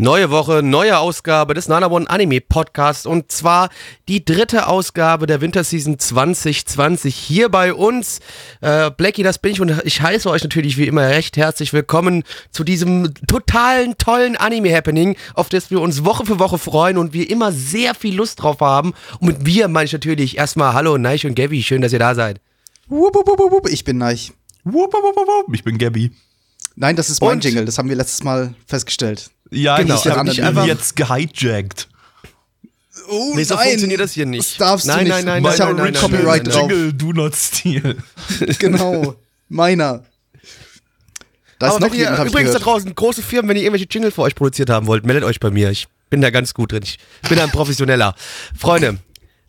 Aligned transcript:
Neue 0.00 0.30
Woche, 0.30 0.62
neue 0.62 0.96
Ausgabe 0.96 1.54
des 1.54 1.66
Nana 1.66 1.90
One 1.90 2.08
Anime 2.08 2.40
Podcast 2.40 3.04
und 3.04 3.32
zwar 3.32 3.68
die 4.06 4.24
dritte 4.24 4.68
Ausgabe 4.68 5.26
der 5.26 5.40
Winterseason 5.40 5.98
2020 5.98 7.16
hier 7.16 7.48
bei 7.48 7.74
uns. 7.74 8.20
Äh, 8.60 8.92
Blackie, 8.92 9.24
das 9.24 9.38
bin 9.40 9.50
ich 9.50 9.60
und 9.60 9.74
ich 9.84 10.00
heiße 10.00 10.30
euch 10.30 10.44
natürlich 10.44 10.76
wie 10.78 10.86
immer 10.86 11.02
recht 11.08 11.36
herzlich 11.36 11.72
willkommen 11.72 12.22
zu 12.52 12.62
diesem 12.62 13.12
totalen, 13.26 13.98
tollen 13.98 14.36
Anime-Happening, 14.36 15.16
auf 15.34 15.48
das 15.48 15.72
wir 15.72 15.80
uns 15.80 16.04
Woche 16.04 16.24
für 16.24 16.38
Woche 16.38 16.58
freuen 16.58 16.96
und 16.96 17.12
wir 17.12 17.28
immer 17.28 17.50
sehr 17.50 17.92
viel 17.96 18.14
Lust 18.14 18.40
drauf 18.40 18.60
haben. 18.60 18.94
Und 19.18 19.26
mit 19.26 19.46
wir 19.46 19.66
meine 19.66 19.86
ich 19.86 19.92
natürlich 19.92 20.38
erstmal 20.38 20.74
Hallo, 20.74 20.96
Neich 20.96 21.26
und 21.26 21.34
Gabby, 21.34 21.60
schön, 21.64 21.82
dass 21.82 21.92
ihr 21.92 21.98
da 21.98 22.14
seid. 22.14 22.40
Wupp, 22.86 23.16
wupp, 23.16 23.26
wupp, 23.26 23.50
wupp, 23.50 23.68
Ich 23.68 23.82
bin 23.82 23.98
Neich. 23.98 24.32
Wupp, 24.62 24.92
wupp, 24.94 25.02
wupp, 25.16 25.26
wupp. 25.26 25.52
Ich 25.56 25.64
bin 25.64 25.76
Gabby. 25.76 26.12
Nein, 26.76 26.94
das 26.94 27.10
ist 27.10 27.20
mein 27.20 27.30
Und- 27.32 27.44
Jingle. 27.44 27.64
Das 27.64 27.76
haben 27.78 27.88
wir 27.88 27.96
letztes 27.96 28.22
Mal 28.22 28.54
festgestellt. 28.68 29.32
Ja, 29.50 29.76
Genau, 29.78 29.94
ich 29.94 30.00
also 30.06 30.10
habe 30.16 30.28
nicht 30.28 30.38
mich 30.38 30.46
einfach- 30.46 30.66
jetzt 30.66 30.96
gehijackt. 30.96 31.88
Oh 33.08 33.32
Nee, 33.34 33.44
so 33.44 33.56
funktioniert 33.56 34.00
das 34.00 34.12
hier 34.12 34.26
nicht. 34.26 34.50
Das 34.52 34.58
darfst 34.58 34.86
Nein, 34.86 34.98
du 34.98 35.04
nicht. 35.04 35.24
nein, 35.24 35.42
nein, 35.42 35.52
ich 35.52 35.58
nein, 35.58 35.68
habe 35.68 35.82
nein, 35.82 35.92
nein, 35.92 36.02
Copyright 36.02 36.44
nein, 36.44 36.52
drauf. 36.52 36.70
Jingle, 36.70 36.92
do 36.92 37.12
not 37.12 37.34
steal. 37.34 37.96
Genau. 38.58 39.14
Meiner. 39.48 40.04
Da 41.58 41.68
ist 41.68 41.74
Aber 41.76 41.86
noch 41.88 41.94
ihr, 41.94 42.10
jemand, 42.10 42.28
übrigens 42.30 42.52
da 42.52 42.58
draußen, 42.58 42.94
große 42.94 43.22
Firmen, 43.22 43.48
wenn 43.48 43.56
ihr 43.56 43.62
irgendwelche 43.62 43.86
Jingle 43.90 44.10
für 44.10 44.22
euch 44.22 44.34
produziert 44.34 44.70
haben 44.70 44.86
wollt, 44.86 45.06
meldet 45.06 45.24
euch 45.24 45.40
bei 45.40 45.50
mir. 45.50 45.70
Ich 45.70 45.88
bin 46.10 46.20
da 46.20 46.30
ganz 46.30 46.54
gut 46.54 46.72
drin. 46.72 46.82
Ich 46.84 46.98
bin 47.28 47.38
da 47.38 47.44
ein 47.44 47.50
Professioneller. 47.50 48.14
Freunde, 48.56 48.98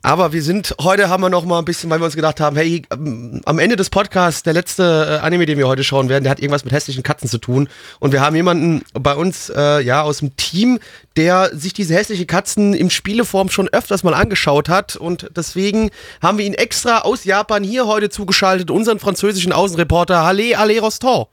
aber 0.01 0.31
wir 0.31 0.41
sind, 0.41 0.75
heute 0.81 1.09
haben 1.09 1.21
wir 1.21 1.29
noch 1.29 1.43
mal 1.43 1.59
ein 1.59 1.65
bisschen, 1.65 1.89
weil 1.89 1.99
wir 1.99 2.05
uns 2.05 2.15
gedacht 2.15 2.39
haben, 2.39 2.55
hey, 2.55 2.83
ähm, 2.91 3.41
am 3.45 3.59
Ende 3.59 3.75
des 3.75 3.89
Podcasts, 3.89 4.43
der 4.43 4.53
letzte 4.53 5.19
äh, 5.21 5.25
Anime, 5.25 5.45
den 5.45 5.57
wir 5.57 5.67
heute 5.67 5.83
schauen 5.83 6.07
werden, 6.07 6.23
der 6.23 6.31
hat 6.31 6.39
irgendwas 6.39 6.63
mit 6.63 6.71
hässlichen 6.71 7.03
Katzen 7.03 7.27
zu 7.27 7.37
tun. 7.37 7.67
Und 7.99 8.13
wir 8.13 8.21
haben 8.21 8.35
jemanden 8.35 8.83
bei 8.93 9.13
uns, 9.13 9.49
äh, 9.49 9.81
ja, 9.81 10.01
aus 10.01 10.19
dem 10.19 10.37
Team, 10.37 10.79
der 11.17 11.51
sich 11.53 11.73
diese 11.73 11.95
hässlichen 11.95 12.27
Katzen 12.27 12.73
im 12.73 12.89
Spieleform 12.89 13.49
schon 13.49 13.67
öfters 13.67 14.03
mal 14.03 14.13
angeschaut 14.13 14.69
hat. 14.69 14.95
Und 14.95 15.31
deswegen 15.35 15.89
haben 16.21 16.37
wir 16.37 16.45
ihn 16.45 16.53
extra 16.53 16.99
aus 16.99 17.25
Japan 17.25 17.63
hier 17.63 17.85
heute 17.85 18.09
zugeschaltet, 18.09 18.71
unseren 18.71 18.99
französischen 18.99 19.51
Außenreporter 19.51 20.23
Halle 20.23 20.57
Ale 20.57 20.79
Roston. 20.79 21.25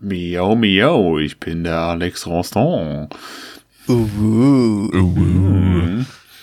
Miau, 0.00 0.54
miau, 0.54 1.18
ich 1.18 1.40
bin 1.40 1.64
der 1.64 1.78
Alex 1.80 2.26
Ronston. 2.26 3.08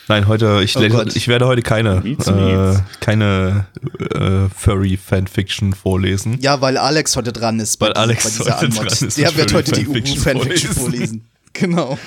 Nein, 0.07 0.27
heute, 0.27 0.61
ich, 0.63 0.77
Oh 0.77 0.81
ich 1.13 1.27
werde 1.27 1.47
heute 1.47 1.61
keine, 1.63 2.03
äh, 2.05 2.77
keine 3.03 3.65
äh, 4.13 4.49
Furry-Fanfiction 4.55 5.73
vorlesen. 5.73 6.37
Ja, 6.41 6.61
weil 6.61 6.77
Alex 6.77 7.15
heute 7.15 7.33
dran 7.33 7.59
ist. 7.59 7.77
bei 7.77 7.87
Weil 7.87 7.93
dieser- 7.93 8.01
Alex 8.03 8.23
bei 8.23 8.29
dieser 8.29 8.43
heute 8.57 8.65
Anmod. 8.67 8.77
dran 9.01 9.07
ist 9.07 9.17
Der 9.17 9.35
wird 9.35 9.53
heute 9.53 9.71
die 9.71 9.85
Fanfiction 9.85 10.17
Ubu-Fanfiction 10.17 10.73
vorlesen. 10.73 10.75
vorlesen. 10.75 11.25
Genau. 11.53 11.97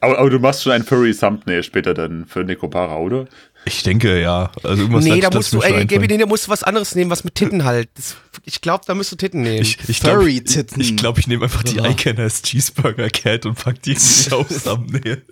Aber, 0.00 0.18
aber 0.18 0.28
du 0.28 0.38
machst 0.38 0.62
schon 0.62 0.72
ein 0.72 0.84
Furry-Thumbnail 0.84 1.62
später 1.62 1.94
dann 1.94 2.26
für 2.26 2.44
Nekopara, 2.44 2.96
oder? 2.98 3.24
Ich 3.64 3.82
denke, 3.82 4.20
ja. 4.20 4.50
Also 4.62 4.82
irgendwas 4.82 5.04
Nee, 5.04 5.20
da 5.20 5.30
musst 5.30 5.52
du, 5.54 5.60
ey, 5.62 5.70
Gaby, 5.86 5.94
einfallen. 5.94 6.10
nee, 6.10 6.18
da 6.18 6.26
musst 6.26 6.46
du 6.46 6.50
was 6.50 6.62
anderes 6.62 6.94
nehmen, 6.94 7.10
was 7.10 7.24
mit 7.24 7.34
Titten 7.34 7.64
halt. 7.64 7.88
Das, 7.96 8.16
ich 8.48 8.62
glaube, 8.62 8.82
da 8.86 8.94
musst 8.94 9.12
du 9.12 9.16
Titten 9.16 9.42
nehmen. 9.42 9.60
Ich, 9.60 9.76
ich 9.88 10.00
glaube, 10.00 10.30
ich, 10.30 10.56
ich, 10.56 10.96
glaub, 10.96 11.18
ich 11.18 11.26
nehme 11.26 11.44
einfach 11.44 11.62
die 11.62 11.76
Icanners 11.76 12.40
Cheeseburger 12.40 13.10
Cat 13.10 13.44
und 13.44 13.62
pack 13.62 13.82
die 13.82 13.90
nicht 13.90 14.32
aufs 14.32 14.62
Thumbnail. 14.64 15.22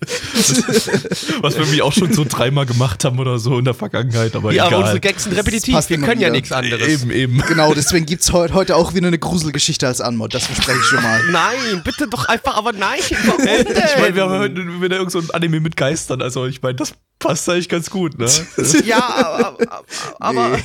Was 1.41 1.54
wir 1.54 1.62
irgendwie 1.62 1.81
auch 1.81 1.94
schon 1.94 2.12
so 2.12 2.27
dreimal 2.28 2.66
gemacht 2.66 3.06
haben 3.06 3.19
oder 3.19 3.38
so 3.38 3.59
in 3.59 3.65
der 3.65 3.72
Vergangenheit, 3.72 4.37
aber 4.37 4.53
ja, 4.53 4.65
aber 4.65 4.72
egal. 4.72 4.81
unsere 4.82 5.00
Gags 5.00 5.25
sind 5.25 5.32
repetitiv. 5.32 5.88
Wir 5.88 5.99
können 5.99 6.21
ja 6.21 6.28
nichts 6.28 6.53
anderes. 6.53 6.87
Eben, 6.87 7.10
eben. 7.10 7.38
Genau, 7.49 7.72
deswegen 7.72 8.04
gibt's 8.04 8.31
heute, 8.32 8.53
heute 8.53 8.77
auch 8.77 8.93
wieder 8.93 9.06
eine 9.06 9.19
Gruselgeschichte 9.19 9.87
als 9.87 10.03
Anmod. 10.03 10.34
Das 10.34 10.44
verspreche 10.44 10.78
ich 10.78 10.84
schon 10.84 11.03
mal. 11.03 11.19
Nein, 11.31 11.83
bitte 11.84 12.09
doch 12.09 12.27
einfach, 12.27 12.54
aber 12.54 12.72
nein. 12.72 13.00
Denn? 13.44 13.66
ich 13.66 13.98
meine, 13.98 14.15
wir 14.15 14.25
haben 14.25 14.38
heute 14.38 14.83
wieder 14.83 14.97
irgend 14.97 15.12
so 15.12 15.21
ein 15.21 15.31
Anime 15.31 15.60
mit 15.60 15.78
Geistern. 15.78 16.21
Also, 16.21 16.44
ich 16.44 16.60
meine, 16.60 16.75
das 16.75 16.93
passt 17.19 17.48
eigentlich 17.48 17.71
ganz 17.71 17.88
gut, 17.88 18.19
ne? 18.19 18.28
ja, 18.84 18.98
aber, 18.98 19.56
aber 20.21 20.48
Nee. 20.50 20.62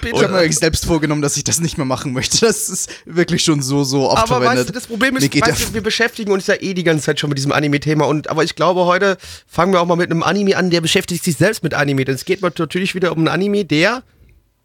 Bitte. 0.00 0.16
Ich 0.16 0.22
habe 0.22 0.32
mir 0.32 0.38
eigentlich 0.40 0.58
selbst 0.58 0.86
vorgenommen, 0.86 1.22
dass 1.22 1.36
ich 1.36 1.44
das 1.44 1.60
nicht 1.60 1.76
mehr 1.76 1.86
machen 1.86 2.12
möchte. 2.12 2.40
Das 2.40 2.68
ist 2.68 2.90
wirklich 3.04 3.44
schon 3.44 3.62
so, 3.62 3.84
so 3.84 4.10
oft 4.10 4.18
aber 4.18 4.26
verwendet. 4.26 4.58
weißt 4.58 4.68
du, 4.68 4.72
das 4.72 4.86
Problem 4.86 5.16
ist, 5.16 5.30
geht 5.30 5.46
weißt 5.46 5.68
du, 5.68 5.74
wir 5.74 5.82
beschäftigen 5.82 6.32
uns 6.32 6.46
ja 6.46 6.54
eh 6.60 6.74
die 6.74 6.84
ganze 6.84 7.04
Zeit 7.04 7.20
schon 7.20 7.28
mit 7.28 7.38
diesem 7.38 7.52
Anime-Thema. 7.52 8.06
und 8.06 8.28
Aber 8.28 8.44
ich 8.44 8.54
glaube, 8.54 8.86
heute 8.86 9.16
fangen 9.46 9.72
wir 9.72 9.80
auch 9.80 9.86
mal 9.86 9.96
mit 9.96 10.10
einem 10.10 10.22
Anime 10.22 10.56
an, 10.56 10.70
der 10.70 10.80
beschäftigt 10.80 11.24
sich 11.24 11.36
selbst 11.36 11.62
mit 11.62 11.74
Anime. 11.74 12.04
Denn 12.04 12.14
es 12.14 12.24
geht 12.24 12.42
natürlich 12.42 12.94
wieder 12.94 13.12
um 13.12 13.18
einen 13.18 13.28
Anime, 13.28 13.64
der 13.64 14.02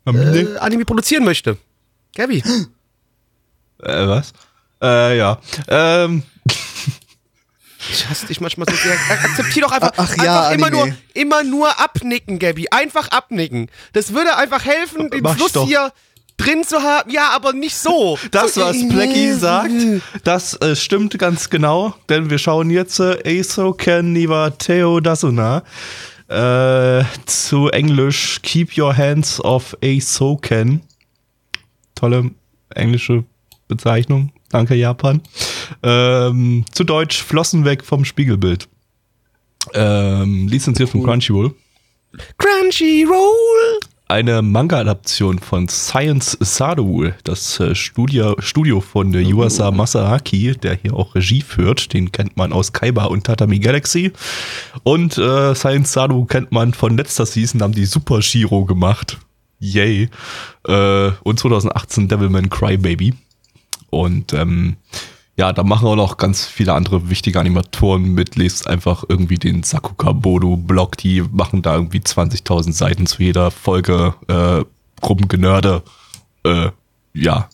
äh, 0.05 0.57
Anime 0.59 0.85
produzieren 0.85 1.23
möchte. 1.23 1.57
Gabi. 2.15 2.43
Äh, 3.83 4.07
was? 4.07 4.33
Äh, 4.81 5.17
ja. 5.17 5.39
Ähm, 5.67 6.23
Ich 7.91 8.09
hasse 8.09 8.27
dich 8.27 8.41
manchmal 8.41 8.67
so 8.69 8.75
sehr. 8.75 8.93
Ak- 8.93 9.23
Akzeptier 9.25 9.63
doch 9.63 9.71
einfach, 9.71 9.91
Ach 9.97 10.15
ja, 10.17 10.47
einfach 10.47 10.67
immer, 10.67 10.69
nur, 10.85 10.95
immer 11.13 11.43
nur 11.43 11.79
abnicken, 11.79 12.39
Gabby. 12.39 12.67
Einfach 12.71 13.07
abnicken. 13.09 13.69
Das 13.93 14.13
würde 14.13 14.35
einfach 14.37 14.65
helfen, 14.65 15.09
den 15.09 15.21
Mach 15.23 15.35
Fluss 15.35 15.51
doch. 15.53 15.65
hier 15.67 15.91
drin 16.37 16.63
zu 16.63 16.81
haben. 16.81 17.09
Ja, 17.11 17.29
aber 17.29 17.53
nicht 17.53 17.75
so. 17.77 18.17
das, 18.31 18.55
so, 18.55 18.61
was 18.61 18.77
Blackie 18.89 19.33
sagt, 19.33 19.71
das 20.23 20.53
äh, 20.61 20.75
stimmt 20.75 21.17
ganz 21.17 21.49
genau, 21.49 21.95
denn 22.09 22.29
wir 22.29 22.37
schauen 22.39 22.69
jetzt 22.69 22.99
äh, 22.99 23.17
Eisoken 23.25 24.13
Niwa 24.13 24.49
Teo 24.51 24.99
Dasuna. 24.99 25.63
Äh, 26.27 27.03
zu 27.27 27.69
Englisch 27.69 28.39
Keep 28.41 28.77
Your 28.77 28.97
Hands 28.97 29.39
Off 29.43 29.77
Eisoken. 29.83 30.81
Tolle 31.93 32.31
englische 32.73 33.23
Bezeichnung. 33.67 34.31
Danke, 34.49 34.75
Japan. 34.75 35.21
Ähm, 35.83 36.65
zu 36.71 36.83
Deutsch 36.83 37.21
Flossen 37.21 37.65
weg 37.65 37.83
vom 37.83 38.05
Spiegelbild. 38.05 38.67
Ähm, 39.73 40.47
lizenziert 40.47 40.89
von 40.89 41.03
Crunchyroll. 41.03 41.53
Crunchyroll. 42.37 43.79
eine 44.07 44.43
Manga-Adaption 44.43 45.39
von 45.39 45.67
Science 45.67 46.37
Sadu, 46.39 47.09
das 47.23 47.59
äh, 47.59 47.73
Studio, 47.73 48.35
Studio 48.39 48.79
von 48.79 49.11
der 49.11 49.23
Yuasa 49.23 49.71
Masaaki, 49.71 50.55
der 50.55 50.75
hier 50.75 50.93
auch 50.93 51.15
Regie 51.15 51.41
führt. 51.41 51.91
Den 51.93 52.11
kennt 52.11 52.37
man 52.37 52.53
aus 52.53 52.71
Kaiba 52.71 53.05
und 53.05 53.25
Tatami 53.25 53.57
Galaxy. 53.59 54.11
Und 54.83 55.17
äh, 55.17 55.55
Science 55.55 55.91
Sadu 55.93 56.25
kennt 56.25 56.51
man 56.51 56.73
von 56.73 56.95
letzter 56.95 57.25
Season, 57.25 57.61
haben 57.63 57.73
die 57.73 57.85
Super 57.85 58.21
Shiro 58.21 58.65
gemacht. 58.65 59.17
Yay. 59.59 60.09
Äh, 60.67 61.11
und 61.23 61.39
2018 61.39 62.07
Devilman 62.07 62.49
Crybaby. 62.49 63.13
Und 63.95 64.33
ähm, 64.33 64.75
ja, 65.37 65.53
da 65.53 65.63
machen 65.63 65.87
auch 65.87 65.95
noch 65.95 66.17
ganz 66.17 66.45
viele 66.45 66.73
andere 66.73 67.09
wichtige 67.09 67.39
Animatoren 67.39 68.13
mit. 68.13 68.35
Lest 68.35 68.67
einfach 68.67 69.03
irgendwie 69.07 69.37
den 69.37 69.63
Sakuka 69.63 70.11
Bodo 70.11 70.57
Blog. 70.57 70.97
Die 70.97 71.21
machen 71.31 71.61
da 71.61 71.75
irgendwie 71.75 71.99
20.000 71.99 72.73
Seiten 72.73 73.05
zu 73.07 73.23
jeder 73.23 73.51
Folge. 73.51 74.13
Äh, 74.27 74.65
Gruppengenörde. 75.01 75.83
Äh, 76.43 76.71
ja. 77.13 77.49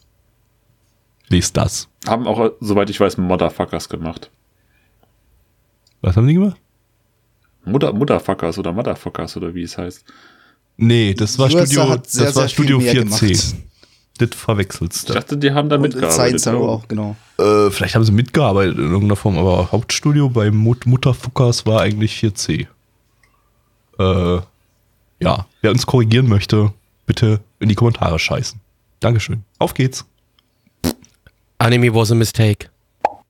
Lest 1.27 1.57
das. 1.57 1.87
Haben 2.07 2.27
auch, 2.27 2.51
soweit 2.59 2.89
ich 2.89 2.99
weiß, 2.99 3.17
Motherfuckers 3.17 3.89
gemacht. 3.89 4.31
Was 6.01 6.17
haben 6.17 6.27
die 6.27 6.33
gemacht? 6.33 6.57
Mutter, 7.63 7.93
Mutterfuckers 7.93 8.57
oder 8.57 8.73
Motherfuckers 8.73 9.37
oder 9.37 9.53
wie 9.53 9.61
es 9.61 9.77
heißt. 9.77 10.03
Nee, 10.77 11.13
das 11.13 11.37
war 11.37 11.45
USA 11.45 11.65
Studio, 11.65 11.89
hat 11.89 12.09
sehr, 12.09 12.25
das 12.25 12.35
war 12.35 12.43
sehr 12.43 12.49
Studio 12.49 12.79
mehr 12.79 12.93
4C. 12.93 13.03
gemacht. 13.03 13.55
Das 14.29 14.39
verwechselst 14.39 14.99
Ich 15.01 15.05
du. 15.05 15.13
dachte, 15.13 15.37
die 15.37 15.51
haben 15.51 15.69
da 15.69 15.75
Und 15.77 15.81
mitgearbeitet. 15.83 16.13
Science 16.13 16.47
Arrow 16.47 16.69
auch, 16.69 16.87
genau. 16.87 17.15
Äh, 17.37 17.69
vielleicht 17.71 17.95
haben 17.95 18.03
sie 18.05 18.11
mitgearbeitet 18.11 18.77
in 18.77 18.83
irgendeiner 18.85 19.15
Form, 19.15 19.37
aber 19.37 19.71
Hauptstudio 19.71 20.29
bei 20.29 20.51
Mut 20.51 20.85
Mutterfuckers 20.85 21.65
war 21.65 21.81
eigentlich 21.81 22.15
4C. 22.21 22.67
Äh, 23.99 24.41
ja, 25.19 25.45
wer 25.61 25.71
uns 25.71 25.85
korrigieren 25.85 26.27
möchte, 26.27 26.73
bitte 27.05 27.39
in 27.59 27.69
die 27.69 27.75
Kommentare 27.75 28.17
scheißen. 28.19 28.59
Dankeschön. 28.99 29.43
Auf 29.59 29.73
geht's. 29.73 30.05
Anime 31.57 31.93
was 31.93 32.11
a 32.11 32.15
mistake. 32.15 32.69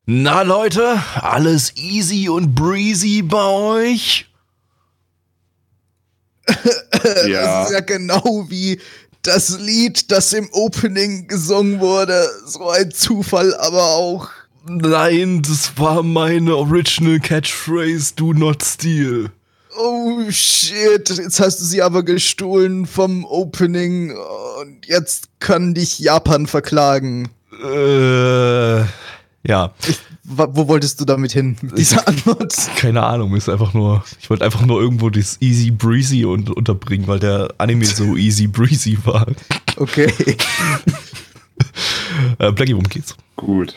Na 0.05 0.41
Leute, 0.41 1.01
alles 1.15 1.75
easy 1.77 2.27
und 2.29 2.55
breezy 2.55 3.21
bei 3.21 3.43
euch? 3.45 4.27
Das 7.03 7.27
Ja. 7.27 7.63
ist 7.63 7.71
ja 7.71 7.79
genau 7.79 8.45
wie 8.49 8.79
das 9.23 9.59
Lied, 9.59 10.11
das 10.11 10.33
im 10.33 10.49
Opening 10.51 11.27
gesungen 11.27 11.79
wurde. 11.79 12.27
So 12.45 12.69
ein 12.69 12.91
Zufall, 12.91 13.53
aber 13.55 13.83
auch 13.83 14.29
Nein, 14.67 15.41
das 15.41 15.77
war 15.77 16.03
meine 16.03 16.55
Original 16.55 17.19
Catchphrase, 17.19 18.13
do 18.15 18.31
not 18.33 18.61
steal. 18.63 19.31
Oh 19.75 20.19
shit, 20.29 21.09
jetzt 21.09 21.39
hast 21.39 21.61
du 21.61 21.65
sie 21.65 21.81
aber 21.81 22.03
gestohlen 22.03 22.85
vom 22.85 23.25
Opening 23.25 24.11
und 24.59 24.85
jetzt 24.85 25.29
kann 25.39 25.73
dich 25.73 25.97
Japan 25.97 26.45
verklagen. 26.45 27.29
Äh, 27.63 28.81
ja, 28.81 28.85
Wa- 29.47 29.73
Wo 30.33 30.67
wolltest 30.67 30.99
du 31.01 31.05
damit 31.05 31.33
hin 31.33 31.57
mit 31.61 31.77
dieser 31.77 32.07
Antwort? 32.07 32.55
keine 32.77 33.03
Ahnung, 33.03 33.35
ist 33.35 33.49
einfach 33.49 33.73
nur, 33.73 34.03
ich 34.19 34.29
wollte 34.29 34.45
einfach 34.45 34.65
nur 34.65 34.79
irgendwo 34.79 35.09
das 35.09 35.37
Easy 35.41 35.71
Breezy 35.71 36.25
un 36.25 36.47
unterbringen, 36.47 37.07
weil 37.07 37.19
der 37.19 37.53
Anime 37.57 37.85
so 37.85 38.15
easy 38.15 38.47
breezy 38.47 38.97
war. 39.03 39.27
Okay. 39.77 40.11
Äh, 42.39 42.51
Blackie, 42.51 42.73
worum 42.73 42.89
geht's? 42.89 43.15
Gut. 43.35 43.75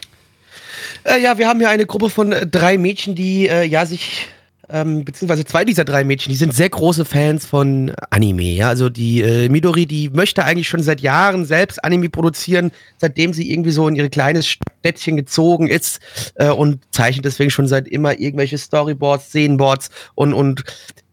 Äh, 1.05 1.21
ja, 1.21 1.39
wir 1.39 1.49
haben 1.49 1.61
hier 1.61 1.71
eine 1.71 1.87
Gruppe 1.87 2.11
von 2.11 2.33
äh, 2.33 2.47
drei 2.47 2.79
Mädchen, 2.79 3.15
die 3.15 3.49
äh, 3.49 3.65
ja 3.65 3.87
sich, 3.87 4.27
ähm, 4.69 5.05
beziehungsweise 5.05 5.45
zwei 5.45 5.65
dieser 5.65 5.85
drei 5.85 6.05
Mädchen, 6.05 6.31
die 6.31 6.37
sind 6.37 6.55
sehr 6.55 6.69
große 6.69 7.05
Fans 7.05 7.45
von 7.47 7.93
Anime. 8.11 8.43
Ja, 8.43 8.69
also 8.69 8.89
die 8.89 9.21
äh, 9.21 9.49
Midori, 9.49 9.87
die 9.87 10.11
möchte 10.11 10.45
eigentlich 10.45 10.69
schon 10.69 10.83
seit 10.83 11.01
Jahren 11.01 11.45
selbst 11.45 11.85
Anime 11.85 12.09
produzieren, 12.09 12.71
seitdem 12.99 13.33
sie 13.33 13.51
irgendwie 13.51 13.71
so 13.71 13.87
in 13.89 13.97
ihr 13.97 14.09
kleines 14.09 14.47
Städtchen 14.47 15.17
gezogen 15.17 15.69
ist 15.69 16.01
äh, 16.37 16.49
und 16.49 16.81
zeichnet 16.91 17.25
deswegen 17.25 17.51
schon 17.51 17.69
seit 17.69 17.89
immer 17.89 18.19
irgendwelche 18.19 18.59
Storyboards, 18.59 19.29
Szenenboards 19.29 19.91
und 20.15 20.33
und 20.33 20.65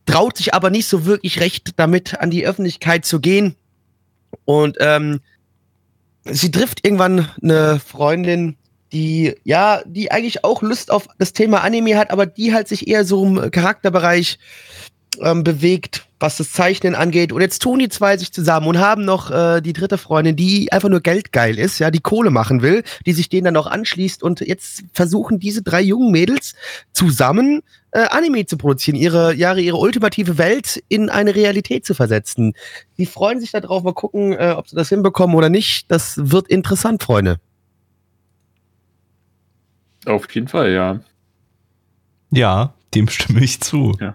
traut 0.05 0.37
sich 0.37 0.53
aber 0.53 0.69
nicht 0.69 0.87
so 0.87 1.05
wirklich 1.05 1.39
recht 1.39 1.71
damit 1.77 2.19
an 2.19 2.31
die 2.31 2.45
Öffentlichkeit 2.45 3.05
zu 3.05 3.19
gehen 3.19 3.55
und 4.45 4.77
ähm, 4.79 5.19
sie 6.25 6.51
trifft 6.51 6.85
irgendwann 6.85 7.29
eine 7.41 7.79
Freundin, 7.79 8.57
die, 8.91 9.35
ja, 9.43 9.81
die 9.85 10.11
eigentlich 10.11 10.43
auch 10.43 10.61
Lust 10.61 10.91
auf 10.91 11.07
das 11.17 11.33
Thema 11.33 11.63
Anime 11.63 11.97
hat, 11.97 12.11
aber 12.11 12.25
die 12.25 12.53
halt 12.53 12.67
sich 12.67 12.87
eher 12.87 13.05
so 13.05 13.25
im 13.25 13.51
Charakterbereich 13.51 14.37
ähm, 15.19 15.43
bewegt, 15.43 16.07
was 16.19 16.37
das 16.37 16.51
Zeichnen 16.51 16.95
angeht. 16.95 17.31
Und 17.31 17.41
jetzt 17.41 17.61
tun 17.61 17.79
die 17.79 17.89
zwei 17.89 18.17
sich 18.17 18.31
zusammen 18.31 18.67
und 18.67 18.79
haben 18.79 19.03
noch 19.03 19.31
äh, 19.31 19.61
die 19.61 19.73
dritte 19.73 19.97
Freundin, 19.97 20.35
die 20.35 20.71
einfach 20.71 20.89
nur 20.89 21.01
geldgeil 21.01 21.57
ist, 21.57 21.79
ja, 21.79 21.91
die 21.91 21.99
Kohle 21.99 22.29
machen 22.29 22.61
will, 22.61 22.83
die 23.05 23.13
sich 23.13 23.27
denen 23.27 23.45
dann 23.45 23.57
auch 23.57 23.67
anschließt. 23.67 24.23
Und 24.23 24.41
jetzt 24.41 24.83
versuchen 24.93 25.39
diese 25.39 25.63
drei 25.63 25.81
jungen 25.81 26.11
Mädels 26.11 26.53
zusammen 26.93 27.61
äh, 27.91 28.07
Anime 28.09 28.45
zu 28.45 28.57
produzieren, 28.57 28.95
ihre 28.95 29.33
Jahre, 29.33 29.61
ihre 29.61 29.77
ultimative 29.77 30.37
Welt 30.37 30.81
in 30.87 31.09
eine 31.09 31.35
Realität 31.35 31.85
zu 31.85 31.93
versetzen. 31.93 32.53
Die 32.97 33.05
freuen 33.05 33.39
sich 33.39 33.51
darauf, 33.51 33.83
mal 33.83 33.93
gucken, 33.93 34.33
äh, 34.33 34.53
ob 34.55 34.67
sie 34.67 34.75
das 34.75 34.89
hinbekommen 34.89 35.35
oder 35.35 35.49
nicht. 35.49 35.91
Das 35.91 36.15
wird 36.17 36.47
interessant, 36.47 37.03
Freunde. 37.03 37.39
Auf 40.05 40.33
jeden 40.33 40.47
Fall, 40.47 40.71
ja. 40.71 40.99
Ja, 42.31 42.73
dem 42.93 43.07
stimme 43.07 43.43
ich 43.43 43.61
zu. 43.61 43.95
Ja, 43.99 44.13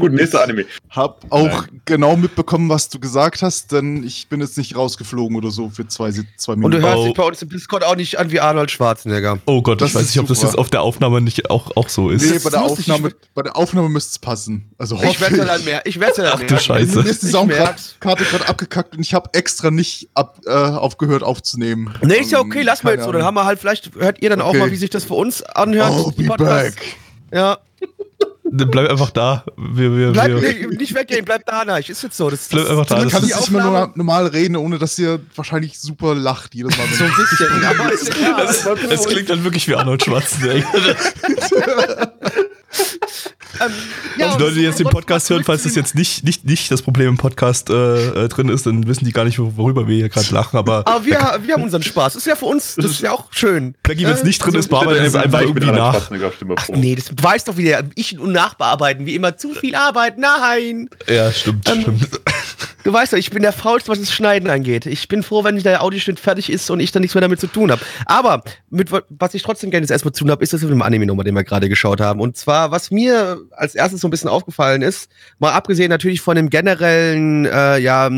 Gut, 0.00 0.12
nächster 0.12 0.42
Anime. 0.42 0.64
hab 0.90 1.24
auch 1.30 1.64
genau 1.84 2.16
mitbekommen, 2.16 2.68
was 2.68 2.88
du 2.88 2.98
gesagt 2.98 3.42
hast, 3.42 3.72
denn 3.72 4.02
ich 4.04 4.28
bin 4.28 4.40
jetzt 4.40 4.58
nicht 4.58 4.76
rausgeflogen 4.76 5.36
oder 5.36 5.50
so 5.50 5.70
für 5.70 5.86
zwei, 5.86 6.10
zwei 6.36 6.52
Und 6.54 6.60
Minuten. 6.60 6.80
du 6.82 6.88
hörst 6.88 6.98
Oh. 6.98 7.04
dich 7.06 7.14
bei 7.14 7.22
uns 7.24 7.42
im 7.42 7.48
Discord 7.48 7.84
auch 7.84 7.96
nicht 7.96 8.18
an 8.18 8.30
wie 8.30 8.40
Arnold 8.40 8.70
Schwarzenegger. 8.70 9.38
Oh 9.46 9.62
Gott, 9.62 9.80
Das 9.80 9.90
ich 9.90 9.94
weiß 9.96 10.02
nicht, 10.06 10.18
ob 10.20 10.26
das 10.28 10.38
super. 10.38 10.50
jetzt 10.50 10.58
auf 10.58 10.70
der 10.70 10.82
Aufnahme 10.82 11.20
nicht 11.20 11.50
auch, 11.50 11.76
auch 11.76 11.88
so 11.88 12.10
ist. 12.10 12.22
nee, 12.22 12.36
ist 12.36 12.44
bei 12.44 12.50
der, 12.50 12.60
ich 12.60 12.70
Aufnahme, 12.70 13.12
bei 13.34 13.42
der 13.42 13.56
Aufnahme 13.56 13.88
müsste 13.88 14.10
es 14.12 14.18
passen. 14.18 14.70
Also 14.78 15.00
Ich 15.02 15.20
werde 15.20 15.36
ja 15.38 15.44
dann 15.44 15.64
mehr. 15.64 15.82
Ich 15.86 15.98
werde 16.00 16.16
ja 16.18 16.22
dann 16.24 16.32
Ach 16.34 16.38
mehr. 16.38 16.48
du 16.48 16.58
Scheiße. 16.58 17.02
Mir 17.02 17.08
ist 17.10 17.22
die 17.22 17.26
Ich 17.26 17.32
Soundkarte 17.32 17.82
gerade 18.00 18.48
abgekackt 18.48 18.94
und 18.96 19.00
ich 19.02 19.14
habe 19.14 19.30
extra 19.32 19.70
nicht 19.70 20.08
ab, 20.14 20.38
äh, 20.46 20.50
aufgehört 20.50 21.22
aufzunehmen. 21.22 21.94
Nee, 22.02 22.16
ist 22.18 22.30
ja 22.32 22.40
Ähm, 22.40 22.46
okay, 22.46 22.62
lass 22.62 22.82
mal 22.82 22.94
jetzt 22.94 23.04
so. 23.04 23.12
Dann 23.12 23.22
haben 23.24 23.34
wir 23.34 23.44
halt, 23.44 23.58
vielleicht 23.58 23.94
hört 23.94 24.22
ihr 24.22 24.30
dann 24.30 24.40
auch 24.40 24.48
Okay. 24.50 24.58
mal, 24.58 24.70
wie 24.70 24.76
sich 24.76 24.90
das 24.90 25.04
für 25.04 25.14
uns 25.14 25.42
anhört. 25.42 25.90
I'll 25.92 26.14
be 26.16 26.24
back. 26.36 26.74
Ja. 27.32 27.58
Dann 28.54 28.70
Bleib 28.70 28.90
einfach 28.90 29.10
da. 29.10 29.44
Wir, 29.56 29.96
wir, 29.96 30.12
Bleib 30.12 30.42
wir, 30.42 30.68
nicht 30.68 30.94
weggehen, 30.94 31.24
bleib 31.24 31.46
da, 31.46 31.64
Neich. 31.64 31.88
Ist 31.88 32.02
jetzt 32.02 32.18
so. 32.18 32.28
Das, 32.28 32.48
Bleib 32.48 32.68
einfach 32.68 32.84
da, 32.84 32.96
Du 32.96 33.04
das 33.04 33.12
kannst 33.12 33.30
die 33.30 33.34
nicht 33.34 33.50
mal 33.50 33.90
normal, 33.94 34.26
reden, 34.26 34.56
ohne 34.56 34.78
dass 34.78 34.98
ihr 34.98 35.20
wahrscheinlich 35.34 35.80
super 35.80 36.14
lacht 36.14 36.54
jedes 36.54 36.76
Mal. 36.76 36.86
so 36.88 37.04
ein 37.04 37.12
bisschen. 37.16 37.64
aber 37.64 37.92
ist 37.92 38.08
ja 38.08 38.14
klar. 38.14 38.44
es, 38.44 38.66
es 38.66 39.06
klingt 39.06 39.30
dann 39.30 39.42
wirklich 39.42 39.66
wie 39.68 39.74
Arnold 39.74 40.04
Schwarzenegger. 40.04 40.66
Ähm, 43.66 43.72
ja, 44.18 44.36
Die 44.36 44.42
Leute, 44.42 44.54
die 44.56 44.60
jetzt 44.62 44.78
den 44.78 44.88
Podcast 44.88 45.30
hören, 45.30 45.44
falls 45.44 45.62
das 45.62 45.74
jetzt 45.74 45.94
nicht, 45.94 46.24
nicht, 46.24 46.44
nicht 46.44 46.70
das 46.70 46.82
Problem 46.82 47.08
im 47.10 47.16
Podcast 47.16 47.70
äh, 47.70 48.24
äh, 48.24 48.28
drin 48.28 48.48
ist, 48.48 48.66
dann 48.66 48.86
wissen 48.86 49.04
die 49.04 49.12
gar 49.12 49.24
nicht, 49.24 49.38
wor- 49.38 49.56
worüber 49.56 49.86
wir 49.88 49.96
hier 49.96 50.08
gerade 50.08 50.32
lachen. 50.34 50.56
Aber 50.58 50.86
Aber 50.86 51.04
wir, 51.04 51.18
wir 51.44 51.54
haben 51.54 51.62
unseren 51.62 51.82
Spaß. 51.82 52.12
Das 52.14 52.22
ist 52.22 52.26
ja 52.26 52.36
für 52.36 52.46
uns, 52.46 52.74
das 52.76 52.86
ist 52.86 53.00
ja 53.00 53.12
auch 53.12 53.26
schön. 53.30 53.74
Blackie, 53.82 54.04
wenn 54.04 54.12
es 54.12 54.20
Äh, 54.22 54.26
nicht 54.26 54.38
drin 54.40 54.48
also- 54.48 54.58
ist, 54.58 54.68
bearbeiten 54.68 55.00
wir 55.00 55.08
es 55.08 55.14
einfach 55.14 55.40
irgendwie 55.40 55.66
nach. 55.70 56.10
Ach 56.56 56.68
nee, 56.68 56.94
das 56.94 57.10
weiß 57.20 57.44
doch 57.44 57.56
wieder. 57.56 57.82
Ich 57.94 58.18
und 58.18 58.32
Nachbearbeiten, 58.32 59.06
wie 59.06 59.14
immer. 59.14 59.36
Zu 59.36 59.54
viel 59.54 59.74
Arbeit, 59.74 60.18
nein. 60.18 60.88
Ja, 61.08 61.32
stimmt, 61.32 61.68
Ähm, 61.70 61.80
stimmt. 61.82 62.20
Du 62.84 62.92
weißt 62.92 63.12
doch, 63.12 63.18
ich 63.18 63.30
bin 63.30 63.42
der 63.42 63.52
Faulste, 63.52 63.90
was 63.92 64.00
das 64.00 64.12
Schneiden 64.12 64.50
angeht. 64.50 64.86
Ich 64.86 65.06
bin 65.06 65.22
froh, 65.22 65.44
wenn 65.44 65.56
der 65.62 65.82
Audioschnitt 65.84 66.18
fertig 66.18 66.50
ist 66.50 66.68
und 66.68 66.80
ich 66.80 66.90
dann 66.90 67.00
nichts 67.02 67.14
mehr 67.14 67.20
damit 67.22 67.38
zu 67.38 67.46
tun 67.46 67.70
habe. 67.70 67.80
Aber 68.06 68.42
mit, 68.70 68.90
wa- 68.90 69.02
was 69.08 69.34
ich 69.34 69.42
trotzdem 69.44 69.70
gerne 69.70 69.84
jetzt 69.84 69.92
erstmal 69.92 70.12
zu 70.12 70.24
tun 70.24 70.32
habe, 70.32 70.42
ist 70.42 70.52
das 70.52 70.62
mit 70.62 70.70
dem 70.70 70.82
Anime-Nummer, 70.82 71.22
den 71.22 71.34
wir 71.36 71.44
gerade 71.44 71.68
geschaut 71.68 72.00
haben. 72.00 72.20
Und 72.20 72.36
zwar, 72.36 72.72
was 72.72 72.90
mir 72.90 73.40
als 73.52 73.76
erstes 73.76 74.00
so 74.00 74.08
ein 74.08 74.10
bisschen 74.10 74.28
aufgefallen 74.28 74.82
ist, 74.82 75.10
mal 75.38 75.52
abgesehen 75.52 75.90
natürlich 75.90 76.20
von 76.22 76.34
dem 76.34 76.50
generellen 76.50 77.46
äh, 77.46 77.78
ja, 77.78 78.10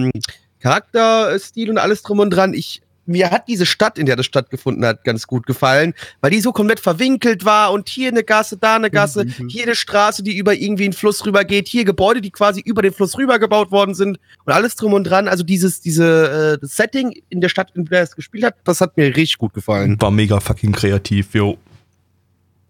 Charakterstil 0.60 1.68
und 1.68 1.76
alles 1.76 2.02
drum 2.02 2.20
und 2.20 2.30
dran, 2.30 2.54
ich 2.54 2.80
mir 3.06 3.30
hat 3.30 3.48
diese 3.48 3.66
Stadt, 3.66 3.98
in 3.98 4.06
der 4.06 4.16
das 4.16 4.26
stattgefunden 4.26 4.84
hat, 4.84 5.04
ganz 5.04 5.26
gut 5.26 5.46
gefallen, 5.46 5.94
weil 6.20 6.30
die 6.30 6.40
so 6.40 6.52
komplett 6.52 6.80
verwinkelt 6.80 7.44
war 7.44 7.72
und 7.72 7.88
hier 7.88 8.08
eine 8.08 8.24
Gasse, 8.24 8.56
da 8.56 8.76
eine 8.76 8.90
Gasse, 8.90 9.26
hier 9.48 9.64
eine 9.64 9.74
Straße, 9.74 10.22
die 10.22 10.36
über 10.36 10.54
irgendwie 10.54 10.84
einen 10.84 10.92
Fluss 10.92 11.24
rüber 11.26 11.44
geht, 11.44 11.68
hier 11.68 11.84
Gebäude, 11.84 12.20
die 12.20 12.30
quasi 12.30 12.60
über 12.60 12.82
den 12.82 12.92
Fluss 12.92 13.16
rüber 13.18 13.38
gebaut 13.38 13.70
worden 13.70 13.94
sind 13.94 14.18
und 14.44 14.52
alles 14.52 14.76
drum 14.76 14.92
und 14.92 15.04
dran. 15.04 15.28
Also 15.28 15.44
dieses, 15.44 15.80
diese 15.80 16.54
äh, 16.54 16.58
das 16.60 16.76
Setting 16.76 17.14
in 17.28 17.40
der 17.40 17.48
Stadt, 17.48 17.72
in 17.74 17.84
der 17.84 18.02
es 18.02 18.16
gespielt 18.16 18.44
hat, 18.44 18.56
das 18.64 18.80
hat 18.80 18.96
mir 18.96 19.06
richtig 19.06 19.38
gut 19.38 19.54
gefallen. 19.54 20.00
War 20.00 20.10
mega 20.10 20.40
fucking 20.40 20.72
kreativ, 20.72 21.34
jo. 21.34 21.58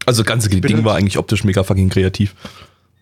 Also 0.06 0.22
das 0.22 0.28
ganze 0.28 0.48
Ding 0.48 0.62
halt- 0.62 0.84
war 0.84 0.96
eigentlich 0.96 1.18
optisch 1.18 1.44
mega 1.44 1.62
fucking 1.62 1.88
kreativ. 1.88 2.34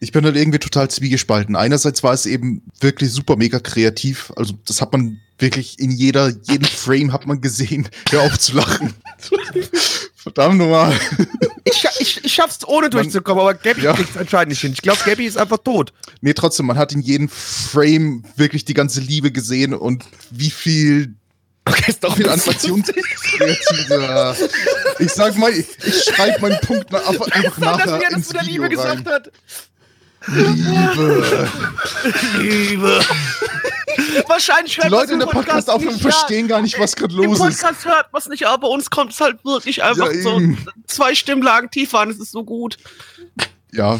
Ich 0.00 0.10
bin 0.10 0.24
halt 0.24 0.36
irgendwie 0.36 0.58
total 0.58 0.90
zwiegespalten. 0.90 1.54
Einerseits 1.54 2.02
war 2.02 2.12
es 2.12 2.26
eben 2.26 2.62
wirklich 2.80 3.12
super 3.12 3.36
mega 3.36 3.60
kreativ. 3.60 4.32
Also 4.36 4.54
das 4.66 4.80
hat 4.80 4.92
man 4.92 5.20
wirklich 5.42 5.78
in 5.78 5.90
jeder, 5.90 6.32
jeden 6.44 6.64
Frame 6.64 7.12
hat 7.12 7.26
man 7.26 7.42
gesehen. 7.42 7.88
Hör 8.10 8.22
auf 8.22 8.38
zu 8.38 8.54
lachen. 8.56 8.94
Verdammt 10.16 10.56
nochmal. 10.58 10.98
Ich, 11.64 11.84
ich, 11.98 12.24
ich 12.24 12.32
schaff's 12.32 12.64
ohne 12.66 12.88
durchzukommen, 12.90 13.40
aber 13.42 13.54
Gabby 13.54 13.82
Ja. 13.82 13.92
kriegt's 13.92 14.16
anscheinend 14.16 14.50
nicht 14.50 14.60
hin. 14.60 14.72
Ich 14.72 14.82
glaube, 14.82 15.00
Gabby 15.04 15.26
ist 15.26 15.36
einfach 15.36 15.58
tot. 15.58 15.92
Nee, 16.20 16.32
trotzdem, 16.32 16.66
man 16.66 16.78
hat 16.78 16.92
in 16.92 17.00
jedem 17.02 17.28
Frame 17.28 18.22
wirklich 18.36 18.64
die 18.64 18.74
ganze 18.74 19.00
Liebe 19.00 19.32
gesehen 19.32 19.74
und 19.74 20.04
wie 20.30 20.50
viel, 20.50 21.14
Okay, 21.64 21.84
ist 21.90 22.02
doch 22.02 22.16
viel 22.16 22.28
Animationskreative. 22.28 24.36
Ich 24.98 25.12
sag 25.12 25.36
mal, 25.36 25.52
ich, 25.52 25.66
schreibe 26.04 26.40
meinen 26.40 26.58
Punkt 26.60 26.92
einfach, 26.94 27.28
einfach 27.30 27.76
dass 27.76 27.86
nachher 27.86 27.98
mir 27.98 28.04
das 28.10 28.14
ins 28.14 28.28
mit 28.32 28.36
der 28.36 28.46
Video 28.48 28.62
Liebe 28.64 28.82
rein. 28.82 29.04
gesagt 29.04 29.06
hat. 29.06 29.30
Liebe. 30.28 31.48
Liebe. 32.40 33.00
Wahrscheinlich 34.28 34.76
hört 34.76 34.86
Die 34.86 34.90
Leute 34.90 35.12
in 35.12 35.18
der 35.18 35.28
im 35.28 35.34
Podcast-Aufnahme 35.34 35.92
nicht, 35.92 36.04
ja. 36.04 36.10
verstehen 36.10 36.48
gar 36.48 36.62
nicht, 36.62 36.78
was 36.78 36.96
gerade 36.96 37.14
Im 37.14 37.24
los 37.24 37.38
ist. 37.38 37.60
Podcast 37.60 37.84
hört 37.84 38.12
man 38.12 38.20
es 38.20 38.28
nicht, 38.28 38.46
aber 38.46 38.66
bei 38.66 38.74
uns 38.74 38.90
kommt 38.90 39.12
es 39.12 39.20
halt 39.20 39.44
wirklich 39.44 39.82
einfach 39.82 40.12
Ja, 40.12 40.22
so 40.22 40.40
zwei 40.86 41.14
Stimmlagen 41.14 41.70
tiefer 41.70 42.00
an. 42.00 42.10
Es 42.10 42.18
ist 42.18 42.32
so 42.32 42.44
gut. 42.44 42.76
Ja, 43.72 43.98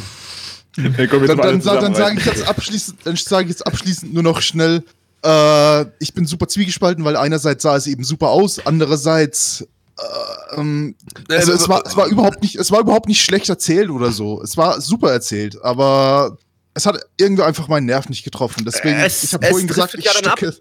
Hey, 0.77 1.07
komm, 1.07 1.27
dann, 1.27 1.37
dann, 1.37 1.61
dann 1.61 1.95
sage 1.95 2.19
ich 2.19 2.25
jetzt 2.25 2.49
abschließend, 2.49 3.01
dann 3.05 3.17
sage 3.17 3.45
ich 3.45 3.51
jetzt 3.51 3.67
abschließend 3.67 4.15
nur 4.15 4.23
noch 4.23 4.41
schnell, 4.41 4.83
äh, 5.23 5.83
ich 5.99 6.15
bin 6.15 6.27
super 6.27 6.49
zwiegespalten, 6.49 7.05
weil 7.05 7.17
einerseits 7.17 7.63
sah 7.63 7.77
es 7.77 7.87
eben 7.87 8.05
super 8.05 8.31
aus, 8.31 8.65
andererseits 8.65 9.67
äh, 9.99 10.57
ähm, 10.57 10.95
also 11.29 11.53
es 11.53 11.69
war, 11.69 11.83
es 11.87 11.97
war 11.97 12.07
überhaupt 12.07 12.43
nicht, 12.43 12.57
es 12.57 12.71
war 12.71 12.81
überhaupt 12.81 13.07
nicht 13.07 13.23
schlecht 13.23 13.51
erzählt 13.51 13.91
oder 13.91 14.13
so. 14.13 14.43
Es 14.43 14.57
war 14.57 14.81
super 14.81 15.13
erzählt, 15.13 15.63
aber 15.63 16.39
es 16.75 16.87
hat 16.87 16.99
irgendwie 17.19 17.43
einfach 17.43 17.69
meinen 17.69 17.87
Nerv 17.87 18.09
nicht 18.09 18.25
getroffen. 18.25 18.65
Deswegen, 18.65 18.99
Es- 18.99 19.25
ich 19.25 19.35
habe 19.35 19.47
vorhin 19.47 19.69
gesagt, 19.69 19.95
ich 19.95 20.05
ja 20.05 20.13
stecke. 20.13 20.57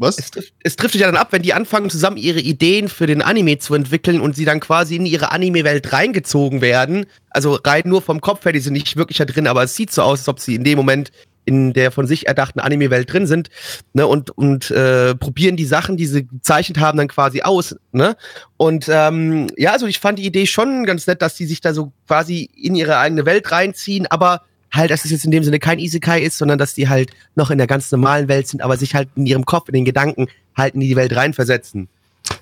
Was? 0.00 0.16
Es 0.16 0.30
trifft, 0.30 0.54
es 0.62 0.76
trifft 0.76 0.92
sich 0.92 1.00
ja 1.00 1.08
dann 1.08 1.16
ab, 1.16 1.32
wenn 1.32 1.42
die 1.42 1.52
anfangen, 1.54 1.90
zusammen 1.90 2.18
ihre 2.18 2.38
Ideen 2.38 2.88
für 2.88 3.08
den 3.08 3.20
Anime 3.20 3.58
zu 3.58 3.74
entwickeln 3.74 4.20
und 4.20 4.36
sie 4.36 4.44
dann 4.44 4.60
quasi 4.60 4.94
in 4.94 5.04
ihre 5.06 5.32
Anime-Welt 5.32 5.92
reingezogen 5.92 6.60
werden. 6.60 7.06
Also 7.30 7.58
rein 7.64 7.82
nur 7.86 8.00
vom 8.00 8.20
Kopf 8.20 8.44
her, 8.44 8.52
die 8.52 8.60
sind 8.60 8.74
nicht 8.74 8.96
wirklich 8.96 9.18
da 9.18 9.24
drin, 9.24 9.48
aber 9.48 9.64
es 9.64 9.74
sieht 9.74 9.90
so 9.90 10.02
aus, 10.02 10.20
als 10.20 10.28
ob 10.28 10.38
sie 10.38 10.54
in 10.54 10.62
dem 10.62 10.76
Moment 10.76 11.10
in 11.46 11.72
der 11.72 11.90
von 11.90 12.06
sich 12.06 12.28
erdachten 12.28 12.60
Anime-Welt 12.60 13.12
drin 13.12 13.26
sind 13.26 13.48
ne, 13.94 14.06
und, 14.06 14.30
und 14.30 14.70
äh, 14.70 15.16
probieren 15.16 15.56
die 15.56 15.64
Sachen, 15.64 15.96
die 15.96 16.06
sie 16.06 16.26
gezeichnet 16.28 16.78
haben, 16.78 16.98
dann 16.98 17.08
quasi 17.08 17.40
aus. 17.40 17.74
Ne? 17.90 18.16
Und 18.56 18.86
ähm, 18.88 19.48
ja, 19.56 19.72
also 19.72 19.86
ich 19.86 19.98
fand 19.98 20.18
die 20.20 20.26
Idee 20.26 20.46
schon 20.46 20.84
ganz 20.84 21.06
nett, 21.08 21.22
dass 21.22 21.34
die 21.34 21.46
sich 21.46 21.60
da 21.60 21.72
so 21.74 21.92
quasi 22.06 22.48
in 22.54 22.76
ihre 22.76 22.98
eigene 22.98 23.24
Welt 23.26 23.50
reinziehen, 23.50 24.06
aber 24.06 24.42
halt, 24.72 24.90
dass 24.90 25.04
es 25.04 25.10
jetzt 25.10 25.24
in 25.24 25.30
dem 25.30 25.44
Sinne 25.44 25.58
kein 25.58 25.78
Isekai 25.78 26.22
ist, 26.22 26.38
sondern 26.38 26.58
dass 26.58 26.74
die 26.74 26.88
halt 26.88 27.10
noch 27.34 27.50
in 27.50 27.58
der 27.58 27.66
ganz 27.66 27.90
normalen 27.90 28.28
Welt 28.28 28.48
sind, 28.48 28.62
aber 28.62 28.76
sich 28.76 28.94
halt 28.94 29.08
in 29.16 29.26
ihrem 29.26 29.44
Kopf, 29.44 29.68
in 29.68 29.74
den 29.74 29.84
Gedanken 29.84 30.28
halt 30.56 30.74
in 30.74 30.80
die 30.80 30.96
Welt 30.96 31.14
reinversetzen. 31.14 31.88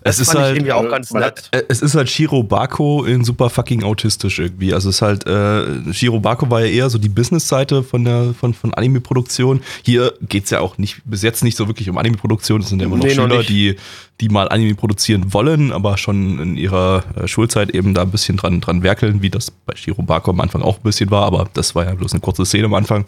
Es 0.08 0.20
ist 0.20 0.28
fand 0.32 0.40
halt, 0.40 0.52
ich 0.52 0.56
irgendwie 0.58 0.72
auch 0.72 0.84
äh, 0.84 0.88
ganz 0.88 1.10
nett. 1.12 1.48
Äh, 1.52 1.62
Es 1.68 1.82
ist 1.82 1.94
halt 1.94 2.08
Shiro 2.10 2.42
Bako 2.42 3.04
in 3.04 3.25
super 3.25 3.50
fucking 3.50 3.82
autistisch 3.82 4.38
irgendwie. 4.38 4.72
Also 4.75 4.88
es 4.90 4.96
ist 4.96 5.02
halt, 5.02 5.26
äh, 5.26 5.92
Shiro 5.92 6.20
Bako 6.20 6.50
war 6.50 6.60
ja 6.60 6.66
eher 6.66 6.90
so 6.90 6.98
die 6.98 7.08
Business-Seite 7.08 7.82
von 7.82 8.04
der 8.04 8.34
von, 8.38 8.54
von 8.54 8.75
Anime-Produktion. 8.75 9.60
Hier 9.84 10.12
geht's 10.22 10.50
ja 10.50 10.60
auch 10.60 10.78
nicht, 10.78 11.02
bis 11.04 11.22
jetzt 11.22 11.42
nicht 11.44 11.56
so 11.56 11.68
wirklich 11.68 11.88
um 11.90 11.98
Anime-Produktion. 11.98 12.60
Es 12.60 12.68
sind 12.68 12.80
ja 12.80 12.86
immer 12.86 12.96
noch 12.96 13.04
Nee, 13.04 13.14
noch 13.14 13.25
Schüler, 13.25 13.38
nicht. 13.38 13.48
die, 13.50 13.76
die 14.20 14.28
mal 14.28 14.48
Anime 14.48 14.75
produzieren 14.75 15.32
wollen, 15.34 15.72
aber 15.72 15.98
schon 15.98 16.38
in 16.38 16.56
ihrer 16.56 17.04
äh, 17.20 17.28
Schulzeit 17.28 17.70
eben 17.75 17.92
da 17.94 18.02
ein 18.02 18.10
bisschen 18.10 18.36
dran, 18.36 18.60
dran 18.60 18.82
werkeln, 18.82 19.22
wie 19.22 19.30
das 19.30 19.50
bei 19.50 19.75
Shiro 19.76 20.02
Bako 20.02 20.30
am 20.30 20.40
Anfang 20.40 20.62
auch 20.62 20.76
ein 20.78 20.82
bisschen 20.82 21.10
war, 21.10 21.25
aber 21.26 21.48
das 21.52 21.75
war 21.75 21.84
ja 21.84 21.94
bloß 21.94 22.12
eine 22.12 22.20
kurze 22.20 22.46
Szene 22.46 22.64
am 22.66 22.75
Anfang. 22.75 23.04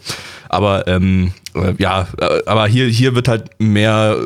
Aber 0.49 0.87
ähm, 0.87 1.33
äh, 1.55 1.73
ja, 1.79 2.07
äh, 2.19 2.41
aber 2.45 2.67
hier, 2.67 2.87
hier 2.87 3.15
wird 3.15 3.27
halt 3.27 3.49
mehr 3.59 4.17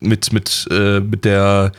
mit, 0.00 0.32
mit, 0.32 0.66
äh, 0.70 1.00
mit 1.00 1.24
der 1.24 1.72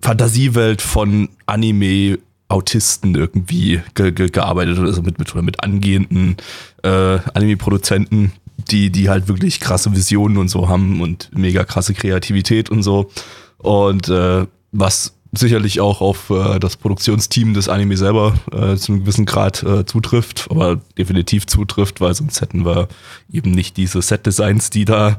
Fantasiewelt 0.00 0.82
von 0.82 1.28
Anime-Autisten 1.46 3.14
irgendwie 3.14 3.80
ge 3.94 4.12
ge 4.12 4.28
gearbeitet, 4.28 4.78
also 4.78 5.02
mit, 5.02 5.18
mit, 5.18 5.32
oder 5.32 5.42
mit 5.42 5.62
angehenden 5.62 6.36
äh, 6.82 6.88
Anime-Produzenten, 7.34 8.32
die, 8.70 8.90
die 8.90 9.08
halt 9.08 9.28
wirklich 9.28 9.60
krasse 9.60 9.92
Visionen 9.94 10.38
und 10.38 10.48
so 10.48 10.68
haben 10.68 11.00
und 11.00 11.30
mega 11.34 11.64
krasse 11.64 11.94
Kreativität 11.94 12.70
und 12.70 12.82
so. 12.82 13.10
Und 13.58 14.08
äh, 14.08 14.46
was 14.72 15.16
sicherlich 15.32 15.80
auch 15.80 16.00
auf 16.00 16.30
äh, 16.30 16.58
das 16.58 16.76
Produktionsteam 16.76 17.54
des 17.54 17.68
Anime 17.68 17.96
selber 17.96 18.34
äh, 18.52 18.76
zu 18.76 18.92
einem 18.92 19.00
gewissen 19.02 19.26
Grad 19.26 19.62
äh, 19.62 19.84
zutrifft, 19.84 20.46
aber 20.50 20.80
definitiv 20.98 21.46
zutrifft, 21.46 22.00
weil 22.00 22.14
sonst 22.14 22.40
hätten 22.40 22.64
wir 22.64 22.88
eben 23.30 23.50
nicht 23.50 23.76
diese 23.76 24.02
Set-Designs, 24.02 24.70
die 24.70 24.84
da, 24.84 25.18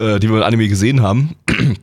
äh, 0.00 0.18
die 0.18 0.28
wir 0.28 0.38
in 0.38 0.42
Anime 0.42 0.68
gesehen 0.68 1.02
haben. 1.02 1.36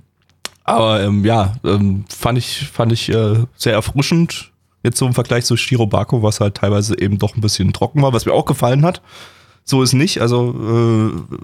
Aber 0.64 1.02
ähm, 1.02 1.24
ja, 1.24 1.56
ähm, 1.64 2.04
fand 2.10 2.38
ich, 2.38 2.68
fand 2.68 2.92
ich 2.92 3.10
äh, 3.10 3.36
sehr 3.56 3.74
erfrischend. 3.74 4.52
Jetzt 4.84 4.98
so 4.98 5.08
im 5.08 5.14
Vergleich 5.14 5.46
zu 5.46 5.56
Shirobako, 5.56 6.24
was 6.24 6.40
halt 6.40 6.56
teilweise 6.56 7.00
eben 7.00 7.18
doch 7.18 7.36
ein 7.36 7.42
bisschen 7.42 7.72
trocken 7.72 8.02
war, 8.02 8.12
was 8.12 8.26
mir 8.26 8.34
auch 8.34 8.46
gefallen 8.46 8.86
hat. 8.86 9.02
So 9.64 9.82
ist 9.82 9.94
nicht. 9.94 10.22
Also 10.22 11.14
äh, 11.16 11.38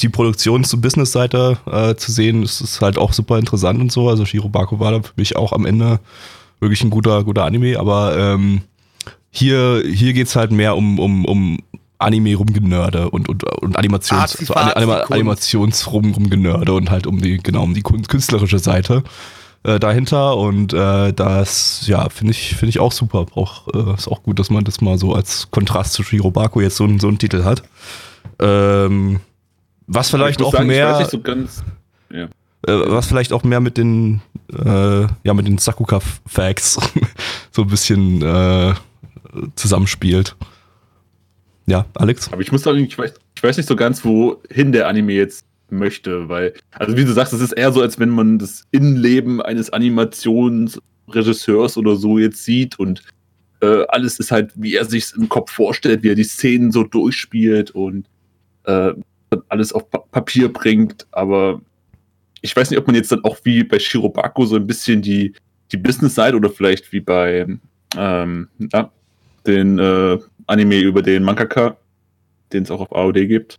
die 0.00 0.08
Produktion 0.08 0.64
zur 0.64 0.80
Business-Seite 0.80 1.58
äh, 1.70 1.94
zu 1.94 2.12
sehen, 2.12 2.42
ist, 2.42 2.60
ist 2.60 2.80
halt 2.80 2.98
auch 2.98 3.12
super 3.12 3.38
interessant 3.38 3.80
und 3.80 3.92
so. 3.92 4.08
Also 4.08 4.24
Shirobako 4.24 4.78
war 4.80 4.92
da 4.92 5.02
für 5.02 5.12
mich 5.16 5.36
auch 5.36 5.52
am 5.52 5.66
Ende 5.66 6.00
wirklich 6.60 6.82
ein 6.82 6.90
guter, 6.90 7.24
guter 7.24 7.44
Anime. 7.44 7.78
Aber 7.78 8.16
ähm, 8.16 8.62
hier, 9.30 9.82
hier 9.84 10.12
geht's 10.12 10.36
halt 10.36 10.52
mehr 10.52 10.76
um, 10.76 10.98
um, 10.98 11.24
um 11.24 11.58
Anime 12.00 12.34
rumgenörde 12.34 13.10
und, 13.10 13.28
und, 13.28 13.44
und 13.44 13.76
Animations, 13.78 14.32
so 14.32 14.54
Ani- 14.54 14.72
Anima. 14.72 14.96
Animations 15.10 15.90
rum, 15.92 16.12
rumgenörde 16.12 16.72
und 16.72 16.90
halt 16.90 17.06
um 17.06 17.20
die, 17.20 17.38
genau, 17.38 17.62
um 17.62 17.74
die 17.74 17.82
künstlerische 17.82 18.58
Seite 18.58 19.02
äh, 19.62 19.78
dahinter. 19.78 20.36
Und 20.36 20.72
äh, 20.72 21.12
das, 21.12 21.86
ja, 21.86 22.08
finde 22.08 22.32
ich, 22.32 22.54
finde 22.56 22.70
ich 22.70 22.80
auch 22.80 22.92
super. 22.92 23.24
Brauch, 23.26 23.68
äh, 23.74 23.94
ist 23.94 24.08
auch 24.08 24.22
gut, 24.22 24.38
dass 24.38 24.50
man 24.50 24.64
das 24.64 24.80
mal 24.80 24.98
so 24.98 25.14
als 25.14 25.50
Kontrast 25.50 25.92
zu 25.92 26.02
Shirobako 26.02 26.60
jetzt 26.60 26.76
so, 26.76 26.84
einen- 26.84 26.98
so 27.00 27.08
einen 27.08 27.18
Titel 27.18 27.44
hat. 27.44 27.62
Ähm, 28.38 29.20
was 29.86 30.10
vielleicht 30.10 30.40
auch 30.42 30.52
sagen, 30.52 30.70
Ich 30.70 30.76
weiß 30.78 30.86
mehr, 30.88 30.98
nicht 31.00 31.10
so 31.10 31.20
ganz. 31.20 31.62
Ja. 32.12 32.24
äh, 32.24 32.90
was 32.90 33.06
vielleicht 33.06 33.32
auch 33.32 33.42
mehr 33.44 33.60
mit 33.60 33.76
den, 33.76 34.20
äh, 34.52 35.02
ja, 35.24 35.34
mit 35.34 35.46
den 35.46 35.58
Sakuka-Facts 35.58 36.78
so 37.50 37.62
ein 37.62 37.68
bisschen 37.68 38.22
äh, 38.22 38.74
zusammenspielt. 39.56 40.36
Ja, 41.70 41.86
Alex? 41.94 42.32
Aber 42.32 42.42
ich 42.42 42.50
muss 42.50 42.64
sagen, 42.64 42.80
ich 42.80 42.98
weiß, 42.98 43.14
ich 43.36 43.42
weiß 43.44 43.56
nicht 43.56 43.68
so 43.68 43.76
ganz, 43.76 44.04
wohin 44.04 44.72
der 44.72 44.88
Anime 44.88 45.12
jetzt 45.12 45.44
möchte, 45.70 46.28
weil, 46.28 46.52
also 46.72 46.96
wie 46.96 47.04
du 47.04 47.12
sagst, 47.12 47.32
es 47.32 47.40
ist 47.40 47.52
eher 47.52 47.70
so, 47.70 47.80
als 47.80 48.00
wenn 48.00 48.08
man 48.08 48.40
das 48.40 48.66
Innenleben 48.72 49.40
eines 49.40 49.70
Animationsregisseurs 49.70 51.76
oder 51.76 51.94
so 51.94 52.18
jetzt 52.18 52.42
sieht 52.42 52.76
und 52.80 53.04
äh, 53.60 53.84
alles 53.88 54.18
ist 54.18 54.32
halt, 54.32 54.50
wie 54.56 54.74
er 54.74 54.84
sich 54.84 55.12
im 55.16 55.28
Kopf 55.28 55.52
vorstellt, 55.52 56.02
wie 56.02 56.08
er 56.08 56.16
die 56.16 56.24
Szenen 56.24 56.72
so 56.72 56.82
durchspielt 56.82 57.70
und 57.70 58.08
äh, 58.64 58.92
alles 59.48 59.72
auf 59.72 59.88
pa 59.88 59.98
Papier 59.98 60.52
bringt, 60.52 61.06
aber 61.12 61.60
ich 62.40 62.56
weiß 62.56 62.70
nicht, 62.70 62.80
ob 62.80 62.88
man 62.88 62.96
jetzt 62.96 63.12
dann 63.12 63.22
auch 63.22 63.38
wie 63.44 63.62
bei 63.62 63.78
Shirobako 63.78 64.44
so 64.44 64.56
ein 64.56 64.66
bisschen 64.66 65.02
die, 65.02 65.34
die 65.70 65.76
Business-Seite 65.76 66.36
oder 66.36 66.50
vielleicht 66.50 66.90
wie 66.90 66.98
bei 66.98 67.46
ähm, 67.96 68.48
na, 68.58 68.90
den 69.46 69.78
äh, 69.78 70.18
Anime 70.50 70.78
über 70.80 71.02
den 71.02 71.22
Mangaka, 71.22 71.76
den 72.52 72.64
es 72.64 72.70
auch 72.70 72.80
auf 72.80 72.94
AOD 72.94 73.26
gibt. 73.28 73.58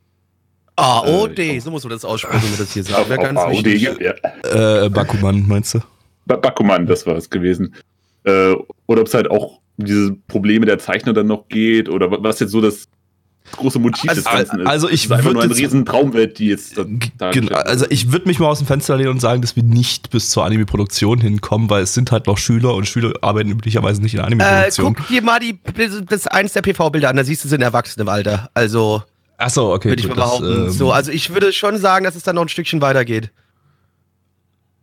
AOD, 0.75 1.39
Äh, 1.39 1.59
so 1.59 1.71
muss 1.71 1.83
man 1.83 1.91
das 1.91 2.05
aussprechen, 2.05 2.43
wenn 2.43 2.49
man 2.51 2.59
das 2.59 2.73
hier 2.73 2.83
sagt. 2.83 2.99
Auf, 2.99 3.09
auf 3.11 3.23
ganz 3.23 3.39
AOD 3.39 3.65
wichtig. 3.65 3.85
gibt, 3.85 4.01
ja. 4.01 4.85
Äh, 4.85 4.89
Bakuman, 4.89 5.45
meinst 5.47 5.73
du? 5.75 5.79
Ba- 6.25 6.37
Bakuman, 6.37 6.85
das 6.87 7.05
war 7.05 7.15
es 7.15 7.29
gewesen. 7.29 7.75
Äh, 8.23 8.53
oder 8.87 9.01
ob 9.01 9.07
es 9.07 9.13
halt 9.13 9.29
auch 9.29 9.59
um 9.77 9.85
diese 9.85 10.13
Probleme 10.27 10.65
der 10.65 10.79
Zeichner 10.79 11.13
dann 11.13 11.27
noch 11.27 11.47
geht 11.49 11.89
oder 11.89 12.09
wa- 12.11 12.19
was 12.21 12.39
jetzt 12.39 12.51
so 12.51 12.61
das 12.61 12.87
große 13.53 13.79
Motiv 13.79 14.09
Also- 14.09 14.21
des 14.21 14.31
Ganzen 14.31 14.59
ist. 14.61 14.67
also 14.67 14.87
ich 14.87 14.93
es 14.93 15.05
ist 15.05 15.11
einfach 15.11 15.25
würd 15.25 15.33
nur 15.35 15.43
eine 15.43 15.55
riesen 15.55 15.85
Traumwelt, 15.85 16.39
die 16.39 16.47
jetzt 16.47 16.77
da, 17.17 17.31
Genau, 17.31 17.55
also 17.57 17.85
ich 17.89 18.11
würde 18.11 18.27
mich 18.27 18.39
mal 18.39 18.47
aus 18.47 18.59
dem 18.59 18.67
Fenster 18.67 18.95
lehnen 18.97 19.09
und 19.09 19.19
sagen, 19.19 19.41
dass 19.41 19.55
wir 19.55 19.63
nicht 19.63 20.09
bis 20.09 20.29
zur 20.29 20.45
Anime-Produktion 20.45 21.19
hinkommen, 21.19 21.69
weil 21.69 21.83
es 21.83 21.93
sind 21.93 22.11
halt 22.11 22.27
noch 22.27 22.37
Schüler 22.37 22.73
und 22.75 22.87
Schüler 22.87 23.13
arbeiten 23.21 23.49
üblicherweise 23.49 24.01
nicht 24.01 24.13
in 24.13 24.17
der 24.19 24.25
Äh, 24.25 24.27
Anime-Produktion. 24.27 24.93
guck 24.95 25.07
dir 25.07 25.21
mal 25.21 25.39
die, 25.39 25.59
das 26.07 26.27
eins 26.27 26.53
der 26.53 26.61
PV-Bilder 26.61 27.09
an, 27.09 27.15
da 27.17 27.23
siehst 27.23 27.43
du, 27.43 27.47
sie 27.47 27.51
sind 27.51 27.61
erwachsen 27.61 27.99
im 28.01 28.09
Alter. 28.09 28.49
Also, 28.53 29.03
Achso, 29.37 29.73
okay. 29.73 29.89
würde 29.89 30.01
ich 30.01 30.07
gut, 30.07 30.15
mal 30.17 30.23
behaupten. 30.23 30.65
ähm, 30.67 30.69
so, 30.69 30.91
also 30.91 31.11
ich 31.11 31.33
würde 31.33 31.51
schon 31.51 31.77
sagen, 31.77 32.05
dass 32.05 32.15
es 32.15 32.23
dann 32.23 32.35
noch 32.35 32.43
ein 32.43 32.49
Stückchen 32.49 32.81
weitergeht. 32.81 33.31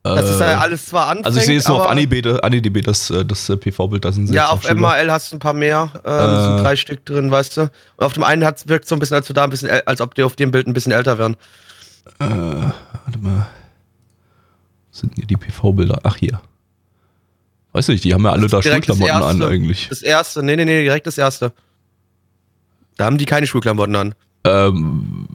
Das 0.03 0.31
ist 0.31 0.41
ja 0.41 0.59
alles 0.59 0.87
zwar 0.87 1.09
anfängt, 1.09 1.27
also 1.27 1.39
ich 1.41 1.47
sehe 1.47 1.59
es 1.59 1.69
nur 1.69 1.83
auf 1.83 1.91
AniDB, 1.91 2.43
AniDB 2.43 2.81
das, 2.83 3.11
äh, 3.11 3.25
das 3.25 3.49
äh, 3.51 3.57
PV-Bild, 3.57 4.05
da 4.05 4.13
sind 4.13 4.31
Ja, 4.31 4.49
sechs 4.57 4.67
auf. 4.71 4.75
MAL 4.75 5.11
hast 5.11 5.33
du 5.33 5.37
ein 5.37 5.39
paar 5.41 5.53
mehr. 5.53 5.91
Ähm, 6.05 6.13
Äh. 6.13 6.45
sind 6.45 6.65
drei 6.65 6.77
Stück 6.77 7.05
drin, 7.05 7.31
weißt 7.31 7.57
du. 7.57 7.61
Und 7.63 7.71
auf 8.07 8.13
dem 8.15 8.23
einen 8.23 8.45
hat's, 8.45 8.69
wirkt 8.69 8.89
so 8.89 8.95
ein 8.95 9.01
bisschen, 9.01 9.17
als, 9.17 9.27
du 9.27 9.33
da 9.35 9.45
ein 9.45 9.51
bisschen, 9.51 9.69
als 9.87 10.01
ob 10.01 10.15
die 10.15 10.23
auf 10.23 10.37
dem 10.37 10.51
Bild 10.51 10.67
ein 10.67 10.73
bisschen 10.73 10.93
älter 10.93 11.19
wären. 11.19 11.35
Äh, 12.21 12.25
warte 12.25 13.19
mal. 13.21 13.49
Sind 14.93 15.15
hier 15.17 15.27
die 15.27 15.37
PV-Bilder? 15.37 15.99
Ach, 16.05 16.17
hier. 16.17 16.41
Weiß 17.73 17.89
nicht, 17.89 18.03
die 18.05 18.15
haben 18.15 18.25
ja 18.25 18.33
alle 18.33 18.47
da 18.49 18.63
Schulklamotten 18.63 19.23
an 19.23 19.43
eigentlich. 19.43 19.89
Das 19.89 20.03
erste, 20.03 20.43
nee, 20.43 20.57
nee, 20.57 20.65
nee, 20.65 20.83
direkt 20.83 21.07
das 21.07 21.19
erste. 21.19 21.53
Da 22.97 23.05
haben 23.05 23.19
die 23.19 23.27
keine 23.27 23.47
Schulklamotten 23.47 23.95
an. 23.95 24.15
Ähm, 24.45 25.27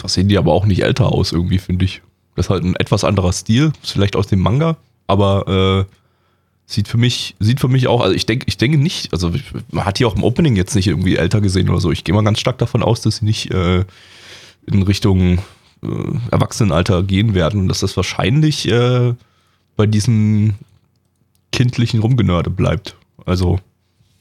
da 0.00 0.08
sehen 0.08 0.28
die 0.28 0.38
aber 0.38 0.52
auch 0.52 0.64
nicht 0.64 0.82
älter 0.82 1.12
aus 1.12 1.32
irgendwie, 1.32 1.58
finde 1.58 1.84
ich. 1.84 2.02
Das 2.36 2.46
ist 2.46 2.50
halt 2.50 2.64
ein 2.64 2.76
etwas 2.76 3.04
anderer 3.04 3.32
Stil, 3.32 3.72
ist 3.82 3.92
vielleicht 3.92 4.14
aus 4.14 4.26
dem 4.26 4.40
Manga, 4.40 4.76
aber 5.06 5.86
äh, 5.86 5.92
sieht 6.66 6.88
für 6.88 6.98
mich, 6.98 7.34
sieht 7.38 7.60
für 7.60 7.68
mich 7.68 7.86
auch, 7.86 8.00
also 8.00 8.14
ich 8.14 8.26
denke, 8.26 8.44
ich 8.48 8.58
denke 8.58 8.76
nicht, 8.76 9.12
also 9.12 9.32
man 9.70 9.84
hat 9.84 9.98
die 9.98 10.04
auch 10.04 10.16
im 10.16 10.24
Opening 10.24 10.56
jetzt 10.56 10.74
nicht 10.74 10.86
irgendwie 10.86 11.16
älter 11.16 11.40
gesehen 11.40 11.70
oder 11.70 11.80
so. 11.80 11.92
Ich 11.92 12.04
gehe 12.04 12.14
mal 12.14 12.24
ganz 12.24 12.40
stark 12.40 12.58
davon 12.58 12.82
aus, 12.82 13.00
dass 13.00 13.16
sie 13.16 13.24
nicht 13.24 13.50
äh, 13.52 13.84
in 14.66 14.82
Richtung 14.82 15.38
äh, 15.82 15.88
Erwachsenenalter 16.30 17.02
gehen 17.02 17.34
werden 17.34 17.60
und 17.60 17.68
dass 17.68 17.80
das 17.80 17.96
wahrscheinlich 17.96 18.68
äh, 18.68 19.14
bei 19.76 19.86
diesem 19.86 20.54
kindlichen 21.52 22.00
Rumgenörde 22.00 22.50
bleibt. 22.50 22.96
Also 23.24 23.60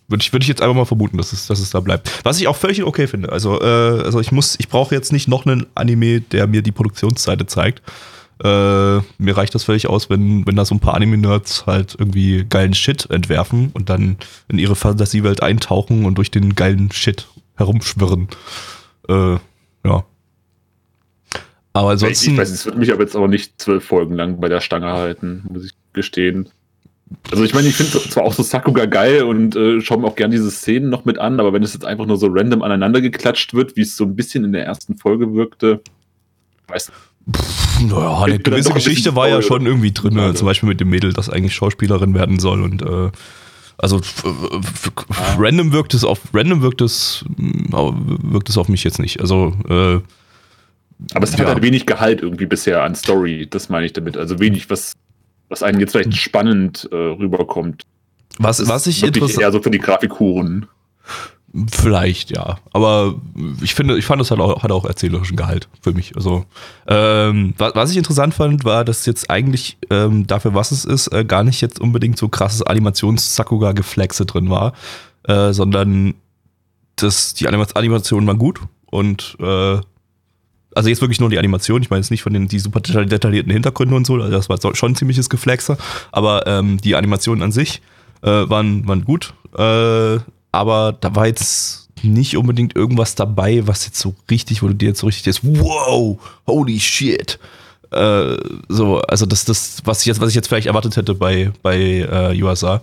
würde 0.08 0.22
ich, 0.22 0.32
würde 0.32 0.44
ich 0.44 0.48
jetzt 0.48 0.62
einfach 0.62 0.76
mal 0.76 0.86
vermuten, 0.86 1.18
dass 1.18 1.34
es, 1.34 1.48
dass 1.48 1.60
es 1.60 1.72
da 1.72 1.80
bleibt. 1.80 2.24
Was 2.24 2.40
ich 2.40 2.48
auch 2.48 2.56
völlig 2.56 2.84
okay 2.84 3.08
finde. 3.08 3.32
Also, 3.32 3.60
äh, 3.60 3.66
also 4.04 4.20
ich 4.20 4.32
muss, 4.32 4.56
ich 4.60 4.70
brauche 4.70 4.94
jetzt 4.94 5.12
nicht 5.12 5.28
noch 5.28 5.46
einen 5.46 5.66
Anime, 5.76 6.22
der 6.22 6.48
mir 6.48 6.62
die 6.62 6.72
Produktionsseite 6.72 7.46
zeigt. 7.48 7.82
Äh, 8.44 8.98
mir 9.18 9.38
reicht 9.38 9.56
das 9.56 9.64
völlig 9.64 9.88
aus, 9.88 10.10
wenn, 10.10 10.46
wenn 10.46 10.56
da 10.56 10.66
so 10.66 10.76
ein 10.76 10.80
paar 10.80 10.96
Anime-Nerds 10.96 11.66
halt 11.66 11.96
irgendwie 11.98 12.46
geilen 12.48 12.74
Shit 12.74 13.10
entwerfen 13.10 13.72
und 13.74 13.90
dann 13.90 14.18
in 14.50 14.60
ihre 14.60 14.76
Fantasiewelt 14.76 15.42
eintauchen 15.42 16.06
und 16.06 16.16
durch 16.18 16.32
den 16.32 16.54
geilen 16.54 16.92
Shit 16.92 17.28
herumschwirren. 17.56 18.28
Äh, 19.08 19.38
ja. 19.86 20.06
Aber 21.72 21.90
ansonsten. 21.92 22.32
ich 22.32 22.38
weiß, 22.38 22.50
es 22.52 22.66
wird 22.66 22.78
mich 22.78 22.92
aber 22.92 23.04
jetzt 23.04 23.16
auch 23.16 23.28
nicht 23.28 23.62
zwölf 23.62 23.86
Folgen 23.86 24.16
lang 24.16 24.40
bei 24.40 24.50
der 24.50 24.62
Stange 24.62 24.92
halten, 24.92 25.44
muss 25.50 25.66
ich 25.66 25.72
gestehen. 25.94 26.50
Also 27.32 27.44
ich 27.44 27.54
meine, 27.54 27.68
ich 27.68 27.76
finde 27.76 27.92
zwar 28.10 28.24
auch 28.24 28.34
so 28.34 28.42
Sakuga 28.44 28.86
geil 28.86 29.24
und 29.24 29.56
äh, 29.56 29.80
schaue 29.82 30.00
mir 30.00 30.08
auch 30.08 30.16
gern 30.16 30.32
diese 30.32 30.50
Szenen 30.50 30.90
noch 30.90 31.06
mit 31.06 31.20
an, 31.20 31.40
aber 31.40 31.54
wenn 31.54 31.62
es 31.64 31.74
jetzt 31.74 31.86
einfach 31.86 32.06
nur 32.06 32.18
so 32.18 32.28
random 32.30 32.62
aneinander 32.64 33.00
geklatscht 33.02 33.54
wird, 33.54 33.76
wie 33.76 33.82
es 33.82 33.96
so 33.96 34.06
ein 34.06 34.16
bisschen 34.16 34.44
in 34.44 34.52
der 34.54 34.66
ersten 34.66 34.98
Folge 34.98 35.34
wirkte, 35.36 35.82
weiß 36.68 36.92
Naja, 37.88 38.24
eine 38.24 38.40
gewisse 38.40 38.70
doch 38.70 38.76
ein 38.76 38.80
Geschichte 38.84 39.16
war 39.16 39.28
ja 39.30 39.42
schon 39.42 39.66
irgendwie 39.66 39.92
drin. 39.92 40.18
Ja, 40.18 40.34
Zum 40.34 40.46
Beispiel 40.48 40.68
mit 40.70 40.80
dem 40.80 40.90
Mädel, 40.90 41.14
das 41.14 41.30
eigentlich 41.30 41.54
Schauspielerin 41.54 42.14
werden 42.16 42.40
soll 42.40 42.64
und 42.64 42.82
äh, 42.82 43.12
also 43.78 43.98
f- 44.00 44.24
random 45.38 45.74
wirkt 45.74 45.94
es 45.94 46.04
auf 46.04 46.20
random 46.34 46.62
wirkt 46.62 46.82
es 46.82 47.26
aber 47.72 47.94
wirkt 47.98 48.50
es 48.50 48.58
auf 48.58 48.68
mich 48.70 48.84
jetzt 48.84 49.00
nicht. 49.00 49.20
Also 49.22 49.54
äh, 49.68 50.00
Aber 51.14 51.24
es 51.24 51.34
hat 51.34 51.40
Ja. 51.42 51.48
halt 51.48 51.62
wenig 51.62 51.86
Gehalt 51.86 52.22
irgendwie 52.22 52.46
bisher 52.46 52.84
an 52.84 52.96
Story, 52.96 53.48
das 53.50 53.70
meine 53.70 53.86
ich 53.86 53.94
damit. 53.94 54.16
Also 54.18 54.40
wenig, 54.40 54.70
was, 54.70 54.94
was 55.50 55.64
einem 55.64 55.80
jetzt 55.80 55.92
vielleicht 55.92 56.16
spannend 56.16 56.90
äh, 56.92 56.96
rüberkommt. 56.96 57.84
was 58.38 58.58
Das 58.58 58.68
was 58.68 58.88
ich 58.88 59.04
interessant 59.04 59.42
eher 59.42 59.52
so 59.52 59.62
für 59.62 59.72
die 59.72 59.80
Grafikhuren. 59.80 60.68
Vielleicht, 61.72 62.32
ja. 62.32 62.58
Aber 62.74 63.16
ich 63.62 63.76
finde, 63.76 63.98
ich 63.98 64.06
fand, 64.06 64.22
es 64.22 64.30
hat 64.30 64.40
auch, 64.40 64.62
hat 64.62 64.72
auch 64.72 64.84
erzählerischen 64.84 65.38
Gehalt 65.38 65.70
für 65.82 65.94
mich. 65.94 66.16
Also, 66.18 66.46
ähm, 66.86 67.54
was, 67.58 67.76
was 67.76 67.92
ich 67.92 67.98
interessant 67.98 68.34
fand, 68.34 68.66
war, 68.66 68.84
dass 68.84 69.06
jetzt 69.06 69.30
eigentlich 69.30 69.78
ähm, 69.90 70.28
dafür, 70.28 70.54
was 70.54 70.72
es 70.72 70.84
ist, 70.84 71.08
äh, 71.14 71.24
gar 71.24 71.46
nicht 71.46 71.62
jetzt 71.62 71.80
unbedingt 71.80 72.18
so 72.18 72.28
krasses 72.28 72.62
Animations-Sakuga-Geflexe 72.62 74.26
drin 74.26 74.50
war, 74.50 74.74
äh, 75.24 75.54
sondern 75.54 76.16
dass 76.98 77.34
die 77.34 77.48
Anima 77.48 77.66
Animationen 77.74 78.28
waren 78.28 78.38
gut 78.38 78.60
und 78.88 79.38
äh, 79.40 79.78
also 80.76 80.90
jetzt 80.90 81.02
wirklich 81.02 81.20
nur 81.20 81.30
die 81.30 81.40
Animation, 81.40 81.82
ich 81.82 81.90
meine 81.90 82.02
jetzt 82.02 82.12
nicht 82.12 82.22
von 82.22 82.34
den 82.34 82.48
die 82.48 82.60
super 82.60 82.82
detaillierten 82.82 83.52
Hintergründen 83.52 83.96
und 83.96 84.06
so, 84.06 84.16
also 84.16 84.30
das 84.30 84.50
war 84.50 84.76
schon 84.76 84.92
ein 84.92 84.96
ziemliches 84.96 85.30
Geflexe, 85.30 85.78
aber 86.12 86.46
ähm, 86.46 86.78
die 86.78 86.96
Animationen 86.96 87.42
an 87.42 87.52
sich 87.52 87.82
äh, 88.22 88.28
waren, 88.28 88.88
waren 88.88 89.06
gut. 89.06 89.34
Äh, 89.58 90.20
aber 90.52 90.94
da 91.00 91.16
war 91.16 91.28
jetzt 91.28 91.90
nicht 92.04 92.38
unbedingt 92.38 92.76
irgendwas 92.76 93.16
dabei, 93.16 93.66
was 93.68 93.86
jetzt 93.86 94.00
so 94.00 94.16
richtig, 94.30 94.62
wo 94.62 94.68
du 94.68 94.76
dir 94.76 94.90
jetzt 94.90 95.00
so 95.00 95.08
richtig 95.08 95.24
denkst, 95.24 95.42
wow, 95.44 96.18
holy 96.46 96.80
shit. 96.80 97.40
Äh, 97.92 98.38
so, 98.68 99.00
also 99.02 99.26
das, 99.26 99.46
das, 99.46 99.82
was 99.86 100.02
ich 100.02 100.08
jetzt, 100.08 100.20
was 100.22 100.30
ich 100.30 100.36
jetzt 100.36 100.48
vielleicht 100.48 100.68
erwartet 100.68 100.98
hätte 100.98 101.16
bei, 101.16 101.52
bei 101.62 101.78
äh, 101.78 102.42
USA. 102.42 102.82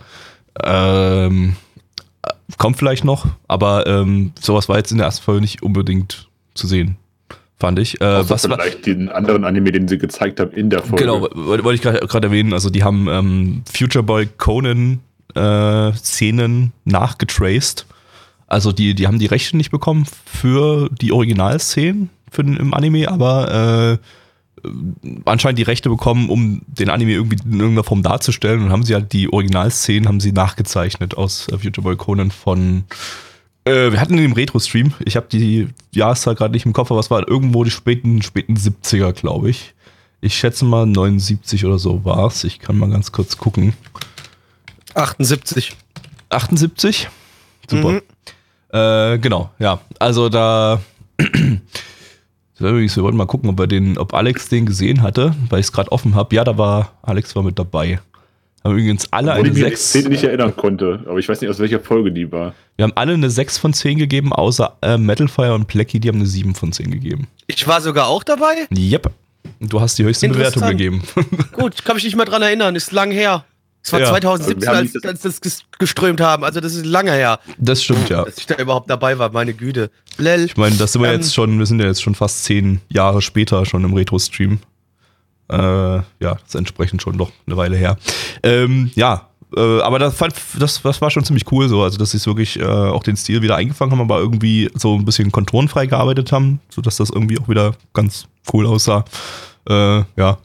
Ähm, 0.63 1.57
kommt 2.59 2.79
vielleicht 2.79 3.05
noch, 3.05 3.27
aber 3.49 3.87
ähm, 3.87 4.33
sowas 4.41 4.69
war 4.69 4.77
jetzt 4.77 4.93
in 4.93 4.99
der 4.99 5.07
ersten 5.07 5.25
Folge 5.25 5.41
nicht 5.41 5.63
unbedingt 5.63 6.29
zu 6.55 6.67
sehen, 6.67 6.97
fand 7.62 7.78
ich. 7.78 8.00
Äh, 8.00 8.28
was 8.28 8.42
vielleicht 8.42 8.87
den 8.87 9.09
anderen 9.09 9.45
Anime, 9.45 9.71
den 9.71 9.87
sie 9.87 9.97
gezeigt 9.97 10.40
haben 10.40 10.50
in 10.50 10.69
der 10.69 10.83
Folge. 10.83 11.04
Genau, 11.04 11.28
wollte 11.33 11.75
ich 11.75 11.81
gerade 11.81 12.26
erwähnen. 12.26 12.52
Also 12.52 12.71
die 12.71 12.83
haben 12.83 13.07
ähm, 13.09 13.62
Future 13.73 14.02
Boy 14.02 14.28
Conan 14.37 14.99
äh, 15.35 15.92
Szenen 15.92 16.73
nachgetraced. 16.85 17.87
Also 18.49 18.73
die, 18.73 18.95
die 18.95 19.07
haben 19.07 19.21
die 19.21 19.26
Rechte 19.26 19.57
nicht 19.57 19.71
bekommen 19.71 20.07
für 20.26 20.90
die 20.90 21.12
Originalszenen 21.12 22.11
für 22.31 22.42
den, 22.42 22.57
im 22.57 22.75
Anime, 22.75 23.09
aber 23.09 23.99
äh, 24.64 24.69
anscheinend 25.25 25.59
die 25.59 25.64
Rechte 25.64 25.88
bekommen, 25.88 26.28
um 26.31 26.62
den 26.66 26.90
Anime 26.90 27.12
irgendwie 27.12 27.37
in 27.45 27.52
irgendeiner 27.52 27.85
Form 27.85 28.02
darzustellen 28.02 28.62
und 28.62 28.73
haben 28.73 28.85
sie 28.85 28.95
halt 28.95 29.12
die 29.12 29.33
Originalszenen 29.33 30.09
haben 30.09 30.21
sie 30.21 30.33
nachgezeichnet 30.33 31.16
aus 31.16 31.47
äh, 31.49 31.59
Future 31.59 31.85
Boy 31.85 31.97
Conan 31.97 32.33
von 32.33 32.85
äh, 33.64 33.92
wir 33.92 34.00
hatten 34.00 34.14
in 34.14 34.23
dem 34.23 34.33
Retro-Stream, 34.33 34.92
ich 35.04 35.16
habe 35.16 35.26
die 35.31 35.69
Jahreszahl 35.92 36.35
gerade 36.35 36.52
nicht 36.52 36.66
im 36.66 36.73
Kopf, 36.73 36.90
aber 36.90 37.00
es 37.00 37.11
war 37.11 37.26
irgendwo 37.28 37.64
die 37.64 37.71
späten, 37.71 38.23
späten 38.23 38.57
70er, 38.57 39.12
glaube 39.12 39.50
ich. 39.50 39.75
Ich 40.21 40.37
schätze 40.37 40.64
mal 40.64 40.87
79 40.87 41.64
oder 41.64 41.78
so 41.78 42.04
war 42.04 42.28
es. 42.28 42.45
Ich 42.45 42.61
kann 42.61 42.78
mal 42.78 42.90
ganz 42.90 43.11
kurz 43.11 43.37
gucken. 43.37 43.75
78. 44.95 45.76
78? 46.28 47.09
Super. 47.69 47.88
Mhm. 47.92 48.02
Äh, 48.73 49.19
genau, 49.19 49.50
ja. 49.59 49.81
Also 49.99 50.28
da. 50.28 50.81
wir 51.19 52.73
wollten 52.73 53.16
mal 53.16 53.26
gucken, 53.26 53.50
ob, 53.50 53.59
er 53.59 53.66
den, 53.66 53.99
ob 53.99 54.14
Alex 54.14 54.49
den 54.49 54.66
gesehen 54.66 55.02
hatte, 55.02 55.35
weil 55.49 55.61
ich 55.61 55.66
es 55.66 55.73
gerade 55.73 55.90
offen 55.90 56.14
habe. 56.14 56.35
Ja, 56.37 56.45
da 56.45 56.57
war 56.57 56.92
Alex 57.02 57.35
war 57.35 57.42
mit 57.42 57.59
dabei. 57.59 58.00
Haben 58.64 58.73
übrigens 58.75 59.12
alle 59.12 59.33
Obwohl 59.33 59.47
eine 59.47 59.54
ich 59.54 59.64
6. 59.64 59.95
Ich 59.97 60.09
nicht 60.09 60.25
erinnern 60.25 60.54
konnte, 60.57 61.00
aber 61.07 61.19
ich 61.19 61.28
weiß 61.28 61.40
nicht, 61.40 61.50
aus 61.50 61.59
welcher 61.59 61.81
Folge 61.81 62.12
die 62.12 62.31
war. 62.31 62.54
Wir 62.76 62.85
haben 62.85 62.92
alle 62.95 63.14
eine 63.14 63.28
6 63.28 63.59
von 63.59 63.73
10 63.73 63.99
gegeben, 63.99 64.33
außer 64.33 64.76
äh, 64.83 64.97
Metalfire 64.99 65.54
und 65.54 65.66
Plecky, 65.66 65.99
die 65.99 66.09
haben 66.09 66.16
eine 66.16 66.26
7 66.26 66.54
von 66.54 66.73
10 66.73 66.90
gegeben. 66.90 67.26
Ich 67.49 67.66
war 67.66 67.81
sogar 67.81 68.07
auch 68.07 68.23
dabei? 68.23 68.69
Yep. 68.71 69.11
Du 69.61 69.81
hast 69.81 69.99
die 69.99 70.04
höchste 70.04 70.28
Bewertung 70.28 70.66
gegeben. 70.69 71.02
Gut, 71.52 71.85
kann 71.85 71.97
mich 71.97 72.04
nicht 72.04 72.16
mehr 72.16 72.25
dran 72.25 72.42
erinnern, 72.42 72.76
ist 72.76 72.92
lang 72.92 73.11
her. 73.11 73.45
Es 73.85 73.92
war 73.92 74.00
ja. 74.00 74.09
2017, 74.11 74.69
als, 74.69 75.04
als 75.04 75.40
das 75.40 75.62
geströmt 75.78 76.21
haben. 76.21 76.45
Also 76.45 76.61
das 76.61 76.75
ist 76.75 76.87
lange 76.87 77.12
her. 77.12 77.40
Das 77.59 77.83
stimmt, 77.83 78.09
ja. 78.09 78.25
Dass 78.25 78.38
ich 78.38 78.47
da 78.47 78.54
überhaupt 78.54 78.88
dabei 78.88 79.19
war, 79.19 79.33
meine 79.33 79.54
Güte. 79.54 79.90
Lel. 80.19 80.45
Ich 80.45 80.57
meine, 80.57 80.76
das 80.76 80.92
sind 80.92 81.02
wir 81.02 81.09
ähm, 81.09 81.21
jetzt 81.21 81.35
schon, 81.35 81.59
wir 81.59 81.66
sind 81.66 81.81
ja 81.81 81.87
jetzt 81.87 82.02
schon 82.02 82.14
fast 82.14 82.45
zehn 82.45 82.81
Jahre 82.88 83.23
später 83.23 83.66
schon 83.66 83.83
im 83.83 83.92
Retro-Stream. 83.92 84.61
Äh, 85.52 85.97
ja, 86.21 86.35
das 86.35 86.49
ist 86.49 86.54
entsprechend 86.54 87.02
schon 87.02 87.18
doch 87.18 87.30
eine 87.47 87.56
Weile 87.56 87.76
her. 87.76 87.99
Ähm, 88.42 88.90
ja, 88.94 89.28
äh, 89.56 89.80
aber 89.80 89.99
das, 89.99 90.14
fand, 90.14 90.35
das, 90.59 90.80
das 90.82 91.00
war 91.00 91.11
schon 91.11 91.25
ziemlich 91.25 91.50
cool 91.52 91.68
so, 91.68 91.82
also 91.82 91.99
dass 91.99 92.12
sie 92.12 92.16
es 92.16 92.26
wirklich 92.26 92.59
äh, 92.59 92.64
auch 92.64 93.02
den 93.02 93.17
Stil 93.17 93.43
wieder 93.43 93.56
eingefangen 93.56 93.93
haben, 93.93 94.00
aber 94.00 94.19
irgendwie 94.19 94.71
so 94.75 94.97
ein 94.97 95.04
bisschen 95.04 95.30
konturenfrei 95.30 95.86
gearbeitet 95.86 96.32
haben, 96.32 96.60
sodass 96.71 96.97
das 96.97 97.10
irgendwie 97.10 97.38
auch 97.38 97.49
wieder 97.49 97.75
ganz 97.93 98.26
cool 98.52 98.67
aussah. 98.67 99.04
Äh, 99.69 100.02
ja, 100.17 100.38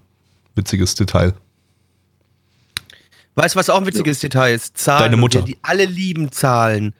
witziges 0.56 0.96
Detail. 0.96 1.34
Weißt 3.36 3.56
du, 3.56 3.60
was 3.60 3.70
auch 3.70 3.80
ein 3.80 3.86
witziges 3.86 4.22
ja. 4.22 4.30
Detail 4.30 4.56
ist? 4.56 4.78
Zahlen. 4.78 5.04
Deine 5.04 5.17
Mutter. 5.17 5.41
Die 5.41 5.58
alle 5.62 5.86
lieben 5.86 6.32
Zahlen. 6.32 6.93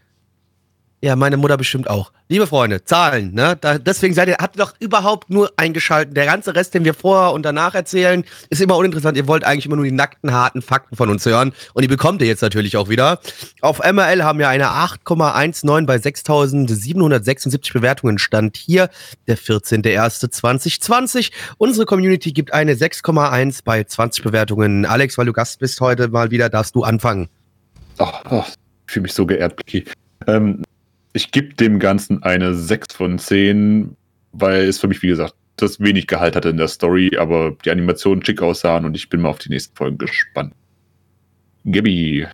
Ja, 1.00 1.16
meine 1.16 1.38
Mutter 1.38 1.58
bestimmt 1.58 1.88
auch. 1.92 2.12
Liebe 2.28 2.48
Freunde, 2.48 2.84
Zahlen, 2.84 3.32
ne? 3.36 3.56
Da, 3.62 3.78
deswegen 3.78 4.16
seid 4.16 4.30
ihr, 4.30 4.38
habt 4.40 4.58
ihr 4.58 4.66
doch 4.66 4.74
überhaupt 4.80 5.30
nur 5.30 5.52
eingeschaltet. 5.56 6.18
Der 6.18 6.26
ganze 6.26 6.56
Rest, 6.56 6.74
den 6.74 6.86
wir 6.86 6.96
vorher 6.96 7.34
und 7.34 7.44
danach 7.44 7.76
erzählen, 7.76 8.26
ist 8.50 8.62
immer 8.62 8.76
uninteressant. 8.78 9.16
Ihr 9.16 9.28
wollt 9.28 9.44
eigentlich 9.44 9.68
immer 9.68 9.76
nur 9.76 9.86
die 9.86 9.92
nackten, 9.92 10.34
harten 10.34 10.64
Fakten 10.64 10.96
von 10.96 11.12
uns 11.12 11.24
hören. 11.28 11.54
Und 11.76 11.84
die 11.84 11.88
bekommt 11.88 12.22
ihr 12.24 12.28
jetzt 12.28 12.42
natürlich 12.42 12.78
auch 12.78 12.90
wieder. 12.90 13.20
Auf 13.62 13.78
MRL 13.78 14.24
haben 14.24 14.40
wir 14.40 14.50
eine 14.50 14.70
8,19 14.70 15.86
bei 15.86 15.98
6.776 15.98 17.74
Bewertungen. 17.74 18.18
Stand 18.18 18.58
hier 18.58 18.90
der 19.28 19.38
14.01.2020. 19.38 21.32
Unsere 21.60 21.86
Community 21.86 22.34
gibt 22.34 22.54
eine 22.54 22.74
6,1 22.74 23.60
bei 23.64 23.84
20 23.84 24.24
Bewertungen. 24.24 24.88
Alex, 24.88 25.16
weil 25.20 25.28
du 25.28 25.34
Gast 25.34 25.60
bist 25.60 25.80
heute 25.80 26.08
mal 26.08 26.32
wieder, 26.32 26.50
darfst 26.50 26.74
du 26.74 26.84
anfangen. 26.84 27.30
Oh, 28.00 28.08
oh, 28.32 28.44
ich 28.88 28.94
fühle 28.94 29.04
mich 29.04 29.14
so 29.14 29.28
geehrt, 29.28 29.60
Vicky. 29.60 29.86
Ähm, 30.26 30.64
ich 31.18 31.32
gebe 31.32 31.56
dem 31.56 31.80
Ganzen 31.80 32.22
eine 32.22 32.54
6 32.54 32.94
von 32.94 33.18
10, 33.20 33.98
weil 34.34 34.68
es 34.68 34.80
für 34.80 34.88
mich, 34.88 35.02
wie 35.02 35.08
gesagt, 35.08 35.34
das 35.58 35.80
wenig 35.80 36.06
Gehalt 36.06 36.36
hatte 36.36 36.50
in 36.50 36.58
der 36.58 36.68
Story, 36.68 37.18
aber 37.18 37.58
die 37.66 37.72
Animationen 37.72 38.24
schick 38.24 38.42
aussahen 38.42 38.86
und 38.86 38.96
ich 38.96 39.10
bin 39.10 39.22
mal 39.22 39.30
auf 39.30 39.40
die 39.40 39.50
nächsten 39.50 39.76
Folgen 39.76 39.98
gespannt. 39.98 40.54
Gabby. 41.66 42.28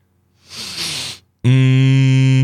Mm. 1.43 2.43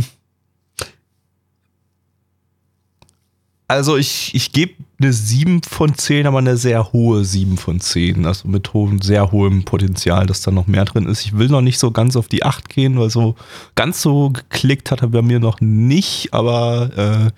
Also 3.69 3.97
ich, 3.97 4.33
ich 4.33 4.51
gebe 4.51 4.73
eine 4.99 5.13
7 5.13 5.61
von 5.61 5.95
10, 5.95 6.25
aber 6.25 6.39
eine 6.39 6.57
sehr 6.57 6.91
hohe 6.91 7.23
7 7.23 7.55
von 7.55 7.79
10. 7.79 8.25
Also 8.25 8.47
mit 8.47 8.73
hohem, 8.73 8.99
sehr 8.99 9.31
hohem 9.31 9.63
Potenzial, 9.63 10.25
dass 10.25 10.41
da 10.41 10.49
noch 10.49 10.65
mehr 10.65 10.85
drin 10.85 11.05
ist. 11.05 11.23
Ich 11.23 11.37
will 11.37 11.49
noch 11.49 11.61
nicht 11.61 11.77
so 11.77 11.91
ganz 11.91 12.15
auf 12.15 12.27
die 12.27 12.41
8 12.41 12.67
gehen, 12.67 12.99
weil 12.99 13.11
so 13.11 13.35
ganz 13.75 14.01
so 14.01 14.31
geklickt 14.31 14.89
hat 14.89 15.03
er 15.03 15.09
bei 15.09 15.21
mir 15.21 15.39
noch 15.39 15.61
nicht, 15.61 16.33
aber, 16.33 16.89
äh, 16.97 17.31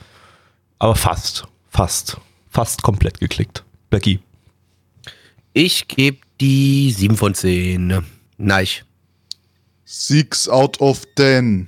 aber 0.79 0.95
fast. 0.95 1.47
Fast. 1.67 2.15
Fast 2.49 2.81
komplett 2.81 3.19
geklickt. 3.19 3.65
Becky. 3.89 4.21
Ich 5.51 5.89
gebe 5.89 6.19
die 6.39 6.91
7 6.91 7.17
von 7.17 7.33
10. 7.33 8.05
Nein. 8.37 8.67
6 9.83 10.47
out 10.47 10.79
of 10.79 11.01
10. 11.17 11.67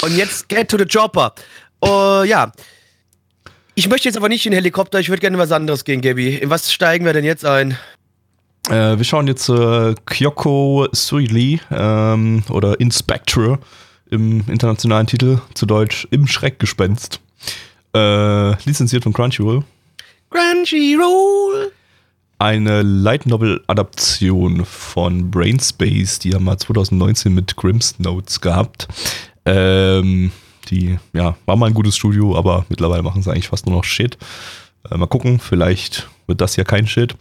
Und 0.00 0.16
jetzt 0.16 0.48
get 0.48 0.70
to 0.70 0.78
the 0.78 0.86
chopper. 0.86 1.34
Uh, 1.84 2.22
ja, 2.24 2.50
ich 3.76 3.88
möchte 3.88 4.08
jetzt 4.08 4.16
aber 4.16 4.30
nicht 4.30 4.44
in 4.46 4.52
den 4.52 4.56
Helikopter, 4.56 4.98
ich 4.98 5.10
würde 5.10 5.20
gerne 5.20 5.36
was 5.36 5.52
anderes 5.52 5.84
gehen, 5.84 6.00
Gabi. 6.00 6.36
In 6.36 6.48
was 6.48 6.72
steigen 6.72 7.04
wir 7.04 7.12
denn 7.12 7.24
jetzt 7.24 7.44
ein? 7.44 7.76
Äh, 8.70 8.96
wir 8.96 9.04
schauen 9.04 9.26
jetzt 9.28 9.50
äh, 9.50 9.94
Kyoko 10.06 10.88
Suili 10.92 11.60
ähm, 11.70 12.42
oder 12.48 12.80
Inspector 12.80 13.58
im 14.10 14.44
internationalen 14.48 15.06
Titel, 15.06 15.40
zu 15.52 15.66
Deutsch 15.66 16.08
Im 16.10 16.26
Schreckgespenst. 16.26 17.20
Äh, 17.94 18.50
lizenziert 18.64 19.02
von 19.02 19.12
Crunchyroll. 19.12 19.62
Crunchyroll! 20.30 21.72
Eine 22.38 22.82
Light 22.82 23.26
Novel 23.26 23.62
Adaption 23.66 24.64
von 24.64 25.30
Brainspace, 25.30 26.18
die 26.18 26.34
haben 26.34 26.44
mal 26.44 26.58
2019 26.58 27.34
mit 27.34 27.56
Grimm's 27.56 27.98
Notes 27.98 28.40
gehabt. 28.40 28.88
Ähm, 29.44 30.32
die, 30.70 30.98
ja, 31.12 31.36
war 31.46 31.56
mal 31.56 31.66
ein 31.66 31.74
gutes 31.74 31.96
Studio, 31.96 32.36
aber 32.36 32.66
mittlerweile 32.68 33.02
machen 33.02 33.22
sie 33.22 33.30
eigentlich 33.30 33.48
fast 33.48 33.66
nur 33.66 33.76
noch 33.76 33.84
Shit. 33.84 34.18
Äh, 34.90 34.96
mal 34.96 35.06
gucken, 35.06 35.38
vielleicht 35.38 36.08
wird 36.26 36.40
das 36.40 36.56
ja 36.56 36.64
kein 36.64 36.86
Shit. 36.86 37.14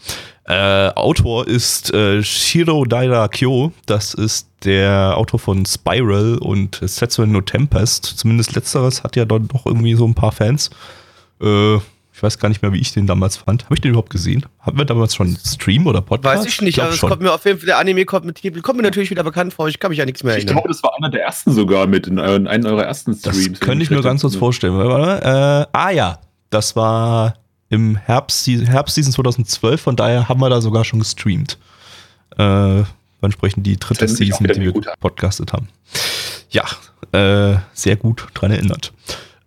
Äh, 0.46 0.90
Autor 0.90 1.48
ist 1.48 1.94
äh, 1.94 2.24
Shiro 2.24 2.86
Daira 2.86 3.28
Kyo. 3.28 3.72
Das 3.86 4.14
ist 4.14 4.48
der 4.64 5.18
Autor 5.18 5.40
von 5.40 5.66
Spiral 5.66 6.38
und 6.40 6.80
Setsuno 6.82 7.28
no 7.28 7.42
Tempest. 7.42 8.06
Zumindest 8.06 8.56
letzteres 8.56 9.04
hat 9.04 9.16
ja 9.16 9.26
dort 9.26 9.54
doch 9.54 9.66
irgendwie 9.66 9.96
so 9.96 10.06
ein 10.06 10.16
paar 10.16 10.32
Fans. 10.32 10.70
Äh, 11.42 11.78
weiß 12.26 12.40
gar 12.40 12.50
nicht 12.50 12.62
mehr, 12.62 12.74
wie 12.74 12.80
ich 12.80 12.92
den 12.92 13.08
damals 13.08 13.38
fand. 13.38 13.66
Habe 13.66 13.76
ich 13.76 13.82
den 13.82 13.92
überhaupt 13.92 14.10
gesehen? 14.10 14.46
Haben 14.60 14.78
wir 14.78 14.86
damals 14.86 15.16
schon 15.16 15.38
Stream 15.38 15.88
oder 15.88 16.02
Podcast? 16.02 16.40
Weiß 16.40 16.46
ich 16.46 16.62
nicht, 16.62 16.78
ich 16.78 16.84
aber 16.84 16.94
es 16.94 17.00
kommt 17.00 17.22
mir 17.22 17.32
auf 17.32 17.46
jeden 17.46 17.60
Fall, 17.60 17.68
der 17.68 17.78
Anime 17.78 18.06
kommt 18.06 18.26
mit 18.26 18.42
kommt 18.64 18.78
mir 18.78 18.84
natürlich 18.84 19.12
wieder 19.12 19.24
bekannt 19.24 19.54
vor, 19.54 19.68
ich 19.68 19.80
kann 19.80 19.90
mich 19.90 20.00
ja 20.00 20.06
nichts 20.06 20.24
mehr 20.24 20.34
erinnern. 20.34 20.50
Ich 20.50 20.54
glaube, 20.54 20.68
das 20.68 20.84
war 20.84 20.96
einer 20.98 21.10
der 21.10 21.24
ersten 21.24 21.52
sogar 21.52 21.88
mit 21.88 22.08
in, 22.08 22.18
in 22.18 22.48
einem 22.48 22.66
eurer 22.66 22.84
ersten 22.84 23.14
Streams. 23.14 23.52
Das 23.52 23.60
könnte 23.60 23.84
ich 23.84 23.90
mir 23.90 24.02
ganz 24.02 24.22
kurz 24.22 24.36
vorstellen. 24.36 24.80
Äh, 24.80 25.66
ah 25.72 25.90
ja, 25.92 26.20
das 26.50 26.76
war 26.76 27.36
im 27.70 27.96
Herbst, 27.96 28.48
Herbstseason 28.48 29.14
2012, 29.14 29.82
von 29.82 29.96
daher 29.96 30.28
haben 30.28 30.40
wir 30.40 30.50
da 30.50 30.62
sogar 30.62 30.84
schon 30.84 31.00
gestreamt. 31.00 31.58
Äh, 32.38 32.84
entsprechend 33.22 33.66
die 33.66 33.78
dritte 33.78 34.08
Season, 34.08 34.48
die 34.48 34.62
wir 34.62 34.74
podcastet 35.00 35.54
haben. 35.54 35.70
Ja, 36.50 36.64
äh, 37.12 37.58
sehr 37.74 37.96
gut 37.96 38.28
dran 38.34 38.52
erinnert. 38.52 38.94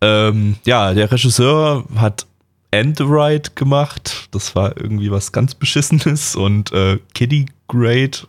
Ähm, 0.00 0.56
ja, 0.64 0.94
der 0.94 1.10
Regisseur 1.10 1.84
hat 1.96 2.26
Android 2.72 3.56
gemacht. 3.56 4.28
Das 4.30 4.54
war 4.56 4.76
irgendwie 4.76 5.10
was 5.10 5.32
ganz 5.32 5.54
Beschissenes. 5.54 6.36
Und 6.36 6.72
äh, 6.72 6.98
Kitty 7.14 7.46
Great, 7.68 8.26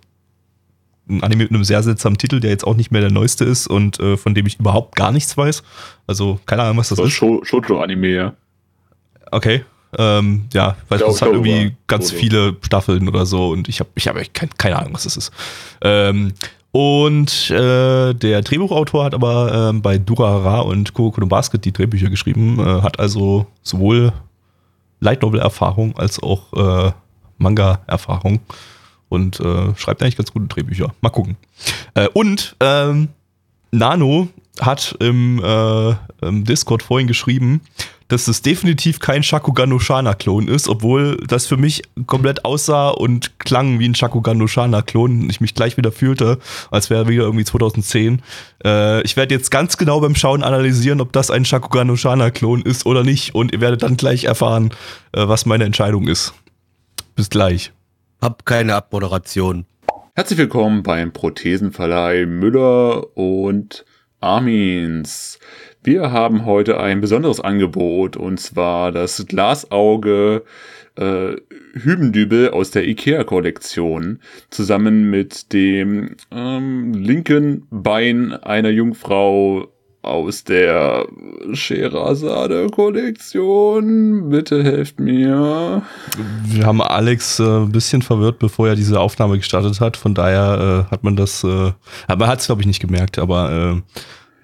ein 1.10 1.24
Anime 1.24 1.44
mit 1.44 1.52
einem 1.52 1.64
sehr 1.64 1.82
seltsamen 1.84 2.18
Titel, 2.18 2.40
der 2.40 2.52
jetzt 2.52 2.66
auch 2.66 2.76
nicht 2.76 2.92
mehr 2.92 3.02
der 3.02 3.12
neueste 3.12 3.44
ist 3.46 3.68
und 3.68 4.00
äh, 4.00 4.16
von 4.18 4.34
dem 4.36 4.46
ich 4.46 4.60
überhaupt 4.60 4.96
gar 4.96 5.12
nichts 5.12 5.36
weiß. 5.38 5.64
Also 6.08 6.40
keine 6.46 6.64
Ahnung, 6.64 6.78
was 6.78 6.90
das 6.90 6.98
So 6.98 7.04
ist. 7.06 7.14
Sho- 7.14 7.44
Shoujo-Anime, 7.44 8.08
ja. 8.08 8.34
Okay. 9.32 9.64
Ähm, 9.98 10.46
ja, 10.54 10.78
weil 10.88 11.02
es 11.02 11.20
hat 11.22 11.30
irgendwie 11.30 11.76
ganz 11.88 12.06
Oktober. 12.10 12.20
viele 12.20 12.58
Staffeln 12.62 13.08
oder 13.10 13.26
so 13.26 13.50
und 13.50 13.68
ich 13.68 13.80
habe 13.80 13.90
ich 13.96 14.08
hab 14.08 14.18
echt 14.18 14.36
kein, 14.36 14.50
keine 14.56 14.78
Ahnung, 14.78 14.94
was 14.94 15.06
das 15.06 15.18
ist. 15.18 15.32
Ähm, 15.82 16.34
und 16.72 17.50
äh, 17.50 18.14
der 18.14 18.42
Drehbuchautor 18.44 19.04
hat 19.06 19.16
aber 19.16 19.70
ähm, 19.72 19.82
bei 19.82 19.98
Durara 19.98 20.60
und 20.60 20.94
Kuroko 20.94 21.22
no 21.22 21.26
Basket 21.26 21.66
die 21.66 21.72
Drehbücher 21.72 22.12
geschrieben, 22.12 22.60
äh, 22.60 22.84
hat 22.84 23.00
also 23.00 23.48
sowohl 23.64 24.14
Light 25.00 25.22
Novel 25.22 25.40
Erfahrung 25.40 25.98
als 25.98 26.22
auch 26.22 26.54
äh, 26.88 26.92
Manga 27.38 27.82
Erfahrung 27.88 28.40
und 29.08 29.40
äh, 29.40 29.76
schreibt 29.76 30.02
eigentlich 30.02 30.18
ganz 30.18 30.32
gute 30.32 30.48
Drehbücher. 30.48 30.94
Mal 31.02 31.10
gucken. 31.10 31.38
Äh, 31.94 32.08
und 32.10 32.56
ähm, 32.60 33.10
Nano 33.72 34.28
hat 34.60 34.96
im, 35.00 35.44
äh, 35.44 35.96
im 36.22 36.44
Discord 36.44 36.84
vorhin 36.84 37.08
geschrieben, 37.08 37.62
dass 38.10 38.28
es 38.28 38.42
definitiv 38.42 39.00
kein 39.00 39.24
Shakugan 39.24 39.70
no 39.70 39.80
Shana-Klon 39.80 40.48
ist, 40.48 40.68
obwohl 40.68 41.18
das 41.28 41.48
für 41.48 41.58
mich 41.58 41.84
komplett 42.08 42.44
aussah 42.44 42.90
und 42.90 43.40
klang 43.40 43.80
wie 43.80 43.88
ein 43.88 43.96
Shakugan 43.96 44.38
no 44.38 44.48
Shana-Klon 44.48 45.22
und 45.22 45.30
ich 45.30 45.40
mich 45.40 45.56
gleich 45.56 45.78
wieder 45.78 45.92
fühlte, 45.92 46.40
als 46.72 46.90
wäre 46.90 47.08
wieder 47.08 47.24
irgendwie 47.24 47.46
2010. 47.46 48.22
Äh, 48.66 49.02
ich 49.04 49.16
werde 49.16 49.34
jetzt 49.34 49.52
ganz 49.52 49.78
genau 49.78 50.02
beim 50.02 50.16
Schauen 50.16 50.44
analysieren, 50.44 51.02
ob 51.02 51.14
das 51.14 51.32
ein 51.32 51.46
Shakugan 51.46 51.88
no 51.88 51.96
Shana-Klon 51.96 52.64
ist 52.64 52.86
oder 52.86 53.04
nicht 53.04 53.36
und 53.36 53.54
ihr 53.54 53.62
werdet 53.62 53.84
dann 53.84 53.96
gleich 53.96 54.26
erfahren, 54.26 54.72
äh, 55.14 55.28
was 55.28 55.46
meine 55.46 55.64
Entscheidung 55.64 56.08
ist. 56.08 56.34
Bis 57.16 57.30
gleich. 57.30 57.72
Hab 58.22 58.46
keine 58.46 58.76
Abmoderation. 58.76 59.66
Herzlich 60.16 60.40
willkommen 60.40 60.82
beim 60.84 61.14
Prothesenverleih 61.14 62.26
Müller 62.26 63.16
und 63.16 63.86
Armins. 64.20 65.40
Wir 65.82 66.12
haben 66.12 66.46
heute 66.46 66.78
ein 66.80 67.00
besonderes 67.00 67.40
Angebot 67.40 68.18
und 68.18 68.38
zwar 68.40 68.92
das 68.92 69.26
Glasauge 69.26 70.44
äh, 70.98 71.36
Hübendübel 71.74 72.50
aus 72.50 72.72
der 72.72 72.86
IKEA-Kollektion 72.86 74.20
zusammen 74.50 75.10
mit 75.10 75.54
dem 75.54 76.18
ähm, 76.32 76.92
linken 76.94 77.66
Bein 77.72 78.34
einer 78.34 78.72
Jungfrau 78.72 79.70
aus 80.02 80.44
der 80.44 81.08
Scheherazade-Kollektion. 81.54 84.30
Bitte 84.30 84.62
helft 84.64 85.00
mir. 85.00 85.84
Wir 86.46 86.66
haben 86.66 86.82
Alex 86.82 87.40
äh, 87.40 87.44
ein 87.44 87.72
bisschen 87.72 88.02
verwirrt, 88.02 88.40
bevor 88.40 88.68
er 88.68 88.76
diese 88.76 89.00
Aufnahme 89.00 89.38
gestartet 89.38 89.80
hat. 89.80 89.96
Von 89.98 90.14
daher 90.14 90.88
äh, 90.88 90.92
hat 90.92 91.06
man 91.06 91.16
das, 91.16 91.42
äh, 91.44 91.72
aber 92.08 92.28
hat 92.28 92.40
es 92.40 92.48
glaube 92.48 92.62
ich 92.62 92.68
nicht 92.68 92.82
gemerkt. 92.82 93.20
Aber 93.20 93.52
äh, 93.52 93.82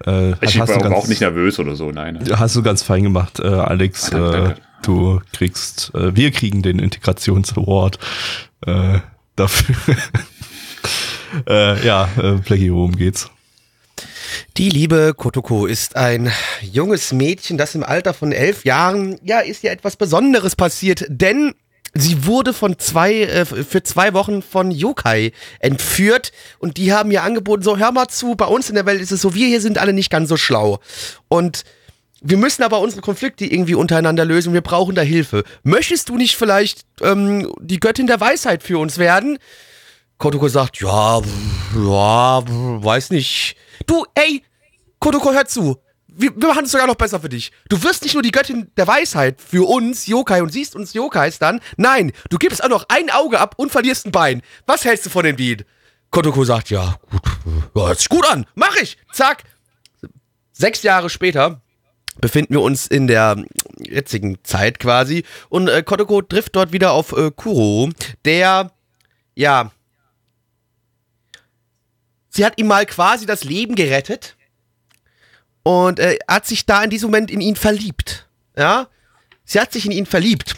äh, 0.04 0.32
Ich 0.40 0.58
hast, 0.58 0.68
war 0.70 0.78
du 0.78 0.84
aber 0.84 0.96
auch 0.96 1.00
ganz, 1.00 1.08
nicht 1.08 1.20
nervös 1.20 1.58
oder 1.58 1.74
so, 1.76 1.90
nein. 1.90 2.18
hast 2.36 2.56
du 2.56 2.62
ganz 2.62 2.82
fein 2.82 3.02
gemacht, 3.02 3.40
äh, 3.40 3.46
Alex. 3.46 4.10
Ah, 4.12 4.18
danke, 4.18 4.36
äh, 4.36 4.40
danke. 4.42 4.60
du 4.82 5.20
kriegst, 5.32 5.92
äh, 5.94 6.14
wir 6.14 6.30
kriegen 6.30 6.62
den 6.62 6.78
Integrations-Award 6.78 7.98
äh, 8.66 8.98
dafür. 9.36 9.76
äh, 11.48 11.86
ja, 11.86 12.08
äh, 12.16 12.32
Blackie, 12.32 12.72
worum 12.72 12.96
geht's? 12.96 13.30
Die 14.56 14.70
liebe 14.70 15.14
Kotoko 15.14 15.66
ist 15.66 15.96
ein 15.96 16.30
junges 16.60 17.12
Mädchen, 17.12 17.58
das 17.58 17.74
im 17.74 17.84
Alter 17.84 18.14
von 18.14 18.32
elf 18.32 18.64
Jahren, 18.64 19.18
ja, 19.22 19.40
ist 19.40 19.62
ja 19.62 19.70
etwas 19.70 19.96
Besonderes 19.96 20.56
passiert, 20.56 21.04
denn 21.08 21.54
sie 22.00 22.26
wurde 22.26 22.52
von 22.52 22.78
zwei, 22.78 23.22
äh, 23.22 23.44
für 23.44 23.82
zwei 23.82 24.12
Wochen 24.14 24.42
von 24.42 24.70
Yokai 24.70 25.32
entführt 25.60 26.32
und 26.58 26.76
die 26.76 26.92
haben 26.92 27.10
ihr 27.10 27.22
angeboten, 27.22 27.62
so 27.62 27.76
hör 27.76 27.92
mal 27.92 28.08
zu, 28.08 28.34
bei 28.34 28.46
uns 28.46 28.68
in 28.68 28.74
der 28.74 28.86
Welt 28.86 29.00
ist 29.00 29.12
es 29.12 29.20
so, 29.20 29.34
wir 29.34 29.46
hier 29.46 29.60
sind 29.60 29.78
alle 29.78 29.92
nicht 29.92 30.10
ganz 30.10 30.28
so 30.28 30.36
schlau 30.36 30.80
und 31.28 31.64
wir 32.22 32.38
müssen 32.38 32.62
aber 32.62 32.80
unsere 32.80 33.02
Konflikte 33.02 33.44
irgendwie 33.44 33.74
untereinander 33.74 34.24
lösen, 34.24 34.52
wir 34.52 34.62
brauchen 34.62 34.94
da 34.94 35.02
Hilfe. 35.02 35.44
Möchtest 35.62 36.08
du 36.08 36.16
nicht 36.16 36.36
vielleicht 36.36 36.86
ähm, 37.02 37.52
die 37.60 37.78
Göttin 37.78 38.06
der 38.06 38.20
Weisheit 38.20 38.62
für 38.62 38.78
uns 38.78 38.98
werden? 38.98 39.38
Kotoko 40.18 40.48
sagt, 40.48 40.80
ja, 40.80 41.20
ja, 41.74 42.42
weiß 42.46 43.10
nicht. 43.10 43.56
Du, 43.86 44.04
ey, 44.14 44.42
Kotoko, 44.98 45.32
hör 45.32 45.44
zu. 45.44 45.76
Wir, 46.18 46.34
wir 46.34 46.48
machen 46.48 46.64
es 46.64 46.72
sogar 46.72 46.86
noch 46.86 46.94
besser 46.94 47.20
für 47.20 47.28
dich. 47.28 47.52
Du 47.68 47.82
wirst 47.82 48.02
nicht 48.02 48.14
nur 48.14 48.22
die 48.22 48.30
Göttin 48.30 48.70
der 48.76 48.86
Weisheit 48.86 49.40
für 49.42 49.68
uns, 49.68 50.06
Yokai, 50.06 50.42
und 50.42 50.50
siehst 50.50 50.74
uns 50.74 50.94
Yokais 50.94 51.38
dann. 51.38 51.60
Nein, 51.76 52.12
du 52.30 52.38
gibst 52.38 52.64
auch 52.64 52.70
noch 52.70 52.86
ein 52.88 53.10
Auge 53.10 53.38
ab 53.38 53.54
und 53.58 53.70
verlierst 53.70 54.06
ein 54.06 54.12
Bein. 54.12 54.42
Was 54.64 54.84
hältst 54.84 55.04
du 55.04 55.10
von 55.10 55.24
dem 55.24 55.36
Deal? 55.36 55.58
Kotoko 56.10 56.44
sagt, 56.44 56.70
ja, 56.70 56.96
gut, 57.10 57.22
ja, 57.74 57.86
hört 57.86 57.98
sich 57.98 58.08
gut 58.08 58.26
an. 58.30 58.46
Mach 58.54 58.74
ich. 58.76 58.96
Zack. 59.12 59.44
Sechs 60.52 60.82
Jahre 60.82 61.10
später 61.10 61.60
befinden 62.18 62.54
wir 62.54 62.62
uns 62.62 62.86
in 62.86 63.06
der 63.06 63.44
jetzigen 63.78 64.38
Zeit 64.42 64.78
quasi. 64.78 65.24
Und 65.50 65.68
äh, 65.68 65.82
Kotoko 65.82 66.22
trifft 66.22 66.56
dort 66.56 66.72
wieder 66.72 66.92
auf 66.92 67.12
äh, 67.12 67.30
Kuro, 67.30 67.90
der, 68.24 68.72
ja, 69.34 69.70
sie 72.30 72.44
hat 72.44 72.58
ihm 72.58 72.68
mal 72.68 72.86
quasi 72.86 73.26
das 73.26 73.44
Leben 73.44 73.74
gerettet 73.74 74.35
und 75.66 75.98
äh, 75.98 76.16
hat 76.28 76.46
sich 76.46 76.64
da 76.64 76.84
in 76.84 76.90
diesem 76.90 77.10
Moment 77.10 77.28
in 77.28 77.40
ihn 77.40 77.56
verliebt. 77.56 78.28
Ja, 78.56 78.86
sie 79.44 79.58
hat 79.58 79.72
sich 79.72 79.84
in 79.84 79.90
ihn 79.90 80.06
verliebt. 80.06 80.54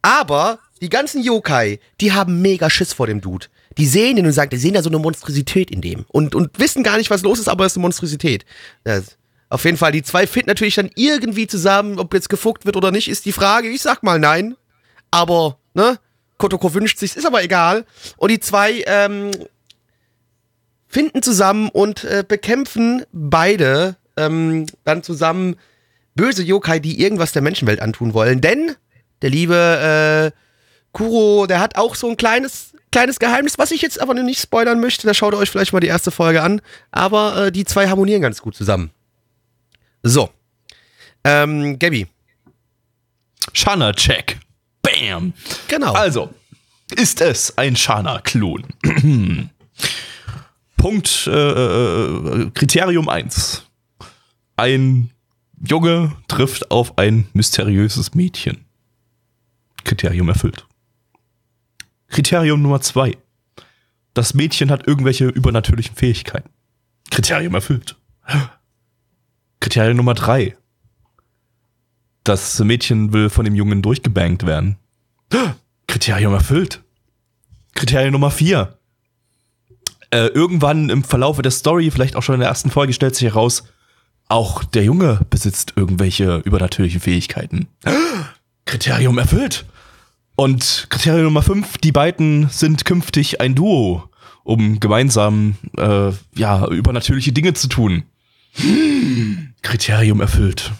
Aber 0.00 0.60
die 0.80 0.88
ganzen 0.88 1.24
Yokai, 1.24 1.80
die 2.00 2.12
haben 2.12 2.40
mega 2.40 2.70
Schiss 2.70 2.92
vor 2.92 3.08
dem 3.08 3.20
Dude. 3.20 3.46
Die 3.78 3.86
sehen 3.86 4.16
ihn 4.16 4.26
und 4.26 4.32
sagen, 4.32 4.50
die 4.50 4.56
sehen 4.56 4.74
da 4.74 4.82
so 4.84 4.90
eine 4.90 5.00
Monstrosität 5.00 5.72
in 5.72 5.80
dem 5.80 6.04
und, 6.06 6.36
und 6.36 6.56
wissen 6.60 6.84
gar 6.84 6.98
nicht, 6.98 7.10
was 7.10 7.22
los 7.22 7.40
ist, 7.40 7.48
aber 7.48 7.66
es 7.66 7.72
ist 7.72 7.78
eine 7.78 7.82
Monstrosität. 7.82 8.44
Das, 8.84 9.16
auf 9.48 9.64
jeden 9.64 9.76
Fall, 9.76 9.90
die 9.90 10.04
zwei 10.04 10.24
finden 10.28 10.50
natürlich 10.50 10.76
dann 10.76 10.90
irgendwie 10.94 11.48
zusammen, 11.48 11.98
ob 11.98 12.14
jetzt 12.14 12.28
gefuckt 12.28 12.64
wird 12.64 12.76
oder 12.76 12.92
nicht, 12.92 13.08
ist 13.08 13.24
die 13.24 13.32
Frage. 13.32 13.68
Ich 13.68 13.82
sag 13.82 14.04
mal 14.04 14.20
nein. 14.20 14.54
Aber, 15.10 15.58
ne? 15.74 15.98
Kotoko 16.38 16.72
wünscht 16.74 16.98
sich's, 16.98 17.16
ist 17.16 17.26
aber 17.26 17.42
egal. 17.42 17.86
Und 18.18 18.30
die 18.30 18.38
zwei, 18.38 18.84
ähm, 18.86 19.32
finden 20.86 21.22
zusammen 21.22 21.70
und 21.70 22.04
äh, 22.04 22.24
bekämpfen 22.26 23.04
beide 23.10 23.96
ähm, 24.16 24.66
dann 24.84 25.02
zusammen 25.02 25.56
böse 26.14 26.42
Yokai, 26.42 26.80
die 26.80 27.00
irgendwas 27.00 27.32
der 27.32 27.42
Menschenwelt 27.42 27.80
antun 27.80 28.14
wollen. 28.14 28.40
Denn 28.40 28.76
der 29.22 29.30
liebe 29.30 30.32
äh, 30.32 30.38
Kuro, 30.92 31.46
der 31.46 31.60
hat 31.60 31.76
auch 31.76 31.94
so 31.94 32.08
ein 32.08 32.16
kleines, 32.16 32.74
kleines 32.92 33.18
Geheimnis, 33.18 33.58
was 33.58 33.70
ich 33.72 33.82
jetzt 33.82 34.00
aber 34.00 34.14
noch 34.14 34.22
nicht 34.22 34.40
spoilern 34.40 34.80
möchte. 34.80 35.06
Da 35.06 35.14
schaut 35.14 35.34
ihr 35.34 35.38
euch 35.38 35.50
vielleicht 35.50 35.72
mal 35.72 35.80
die 35.80 35.88
erste 35.88 36.10
Folge 36.10 36.42
an. 36.42 36.60
Aber 36.92 37.46
äh, 37.46 37.52
die 37.52 37.64
zwei 37.64 37.88
harmonieren 37.88 38.22
ganz 38.22 38.40
gut 38.40 38.54
zusammen. 38.54 38.90
So. 40.02 40.30
Ähm, 41.24 41.78
Gabby. 41.78 42.06
Shana-Check. 43.52 44.38
Bam. 44.82 45.32
Genau. 45.68 45.92
Also, 45.92 46.30
ist 46.94 47.20
es 47.20 47.56
ein 47.56 47.76
Shana-Klon? 47.76 48.66
Punkt, 50.76 51.26
äh, 51.26 51.30
äh, 51.30 52.50
Kriterium 52.52 53.08
1. 53.08 53.64
Ein 54.56 55.10
Junge 55.66 56.12
trifft 56.28 56.70
auf 56.70 56.98
ein 56.98 57.26
mysteriöses 57.32 58.14
Mädchen. 58.14 58.64
Kriterium 59.84 60.28
erfüllt. 60.28 60.66
Kriterium 62.08 62.62
Nummer 62.62 62.80
2. 62.80 63.16
Das 64.14 64.34
Mädchen 64.34 64.70
hat 64.70 64.86
irgendwelche 64.86 65.26
übernatürlichen 65.26 65.96
Fähigkeiten. 65.96 66.50
Kriterium 67.10 67.54
erfüllt. 67.54 67.96
Kriterium 69.60 69.96
Nummer 69.96 70.14
3. 70.14 70.56
Das 72.22 72.58
Mädchen 72.60 73.12
will 73.12 73.28
von 73.28 73.44
dem 73.44 73.54
Jungen 73.54 73.82
durchgebankt 73.82 74.46
werden. 74.46 74.76
Kriterium 75.86 76.32
erfüllt. 76.32 76.82
Kriterium 77.74 78.12
Nummer 78.12 78.30
4. 78.30 78.78
Äh, 80.10 80.26
irgendwann 80.28 80.90
im 80.90 81.02
Verlaufe 81.02 81.42
der 81.42 81.50
Story, 81.50 81.90
vielleicht 81.90 82.14
auch 82.14 82.22
schon 82.22 82.36
in 82.36 82.40
der 82.40 82.48
ersten 82.48 82.70
Folge, 82.70 82.92
stellt 82.92 83.16
sich 83.16 83.26
heraus, 83.26 83.64
auch 84.28 84.64
der 84.64 84.84
Junge 84.84 85.20
besitzt 85.30 85.74
irgendwelche 85.76 86.38
übernatürlichen 86.38 87.00
Fähigkeiten. 87.00 87.68
Kriterium 88.64 89.18
erfüllt. 89.18 89.66
Und 90.36 90.86
Kriterium 90.90 91.24
Nummer 91.24 91.42
5, 91.42 91.78
die 91.78 91.92
beiden 91.92 92.48
sind 92.48 92.84
künftig 92.84 93.40
ein 93.40 93.54
Duo, 93.54 94.08
um 94.42 94.80
gemeinsam 94.80 95.56
äh, 95.76 96.10
ja, 96.34 96.66
übernatürliche 96.66 97.32
Dinge 97.32 97.54
zu 97.54 97.68
tun. 97.68 98.04
Kriterium 99.62 100.20
erfüllt. 100.20 100.72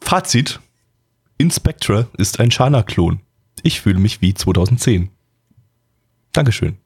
Fazit. 0.00 0.60
Inspectra 1.38 2.06
ist 2.16 2.40
ein 2.40 2.50
Shana-Klon. 2.50 3.20
Ich 3.62 3.80
fühle 3.80 3.98
mich 3.98 4.20
wie 4.20 4.34
2010. 4.34 5.10
Dankeschön. 6.32 6.76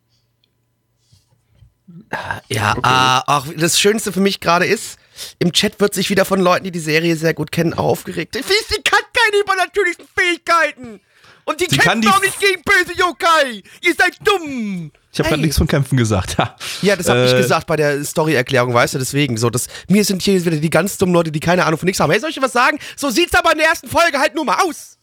Ja, 2.48 2.76
ah, 2.82 3.22
auch 3.26 3.46
das 3.56 3.80
Schönste 3.80 4.12
für 4.12 4.20
mich 4.20 4.40
gerade 4.40 4.66
ist, 4.66 4.98
im 5.38 5.52
Chat 5.52 5.80
wird 5.80 5.94
sich 5.94 6.10
wieder 6.10 6.24
von 6.24 6.40
Leuten, 6.40 6.64
die 6.64 6.70
die 6.70 6.78
Serie 6.80 7.16
sehr 7.16 7.34
gut 7.34 7.50
kennen, 7.52 7.74
aufgeregt. 7.74 8.34
Sie 8.36 8.82
kann 8.82 9.00
keine 9.12 9.42
übernatürlichen 9.42 10.04
Fähigkeiten. 10.16 11.00
Und 11.46 11.60
die 11.60 11.66
Sie 11.68 11.76
kann 11.76 12.00
kämpfen 12.00 12.02
die 12.02 12.08
auch 12.08 12.20
nicht 12.22 12.40
gegen 12.40 12.62
böse 12.62 12.98
Yokai. 12.98 13.62
Ihr 13.82 13.94
seid 13.94 14.16
dumm. 14.24 14.90
Ich 15.12 15.18
habe 15.18 15.28
gerade 15.28 15.42
nichts 15.42 15.58
von 15.58 15.66
Kämpfen 15.66 15.96
gesagt. 15.96 16.38
Ha. 16.38 16.56
Ja, 16.82 16.96
das 16.96 17.08
habe 17.08 17.20
Äh, 17.20 17.26
ich 17.30 17.36
gesagt 17.36 17.66
bei 17.66 17.76
der 17.76 18.02
Story-Erklärung, 18.02 18.72
weißt 18.72 18.94
du, 18.94 18.98
deswegen. 18.98 19.36
So, 19.36 19.50
das, 19.50 19.68
mir 19.88 20.04
sind 20.04 20.22
hier 20.22 20.42
wieder 20.44 20.56
die 20.56 20.70
ganz 20.70 20.96
dummen 20.96 21.14
Leute, 21.14 21.30
die 21.30 21.40
keine 21.40 21.66
Ahnung 21.66 21.78
von 21.78 21.86
nichts 21.86 22.00
haben. 22.00 22.10
Hey, 22.10 22.18
soll 22.18 22.30
ich 22.30 22.36
dir 22.36 22.42
was 22.42 22.52
sagen? 22.52 22.78
So 22.96 23.10
sieht's 23.10 23.34
aber 23.34 23.52
in 23.52 23.58
der 23.58 23.68
ersten 23.68 23.88
Folge 23.88 24.18
halt 24.18 24.34
nur 24.34 24.44
mal 24.44 24.58
aus. 24.62 24.98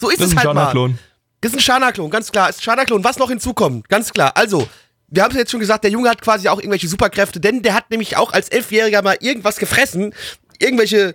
So 0.00 0.10
ist 0.10 0.20
Das 0.20 0.26
es 0.26 0.32
ist 0.32 0.38
ein 0.38 0.44
halt 0.44 0.54
mal. 0.54 0.94
Das 1.40 1.52
ist 1.52 1.58
ein 1.58 1.62
Shana-Klon, 1.62 2.10
ganz 2.10 2.30
klar. 2.30 2.50
Ist 2.50 2.58
ein 2.60 2.62
Shana-Klon. 2.62 3.02
Was 3.02 3.18
noch 3.18 3.30
hinzukommt, 3.30 3.88
ganz 3.88 4.12
klar. 4.12 4.32
Also, 4.36 4.68
wir 5.08 5.22
haben 5.22 5.30
es 5.32 5.36
jetzt 5.38 5.50
schon 5.50 5.60
gesagt, 5.60 5.84
der 5.84 5.90
Junge 5.90 6.10
hat 6.10 6.20
quasi 6.22 6.48
auch 6.48 6.58
irgendwelche 6.58 6.88
Superkräfte, 6.88 7.40
denn 7.40 7.62
der 7.62 7.74
hat 7.74 7.90
nämlich 7.90 8.16
auch 8.16 8.32
als 8.32 8.48
Elfjähriger 8.48 9.02
mal 9.02 9.16
irgendwas 9.20 9.56
gefressen. 9.56 10.14
Irgendwelche 10.58 11.14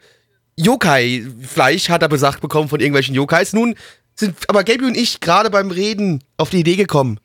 Yokai-Fleisch 0.57 1.89
hat 1.89 2.01
er 2.01 2.09
besagt 2.09 2.41
bekommen 2.41 2.69
von 2.69 2.79
irgendwelchen 2.79 3.15
Yokais. 3.15 3.53
Nun 3.53 3.75
sind 4.15 4.35
aber 4.49 4.63
Gaby 4.63 4.85
und 4.85 4.97
ich 4.97 5.19
gerade 5.19 5.49
beim 5.49 5.71
Reden 5.71 6.23
auf 6.37 6.49
die 6.49 6.59
Idee 6.59 6.75
gekommen. 6.75 7.19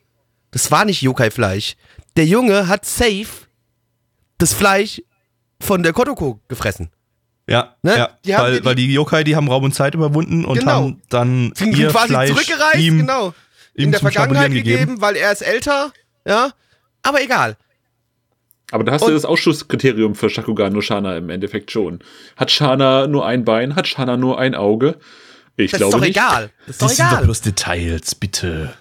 Das 0.51 0.71
war 0.71 0.85
nicht 0.85 1.01
Yokai-Fleisch. 1.01 1.75
Der 2.17 2.25
Junge 2.25 2.67
hat 2.67 2.85
safe 2.85 3.27
das 4.37 4.53
Fleisch 4.53 5.01
von 5.61 5.83
der 5.83 5.93
Kotoko 5.93 6.39
gefressen. 6.47 6.89
Ja, 7.47 7.75
Ne? 7.83 7.97
ja. 7.97 8.09
Die 8.25 8.31
weil, 8.33 8.59
die- 8.59 8.65
weil 8.65 8.75
die 8.75 8.93
Yokai, 8.93 9.23
die 9.23 9.35
haben 9.35 9.47
Raum 9.47 9.63
und 9.63 9.73
Zeit 9.75 9.95
überwunden 9.95 10.45
und 10.45 10.59
Genau. 10.59 10.71
haben 10.71 11.01
dann 11.09 11.51
Sind 11.55 11.75
ihr 11.77 11.89
quasi 11.89 12.09
Fleisch 12.09 12.29
zurückgereist, 12.31 12.75
ihm, 12.77 12.99
genau. 12.99 13.33
ihm 13.73 13.85
In 13.85 13.91
der 13.91 13.99
Vergangenheit 13.99 14.51
gegeben, 14.51 14.79
gegeben. 14.79 15.01
weil 15.01 15.15
er 15.15 15.31
ist 15.31 15.41
älter. 15.41 15.91
Ja. 16.25 16.51
Aber 17.03 17.21
egal. 17.21 17.55
Aber 18.71 18.83
da 18.83 18.91
hast 18.91 19.01
Und- 19.01 19.09
du 19.09 19.13
das 19.15 19.25
Ausschlusskriterium 19.25 20.15
für 20.15 20.29
Shakugan 20.29 20.73
no 20.73 20.81
Shana 20.81 21.17
im 21.17 21.29
Endeffekt 21.29 21.71
schon. 21.71 21.99
Hat 22.37 22.51
Shana 22.51 23.07
nur 23.07 23.25
ein 23.25 23.43
Bein? 23.45 23.75
Hat 23.75 23.87
Shana 23.87 24.15
nur 24.17 24.39
ein 24.39 24.53
Auge? 24.55 24.97
Ich 25.57 25.71
Das 25.71 25.79
ist 25.81 25.87
glaube 25.87 25.97
doch 25.97 26.01
nicht. 26.05 26.15
egal. 26.17 26.51
Das 26.67 26.75
ist 26.75 26.81
doch 26.81 26.87
Das 26.87 26.97
sind 26.97 27.11
doch 27.11 27.21
bloß 27.21 27.41
Details, 27.41 28.15
bitte. 28.15 28.73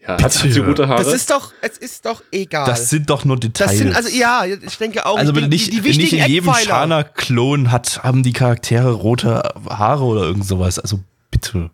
Ja, 0.00 0.08
hat, 0.08 0.22
hat 0.24 0.32
sie 0.32 0.48
Bitte. 0.48 0.66
rote 0.66 0.88
Haare? 0.88 1.02
Das 1.02 1.14
ist 1.14 1.30
doch, 1.30 1.52
es 1.62 1.78
ist 1.78 2.04
doch 2.04 2.22
egal. 2.30 2.66
Das 2.66 2.90
sind 2.90 3.08
doch 3.08 3.24
nur 3.24 3.38
Details. 3.38 3.70
Das 3.70 3.78
sind, 3.78 3.96
also 3.96 4.08
ja, 4.10 4.44
ich 4.44 4.76
denke 4.76 5.06
auch. 5.06 5.16
Also 5.16 5.32
die, 5.32 5.36
bitte 5.40 5.48
nicht, 5.48 5.66
die, 5.68 5.70
die 5.70 5.76
nicht 5.80 5.98
wichtigen 5.98 6.24
in 6.24 6.30
jedem. 6.30 6.52
Shana-Klon 6.52 7.70
hat, 7.72 8.02
haben 8.02 8.22
die 8.22 8.34
Charaktere 8.34 8.90
rote 8.92 9.42
Haare 9.66 10.04
oder 10.04 10.22
irgend 10.24 10.44
sowas. 10.44 10.78
Also 10.78 11.00
bitte. 11.30 11.70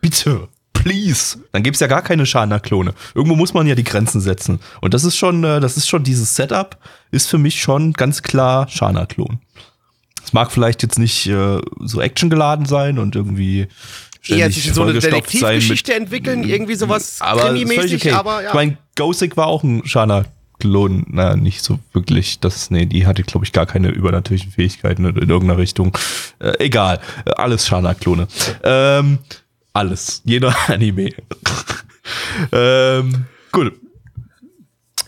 Bitte. 0.00 0.48
Please. 0.86 1.38
Dann 1.50 1.64
gibt's 1.64 1.80
ja 1.80 1.88
gar 1.88 2.02
keine 2.02 2.26
Shana-Klone. 2.26 2.94
Irgendwo 3.12 3.34
muss 3.34 3.52
man 3.52 3.66
ja 3.66 3.74
die 3.74 3.82
Grenzen 3.82 4.20
setzen. 4.20 4.60
Und 4.80 4.94
das 4.94 5.02
ist 5.02 5.16
schon, 5.16 5.42
äh, 5.42 5.58
das 5.58 5.76
ist 5.76 5.88
schon 5.88 6.04
dieses 6.04 6.36
Setup, 6.36 6.78
ist 7.10 7.28
für 7.28 7.38
mich 7.38 7.60
schon 7.60 7.92
ganz 7.92 8.22
klar 8.22 8.68
Shana-Klon. 8.68 9.40
Es 10.24 10.32
mag 10.32 10.52
vielleicht 10.52 10.84
jetzt 10.84 10.96
nicht 11.00 11.26
äh, 11.26 11.60
so 11.80 12.00
actiongeladen 12.00 12.66
sein 12.66 13.00
und 13.00 13.16
irgendwie 13.16 13.66
Eher 14.28 14.50
sich 14.50 14.72
so 14.72 14.82
eine 14.82 14.92
Detektivgeschichte 14.92 15.92
entwickeln, 15.94 16.44
irgendwie 16.44 16.76
sowas 16.76 17.20
aber 17.20 17.48
krimimäßig, 17.48 18.02
okay. 18.06 18.10
aber 18.12 18.42
ja. 18.42 18.48
Ich 18.48 18.54
meine, 18.54 18.78
Ghostic 18.94 19.36
war 19.36 19.48
auch 19.48 19.64
ein 19.64 19.84
Shana-Klon. 19.86 21.06
Na, 21.08 21.34
nicht 21.34 21.62
so 21.62 21.80
wirklich. 21.94 22.38
Das, 22.38 22.70
nee, 22.70 22.86
die 22.86 23.06
hatte, 23.06 23.24
glaube 23.24 23.44
ich, 23.44 23.52
gar 23.52 23.66
keine 23.66 23.88
übernatürlichen 23.88 24.52
Fähigkeiten 24.52 25.04
in, 25.04 25.16
in 25.16 25.30
irgendeiner 25.30 25.58
Richtung. 25.58 25.96
Äh, 26.38 26.52
egal. 26.64 27.00
Alles 27.36 27.66
Shana-Klone. 27.66 28.28
Ähm, 28.62 29.18
alles. 29.76 30.22
Jeder 30.24 30.54
Anime. 30.68 31.10
ähm, 32.52 33.24
gut. 33.52 33.72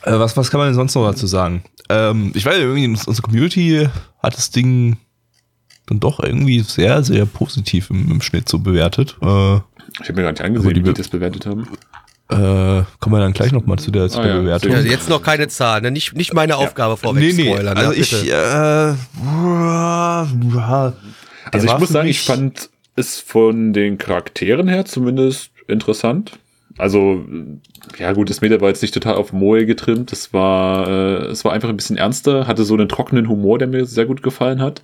Äh, 0.03 0.19
was, 0.19 0.37
was 0.37 0.51
kann 0.51 0.59
man 0.59 0.69
denn 0.69 0.75
sonst 0.75 0.95
noch 0.95 1.07
dazu 1.09 1.27
sagen? 1.27 1.63
Ähm, 1.89 2.33
ich 2.35 2.45
weiß, 2.45 2.59
irgendwie 2.59 2.87
unsere 2.87 3.23
Community 3.23 3.89
hat 4.23 4.37
das 4.37 4.51
Ding 4.51 4.97
dann 5.87 6.01
doch 6.01 6.21
irgendwie 6.21 6.61
sehr, 6.61 7.03
sehr 7.03 7.25
positiv 7.27 7.91
im, 7.91 8.11
im 8.11 8.21
Schnitt 8.21 8.49
so 8.49 8.59
bewertet. 8.59 9.17
Äh, 9.23 9.57
ich 9.57 10.09
habe 10.09 10.15
mir 10.17 10.23
gar 10.23 10.33
nicht 10.33 10.43
angesehen, 10.43 10.67
Aber 10.67 10.75
die 10.75 10.81
wie 10.81 10.85
die 10.85 10.91
Be- 10.91 10.95
das 10.95 11.09
bewertet 11.09 11.47
haben. 11.47 11.67
Äh, 12.31 12.85
kommen 13.01 13.15
wir 13.17 13.21
dann 13.21 13.33
gleich 13.33 13.53
nochmal 13.53 13.79
zu 13.79 13.91
der, 13.91 14.09
zu 14.11 14.19
Ah, 14.19 14.23
der 14.23 14.35
ja, 14.35 14.41
Bewertung. 14.43 14.71
Ja, 14.73 14.81
jetzt 14.81 15.09
noch 15.09 15.23
keine 15.23 15.49
Zahl, 15.49 15.81
ne? 15.81 15.91
nicht, 15.91 16.15
nicht 16.15 16.35
meine 16.35 16.57
Aufgabe 16.59 16.99
vorweg 16.99 17.23
nee, 17.23 17.33
nee, 17.43 17.51
spoilern. 17.53 17.77
also 17.79 17.93
ja, 17.93 17.99
ich, 17.99 18.13
äh, 18.13 18.95
ja, 20.55 20.93
Also 21.53 21.67
ich 21.67 21.79
muss 21.79 21.89
sagen, 21.89 22.09
ich 22.09 22.21
fand 22.21 22.69
es 22.99 23.21
von 23.21 23.73
den 23.73 23.99
Charakteren 23.99 24.69
her 24.69 24.85
zumindest 24.85 25.51
interessant. 25.67 26.39
Also, 26.77 27.25
ja 27.99 28.13
gut, 28.13 28.31
das 28.31 28.41
Mädel 28.41 28.61
war 28.61 28.69
jetzt 28.69 28.83
nicht 28.83 28.95
total 28.95 29.15
auf 29.15 29.33
Moe 29.33 29.67
getrimmt. 29.67 30.13
Das 30.13 30.33
war, 30.33 30.89
äh, 30.89 31.27
es 31.27 31.45
war 31.45 31.53
einfach 31.53 31.69
ein 31.69 31.77
bisschen 31.77 31.97
ernster, 31.97 32.47
hatte 32.47 32.65
so 32.65 32.75
einen 32.75 32.89
trockenen 32.89 33.29
Humor, 33.29 33.59
der 33.59 33.69
mir 33.69 33.85
sehr 33.85 34.07
gut 34.07 34.23
gefallen 34.23 34.63
hat. 34.63 34.83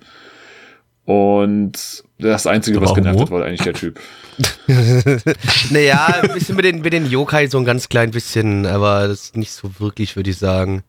Und 1.05 2.03
das 2.17 2.47
Einzige, 2.47 2.81
was 2.81 2.93
genervt 2.93 3.19
hat, 3.19 3.31
war 3.31 3.45
eigentlich 3.45 3.61
der 3.61 3.73
Typ. 3.73 3.99
Naja, 5.69 6.07
ein 6.21 6.33
bisschen 6.33 6.57
mit 6.57 6.65
den, 6.65 6.81
mit 6.81 6.91
den 6.91 7.09
Yokai 7.09 7.47
so 7.47 7.57
ein 7.57 7.63
ganz 7.63 7.87
klein 7.87 8.11
bisschen, 8.11 8.65
aber 8.65 9.07
das 9.07 9.25
ist 9.25 9.37
nicht 9.37 9.51
so 9.51 9.79
wirklich, 9.79 10.17
würde 10.17 10.29
ich 10.29 10.37
sagen. 10.37 10.83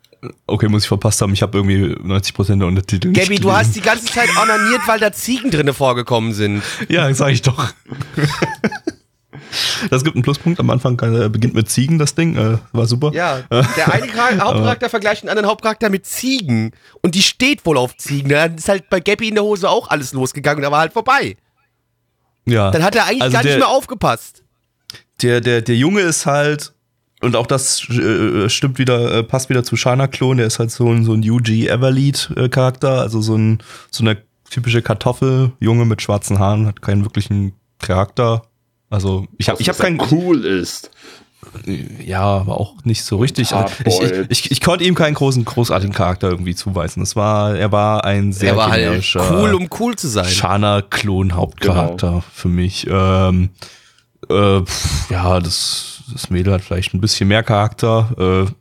Okay, 0.46 0.68
muss 0.68 0.82
ich 0.82 0.88
verpasst 0.88 1.20
haben. 1.22 1.32
Ich 1.32 1.42
habe 1.42 1.58
irgendwie 1.58 1.94
90% 1.94 2.58
der 2.58 2.66
Untertitel 2.68 3.12
Gaby, 3.12 3.36
du 3.38 3.52
hast 3.52 3.74
die 3.76 3.80
ganze 3.80 4.06
Zeit 4.06 4.28
onaniert, 4.40 4.80
weil 4.86 4.98
da 5.00 5.12
Ziegen 5.12 5.50
drinne 5.50 5.72
vorgekommen 5.74 6.32
sind. 6.32 6.62
Ja, 6.88 7.12
sag 7.14 7.30
ich 7.32 7.42
doch. 7.42 7.72
Das 9.90 10.02
gibt 10.04 10.16
einen 10.16 10.22
Pluspunkt. 10.22 10.58
Am 10.60 10.70
Anfang 10.70 10.98
äh, 11.00 11.28
beginnt 11.28 11.54
mit 11.54 11.70
Ziegen 11.70 11.98
das 11.98 12.14
Ding. 12.14 12.36
Äh, 12.36 12.58
war 12.72 12.86
super. 12.86 13.12
Ja, 13.12 13.42
der 13.50 13.92
eine 13.92 14.06
Char- 14.08 14.38
Hauptcharakter 14.40 14.88
vergleicht 14.90 15.22
einen 15.22 15.30
anderen 15.30 15.48
Hauptcharakter 15.48 15.88
mit 15.88 16.04
Ziegen. 16.06 16.72
Und 17.02 17.14
die 17.14 17.22
steht 17.22 17.64
wohl 17.64 17.76
auf 17.78 17.96
Ziegen. 17.96 18.28
Dann 18.28 18.56
ist 18.56 18.68
halt 18.68 18.88
bei 18.90 19.00
Gappy 19.00 19.28
in 19.28 19.34
der 19.34 19.44
Hose 19.44 19.68
auch 19.68 19.88
alles 19.90 20.12
losgegangen 20.12 20.58
und 20.58 20.62
da 20.62 20.70
war 20.72 20.80
halt 20.80 20.92
vorbei. 20.92 21.36
ja. 22.44 22.70
Dann 22.70 22.82
hat 22.82 22.96
er 22.96 23.04
eigentlich 23.06 23.22
Also 23.22 23.32
gar 23.34 23.42
der- 23.42 23.52
nicht 23.52 23.60
mehr 23.60 23.68
aufgepasst. 23.68 24.42
der, 25.22 25.40
der, 25.40 25.62
der 25.62 25.76
Junge 25.76 26.00
ist 26.00 26.26
halt, 26.26 26.72
und 27.22 27.34
auch 27.36 27.46
das 27.46 27.88
äh, 27.88 28.48
stimmt 28.48 28.78
wieder, 28.78 29.14
äh, 29.18 29.22
passt 29.22 29.48
wieder 29.48 29.64
zu 29.64 29.76
Shana-Klon, 29.76 30.36
der 30.36 30.46
ist 30.46 30.58
halt 30.58 30.70
so 30.70 30.90
ein, 30.90 31.04
so 31.04 31.14
ein 31.14 31.28
UG 31.28 31.66
Everlead-Charakter, 31.68 33.00
also 33.00 33.20
so, 33.20 33.36
ein, 33.36 33.58
so 33.90 34.04
eine 34.04 34.18
typische 34.50 34.82
Kartoffel, 34.82 35.52
Junge 35.60 35.84
mit 35.86 36.02
schwarzen 36.02 36.38
Haaren, 36.38 36.66
hat 36.66 36.82
keinen 36.82 37.04
wirklichen 37.04 37.54
Charakter. 37.78 38.42
Also 38.90 39.26
ich 39.38 39.48
habe 39.48 39.60
ich 39.60 39.68
hab 39.68 39.78
keinen, 39.78 40.00
cool 40.10 40.44
ist. 40.44 40.90
ja, 42.04 42.22
aber 42.22 42.60
auch 42.60 42.74
nicht 42.84 43.02
so 43.04 43.16
richtig. 43.16 43.52
Also, 43.52 43.72
ich, 43.84 44.00
ich, 44.00 44.12
ich, 44.28 44.50
ich 44.52 44.60
konnte 44.60 44.84
ihm 44.84 44.94
keinen 44.94 45.14
großen, 45.14 45.44
großartigen 45.44 45.94
Charakter 45.94 46.28
irgendwie 46.30 46.54
zuweisen. 46.54 47.02
Es 47.02 47.16
war, 47.16 47.56
er 47.56 47.72
war 47.72 48.04
ein 48.04 48.32
sehr 48.32 48.50
er 48.50 48.56
war 48.56 48.70
halt 48.70 49.16
cool, 49.30 49.54
um 49.54 49.68
cool 49.80 49.96
zu 49.96 50.08
sein. 50.08 50.26
Shana-Klon-Hauptcharakter 50.26 52.08
Genau. 52.08 52.24
für 52.32 52.48
mich. 52.48 52.86
Ähm, 52.90 53.50
äh, 54.28 54.60
pf, 54.60 55.10
ja, 55.10 55.40
das, 55.40 55.95
das 56.12 56.30
Mädel 56.30 56.52
hat 56.52 56.62
vielleicht 56.62 56.94
ein 56.94 57.00
bisschen 57.00 57.28
mehr 57.28 57.42
Charakter, 57.42 58.46
äh, 58.46 58.52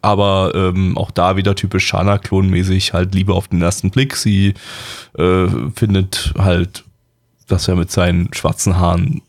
aber 0.00 0.52
ähm, 0.54 0.96
auch 0.96 1.10
da 1.10 1.36
wieder 1.36 1.54
typisch 1.54 1.86
Shana-Klon-mäßig, 1.86 2.92
halt 2.92 3.14
Liebe 3.14 3.34
auf 3.34 3.48
den 3.48 3.60
ersten 3.60 3.90
Blick. 3.90 4.16
Sie 4.16 4.54
äh, 5.18 5.46
findet 5.74 6.32
halt, 6.38 6.84
dass 7.48 7.68
er 7.68 7.76
mit 7.76 7.90
seinen 7.90 8.32
schwarzen 8.32 8.76
Haaren 8.78 9.22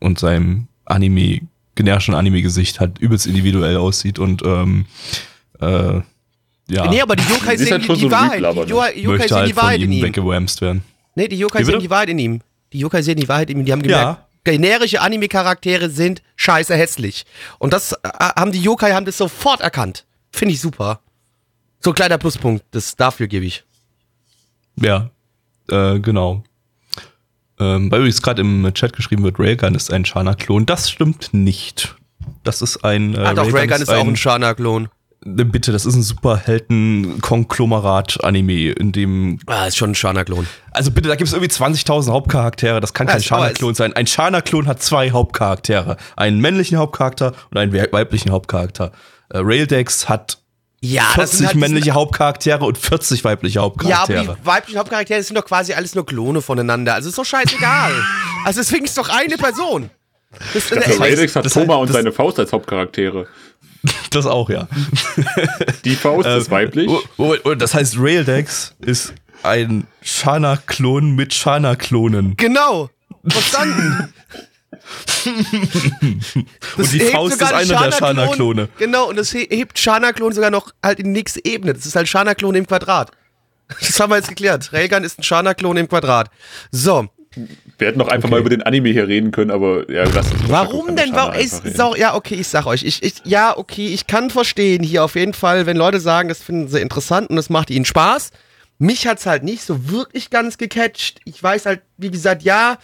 und 0.00 0.18
seinem 0.18 0.66
Anime, 0.84 1.40
generischen 1.76 2.14
Anime-Gesicht 2.14 2.80
halt 2.80 2.98
übelst 2.98 3.26
individuell 3.26 3.76
aussieht 3.76 4.18
und 4.18 4.42
ähm, 4.44 4.86
äh, 5.60 6.00
ja, 6.68 6.88
Nee, 6.88 7.00
aber 7.02 7.16
die 7.16 7.24
Yokai 7.24 7.56
sehen 7.56 7.72
halt 7.72 7.88
die, 7.88 8.00
so 8.00 8.10
Wahrheit. 8.10 8.40
Die? 8.40 8.70
Yokai 8.70 8.98
Yokai 8.98 9.18
möchte 9.18 9.28
sehen 9.28 9.36
halt 9.36 9.48
die 9.48 9.52
von 9.52 9.62
Wahrheit 9.62 9.80
in 9.80 9.92
ihm 9.92 9.98
ihm. 9.98 10.04
weggewamst 10.04 10.60
werden. 10.60 10.82
Nee, 11.14 11.28
die 11.28 11.36
Yokai 11.36 11.64
sehen 11.64 11.80
die 11.80 11.90
Wahrheit 11.90 12.08
in 12.08 12.18
ihm. 12.18 12.40
Die 12.72 12.78
Yokai 12.78 13.02
sehen 13.02 13.18
die 13.18 13.28
Wahrheit 13.28 13.50
in 13.50 13.58
ihm. 13.60 13.64
Die 13.66 13.72
haben 13.72 13.82
gemerkt, 13.82 14.20
generische 14.44 15.00
Anime-Charaktere 15.00 15.90
sind 15.90 16.22
scheiße 16.36 16.74
hässlich. 16.74 17.24
Und 17.58 17.72
das 17.72 17.92
äh, 17.92 17.98
haben 18.18 18.52
die 18.52 18.60
Yokai 18.60 18.92
haben 18.92 19.06
das 19.06 19.18
sofort 19.18 19.60
erkannt. 19.60 20.04
Finde 20.32 20.54
ich 20.54 20.60
super. 20.60 21.00
So 21.80 21.90
ein 21.90 21.94
kleiner 21.94 22.18
Pluspunkt. 22.18 22.64
Das 22.70 22.96
dafür 22.96 23.26
gebe 23.26 23.44
ich. 23.44 23.64
Ja, 24.76 25.10
äh, 25.68 25.98
genau. 25.98 26.44
Ähm, 27.58 27.90
weil 27.90 28.00
übrigens 28.00 28.22
gerade 28.22 28.40
im 28.40 28.72
Chat 28.74 28.94
geschrieben 28.94 29.22
wird, 29.22 29.38
Railgun 29.38 29.74
ist 29.74 29.92
ein 29.92 30.04
Shana-Klon. 30.04 30.66
Das 30.66 30.90
stimmt 30.90 31.34
nicht. 31.34 31.96
Das 32.44 32.62
ist 32.62 32.84
ein. 32.84 33.14
Äh, 33.14 33.18
ah, 33.18 33.34
doch, 33.34 33.52
Raygun 33.52 33.82
ist 33.82 33.88
auch 33.88 34.06
ein 34.06 34.16
Shana-Klon. 34.16 34.88
Äh, 35.24 35.44
Bitte, 35.44 35.72
das 35.72 35.86
ist 35.86 35.94
ein 35.94 36.02
Superhelden-Konglomerat-Anime, 36.02 38.72
in 38.72 38.92
dem. 38.92 39.38
Ah, 39.46 39.66
ist 39.66 39.76
schon 39.76 39.90
ein 39.90 39.94
Shana-Klon. 39.94 40.46
Also 40.70 40.90
bitte, 40.90 41.08
da 41.08 41.16
gibt 41.16 41.28
es 41.28 41.34
irgendwie 41.34 41.50
20.000 41.52 42.10
Hauptcharaktere. 42.10 42.80
Das 42.80 42.94
kann 42.94 43.06
Ja, 43.06 43.14
kein 43.14 43.22
Shana-Klon 43.22 43.74
sein. 43.74 43.92
Ein 43.92 44.06
Shana-Klon 44.06 44.66
hat 44.66 44.82
zwei 44.82 45.10
Hauptcharaktere: 45.10 45.96
einen 46.16 46.40
männlichen 46.40 46.78
Hauptcharakter 46.78 47.32
und 47.50 47.58
einen 47.58 47.72
we- 47.72 47.88
weiblichen 47.92 48.30
Hauptcharakter. 48.30 48.92
Äh, 49.30 49.38
Raildex 49.38 50.08
hat 50.08 50.38
Ja, 50.80 51.02
das 51.16 51.30
40 51.30 51.38
sind 51.38 51.46
halt, 51.48 51.56
männliche 51.56 51.92
Hauptcharaktere 51.92 52.64
und 52.64 52.78
40 52.78 53.24
weibliche 53.24 53.56
Ja, 53.56 53.62
aber 53.62 53.70
Hauptcharaktere. 53.72 54.36
die 54.40 54.46
weiblichen 54.46 54.78
Hauptcharaktere 54.78 55.22
sind 55.22 55.36
doch 55.36 55.44
quasi 55.44 55.72
alles 55.74 55.94
nur 55.94 56.06
Klone 56.06 56.40
voneinander. 56.42 56.94
Also 56.94 57.08
ist 57.08 57.18
doch 57.18 57.24
scheißegal. 57.24 57.92
also 58.44 58.60
deswegen 58.60 58.84
ist 58.84 58.96
doch 58.98 59.08
eine 59.08 59.36
Person. 59.36 59.90
Das, 60.54 60.68
Das 60.70 60.86
ey, 60.88 60.98
Alex 61.00 61.36
hat 61.36 61.44
das- 61.44 61.52
Thomas 61.52 61.76
und 61.78 61.88
das- 61.88 61.96
seine 61.96 62.12
Faust 62.12 62.38
als 62.38 62.52
Hauptcharaktere. 62.52 63.26
Das 64.10 64.26
auch, 64.26 64.48
ja. 64.48 64.68
Die 65.84 65.96
Faust 65.96 66.28
ist 66.28 66.50
weiblich. 66.50 66.88
Oh, 66.88 67.00
oh, 67.18 67.34
oh, 67.44 67.54
das 67.54 67.74
heißt, 67.74 67.94
ist 67.94 67.98
weiblich. 68.00 68.16
Das 68.26 68.28
heißt, 68.28 68.28
Raildex 68.28 68.74
ist 68.80 69.14
ein 69.42 69.86
Shana-Klon 70.02 71.14
mit 71.16 71.34
Shana-Klonen. 71.34 72.36
Genau. 72.36 72.90
Verstanden. 73.28 74.12
Und 76.76 76.92
die 76.92 77.00
Faust 77.00 77.36
ist 77.40 77.42
einer 77.52 77.64
der 77.66 77.92
Shana-Klon- 77.92 77.98
Shana-Klone. 77.98 78.68
Genau, 78.78 79.08
und 79.08 79.16
das 79.16 79.30
he- 79.32 79.46
hebt 79.50 79.78
Shana-Klon 79.78 80.32
sogar 80.32 80.50
noch 80.50 80.70
halt 80.82 80.98
in 80.98 81.06
die 81.06 81.10
nächste 81.12 81.44
Ebene. 81.44 81.74
Das 81.74 81.86
ist 81.86 81.96
halt 81.96 82.08
Shana-Klon 82.08 82.54
im 82.54 82.66
Quadrat. 82.66 83.10
Das 83.80 83.98
haben 84.00 84.10
wir 84.10 84.16
jetzt 84.16 84.28
geklärt. 84.28 84.70
Railgun 84.72 85.02
ist 85.04 85.18
ein 85.18 85.22
Shana-Klon 85.22 85.76
im 85.78 85.88
Quadrat. 85.88 86.30
So, 86.70 87.08
Wir 87.82 87.88
hätten 87.88 87.98
noch 87.98 88.06
einfach 88.06 88.28
Okay. 88.28 88.30
mal 88.36 88.40
über 88.40 88.48
den 88.50 88.62
Anime 88.62 88.90
hier 88.90 89.08
reden 89.08 89.32
können, 89.32 89.50
aber 89.50 89.90
ja, 89.90 90.04
lass 90.04 90.30
uns 90.30 90.48
Warum 90.48 90.94
denn? 90.94 91.12
Warum 91.14 91.34
ist, 91.34 91.76
so, 91.76 91.96
ja, 91.96 92.14
okay, 92.14 92.36
ich 92.36 92.46
sag 92.46 92.64
euch. 92.66 92.84
Ich, 92.84 93.02
ich, 93.02 93.14
ja, 93.24 93.56
okay, 93.58 93.88
ich 93.88 94.06
kann 94.06 94.30
verstehen 94.30 94.84
hier 94.84 95.02
auf 95.02 95.16
jeden 95.16 95.34
Fall, 95.34 95.66
wenn 95.66 95.76
Leute 95.76 95.98
sagen, 95.98 96.28
das 96.28 96.40
finden 96.40 96.68
sie 96.68 96.78
interessant 96.80 97.28
und 97.28 97.38
es 97.38 97.50
macht 97.50 97.70
ihnen 97.70 97.84
Spaß. 97.84 98.30
Mich 98.78 99.08
hat's 99.08 99.26
halt 99.26 99.42
nicht 99.42 99.64
so 99.64 99.90
wirklich 99.90 100.30
ganz 100.30 100.58
gecatcht. 100.58 101.20
Ich 101.24 101.42
weiß 101.42 101.66
halt, 101.66 101.82
wie 101.98 102.12
gesagt, 102.12 102.44
ja, 102.44 102.78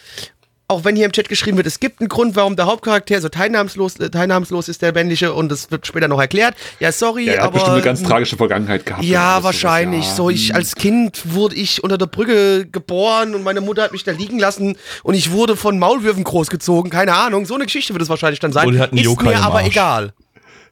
auch 0.71 0.85
wenn 0.85 0.95
hier 0.97 1.07
im 1.07 1.13
Chat 1.13 1.31
geschrieben 1.31 1.57
wird, 1.57 1.67
es 1.67 1.81
gibt 1.81 2.01
einen 2.01 2.09
Grund, 2.11 2.37
warum 2.37 2.55
der 2.55 2.67
Hauptcharakter 2.67 3.19
so 3.23 3.31
teilnahmslos, 3.31 3.99
äh, 4.01 4.11
teilnahmslos 4.11 4.69
ist, 4.69 4.83
der 4.83 4.93
männliche, 4.93 5.33
und 5.33 5.49
das 5.51 5.71
wird 5.71 5.87
später 5.87 6.09
noch 6.09 6.21
erklärt. 6.21 6.55
Ja, 6.79 6.93
sorry, 6.93 7.25
Ja, 7.27 7.33
er 7.33 7.39
hat 7.39 7.45
aber. 7.47 7.53
bestimmt 7.55 7.73
eine 7.77 7.83
ganz 7.85 8.03
tragische 8.03 8.37
Vergangenheit 8.37 8.85
gehabt. 8.85 9.03
Ja, 9.03 9.21
alles 9.21 9.43
sowas, 9.43 9.45
wahrscheinlich. 9.45 10.05
ja. 10.05 10.15
So, 10.15 10.29
ich 10.31 10.55
als 10.55 10.75
Kind 10.75 11.23
wurde 11.35 11.55
ich 11.57 11.83
unter 11.83 11.97
der 11.97 12.05
Brücke 12.07 12.67
geboren 12.67 13.35
und 13.35 13.45
meine 13.45 13.61
Mutter 13.63 13.83
hat 13.83 13.93
mich 13.93 14.05
da 14.05 14.13
liegen 14.13 14.39
lassen 14.39 14.77
und 15.03 15.15
ich 15.15 15.31
wurde 15.33 15.57
von 15.57 15.79
Maulwürfen 15.79 16.23
großgezogen. 16.23 16.91
Keine 16.91 17.15
Ahnung. 17.15 17.47
So 17.47 17.55
eine 17.55 17.65
Geschichte 17.65 17.95
wird 17.95 18.03
es 18.03 18.11
wahrscheinlich 18.11 18.41
dann 18.41 18.53
sein. 18.53 18.69
Und 18.69 18.75
er 18.77 18.83
hat 18.83 18.91
einen 18.91 18.99
Ist 18.99 19.05
Yokai 19.07 19.25
mir 19.31 19.33
im 19.37 19.43
aber 19.43 19.59
Arsch. 19.61 19.67
egal. 19.69 20.13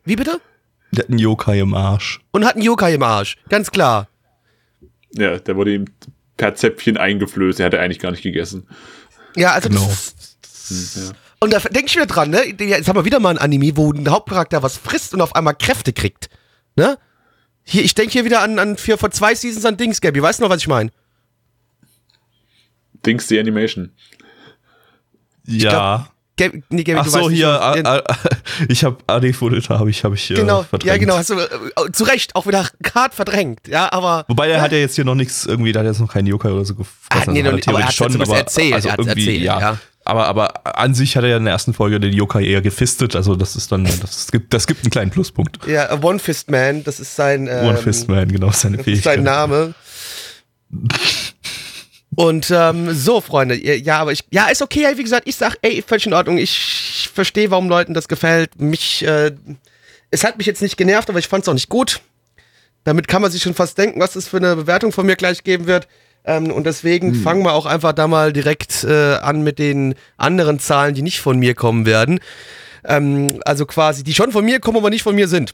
Wie 0.04 0.16
bitte? 0.16 0.40
Der 0.92 1.04
hat 1.04 1.08
einen 1.10 1.18
Yokai 1.18 1.58
im 1.60 1.72
Arsch. 1.74 2.20
Und 2.32 2.44
hat 2.44 2.54
einen 2.56 2.64
Yokai 2.64 2.92
im 2.94 3.02
Arsch. 3.02 3.36
Ganz 3.48 3.70
klar. 3.70 4.08
Ja, 5.12 5.38
der 5.38 5.56
wurde 5.56 5.72
ihm 5.74 5.86
per 6.36 6.54
Zäpfchen 6.54 6.98
eingeflößt. 6.98 7.60
Er 7.60 7.66
hatte 7.66 7.80
eigentlich 7.80 7.98
gar 7.98 8.10
nicht 8.10 8.22
gegessen. 8.22 8.68
Ja, 9.36 9.52
also 9.52 9.68
Genau. 9.68 9.86
das, 9.86 10.94
Ja. 10.96 11.12
Und 11.38 11.52
da 11.52 11.58
denke 11.60 11.86
ich 11.86 11.94
wieder 11.94 12.06
dran, 12.06 12.30
ne? 12.30 12.44
Jetzt 12.46 12.88
haben 12.88 12.96
wir 12.96 13.04
wieder 13.04 13.20
mal 13.20 13.30
ein 13.30 13.38
Anime, 13.38 13.76
wo 13.76 13.92
ein 13.92 14.08
Hauptcharakter 14.08 14.62
was 14.62 14.78
frisst 14.78 15.12
und 15.14 15.20
auf 15.20 15.36
einmal 15.36 15.54
Kräfte 15.54 15.92
kriegt. 15.92 16.30
Ne? 16.76 16.98
Hier, 17.62 17.84
ich 17.84 17.94
denke 17.94 18.12
hier 18.12 18.24
wieder 18.24 18.40
an, 18.40 18.58
an 18.58 18.76
für, 18.76 18.96
vor 18.96 19.10
zwei 19.10 19.34
Seasons 19.34 19.64
an 19.64 19.76
Dings, 19.76 20.00
Gabby. 20.00 20.22
Weißt 20.22 20.38
du 20.40 20.44
noch, 20.44 20.50
was 20.50 20.60
ich 20.62 20.68
meine? 20.68 20.90
Dings 23.04 23.26
die 23.28 23.38
Animation. 23.38 23.92
Ja. 25.44 26.08
Nee, 26.38 26.84
Gabby, 26.84 26.98
Ach 27.00 27.06
so, 27.06 27.28
nicht, 27.28 27.38
hier, 27.38 27.48
ah, 27.48 27.74
ah, 27.84 28.02
ich 28.68 28.84
habe 28.84 28.98
AD-Footage, 29.06 29.70
habe 29.70 29.88
ich, 29.88 30.04
habe 30.04 30.14
ich 30.16 30.30
äh, 30.30 30.34
Genau, 30.34 30.62
verdrängt. 30.64 30.84
ja 30.84 30.98
genau, 30.98 31.16
hast 31.16 31.30
du 31.30 31.34
äh, 31.38 31.92
zu 31.92 32.04
Recht 32.04 32.36
auch 32.36 32.46
wieder 32.46 32.68
hart 32.94 33.14
verdrängt, 33.14 33.66
ja, 33.68 33.90
aber 33.90 34.24
Wobei 34.28 34.48
der 34.48 34.60
hat 34.60 34.72
ja 34.72 34.78
jetzt 34.78 34.96
hier 34.96 35.04
noch 35.06 35.14
nichts 35.14 35.46
irgendwie, 35.46 35.72
da 35.72 35.80
hat 35.80 35.86
jetzt 35.86 36.00
noch 36.00 36.12
keinen 36.12 36.26
Yokai 36.26 36.50
oder 36.50 36.64
so 36.66 36.74
gefressen. 36.74 37.30
Ah, 37.30 37.32
nee, 37.32 37.42
nicht, 37.42 37.68
aber 37.68 37.80
er 37.80 37.86
hat's 37.86 37.98
ja 37.98 38.06
zumindest 38.06 38.32
erzählt, 38.32 38.74
also 38.74 38.88
er 38.90 38.98
erzählt, 38.98 39.40
ja. 39.40 39.60
ja. 39.60 39.78
Aber, 40.04 40.26
aber 40.28 40.78
an 40.78 40.94
sich 40.94 41.16
hat 41.16 41.24
er 41.24 41.30
ja 41.30 41.36
in 41.38 41.44
der 41.44 41.52
ersten 41.54 41.72
Folge 41.74 41.98
den 41.98 42.12
Yokai 42.12 42.44
eher 42.44 42.60
gefistet, 42.60 43.16
also 43.16 43.34
das 43.34 43.56
ist 43.56 43.72
dann, 43.72 43.84
das 43.84 44.30
gibt, 44.30 44.52
das 44.52 44.66
gibt 44.66 44.84
einen 44.84 44.90
kleinen 44.90 45.10
Pluspunkt. 45.10 45.66
ja, 45.66 46.00
One 46.02 46.18
Fist 46.18 46.50
Man, 46.50 46.84
das 46.84 47.00
ist 47.00 47.16
sein 47.16 47.48
ähm, 47.50 47.66
One 47.66 47.78
Fist 47.78 48.08
Man, 48.08 48.28
genau, 48.30 48.50
seine 48.52 48.76
das 48.76 48.86
ist 48.86 49.02
sein 49.02 49.14
Fähigkeit. 49.14 49.22
Name. 49.22 49.74
Und 52.16 52.50
ähm, 52.50 52.94
so, 52.94 53.20
Freunde, 53.20 53.54
ja, 53.54 53.98
aber 53.98 54.10
ich, 54.10 54.20
ja, 54.30 54.48
ist 54.48 54.62
okay, 54.62 54.86
wie 54.96 55.02
gesagt, 55.02 55.28
ich 55.28 55.36
sag, 55.36 55.56
ey, 55.60 55.84
völlig 55.86 56.06
in 56.06 56.14
Ordnung, 56.14 56.38
ich 56.38 57.10
verstehe, 57.12 57.50
warum 57.50 57.68
Leuten 57.68 57.92
das 57.92 58.08
gefällt. 58.08 58.58
Mich, 58.58 59.06
äh, 59.06 59.32
es 60.10 60.24
hat 60.24 60.38
mich 60.38 60.46
jetzt 60.46 60.62
nicht 60.62 60.78
genervt, 60.78 61.10
aber 61.10 61.18
ich 61.18 61.28
fand's 61.28 61.46
auch 61.46 61.54
nicht 61.54 61.68
gut. 61.68 62.00
Damit 62.84 63.06
kann 63.06 63.20
man 63.20 63.30
sich 63.30 63.42
schon 63.42 63.54
fast 63.54 63.76
denken, 63.76 64.00
was 64.00 64.16
es 64.16 64.28
für 64.28 64.38
eine 64.38 64.56
Bewertung 64.56 64.92
von 64.92 65.04
mir 65.04 65.16
gleich 65.16 65.44
geben 65.44 65.66
wird. 65.66 65.88
Ähm, 66.24 66.50
und 66.50 66.64
deswegen 66.64 67.14
fangen 67.14 67.44
wir 67.44 67.52
auch 67.52 67.66
einfach 67.66 67.92
da 67.92 68.08
mal 68.08 68.32
direkt 68.32 68.82
äh, 68.84 69.16
an 69.16 69.42
mit 69.42 69.58
den 69.58 69.94
anderen 70.16 70.58
Zahlen, 70.58 70.94
die 70.94 71.02
nicht 71.02 71.20
von 71.20 71.38
mir 71.38 71.54
kommen 71.54 71.84
werden. 71.84 72.20
Ähm, 72.84 73.40
also 73.44 73.66
quasi, 73.66 74.04
die 74.04 74.14
schon 74.14 74.32
von 74.32 74.44
mir 74.44 74.60
kommen, 74.60 74.78
aber 74.78 74.88
nicht 74.88 75.02
von 75.02 75.14
mir 75.14 75.28
sind. 75.28 75.52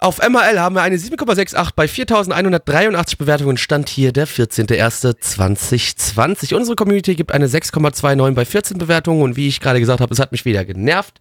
Auf 0.00 0.18
MRL 0.18 0.60
haben 0.60 0.76
wir 0.76 0.82
eine 0.82 0.96
7,68 0.96 1.70
bei 1.74 1.88
4183 1.88 3.18
Bewertungen. 3.18 3.56
Stand 3.56 3.88
hier 3.88 4.12
der 4.12 4.28
14.01.2020. 4.28 6.54
Unsere 6.54 6.76
Community 6.76 7.16
gibt 7.16 7.32
eine 7.32 7.48
6,29 7.48 8.32
bei 8.32 8.44
14 8.44 8.78
Bewertungen. 8.78 9.22
Und 9.22 9.36
wie 9.36 9.48
ich 9.48 9.60
gerade 9.60 9.80
gesagt 9.80 10.00
habe, 10.00 10.12
es 10.12 10.20
hat 10.20 10.32
mich 10.32 10.44
weder 10.44 10.64
genervt, 10.64 11.20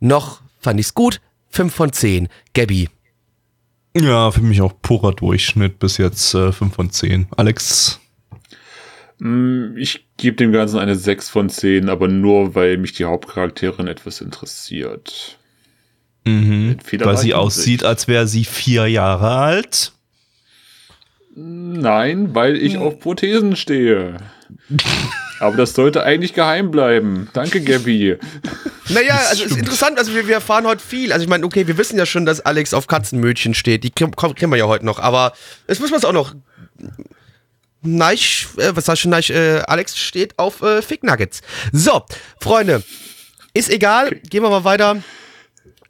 noch 0.00 0.42
fand 0.60 0.78
ich's 0.78 0.94
gut. 0.94 1.20
5 1.50 1.74
von 1.74 1.92
10. 1.92 2.28
Gabby. 2.54 2.88
Ja, 3.96 4.30
für 4.30 4.42
mich 4.42 4.60
auch 4.60 4.74
purer 4.82 5.12
Durchschnitt 5.12 5.78
bis 5.78 5.98
jetzt 5.98 6.34
äh, 6.34 6.52
5 6.52 6.74
von 6.74 6.90
10. 6.90 7.28
Alex, 7.36 8.00
Mm, 9.18 9.76
Ich 9.76 10.06
gebe 10.16 10.36
dem 10.36 10.52
Ganzen 10.52 10.78
eine 10.78 10.96
6 10.96 11.30
von 11.30 11.48
10, 11.48 11.88
aber 11.88 12.08
nur, 12.08 12.54
weil 12.54 12.78
mich 12.78 12.92
die 12.92 13.04
Hauptcharakterin 13.04 13.86
etwas 13.86 14.20
interessiert. 14.20 15.38
Mhm. 16.24 16.76
Weil 16.98 17.16
sie 17.16 17.34
aussieht, 17.34 17.84
als 17.84 18.08
wäre 18.08 18.26
sie 18.26 18.44
vier 18.44 18.86
Jahre 18.86 19.30
alt. 19.30 19.92
Nein, 21.36 22.34
weil 22.34 22.56
ich 22.56 22.78
auf 22.78 23.00
Prothesen 23.00 23.56
stehe. 23.56 24.16
Aber 25.40 25.56
das 25.56 25.74
sollte 25.74 26.04
eigentlich 26.04 26.32
geheim 26.32 26.70
bleiben. 26.70 27.28
Danke, 27.32 27.60
Gabby. 27.60 28.16
Naja, 28.88 29.16
also 29.28 29.44
es 29.44 29.50
ist 29.50 29.58
interessant, 29.58 29.98
also 29.98 30.14
wir, 30.14 30.26
wir 30.28 30.34
erfahren 30.34 30.66
heute 30.66 30.82
viel. 30.82 31.12
Also 31.12 31.24
ich 31.24 31.28
meine, 31.28 31.44
okay, 31.44 31.66
wir 31.66 31.76
wissen 31.76 31.98
ja 31.98 32.06
schon, 32.06 32.24
dass 32.24 32.40
Alex 32.40 32.72
auf 32.72 32.86
Katzenmötchen 32.86 33.54
steht. 33.54 33.82
Die 33.84 33.90
kriegen 33.90 34.12
kriegen 34.12 34.50
wir 34.50 34.56
ja 34.56 34.66
heute 34.66 34.86
noch, 34.86 35.00
aber 35.00 35.32
jetzt 35.68 35.80
müssen 35.80 35.92
wir 35.92 35.98
es 35.98 36.04
auch 36.04 36.12
noch. 36.12 36.34
Nein, 37.82 38.16
äh, 38.56 38.70
was 38.74 38.86
sagst 38.86 39.04
du, 39.04 39.08
nein, 39.08 39.22
äh, 39.28 39.60
Alex 39.66 39.98
steht 39.98 40.38
auf 40.38 40.62
äh, 40.62 40.80
Fick 40.80 41.02
Nuggets. 41.02 41.42
So, 41.72 42.02
Freunde, 42.40 42.82
ist 43.52 43.68
egal, 43.68 44.12
gehen 44.30 44.42
wir 44.42 44.50
mal 44.50 44.64
weiter 44.64 45.02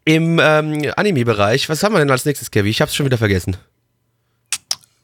im 0.04 0.40
ähm, 0.42 0.92
Anime-Bereich. 0.96 1.68
Was 1.68 1.82
haben 1.82 1.94
wir 1.94 1.98
denn 1.98 2.10
als 2.10 2.24
nächstes, 2.24 2.50
Kevin? 2.50 2.70
Ich 2.70 2.80
hab's 2.80 2.94
schon 2.94 3.06
wieder 3.06 3.18
vergessen. 3.18 3.56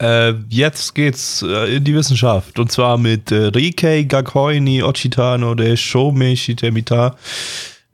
Äh, 0.01 0.33
jetzt 0.49 0.95
geht's 0.95 1.43
äh, 1.43 1.75
in 1.75 1.83
die 1.83 1.93
Wissenschaft. 1.93 2.57
Und 2.57 2.71
zwar 2.71 2.97
mit 2.97 3.31
äh, 3.31 3.45
Rikei 3.47 4.03
Gakoi 4.03 4.59
ni 4.59 4.81
Ochitano 4.81 5.53
de 5.53 5.77
Shomei 5.77 6.35
Shitemita 6.35 7.15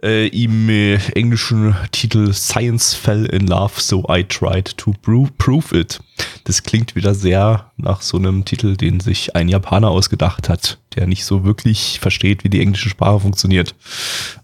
äh, 0.02 0.28
im 0.28 0.70
äh, 0.70 0.96
englischen 1.15 1.76
Titel 1.91 2.32
Science 2.34 2.93
Fell 2.93 3.26
in 3.26 3.48
Love, 3.48 3.74
so 3.78 4.06
I 4.10 4.24
tried 4.24 4.78
to 4.78 4.93
pro 5.02 5.28
prove 5.38 5.78
it. 5.78 6.00
Das 6.46 6.63
klingt 6.63 6.96
wieder 6.96 7.13
sehr 7.13 7.72
nach 7.78 8.02
so 8.02 8.17
einem 8.17 8.46
Titel, 8.46 8.78
den 8.78 9.00
sich 9.00 9.36
ein 9.36 9.50
Japaner 9.50 9.89
ausgedacht 9.89 10.48
hat, 10.48 10.78
der 10.96 11.08
nicht 11.08 11.26
so 11.26 11.43
wirklich 11.43 12.00
versteht, 12.00 12.43
wie 12.43 12.50
die 12.50 12.62
englische 12.62 12.89
Sprache 12.89 13.20
funktioniert. 13.20 13.76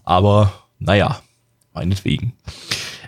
Aber 0.04 0.52
naja, 0.78 1.22
meinetwegen. 1.74 2.32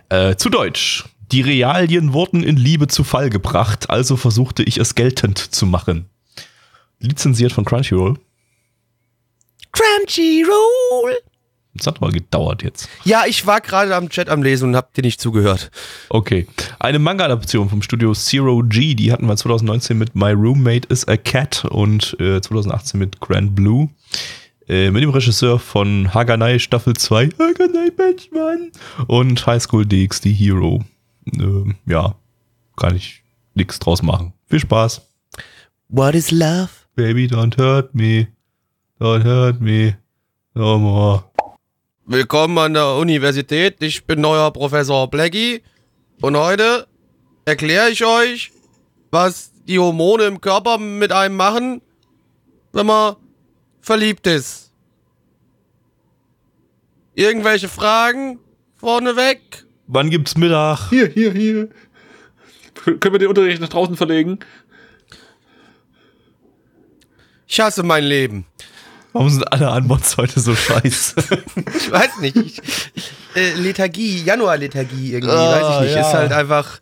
Äh, 0.09 0.37
zu 0.37 0.51
Deutsch. 0.51 1.05
Die 1.33 1.41
Realien 1.41 2.13
wurden 2.13 2.45
in 2.45 2.57
Liebe 2.57 2.87
zu 2.87 3.03
Fall 3.03 3.31
gebracht, 3.31 3.91
also 3.91 4.17
versuchte 4.17 4.63
ich 4.63 4.79
es 4.79 4.95
geltend 4.95 5.39
zu 5.39 5.67
machen. 5.67 6.07
Lizenziert 7.01 7.53
von 7.53 7.65
Crunchyroll. 7.65 8.19
Crunchyroll! 9.73 11.17
Das 11.75 11.87
hat 11.87 11.97
aber 11.97 12.11
gedauert 12.11 12.63
jetzt. 12.63 12.89
Ja, 13.05 13.25
ich 13.27 13.47
war 13.47 13.61
gerade 13.61 13.95
am 13.95 14.09
Chat 14.09 14.29
am 14.29 14.43
Lesen 14.43 14.71
und 14.71 14.77
hab 14.77 14.95
dir 14.95 15.03
nicht 15.03 15.21
zugehört. 15.21 15.71
Okay. 16.09 16.47
Eine 16.79 16.99
Manga-Adaption 16.99 17.69
vom 17.69 17.83
Studio 17.83 18.15
Zero 18.15 18.63
G, 18.65 18.95
die 18.95 19.13
hatten 19.13 19.27
wir 19.27 19.37
2019 19.37 19.99
mit 19.99 20.15
My 20.15 20.33
Roommate 20.33 20.89
is 20.89 21.07
a 21.07 21.17
Cat 21.17 21.65
und 21.67 22.17
äh, 22.19 22.41
2018 22.41 22.99
mit 22.99 23.21
Grand 23.21 23.55
Blue. 23.55 23.91
Äh, 24.69 24.91
mit 24.91 25.01
dem 25.01 25.11
Regisseur 25.11 25.61
von 25.61 26.13
Haganai 26.13 26.59
Staffel 26.59 26.95
2, 26.95 27.29
Haganai 27.39 27.91
Batchman 27.91 28.73
und 29.07 29.47
High 29.47 29.63
School 29.63 29.87
DxD 29.87 30.33
Hero. 30.33 30.85
Ähm, 31.39 31.77
ja, 31.87 32.17
kann 32.77 32.97
ich 32.97 33.23
nichts 33.55 33.79
draus 33.79 34.03
machen. 34.03 34.33
Viel 34.47 34.59
Spaß. 34.59 35.03
What 35.89 36.17
is 36.17 36.33
love? 36.33 36.71
Baby, 36.97 37.27
don't 37.27 37.57
hurt 37.57 37.95
me. 37.95 38.27
Don't 38.99 39.23
hurt 39.23 39.61
me. 39.61 39.99
No 40.55 40.79
more. 40.79 41.25
Willkommen 42.05 42.59
an 42.59 42.75
der 42.75 42.97
Universität. 42.97 43.81
Ich 43.85 44.05
bin 44.05 44.21
neuer 44.21 44.51
Professor 44.51 45.09
Blackie. 45.09 45.63
Und 46.21 46.37
heute 46.37 46.89
erkläre 47.45 47.91
ich 47.91 48.05
euch, 48.05 48.51
was 49.13 49.53
die 49.69 49.79
Hormone 49.79 50.25
im 50.25 50.41
Körper 50.41 50.79
mit 50.79 51.13
einem 51.13 51.37
machen, 51.37 51.83
wenn 52.73 52.87
man 52.87 53.15
verliebt 53.87 54.27
ist. 54.27 54.73
Irgendwelche 57.15 57.69
Fragen 57.69 58.41
vorneweg? 58.77 59.65
Wann 59.87 60.11
gibt's 60.11 60.37
Mittag? 60.37 60.91
Hier, 60.91 61.07
hier, 61.07 61.33
hier. 61.33 61.69
Können 62.85 63.13
wir 63.15 63.19
den 63.21 63.29
Unterricht 63.29 63.61
nach 63.61 63.69
draußen 63.69 63.97
verlegen? 63.97 64.41
Ich 67.47 67.61
hasse 67.61 67.85
mein 67.85 68.05
Leben. 68.05 68.45
Warum 69.13 69.31
sind 69.31 69.51
alle 69.53 69.71
Anmods 69.71 70.17
heute 70.17 70.41
so 70.41 70.55
scheiße? 70.55 71.15
Ich 71.79 71.91
weiß 71.91 72.19
nicht. 72.21 72.37
Ich, 72.37 73.13
äh, 73.37 73.55
Lethargie, 73.55 74.23
Januar-Lethargie 74.25 75.13
irgendwie, 75.13 75.31
Ah, 75.35 75.53
weiß 75.63 75.75
ich 75.77 75.81
nicht. 75.87 75.95
ja. 75.95 76.01
Ist 76.09 76.13
halt 76.15 76.33
einfach. 76.33 76.81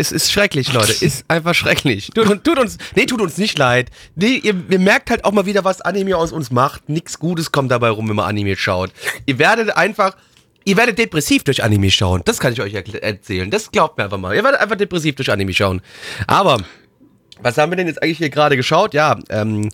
Es 0.00 0.12
ist 0.12 0.32
schrecklich, 0.32 0.72
Leute. 0.72 0.92
Ist 1.04 1.26
einfach 1.28 1.54
schrecklich. 1.54 2.10
Tut, 2.14 2.42
tut 2.42 2.58
uns, 2.58 2.78
nee, 2.96 3.04
tut 3.04 3.20
uns 3.20 3.36
nicht 3.36 3.58
leid. 3.58 3.90
Nee, 4.14 4.40
ihr, 4.42 4.54
ihr 4.70 4.78
merkt 4.78 5.10
halt 5.10 5.26
auch 5.26 5.32
mal 5.32 5.44
wieder, 5.44 5.62
was 5.62 5.82
Anime 5.82 6.16
aus 6.16 6.32
uns 6.32 6.50
macht. 6.50 6.88
Nichts 6.88 7.18
Gutes 7.18 7.52
kommt 7.52 7.70
dabei 7.70 7.90
rum, 7.90 8.08
wenn 8.08 8.16
man 8.16 8.26
Anime 8.26 8.56
schaut. 8.56 8.92
Ihr 9.26 9.38
werdet 9.38 9.76
einfach, 9.76 10.16
ihr 10.64 10.78
werdet 10.78 10.98
depressiv 10.98 11.44
durch 11.44 11.62
Anime 11.62 11.90
schauen. 11.90 12.22
Das 12.24 12.38
kann 12.38 12.54
ich 12.54 12.62
euch 12.62 12.72
erzählen. 12.72 13.50
Das 13.50 13.70
glaubt 13.70 13.98
mir 13.98 14.04
einfach 14.04 14.16
mal. 14.16 14.34
Ihr 14.34 14.42
werdet 14.42 14.60
einfach 14.60 14.76
depressiv 14.76 15.16
durch 15.16 15.30
Anime 15.30 15.52
schauen. 15.52 15.82
Aber, 16.26 16.62
was 17.42 17.58
haben 17.58 17.70
wir 17.70 17.76
denn 17.76 17.86
jetzt 17.86 18.02
eigentlich 18.02 18.18
hier 18.18 18.30
gerade 18.30 18.56
geschaut? 18.56 18.94
Ja, 18.94 19.18
ähm, 19.28 19.68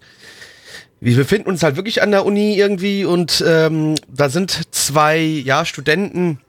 wir 0.98 1.14
befinden 1.14 1.50
uns 1.50 1.62
halt 1.62 1.76
wirklich 1.76 2.02
an 2.02 2.10
der 2.10 2.26
Uni 2.26 2.56
irgendwie 2.56 3.04
und 3.04 3.44
ähm, 3.46 3.94
da 4.08 4.28
sind 4.28 4.74
zwei 4.74 5.18
ja, 5.18 5.64
Studenten, 5.64 6.40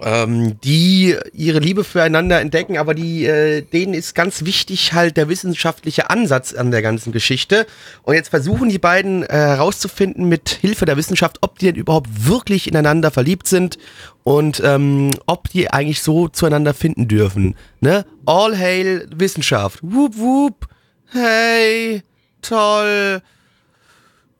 ähm, 0.00 0.60
die 0.60 1.16
ihre 1.32 1.58
Liebe 1.58 1.84
füreinander 1.84 2.40
entdecken, 2.40 2.76
aber 2.76 2.94
die, 2.94 3.24
äh, 3.24 3.62
denen 3.62 3.94
ist 3.94 4.14
ganz 4.14 4.44
wichtig 4.44 4.92
halt 4.92 5.16
der 5.16 5.28
wissenschaftliche 5.28 6.10
Ansatz 6.10 6.52
an 6.54 6.70
der 6.70 6.82
ganzen 6.82 7.12
Geschichte. 7.12 7.66
Und 8.02 8.14
jetzt 8.14 8.28
versuchen 8.28 8.68
die 8.68 8.78
beiden 8.78 9.22
äh, 9.22 9.28
herauszufinden 9.28 10.28
mit 10.28 10.50
Hilfe 10.50 10.84
der 10.84 10.96
Wissenschaft, 10.96 11.38
ob 11.40 11.58
die 11.58 11.66
denn 11.66 11.76
überhaupt 11.76 12.26
wirklich 12.26 12.68
ineinander 12.68 13.10
verliebt 13.10 13.48
sind 13.48 13.78
und 14.22 14.60
ähm, 14.64 15.12
ob 15.26 15.48
die 15.48 15.70
eigentlich 15.70 16.02
so 16.02 16.28
zueinander 16.28 16.74
finden 16.74 17.08
dürfen. 17.08 17.54
Ne? 17.80 18.04
All 18.26 18.56
hail 18.56 19.08
Wissenschaft. 19.14 19.80
Whoop 19.82 20.16
whoop. 20.18 20.68
Hey, 21.08 22.02
toll. 22.42 23.22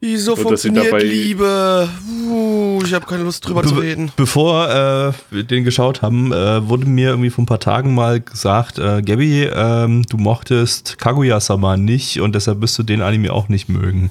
Wieso 0.06 0.34
Und 0.34 0.40
funktioniert 0.42 0.86
dabei- 0.86 1.02
Liebe? 1.02 1.88
Uh, 2.28 2.80
ich 2.84 2.94
habe 2.94 3.06
keine 3.06 3.24
Lust 3.24 3.44
drüber 3.46 3.64
zu 3.64 3.74
Be 3.74 3.82
reden. 3.82 4.12
bevor 4.16 4.68
äh, 4.68 5.12
wir 5.34 5.42
den 5.42 5.64
geschaut 5.64 6.00
haben, 6.02 6.32
äh, 6.32 6.68
wurde 6.68 6.86
mir 6.86 7.10
irgendwie 7.10 7.30
vor 7.30 7.42
ein 7.42 7.46
paar 7.46 7.58
Tagen 7.58 7.92
mal 7.94 8.20
gesagt, 8.20 8.78
äh, 8.78 9.02
Gabby, 9.02 9.44
ähm, 9.52 10.04
du 10.08 10.16
mochtest 10.16 10.98
Kaguya-sama 10.98 11.76
nicht 11.76 12.20
und 12.20 12.34
deshalb 12.36 12.60
wirst 12.60 12.78
du 12.78 12.84
den 12.84 13.02
Anime 13.02 13.32
auch 13.32 13.48
nicht 13.48 13.68
mögen. 13.68 14.10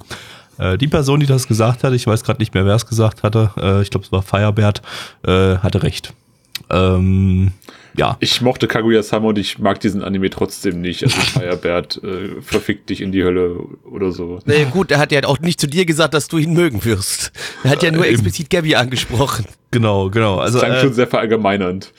Äh, 0.58 0.78
die 0.78 0.88
Person, 0.90 1.22
die 1.22 1.26
das 1.28 1.48
gesagt 1.48 1.86
hat, 1.86 1.94
ich 1.94 2.06
weiß 2.08 2.24
gerade 2.26 2.40
nicht 2.40 2.54
mehr, 2.54 2.66
wer 2.66 2.76
es 2.76 2.86
gesagt 2.88 3.24
hatte, 3.24 3.52
äh, 3.58 3.82
ich 3.82 3.90
glaube, 3.90 4.06
es 4.06 4.12
war 4.12 4.22
Firebert, 4.22 4.82
äh, 5.26 5.58
hatte 5.60 5.82
recht. 5.84 6.14
Ähm, 6.70 7.52
ja, 7.98 8.18
Ich 8.20 8.42
mochte 8.42 8.68
Kaguya-sama 8.68 9.30
und 9.30 9.38
ich 9.38 9.60
mag 9.60 9.80
diesen 9.80 10.04
Anime 10.04 10.30
trotzdem 10.30 10.82
nicht. 10.82 11.04
Also 11.04 11.16
Firebert 11.40 12.02
äh, 12.04 12.42
verfickt 12.42 12.90
dich 12.90 13.02
in 13.02 13.12
die 13.12 13.24
Hölle 13.24 13.56
oder 13.90 14.12
so. 14.12 14.40
Nee, 14.46 14.66
gut, 14.72 14.92
er 14.92 15.00
hat 15.00 15.12
ja 15.12 15.24
auch 15.26 15.40
nicht 15.40 15.60
zu 15.60 15.68
dir 15.68 15.86
gesagt, 15.86 16.14
dass 16.14 16.28
du 16.28 16.38
ihn 16.38 16.54
mögen 16.54 16.84
wirst. 16.86 17.32
Er 17.64 17.72
hat 17.72 17.84
ja 17.84 17.92
nur 17.92 18.06
Äh, 18.06 18.10
explizit 18.10 18.50
Gabby 18.50 18.76
angesprochen. 18.76 19.46
genau, 19.72 20.10
genau. 20.10 20.38
Also, 20.40 20.60
Klang 20.60 20.72
äh, 20.72 20.82
schon 20.82 20.94
sehr 20.94 21.08
verallgemeinernd. 21.08 21.94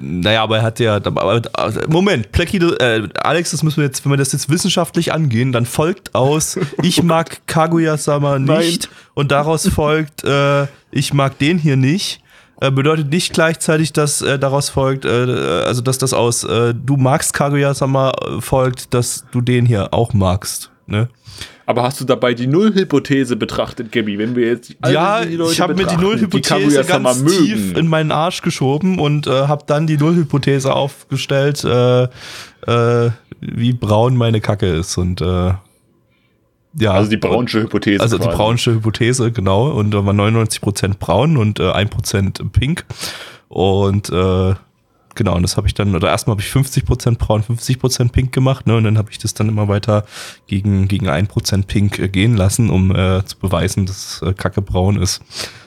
Naja, 0.00 0.42
aber 0.42 0.58
er 0.58 0.62
hat 0.62 0.80
ja. 0.80 0.96
Aber, 0.96 1.42
aber, 1.52 1.88
Moment, 1.88 2.32
Plecky, 2.32 2.58
äh, 2.58 3.08
Alex, 3.22 3.50
das 3.50 3.62
müssen 3.62 3.78
wir 3.78 3.84
jetzt, 3.84 4.04
wenn 4.04 4.12
wir 4.12 4.16
das 4.16 4.32
jetzt 4.32 4.48
wissenschaftlich 4.48 5.12
angehen, 5.12 5.52
dann 5.52 5.66
folgt 5.66 6.14
aus, 6.14 6.58
ich 6.82 7.02
mag 7.02 7.46
Kaguya-sama 7.46 8.38
nicht 8.38 8.88
und 9.14 9.30
daraus 9.30 9.68
folgt, 9.68 10.24
äh, 10.24 10.66
ich 10.90 11.12
mag 11.12 11.38
den 11.38 11.58
hier 11.58 11.76
nicht. 11.76 12.20
Äh, 12.60 12.70
bedeutet 12.70 13.10
nicht 13.10 13.32
gleichzeitig, 13.32 13.92
dass 13.92 14.20
äh, 14.20 14.38
daraus 14.38 14.68
folgt, 14.68 15.04
äh, 15.04 15.08
also 15.08 15.80
dass 15.80 15.98
das 15.98 16.12
aus 16.12 16.44
äh, 16.44 16.74
du 16.74 16.96
magst 16.96 17.32
Kaguya-sama 17.32 18.10
äh, 18.10 18.40
folgt, 18.40 18.92
dass 18.92 19.24
du 19.32 19.40
den 19.40 19.64
hier 19.64 19.94
auch 19.94 20.12
magst. 20.12 20.70
Ne? 20.86 21.08
Aber 21.64 21.84
hast 21.84 22.00
du 22.00 22.04
dabei 22.04 22.34
die 22.34 22.48
Nullhypothese 22.48 23.36
betrachtet, 23.36 23.92
Gabby? 23.92 24.18
Wenn 24.18 24.34
wir 24.34 24.48
jetzt 24.48 24.74
alle 24.80 24.92
ja, 24.92 25.22
ich 25.22 25.60
habe 25.60 25.74
mir 25.74 25.86
die 25.86 25.96
Nullhypothese 25.96 26.84
ganz 26.84 27.24
tief 27.24 27.76
in 27.76 27.86
meinen 27.86 28.10
Arsch 28.10 28.42
geschoben 28.42 28.98
und 28.98 29.26
äh, 29.26 29.30
habe 29.46 29.64
dann 29.66 29.86
die 29.86 29.96
Nullhypothese 29.96 30.74
aufgestellt, 30.74 31.64
äh, 31.64 32.02
äh, 32.66 33.10
wie 33.40 33.72
braun 33.72 34.16
meine 34.16 34.40
Kacke 34.40 34.66
ist 34.66 34.98
und 34.98 35.20
äh, 35.20 35.52
ja. 36.74 36.92
Also 36.92 37.10
die 37.10 37.16
braunsche 37.16 37.62
Hypothese. 37.62 38.02
Also 38.02 38.18
die 38.18 38.24
quasi. 38.24 38.36
braunsche 38.36 38.74
Hypothese, 38.74 39.32
genau. 39.32 39.70
Und 39.70 39.90
da 39.92 40.04
war 40.04 40.14
99% 40.14 40.98
braun 40.98 41.36
und 41.36 41.58
äh, 41.60 41.64
1% 41.64 42.50
pink. 42.50 42.84
Und 43.48 44.10
äh, 44.10 44.54
genau, 45.14 45.34
und 45.34 45.42
das 45.42 45.56
habe 45.56 45.66
ich 45.66 45.74
dann, 45.74 45.94
oder 45.94 46.08
erstmal 46.08 46.34
habe 46.34 46.42
ich 46.42 46.48
50% 46.48 47.18
braun, 47.18 47.42
50% 47.42 48.12
pink 48.12 48.32
gemacht, 48.32 48.66
ne? 48.66 48.76
Und 48.76 48.84
dann 48.84 48.98
habe 48.98 49.10
ich 49.10 49.18
das 49.18 49.34
dann 49.34 49.48
immer 49.48 49.68
weiter 49.68 50.04
gegen, 50.46 50.86
gegen 50.86 51.08
1% 51.08 51.66
pink 51.66 51.98
äh, 51.98 52.08
gehen 52.08 52.36
lassen, 52.36 52.70
um 52.70 52.94
äh, 52.94 53.24
zu 53.24 53.38
beweisen, 53.38 53.86
dass 53.86 54.22
äh, 54.22 54.32
Kacke 54.32 54.62
braun 54.62 55.00
ist. 55.00 55.22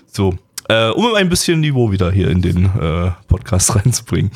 So. 0.07 0.35
Äh, 0.69 0.89
um 0.91 1.13
ein 1.15 1.27
bisschen 1.27 1.59
Niveau 1.59 1.91
wieder 1.91 2.09
hier 2.09 2.29
in 2.29 2.41
den 2.41 2.65
äh, 2.65 3.11
Podcast 3.27 3.75
reinzubringen. 3.75 4.31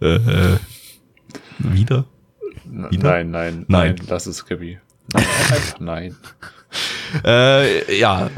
Äh, 0.00 0.14
äh, 0.14 0.58
wieder? 1.58 2.04
wieder? 2.64 3.10
Nein, 3.10 3.30
nein, 3.30 3.64
Nein. 3.66 3.96
nein, 3.96 3.96
lass 4.08 4.26
es, 4.26 4.46
Gabby. 4.46 4.78
Nein. 5.78 6.14
Äh, 7.24 7.98
ja, 7.98 8.30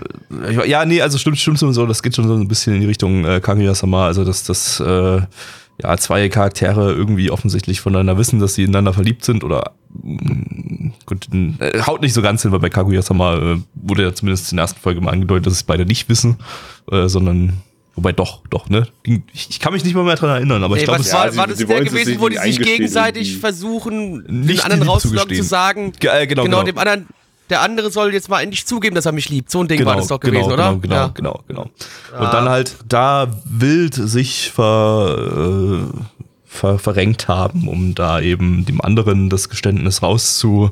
ja, 0.67 0.85
nee, 0.85 1.01
also 1.01 1.19
stimmt, 1.19 1.39
stimmt 1.39 1.59
so, 1.59 1.87
das 1.87 2.03
geht 2.03 2.15
schon 2.15 2.29
so 2.29 2.35
ein 2.35 2.49
bisschen 2.49 2.75
in 2.75 2.81
die 2.81 2.87
Richtung 2.87 3.25
äh, 3.25 3.41
Kaguya-sama, 3.41 4.07
also 4.07 4.25
dass 4.25 4.45
das 4.45 4.79
äh, 4.81 5.21
ja 5.83 5.97
zwei 5.97 6.29
Charaktere 6.29 6.93
irgendwie 6.93 7.31
offensichtlich 7.31 7.81
voneinander 7.81 8.19
wissen, 8.19 8.39
dass 8.39 8.55
sie 8.55 8.65
ineinander 8.65 8.93
verliebt 8.93 9.25
sind 9.25 9.45
oder 9.45 9.73
mh, 10.03 10.93
gut, 11.07 11.29
äh, 11.33 11.81
haut 11.83 12.03
nicht 12.03 12.13
so 12.13 12.23
ganz 12.23 12.43
hin, 12.43 12.53
weil 12.53 12.61
bei 12.61 12.69
Kaguya-sama 12.69 13.37
äh, 13.37 13.57
wurde 13.75 14.03
ja 14.03 14.15
zumindest 14.15 14.53
in 14.53 14.57
der 14.57 14.65
ersten 14.65 14.81
Folge 14.81 15.01
mal 15.01 15.13
angedeutet, 15.13 15.47
dass 15.47 15.55
sie 15.55 15.61
es 15.61 15.65
beide 15.65 15.87
nicht 15.87 16.09
wissen, 16.09 16.37
äh, 16.91 17.09
sondern 17.09 17.55
wobei 17.99 18.13
doch, 18.13 18.41
doch, 18.49 18.69
ne? 18.69 18.87
Ich, 19.03 19.51
ich 19.51 19.61
kann 19.61 19.73
mich 19.73 19.85
nicht 19.85 19.95
mal 19.95 20.05
mehr 20.05 20.15
dran 20.17 20.31
erinnern, 20.31 20.63
aber 20.65 20.77
ich 20.77 20.83
Nee, 20.83 20.85
glaube, 20.87 21.01
was 21.01 21.07
es 21.07 21.13
ja, 21.13 21.19
war, 21.19 21.31
sie- 21.33 21.37
war 21.39 21.47
das 21.49 21.59
der 21.59 21.67
gewesen, 21.85 22.05
sich 22.13 22.21
wo 22.21 22.29
die 22.29 22.39
sich 22.39 22.61
gegenseitig 22.61 23.27
irgendwie. 23.29 23.41
versuchen, 23.41 24.25
den 24.25 24.41
Nicht 24.41 24.65
anderen 24.65 24.81
die 24.81 24.85
Liebe 24.85 24.93
rauszulocken, 24.93 25.37
zu 25.37 25.43
sagen, 25.43 25.93
Ge- 25.99 26.11
äh, 26.11 26.27
genau, 26.27 26.45
genau. 26.45 26.63
dem 26.63 26.79
anderen, 26.79 27.07
der 27.51 27.63
andere 27.63 27.91
soll 27.91 28.13
jetzt 28.15 28.29
mal 28.29 28.41
endlich 28.43 28.67
zugeben, 28.67 28.95
dass 28.95 29.07
er 29.07 29.13
mich 29.13 29.29
liebt. 29.29 29.51
So 29.51 29.61
ein 29.61 29.69
Ding 29.69 29.79
genau, 29.79 29.91
war 29.91 29.97
das 29.97 30.07
doch 30.09 30.21
genau, 30.21 30.33
gewesen, 30.41 30.53
oder? 30.53 30.69
Genau, 30.75 30.79
genau, 30.81 30.95
ja. 30.97 31.13
genau, 31.15 31.41
genau. 31.49 31.71
Ah. 32.17 32.25
Und 32.25 32.33
dann 32.33 32.49
halt 32.49 32.77
da 32.89 33.29
wild 33.45 33.95
sich 33.95 34.51
ver, 34.55 35.83
äh, 35.93 35.99
ver, 36.47 36.79
verrenkt 36.79 37.27
haben, 37.29 37.69
um 37.69 37.95
da 37.95 38.21
eben 38.21 38.65
dem 38.65 38.81
anderen 38.81 39.29
das 39.31 39.49
Geständnis 39.49 40.03
rauszu 40.03 40.71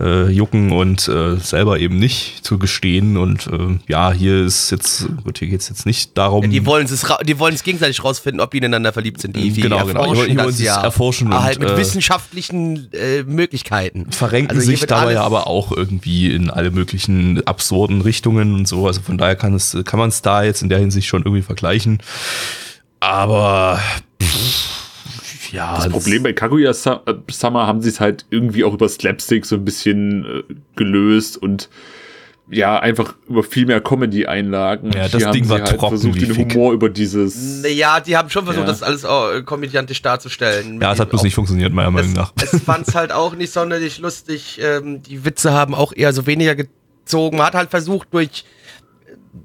äh, 0.00 0.28
jucken 0.30 0.72
und 0.72 1.06
äh, 1.08 1.36
selber 1.36 1.78
eben 1.78 1.98
nicht 1.98 2.44
zu 2.44 2.58
gestehen. 2.58 3.16
Und 3.16 3.46
äh, 3.46 3.78
ja, 3.88 4.12
hier 4.12 4.44
ist 4.44 4.70
jetzt, 4.70 5.06
gut, 5.24 5.38
hier 5.38 5.48
geht's 5.48 5.68
jetzt 5.68 5.86
nicht 5.86 6.16
darum. 6.16 6.44
Ja, 6.44 6.50
die 6.50 6.66
wollen 6.66 6.86
es, 6.86 7.06
die 7.24 7.38
wollen 7.38 7.54
es 7.54 7.62
gegenseitig 7.62 8.02
rausfinden, 8.02 8.40
ob 8.40 8.50
die 8.50 8.58
ineinander 8.58 8.92
verliebt 8.92 9.20
sind. 9.20 9.36
Die, 9.36 9.50
die 9.50 9.60
Genau, 9.60 9.84
genau. 9.84 10.12
Die 10.12 10.18
wollen 10.18 10.36
das 10.36 10.54
es 10.54 10.62
ja. 10.62 10.82
erforschen 10.82 11.32
Ah, 11.32 11.38
und, 11.38 11.44
halt 11.44 11.60
mit 11.60 11.70
äh, 11.70 11.76
wissenschaftlichen 11.76 12.92
äh, 12.92 13.22
Möglichkeiten. 13.24 14.10
verrenken 14.10 14.56
Also 14.56 14.68
hier 14.68 14.78
sich 14.78 14.86
dabei 14.86 15.18
aber 15.18 15.46
auch 15.46 15.72
irgendwie 15.72 16.32
in 16.32 16.50
alle 16.50 16.70
möglichen 16.70 17.46
absurden 17.46 18.00
Richtungen 18.00 18.54
und 18.54 18.66
so. 18.66 18.86
Also 18.86 19.02
von 19.02 19.18
daher 19.18 19.36
kann 19.36 19.54
es, 19.54 19.76
kann 19.84 19.98
man 19.98 20.08
es 20.08 20.22
da 20.22 20.42
jetzt 20.42 20.62
in 20.62 20.68
der 20.68 20.78
Hinsicht 20.78 21.06
schon 21.06 21.22
irgendwie 21.22 21.42
vergleichen. 21.42 21.98
Aber 23.00 23.80
pff, 24.22 24.71
ja, 25.52 25.76
Das 25.76 25.88
Problem 25.88 26.22
bei 26.22 26.32
Kaguya-sama 26.32 27.66
haben 27.66 27.80
sie 27.82 27.88
es 27.90 28.00
halt 28.00 28.26
irgendwie 28.30 28.64
auch 28.64 28.74
über 28.74 28.88
Slapstick 28.88 29.46
so 29.46 29.56
ein 29.56 29.64
bisschen 29.64 30.24
äh, 30.24 30.54
gelöst 30.76 31.36
und 31.36 31.68
ja, 32.50 32.78
einfach 32.80 33.14
über 33.28 33.42
viel 33.44 33.64
mehr 33.66 33.80
Comedy-Einlagen. 33.80 34.92
Ja, 34.92 35.02
hier 35.02 35.08
das 35.10 35.24
haben 35.24 35.32
Ding 35.32 35.44
sie 35.44 35.50
war 35.50 35.58
halt 35.60 35.68
trocken 35.68 35.88
versucht, 35.88 36.16
wie 36.16 36.26
den 36.26 36.34
Fick. 36.34 36.52
Humor 36.54 36.72
über 36.72 36.90
dieses. 36.90 37.62
Ja, 37.66 38.00
die 38.00 38.16
haben 38.16 38.28
schon 38.28 38.44
versucht, 38.44 38.66
Ja. 38.66 38.70
das 38.72 38.82
alles 38.82 39.04
äh, 39.04 39.42
komödiantisch 39.42 40.02
darzustellen. 40.02 40.80
ja, 40.80 40.92
es 40.92 41.00
hat 41.00 41.08
bloß 41.08 41.22
nicht 41.22 41.34
funktioniert, 41.34 41.72
meiner 41.72 41.90
Meinung 41.90 42.12
nach. 42.12 42.32
Es 42.42 42.60
fand 42.62 42.88
es 42.88 42.94
halt 42.94 43.12
auch 43.12 43.34
nicht 43.36 43.52
sonderlich 43.52 43.98
lustig. 44.00 44.60
Ähm, 44.62 45.02
die 45.02 45.24
Witze 45.24 45.52
haben 45.52 45.74
auch 45.74 45.92
eher 45.94 46.12
so 46.12 46.26
weniger 46.26 46.54
gezogen. 46.54 47.38
Man 47.38 47.46
hat 47.46 47.54
halt 47.54 47.70
versucht, 47.70 48.08
durch 48.12 48.44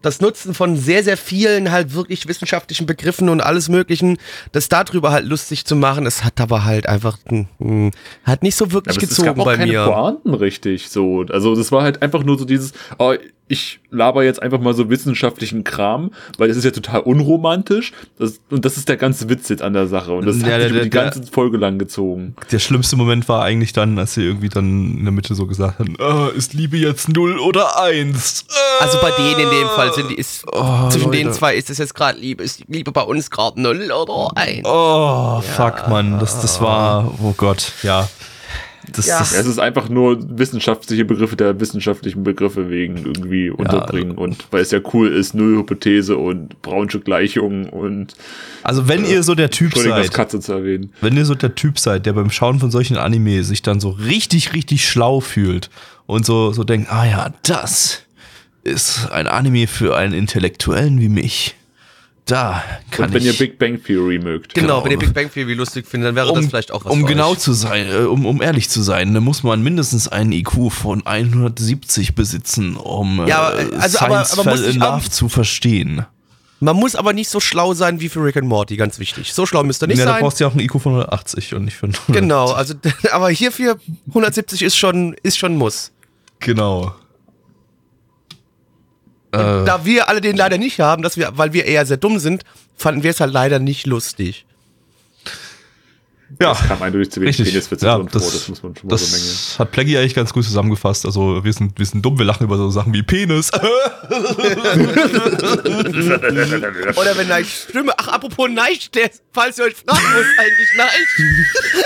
das 0.02 0.20
Nutzen 0.20 0.54
von 0.54 0.76
sehr, 0.76 1.04
sehr 1.04 1.18
vielen 1.18 1.72
halt 1.72 1.94
wirklich 1.94 2.28
wissenschaftlichen 2.28 2.86
Begriffen 2.86 3.30
und 3.30 3.42
alles 3.42 3.70
Möglichen, 3.70 4.18
das 4.52 4.68
darüber 4.68 5.12
halt 5.12 5.26
lustig 5.26 5.66
zu 5.66 5.76
machen. 5.76 6.06
Es 6.06 6.24
hat 6.24 6.42
aber 6.42 6.66
halt 6.66 6.88
einfach, 6.88 7.18
hm, 7.28 7.92
hat 8.24 8.44
nicht 8.44 8.56
so 8.56 8.72
wirklich 8.72 8.98
Aber 8.98 9.04
es, 9.04 9.12
es 9.12 9.18
gab 9.18 9.36
gezogen 9.36 9.42
auch 9.42 9.46
bei 9.46 9.56
keine 9.56 9.72
mir. 9.72 9.86
Pointen 9.86 10.34
richtig 10.34 10.90
so. 10.90 11.26
Also 11.30 11.56
das 11.56 11.72
war 11.72 11.84
halt 11.84 12.02
einfach 12.02 12.24
nur 12.24 12.38
so 12.38 12.46
dieses, 12.46 12.74
oh, 13.00 13.14
ich 13.50 13.80
laber 13.92 14.24
jetzt 14.24 14.42
einfach 14.42 14.60
mal 14.60 14.74
so 14.74 14.90
wissenschaftlichen 14.90 15.64
Kram, 15.64 16.12
weil 16.38 16.50
es 16.50 16.58
ist 16.58 16.66
ja 16.66 16.72
total 16.72 17.00
unromantisch. 17.02 17.94
Das, 18.20 18.40
und 18.50 18.66
das 18.66 18.76
ist 18.78 18.90
der 18.90 18.98
ganze 18.98 19.30
Witz 19.30 19.48
jetzt 19.50 19.62
an 19.62 19.74
der 19.74 19.88
Sache. 19.88 20.12
Und 20.12 20.26
das 20.26 20.38
Ja, 20.42 20.44
hat 20.44 20.50
der- 20.52 20.62
sich 20.64 20.72
über 20.72 20.84
die 20.84 20.90
der- 20.90 21.04
ganze 21.12 21.24
Folge 21.32 21.58
lang 21.58 21.80
gezogen. 21.80 22.36
Der 22.52 22.60
schlimmste 22.60 22.96
Moment 22.98 23.30
war 23.30 23.44
eigentlich 23.44 23.72
dann, 23.74 23.98
als 24.00 24.16
sie 24.16 24.24
irgendwie 24.24 24.50
dann 24.50 24.98
in 24.98 25.04
der 25.06 25.12
Mitte 25.14 25.34
so 25.36 25.48
gesagt 25.48 25.80
haben, 25.80 25.96
äh, 26.00 26.36
ist 26.38 26.54
Liebe 26.54 26.78
jetzt 26.78 27.08
null 27.10 27.40
oder 27.40 27.82
eins? 27.82 28.46
Äh, 28.50 28.84
Also 28.84 29.00
bei 29.02 29.12
denen 29.12 29.40
in 29.40 29.50
dem 29.50 29.68
Fall 29.70 29.94
sind 29.94 30.10
die, 30.10 30.16
ist, 30.16 30.44
Oh, 30.52 30.90
zwischen 30.90 31.06
Leute. 31.12 31.18
den 31.24 31.34
zwei 31.34 31.56
ist 31.56 31.70
es 31.70 31.78
jetzt 31.78 31.96
gerade 31.96 32.20
Liebe. 32.20 32.44
Ist 32.44 32.64
Liebe 32.68 32.92
bei 32.92 33.02
uns 33.04 33.32
gerade 33.32 33.62
null 33.62 33.92
oder 33.92 34.32
ein? 34.36 34.62
Oh, 34.66 35.42
fuck, 35.42 35.88
Mann, 35.88 36.20
das, 36.20 36.42
das 36.42 36.60
war, 36.62 37.14
oh 37.24 37.34
Gott, 37.38 37.72
ja. 37.84 38.08
Das, 38.94 39.06
Ja. 39.06 39.20
das, 39.20 39.34
Ja, 39.34 39.40
es 39.40 39.46
ist 39.48 39.60
einfach 39.60 39.90
nur 39.90 40.18
wissenschaftliche 40.38 41.06
Begriffe 41.06 41.36
der 41.36 41.60
wissenschaftlichen 41.60 42.24
Begriffe 42.24 42.70
wegen 42.70 42.98
irgendwie 42.98 43.50
unterbringen 43.50 44.12
und 44.12 44.46
weil 44.52 44.62
es 44.62 44.72
ja 44.72 44.80
cool 44.94 45.10
ist, 45.10 45.34
Nullhypothese 45.34 46.18
und 46.18 46.62
Brownsche 46.62 47.00
Gleichung 47.00 47.70
und 47.70 48.16
also 48.64 48.88
wenn 48.88 49.06
ihr 49.06 49.24
so 49.24 49.36
der 49.36 49.50
Typ 49.50 49.76
seid, 49.78 50.14
Katze 50.14 50.40
zu 50.40 50.54
erwähnen. 50.54 50.92
wenn 51.02 51.16
ihr 51.18 51.26
so 51.26 51.36
der 51.36 51.56
Typ 51.56 51.80
seid, 51.80 52.06
der 52.06 52.14
beim 52.14 52.30
Schauen 52.30 52.60
von 52.60 52.72
solchen 52.72 52.98
Anime 52.98 53.44
sich 53.44 53.62
dann 53.62 53.80
so 53.80 53.90
richtig, 53.90 54.54
richtig 54.54 54.88
schlau 54.88 55.20
fühlt 55.20 55.70
und 56.06 56.26
so, 56.26 56.52
so 56.54 56.64
denkt, 56.64 56.92
ah 56.92 57.06
ja, 57.06 57.34
das 57.44 58.04
ist 58.64 59.10
ein 59.12 59.28
Anime 59.28 59.68
für 59.68 59.96
einen 59.96 60.14
Intellektuellen 60.14 61.00
wie 61.00 61.10
mich. 61.10 61.56
Da 62.28 62.64
kann 62.92 63.06
Und 63.06 63.14
wenn 63.14 63.22
ich, 63.22 63.28
ihr 63.28 63.34
Big 63.38 63.58
Bang 63.58 63.82
Theory 63.84 64.20
mögt. 64.20 64.54
Genau, 64.54 64.68
Genau. 64.68 64.84
wenn 64.86 64.92
ihr 64.92 65.00
Big 65.00 65.14
Bang 65.14 65.32
Theory 65.32 65.54
lustig 65.54 65.88
findet, 65.88 66.10
dann 66.10 66.16
wäre 66.16 66.34
das 66.34 66.46
vielleicht 66.48 66.72
auch 66.72 66.84
was 66.86 66.92
um 66.92 67.02
für 67.02 67.06
genau 67.08 67.32
euch. 67.32 67.40
zu 67.40 67.54
sein, 67.54 67.88
äh, 67.90 68.00
um, 68.04 68.26
um 68.26 68.42
ehrlich 68.42 68.70
zu 68.70 68.82
sein, 68.82 69.14
dann 69.14 69.24
muss 69.24 69.44
man 69.44 69.64
mindestens 69.64 70.08
einen 70.10 70.34
IQ 70.34 70.70
von 70.72 71.06
170 71.08 72.16
besitzen, 72.16 72.76
um 72.76 73.26
Ja, 73.28 73.52
äh, 73.54 73.62
aber- 73.64 73.82
also, 73.82 74.00
aber- 74.00 74.26
Science 74.26 74.40
aber 74.40 74.52
muss 74.52 74.60
Fell 74.62 74.70
in 74.74 74.80
Love 74.80 75.10
zu 75.10 75.30
verstehen. 75.30 76.06
Man 76.60 76.76
muss 76.76 76.96
aber 76.96 77.14
nicht 77.14 77.30
so 77.30 77.40
schlau 77.40 77.76
sein 77.76 78.00
wie 78.02 78.10
für 78.10 78.24
Rick 78.24 78.36
and 78.38 78.48
Morty, 78.48 78.78
ganz 78.78 78.98
wichtig. 78.98 79.32
So 79.32 79.46
schlau 79.46 79.64
müsst 79.64 79.84
ihr 79.84 79.88
nicht 79.88 80.00
ja, 80.00 80.06
da 80.06 80.12
sein. 80.14 80.22
brauchst 80.22 80.40
du 80.40 80.44
ja 80.44 80.48
auch 80.50 80.54
einen 80.54 80.62
IQ 80.62 80.80
von 80.82 80.94
180 80.94 81.54
und 81.54 81.66
nicht 81.66 81.78
von 81.78 81.92
100. 81.94 82.14
Genau, 82.22 82.52
also 82.52 82.74
aber 83.12 83.30
hierfür 83.30 83.78
170 84.08 84.64
ist 84.64 84.76
schon 84.76 85.14
ist 85.24 85.38
schon 85.38 85.54
ein 85.54 85.58
Muss. 85.58 85.92
Genau. 86.40 86.94
Äh, 89.40 89.66
Da 89.66 89.86
wir 89.86 90.10
alle 90.10 90.22
den 90.22 90.36
leider 90.38 90.58
nicht 90.58 90.80
haben, 90.80 91.04
dass 91.04 91.18
wir, 91.18 91.32
weil 91.36 91.54
wir 91.54 91.66
eher 91.66 91.86
sehr 91.86 91.98
dumm 91.98 92.20
sind, 92.20 92.44
fanden 92.76 93.04
wir 93.04 93.12
es 93.12 93.20
halt 93.20 93.34
leider 93.34 93.60
nicht 93.60 93.86
lustig. 93.88 94.46
ja, 96.42 96.50
Das 96.50 96.68
kam 96.68 96.82
eindeutig 96.84 97.12
zu 97.12 97.22
wenig 97.22 97.38
richtig. 97.40 97.54
Peniswitze 97.54 97.86
Ja, 97.86 97.96
vor, 97.98 98.06
das, 98.12 98.32
das 98.32 98.48
muss 98.50 98.62
man 98.64 98.76
schon 98.76 98.88
mal 98.90 98.96
bemängeln. 98.98 99.22
das 99.24 99.56
hat 99.60 99.72
Plaggy 99.72 99.98
eigentlich 99.98 100.14
ganz 100.16 100.34
gut 100.34 100.44
zusammengefasst. 100.44 101.06
Also 101.06 101.44
wir 101.44 101.54
sind, 101.54 101.78
wir 101.80 101.86
sind 101.86 102.02
dumm, 102.04 102.18
wir 102.18 102.26
lachen 102.26 102.44
über 102.44 102.58
so 102.58 102.70
Sachen 102.70 102.94
wie 102.94 103.02
Penis. 103.04 103.50
Oder 106.96 107.18
wenn 107.18 107.28
Neich 107.28 107.66
Stimme, 107.70 107.94
ach 107.98 108.08
apropos 108.10 108.50
Neich, 108.50 108.92
der, 108.92 109.10
falls 109.32 109.58
ihr 109.58 109.66
euch 109.66 109.76
fragen 109.76 110.04
müsst, 110.16 110.40
eigentlich 110.40 110.74
Neich. 110.78 111.08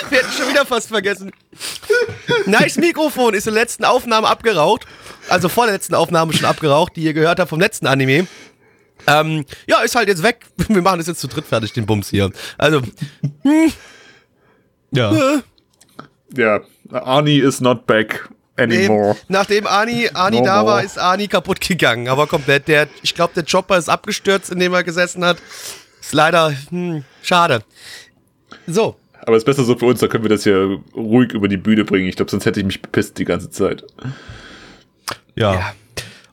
Wir 0.10 0.18
hätten 0.20 0.32
schon 0.38 0.50
wieder 0.50 0.66
fast 0.66 0.88
vergessen. 0.90 1.32
Neichs 2.46 2.78
Mikrofon 2.78 3.34
ist 3.34 3.48
in 3.48 3.54
der 3.54 3.64
letzten 3.64 3.86
Aufnahme 3.86 4.28
abgeraucht. 4.28 4.86
Also 5.32 5.50
vor 5.50 5.66
der 5.66 5.74
letzten 5.74 5.96
Aufnahme 5.96 6.34
schon 6.34 6.46
abgeraucht, 6.46 6.96
die 6.96 7.04
ihr 7.04 7.14
gehört 7.14 7.40
habt 7.40 7.50
vom 7.50 7.60
letzten 7.60 7.88
Anime. 7.88 8.28
Ähm, 9.08 9.46
ja, 9.68 9.82
ist 9.82 9.96
halt 9.96 10.08
jetzt 10.08 10.24
weg. 10.24 10.46
Wir 10.68 10.82
machen 10.82 11.00
das 11.00 11.08
jetzt 11.08 11.22
zu 11.22 11.28
dritt 11.28 11.46
fertig, 11.46 11.74
den 11.74 11.86
Bums 11.86 12.10
hier. 12.10 12.32
Also, 12.58 12.82
ja. 14.92 15.42
Ja, 16.34 16.62
Arnie 16.92 17.40
is 17.40 17.62
not 17.62 17.88
back 17.88 18.30
anymore. 18.58 19.14
Nee, 19.14 19.26
nachdem 19.30 19.68
Ani, 19.68 20.10
Ani 20.14 20.40
No 20.40 20.46
da 20.46 20.62
more. 20.62 20.74
war, 20.74 20.84
ist 20.84 20.98
Ani 20.98 21.28
kaputt 21.28 21.60
gegangen. 21.62 22.08
Aber 22.08 22.28
komplett. 22.28 22.68
Der, 22.68 22.88
ich 23.02 23.16
glaube, 23.16 23.34
der 23.34 23.46
Chopper 23.46 23.78
ist 23.78 23.90
abgestürzt, 23.90 24.52
in 24.52 24.60
dem 24.60 24.74
er 24.74 24.84
gesessen 24.84 25.26
hat. 25.26 25.38
Ist 26.00 26.14
leider 26.14 26.54
hm, 26.70 27.04
schade. 27.22 27.64
So. 28.68 28.96
Aber 29.24 29.36
es 29.36 29.42
ist 29.42 29.46
besser 29.46 29.64
so 29.64 29.78
für 29.78 29.86
uns, 29.86 30.00
da 30.00 30.08
können 30.08 30.24
wir 30.24 30.30
das 30.30 30.44
hier 30.44 30.80
ruhig 30.96 31.32
über 31.34 31.48
die 31.48 31.58
Bühne 31.58 31.86
bringen. 31.86 32.08
Ich 32.08 32.16
glaube, 32.16 32.32
sonst 32.32 32.46
hätte 32.46 32.60
ich 32.60 32.66
mich 32.66 32.82
bepisst 32.82 33.18
die 33.20 33.26
ganze 33.26 33.50
Zeit. 33.52 33.84
Ja. 35.36 35.54
Ja. 35.54 35.74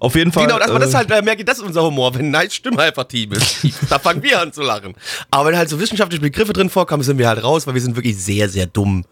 Auf 0.00 0.14
jeden 0.14 0.30
Fall. 0.30 0.46
Genau, 0.46 0.58
das, 0.58 0.68
aber 0.68 0.78
das 0.78 0.88
äh, 0.88 0.90
ist 0.90 0.94
halt, 0.96 1.10
äh, 1.10 1.22
merke 1.22 1.40
ich, 1.40 1.44
das 1.44 1.58
ist 1.58 1.64
unser 1.64 1.82
Humor, 1.82 2.14
wenn 2.14 2.30
Nights 2.30 2.54
Stimme 2.54 2.80
einfach 2.80 3.04
tief 3.04 3.32
ist. 3.32 3.90
da 3.90 3.98
fangen 3.98 4.22
wir 4.22 4.40
an 4.40 4.52
zu 4.52 4.62
lachen. 4.62 4.94
Aber 5.30 5.48
wenn 5.48 5.56
halt 5.56 5.68
so 5.68 5.80
wissenschaftliche 5.80 6.22
Begriffe 6.22 6.52
drin 6.52 6.70
vorkommen, 6.70 7.02
sind 7.02 7.18
wir 7.18 7.28
halt 7.28 7.42
raus, 7.42 7.66
weil 7.66 7.74
wir 7.74 7.80
sind 7.80 7.96
wirklich 7.96 8.16
sehr, 8.16 8.48
sehr 8.48 8.66
dumm. 8.66 9.04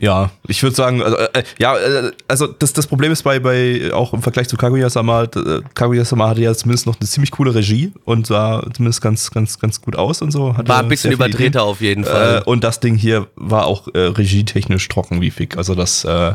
Ja, 0.00 0.30
ich 0.46 0.62
würde 0.62 0.76
sagen, 0.76 1.02
also, 1.02 1.16
äh, 1.16 1.42
ja, 1.58 1.76
äh, 1.76 2.12
also 2.28 2.46
das, 2.46 2.72
das 2.72 2.86
Problem 2.86 3.10
ist 3.10 3.22
bei, 3.22 3.40
bei 3.40 3.90
auch 3.92 4.12
im 4.12 4.22
Vergleich 4.22 4.48
zu 4.48 4.56
Kaguya-sama, 4.56 5.24
äh, 5.24 5.60
Kaguya-sama 5.74 6.28
hatte 6.28 6.42
ja 6.42 6.54
zumindest 6.54 6.86
noch 6.86 7.00
eine 7.00 7.08
ziemlich 7.08 7.32
coole 7.32 7.54
Regie 7.54 7.92
und 8.04 8.26
sah 8.26 8.64
zumindest 8.74 9.00
ganz, 9.00 9.30
ganz, 9.30 9.58
ganz 9.58 9.80
gut 9.80 9.96
aus 9.96 10.22
und 10.22 10.30
so. 10.30 10.56
Hatte 10.56 10.68
War 10.68 10.80
ein 10.80 10.88
bisschen 10.88 11.10
überdrehter 11.10 11.64
auf 11.64 11.80
jeden 11.80 12.04
Fall. 12.04 12.38
Äh, 12.38 12.48
und 12.48 12.62
das 12.62 12.80
Ding 12.80 12.96
hier 12.96 13.26
war 13.34 13.66
auch 13.66 13.88
äh, 13.94 13.98
regietechnisch 13.98 14.86
trocken 14.88 15.20
wie 15.20 15.30
Fick. 15.30 15.56
Also 15.56 15.74
das, 15.74 16.04
äh, 16.04 16.34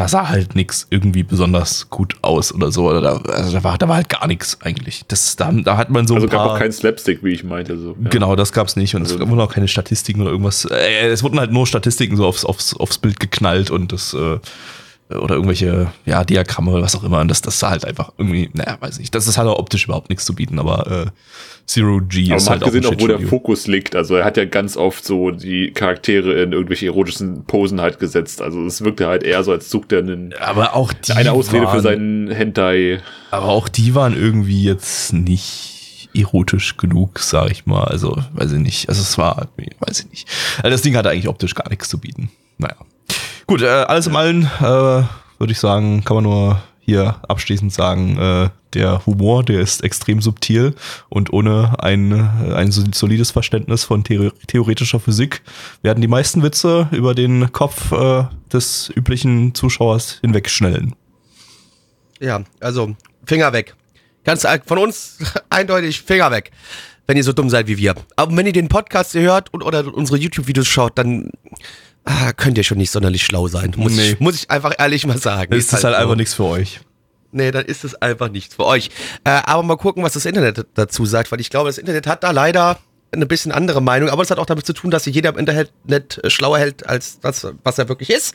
da 0.00 0.08
sah 0.08 0.28
halt 0.30 0.54
nix 0.54 0.86
irgendwie 0.88 1.22
besonders 1.22 1.90
gut 1.90 2.16
aus 2.22 2.54
oder 2.54 2.72
so. 2.72 2.88
Oder 2.88 3.00
da, 3.02 3.16
also 3.32 3.52
da, 3.52 3.62
war, 3.64 3.76
da 3.76 3.86
war 3.86 3.96
halt 3.96 4.08
gar 4.08 4.26
nichts 4.26 4.58
eigentlich. 4.62 5.04
Das, 5.08 5.36
da, 5.36 5.52
da 5.52 5.76
hat 5.76 5.90
man 5.90 6.06
so 6.06 6.14
Also 6.14 6.26
gab 6.26 6.40
auch 6.48 6.58
keinen 6.58 6.72
Slapstick, 6.72 7.22
wie 7.22 7.32
ich 7.32 7.44
meinte. 7.44 7.76
So. 7.78 7.96
Ja. 8.02 8.08
Genau, 8.08 8.34
das 8.34 8.52
gab's 8.52 8.76
nicht 8.76 8.94
und 8.94 9.02
es 9.02 9.12
Also- 9.12 9.28
wurden 9.28 9.40
auch 9.40 9.52
keine 9.52 9.68
Statistiken 9.68 10.22
oder 10.22 10.30
irgendwas. 10.30 10.64
Äh, 10.64 11.08
es 11.08 11.22
wurden 11.22 11.38
halt 11.38 11.52
nur 11.52 11.66
Statistiken 11.66 12.16
so 12.16 12.24
aufs, 12.26 12.44
aufs, 12.46 12.74
aufs 12.74 12.96
Bild 12.96 13.20
geknallt 13.20 13.70
und 13.70 13.92
das 13.92 14.14
äh, 14.14 14.38
oder 15.18 15.34
irgendwelche 15.34 15.90
ja 16.04 16.24
Diagramme 16.24 16.70
oder 16.72 16.82
was 16.82 16.96
auch 16.96 17.04
immer. 17.04 17.20
Und 17.20 17.28
das, 17.28 17.42
das 17.42 17.58
sah 17.58 17.70
halt 17.70 17.84
einfach 17.84 18.12
irgendwie, 18.18 18.50
naja, 18.52 18.76
weiß 18.80 18.98
nicht. 18.98 19.14
Das 19.14 19.26
ist 19.26 19.38
halt 19.38 19.48
auch 19.48 19.58
optisch 19.58 19.84
überhaupt 19.84 20.08
nichts 20.08 20.24
zu 20.24 20.34
bieten, 20.34 20.58
aber 20.58 21.06
äh, 21.06 21.06
Zero 21.66 22.00
G 22.00 22.26
Aber 22.26 22.36
ist 22.36 22.44
man 22.44 22.50
halt 22.52 22.62
hat 22.62 22.72
gesehen, 22.72 22.86
auch 22.86 23.00
wo 23.00 23.06
der. 23.06 23.20
Fokus 23.20 23.66
liegt. 23.66 23.94
Also 23.94 24.16
er 24.16 24.24
hat 24.24 24.36
ja 24.36 24.44
ganz 24.44 24.76
oft 24.76 25.04
so 25.04 25.30
die 25.30 25.70
Charaktere 25.70 26.42
in 26.42 26.52
irgendwelche 26.52 26.86
erotischen 26.86 27.44
Posen 27.44 27.80
halt 27.80 27.98
gesetzt. 28.00 28.42
Also 28.42 28.64
es 28.66 28.82
wirkte 28.82 29.06
halt 29.06 29.22
eher 29.22 29.44
so, 29.44 29.52
als 29.52 29.70
sucht 29.70 29.92
er 29.92 30.00
einen, 30.00 30.34
Aber 30.40 30.74
auch 30.74 30.92
eine 31.14 31.32
Ausrede 31.32 31.66
waren, 31.66 31.76
für 31.76 31.82
seinen 31.82 32.30
Hentai. 32.30 33.00
Aber 33.30 33.46
auch 33.46 33.68
die 33.68 33.94
waren 33.94 34.16
irgendwie 34.16 34.64
jetzt 34.64 35.12
nicht 35.12 36.08
erotisch 36.12 36.76
genug, 36.76 37.20
sag 37.20 37.50
ich 37.52 37.66
mal. 37.66 37.84
Also, 37.84 38.16
weiß 38.32 38.52
ich 38.52 38.58
nicht. 38.58 38.88
Also 38.88 39.02
es 39.02 39.16
war, 39.16 39.48
weiß 39.78 40.00
ich 40.00 40.10
nicht. 40.10 40.28
Also 40.58 40.70
das 40.70 40.82
Ding 40.82 40.96
hatte 40.96 41.10
eigentlich 41.10 41.28
optisch 41.28 41.54
gar 41.54 41.68
nichts 41.68 41.88
zu 41.88 41.98
bieten. 41.98 42.30
Naja. 42.58 42.76
Gut, 43.50 43.62
äh, 43.62 43.66
alles 43.66 44.06
im 44.06 44.14
Allen, 44.14 44.44
äh, 44.44 44.62
würde 44.62 45.50
ich 45.50 45.58
sagen, 45.58 46.04
kann 46.04 46.14
man 46.14 46.22
nur 46.22 46.62
hier 46.78 47.16
abschließend 47.28 47.72
sagen, 47.72 48.16
äh, 48.16 48.48
der 48.74 49.04
Humor, 49.06 49.42
der 49.42 49.58
ist 49.58 49.82
extrem 49.82 50.20
subtil 50.22 50.76
und 51.08 51.32
ohne 51.32 51.74
ein, 51.82 52.12
äh, 52.12 52.54
ein 52.54 52.70
so- 52.70 52.84
solides 52.94 53.32
Verständnis 53.32 53.82
von 53.82 54.04
Theor 54.04 54.30
theoretischer 54.46 55.00
Physik 55.00 55.42
werden 55.82 56.00
die 56.00 56.06
meisten 56.06 56.44
Witze 56.44 56.86
über 56.92 57.12
den 57.16 57.50
Kopf 57.50 57.90
äh, 57.90 58.22
des 58.52 58.88
üblichen 58.94 59.52
Zuschauers 59.52 60.18
hinwegschnellen. 60.20 60.94
Ja, 62.20 62.44
also 62.60 62.94
Finger 63.24 63.52
weg. 63.52 63.74
Ganz 64.22 64.44
ein- 64.44 64.62
von 64.64 64.78
uns 64.78 65.18
eindeutig 65.50 66.02
Finger 66.02 66.30
weg, 66.30 66.52
wenn 67.08 67.16
ihr 67.16 67.24
so 67.24 67.32
dumm 67.32 67.50
seid 67.50 67.66
wie 67.66 67.78
wir. 67.78 67.96
Aber 68.14 68.36
wenn 68.36 68.46
ihr 68.46 68.52
den 68.52 68.68
Podcast 68.68 69.14
hört 69.14 69.52
und 69.52 69.64
oder 69.64 69.92
unsere 69.92 70.18
YouTube-Videos 70.18 70.68
schaut, 70.68 70.96
dann 70.96 71.30
ah, 72.04 72.32
könnt 72.32 72.58
ihr 72.58 72.64
schon 72.64 72.78
nicht 72.78 72.90
sonderlich 72.90 73.24
schlau 73.24 73.46
sein. 73.48 73.72
Muss, 73.76 73.92
Nee. 73.92 74.12
ich, 74.12 74.20
muss 74.20 74.34
ich 74.34 74.50
einfach 74.50 74.74
ehrlich 74.78 75.06
mal 75.06 75.18
sagen. 75.18 75.52
Ist 75.54 75.72
das 75.72 75.84
halt 75.84 75.94
so. 75.94 76.00
einfach 76.00 76.16
nichts 76.16 76.34
für 76.34 76.44
euch. 76.44 76.80
Nee, 77.32 77.52
dann 77.52 77.64
ist 77.64 77.84
es 77.84 77.94
einfach 77.94 78.28
nichts 78.28 78.56
für 78.56 78.64
euch. 78.64 78.90
Äh, 79.24 79.30
aber 79.44 79.62
mal 79.62 79.76
gucken, 79.76 80.02
was 80.02 80.14
das 80.14 80.24
Internet 80.26 80.66
dazu 80.74 81.06
sagt, 81.06 81.30
weil 81.30 81.38
ich 81.40 81.48
glaube, 81.50 81.68
das 81.68 81.78
Internet 81.78 82.08
hat 82.08 82.24
da 82.24 82.32
leider 82.32 82.78
eine 83.12 83.26
bisschen 83.26 83.50
andere 83.50 83.82
Meinung, 83.82 84.08
aber 84.08 84.22
es 84.22 84.30
hat 84.30 84.38
auch 84.38 84.46
damit 84.46 84.64
zu 84.66 84.72
tun, 84.72 84.90
dass 84.92 85.02
sich 85.04 85.14
jeder 85.14 85.30
im 85.30 85.38
Internet 85.38 85.70
äh, 86.22 86.30
schlauer 86.30 86.58
hält 86.58 86.86
als 86.88 87.18
das, 87.20 87.46
was 87.64 87.78
er 87.78 87.88
wirklich 87.88 88.10
ist. 88.10 88.34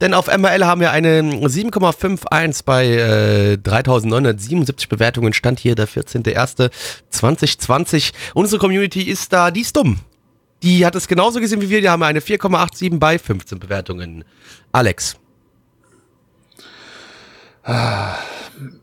Denn 0.00 0.14
auf 0.14 0.26
MRL 0.26 0.64
haben 0.64 0.80
wir 0.80 0.90
eine 0.90 1.20
7,51 1.22 2.62
bei 2.64 2.86
äh, 2.86 3.56
3977 3.58 4.88
Bewertungen. 4.88 5.32
Stand 5.32 5.60
hier 5.60 5.74
der 5.76 5.88
14.01.2020. 5.88 8.12
Unsere 8.34 8.60
Community 8.60 9.02
ist 9.02 9.32
da, 9.32 9.50
die 9.50 9.60
ist 9.60 9.76
dumm. 9.76 10.00
Die 10.62 10.84
hat 10.84 10.94
es 10.94 11.08
genauso 11.08 11.40
gesehen 11.40 11.60
wie 11.60 11.70
wir. 11.70 11.80
Die 11.80 11.88
haben 11.88 12.02
eine 12.02 12.20
4,87 12.20 12.98
bei 12.98 13.18
15 13.18 13.58
Bewertungen. 13.58 14.24
Alex. 14.72 15.16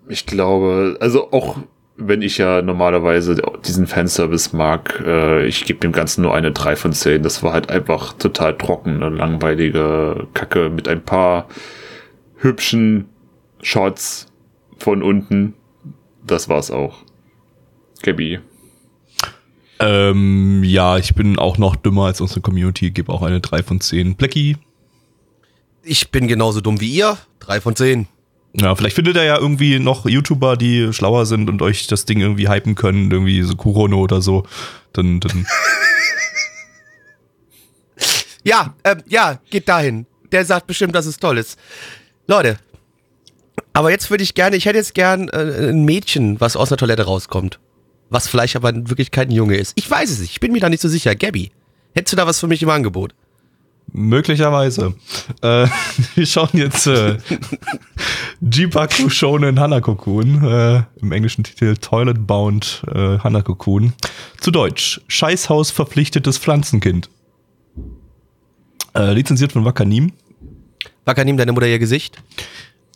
Ich 0.07 0.25
glaube, 0.25 0.97
also 0.99 1.31
auch 1.31 1.57
wenn 1.95 2.21
ich 2.21 2.37
ja 2.37 2.61
normalerweise 2.61 3.41
diesen 3.65 3.87
Fanservice 3.87 4.55
mag, 4.55 5.01
äh, 5.05 5.45
ich 5.45 5.65
gebe 5.65 5.79
dem 5.79 5.91
Ganzen 5.91 6.23
nur 6.23 6.33
eine 6.33 6.51
3 6.51 6.75
von 6.75 6.91
10. 6.91 7.23
Das 7.23 7.43
war 7.43 7.53
halt 7.53 7.69
einfach 7.69 8.13
total 8.13 8.57
trocken, 8.57 9.01
eine 9.01 9.15
langweilige 9.15 10.27
Kacke 10.33 10.69
mit 10.69 10.87
ein 10.87 11.03
paar 11.03 11.47
hübschen 12.37 13.09
Shots 13.61 14.27
von 14.77 15.01
unten. 15.01 15.53
Das 16.25 16.49
war's 16.49 16.71
auch. 16.71 17.03
Gabby. 18.01 18.39
Ähm, 19.79 20.63
ja, 20.63 20.97
ich 20.97 21.15
bin 21.15 21.37
auch 21.39 21.57
noch 21.57 21.75
dümmer 21.75 22.05
als 22.05 22.21
unsere 22.21 22.41
Community, 22.41 22.91
gebe 22.91 23.11
auch 23.11 23.21
eine 23.21 23.41
3 23.41 23.63
von 23.63 23.81
10. 23.81 24.15
Blackie, 24.15 24.57
Ich 25.83 26.11
bin 26.11 26.27
genauso 26.27 26.61
dumm 26.61 26.79
wie 26.79 26.91
ihr. 26.91 27.17
3 27.39 27.59
von 27.61 27.75
10. 27.75 28.07
ja, 28.53 28.75
vielleicht 28.75 28.95
findet 28.95 29.15
ihr 29.17 29.23
ja 29.23 29.37
irgendwie 29.37 29.79
noch 29.79 30.05
YouTuber, 30.07 30.55
die 30.57 30.93
schlauer 30.93 31.25
sind 31.25 31.49
und 31.49 31.61
euch 31.61 31.87
das 31.87 32.05
Ding 32.05 32.21
irgendwie 32.21 32.47
hypen 32.49 32.75
können, 32.75 33.11
irgendwie 33.11 33.41
so 33.41 33.55
Kurono 33.55 33.99
oder 33.99 34.21
so. 34.21 34.45
Dann, 34.93 35.19
dann 35.19 35.45
Ja, 38.43 38.75
ähm, 38.83 39.01
ja, 39.07 39.39
geht 39.49 39.69
dahin. 39.69 40.05
Der 40.31 40.45
sagt 40.45 40.67
bestimmt, 40.67 40.95
dass 40.95 41.05
es 41.05 41.17
toll 41.17 41.37
ist. 41.37 41.57
Leute, 42.27 42.57
aber 43.73 43.91
jetzt 43.91 44.09
würde 44.09 44.23
ich 44.23 44.35
gerne, 44.35 44.55
ich 44.55 44.65
hätte 44.65 44.77
jetzt 44.77 44.93
gern 44.93 45.29
äh, 45.29 45.69
ein 45.69 45.83
Mädchen, 45.85 46.39
was 46.39 46.55
aus 46.55 46.71
einer 46.71 46.77
Toilette 46.77 47.03
rauskommt. 47.03 47.59
Was 48.13 48.27
vielleicht 48.27 48.55
aber 48.55 48.69
in 48.69 48.89
Wirklichkeit 48.89 49.29
ein 49.29 49.31
Junge 49.31 49.55
ist. 49.55 49.73
Ich 49.75 49.89
weiß 49.89 50.11
es 50.11 50.19
nicht, 50.19 50.33
ich 50.33 50.39
bin 50.39 50.51
mir 50.51 50.59
da 50.59 50.69
nicht 50.69 50.81
so 50.81 50.87
sicher. 50.87 51.15
Gabby, 51.15 51.51
hättest 51.95 52.13
du 52.13 52.17
da 52.17 52.27
was 52.27 52.39
für 52.39 52.45
mich 52.45 52.61
im 52.61 52.69
Angebot? 52.69 53.15
Möglicherweise. 53.91 54.93
Äh, 55.41 55.65
wir 56.15 56.25
schauen 56.27 56.49
jetzt 56.53 56.85
äh, 56.85 57.17
Jibaku 58.41 59.09
Shonen 59.09 59.59
Hanakokun, 59.59 60.43
äh, 60.43 60.83
im 61.01 61.11
englischen 61.11 61.43
Titel 61.43 61.75
Toilet 61.75 62.27
Bound 62.27 62.83
äh, 62.93 63.17
Hanakokun. 63.17 63.93
Zu 64.39 64.51
Deutsch, 64.51 65.01
Scheißhaus 65.07 65.71
verpflichtetes 65.71 66.37
Pflanzenkind. 66.37 67.09
Äh, 68.95 69.11
lizenziert 69.13 69.53
von 69.53 69.65
Wakanim. 69.65 70.13
Wakanim, 71.05 71.35
deine 71.37 71.51
Mutter 71.51 71.67
ihr 71.67 71.79
Gesicht? 71.79 72.21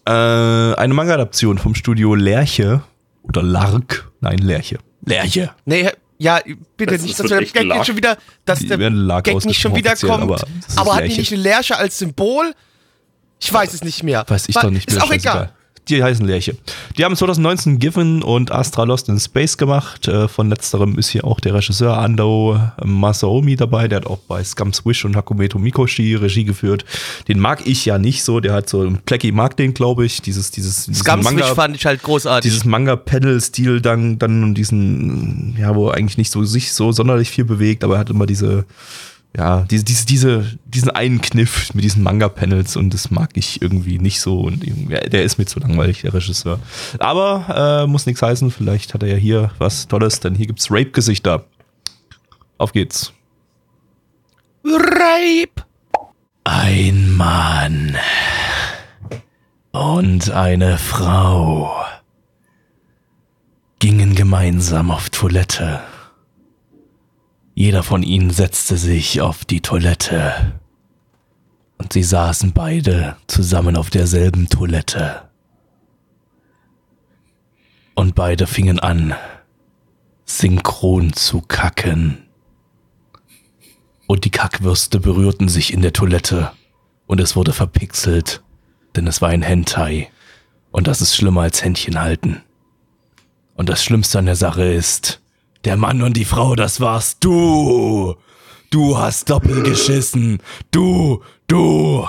Äh, 0.05 0.11
eine 0.11 0.93
Manga-Adaption 0.93 1.57
vom 1.57 1.73
Studio 1.73 2.13
Lerche 2.13 2.83
oder 3.23 3.41
Lark. 3.41 4.11
Nein, 4.21 4.37
Lerche. 4.37 4.77
Lerche. 5.07 5.51
Nee, 5.65 5.89
ja, 6.19 6.41
bitte 6.77 6.93
Das 6.93 7.01
nicht, 7.03 7.19
dass 7.19 7.31
echt 7.31 7.53
Gag 7.53 7.65
jetzt 7.65 7.85
schon 7.85 7.97
wieder, 7.97 8.17
dass 8.45 8.59
Die 8.59 8.67
der 8.67 8.77
Gag 8.77 9.45
nicht 9.45 9.59
schon 9.59 9.75
wieder 9.75 9.95
kommt. 9.95 10.23
aber 10.23 10.41
Aber, 10.75 10.95
hat 10.95 11.03
die 11.05 11.17
nicht 11.17 11.31
eine 11.31 11.41
Lerche 11.41 11.77
als 11.77 11.99
Symbol? 11.99 12.53
Ich 13.39 13.53
weiß 13.53 13.73
es 13.73 13.83
nicht 13.83 14.03
mehr. 14.03 14.25
Weiß 14.27 14.49
ich 14.49 14.55
doch 14.55 14.71
nicht 14.71 14.89
mehr. 14.89 14.97
Ist 14.97 15.03
auch 15.03 15.11
egal. 15.11 15.53
Die 15.89 16.03
heißen 16.03 16.25
Lerche. 16.25 16.57
Die 16.97 17.05
haben 17.05 17.15
2019 17.15 17.79
Given 17.79 18.23
und 18.23 18.51
Astra 18.51 18.83
Lost 18.83 19.09
in 19.09 19.19
Space 19.19 19.57
gemacht. 19.57 20.07
Äh, 20.07 20.27
Von 20.27 20.49
letzterem 20.49 20.97
ist 20.97 21.09
hier 21.09 21.25
auch 21.25 21.39
der 21.39 21.53
Regisseur 21.53 21.97
Ando 21.97 22.59
Masaomi 22.83 23.55
dabei. 23.55 23.87
Der 23.87 23.97
hat 23.97 24.07
auch 24.07 24.19
bei 24.19 24.43
Scum's 24.43 24.85
Wish 24.85 25.05
und 25.05 25.15
Hakumeto 25.15 25.59
Mikoshi 25.59 26.15
Regie 26.15 26.43
geführt. 26.43 26.85
Den 27.27 27.39
mag 27.39 27.65
ich 27.65 27.85
ja 27.85 27.97
nicht 27.97 28.23
so. 28.23 28.39
Der 28.39 28.53
hat 28.53 28.69
so, 28.69 28.91
Plecky 29.05 29.31
mag 29.31 29.55
den, 29.57 29.73
glaube 29.73 30.05
ich. 30.05 30.21
Dieses, 30.21 30.51
dieses, 30.51 30.85
diesen 30.85 31.03
Scumswitch 31.03 31.53
fand 31.53 31.75
ich 31.75 31.85
halt 31.85 32.03
großartig. 32.03 32.49
dieses 32.49 32.65
Manga-Pedal-Stil 32.65 33.81
dann, 33.81 34.19
dann 34.19 34.43
und 34.43 34.53
diesen, 34.55 35.55
ja, 35.57 35.75
wo 35.75 35.89
er 35.89 35.95
eigentlich 35.95 36.17
nicht 36.17 36.31
so 36.31 36.43
sich 36.43 36.73
so 36.73 36.91
sonderlich 36.91 37.29
viel 37.29 37.45
bewegt, 37.45 37.83
aber 37.83 37.95
er 37.95 37.99
hat 37.99 38.09
immer 38.09 38.25
diese, 38.25 38.65
ja, 39.37 39.61
diese, 39.69 39.85
diese, 39.85 40.05
diese, 40.05 40.59
diesen 40.65 40.89
einen 40.89 41.21
Kniff 41.21 41.71
mit 41.75 41.83
diesen 41.83 42.01
Manga-Panels 42.01 42.75
und 42.75 42.91
das 42.93 43.11
mag 43.11 43.31
ich 43.35 43.61
irgendwie 43.61 43.99
nicht 43.99 44.19
so 44.19 44.41
und 44.41 44.63
der 44.65 45.23
ist 45.23 45.37
mir 45.37 45.45
zu 45.45 45.59
langweilig, 45.59 46.01
der 46.01 46.13
Regisseur. 46.13 46.59
Aber 46.97 47.83
äh, 47.85 47.87
muss 47.87 48.07
nichts 48.07 48.23
heißen, 48.23 48.49
vielleicht 48.49 48.95
hat 48.95 49.03
er 49.03 49.09
ja 49.09 49.15
hier 49.15 49.51
was 49.59 49.87
Tolles, 49.87 50.19
denn 50.21 50.33
hier 50.33 50.47
gibt's 50.47 50.71
Rape-Gesichter. 50.71 51.45
Auf 52.57 52.73
geht's. 52.73 53.13
Rape. 54.63 55.63
Ein 56.43 57.15
Mann 57.15 57.95
und 59.71 60.31
eine 60.31 60.77
Frau 60.77 61.75
gingen 63.79 64.15
gemeinsam 64.15 64.89
auf 64.89 65.09
Toilette. 65.11 65.81
Jeder 67.57 67.81
von 67.81 68.03
ihnen 68.03 68.29
setzte 68.29 68.77
sich 68.77 69.19
auf 69.19 69.43
die 69.43 69.61
Toilette. 69.61 70.59
Und 71.79 71.91
sie 71.91 72.03
saßen 72.03 72.53
beide 72.53 73.17
zusammen 73.25 73.75
auf 73.77 73.89
derselben 73.89 74.47
Toilette. 74.47 75.27
Und 77.95 78.13
beide 78.13 78.45
fingen 78.45 78.77
an, 78.77 79.15
synchron 80.23 81.13
zu 81.13 81.41
kacken. 81.41 82.27
Und 84.05 84.25
die 84.25 84.29
Kackwürste 84.29 84.99
berührten 84.99 85.49
sich 85.49 85.73
in 85.73 85.81
der 85.81 85.93
Toilette. 85.93 86.51
Und 87.07 87.19
es 87.19 87.35
wurde 87.35 87.53
verpixelt, 87.53 88.43
denn 88.95 89.07
es 89.07 89.19
war 89.19 89.29
ein 89.29 89.41
Hentai. 89.41 90.11
Und 90.69 90.85
das 90.85 91.01
ist 91.01 91.15
schlimmer 91.15 91.41
als 91.41 91.63
Händchen 91.63 91.99
halten. 91.99 92.43
Und 93.55 93.67
das 93.67 93.83
Schlimmste 93.83 94.19
an 94.19 94.27
der 94.27 94.35
Sache 94.35 94.63
ist, 94.63 95.21
der 95.65 95.77
Mann 95.77 96.01
und 96.01 96.15
die 96.17 96.25
Frau, 96.25 96.55
das 96.55 96.79
warst 96.81 97.23
du. 97.23 98.15
Du 98.69 98.97
hast 98.97 99.29
doppelt 99.29 99.63
geschissen. 99.63 100.39
Du, 100.71 101.21
du. 101.47 102.07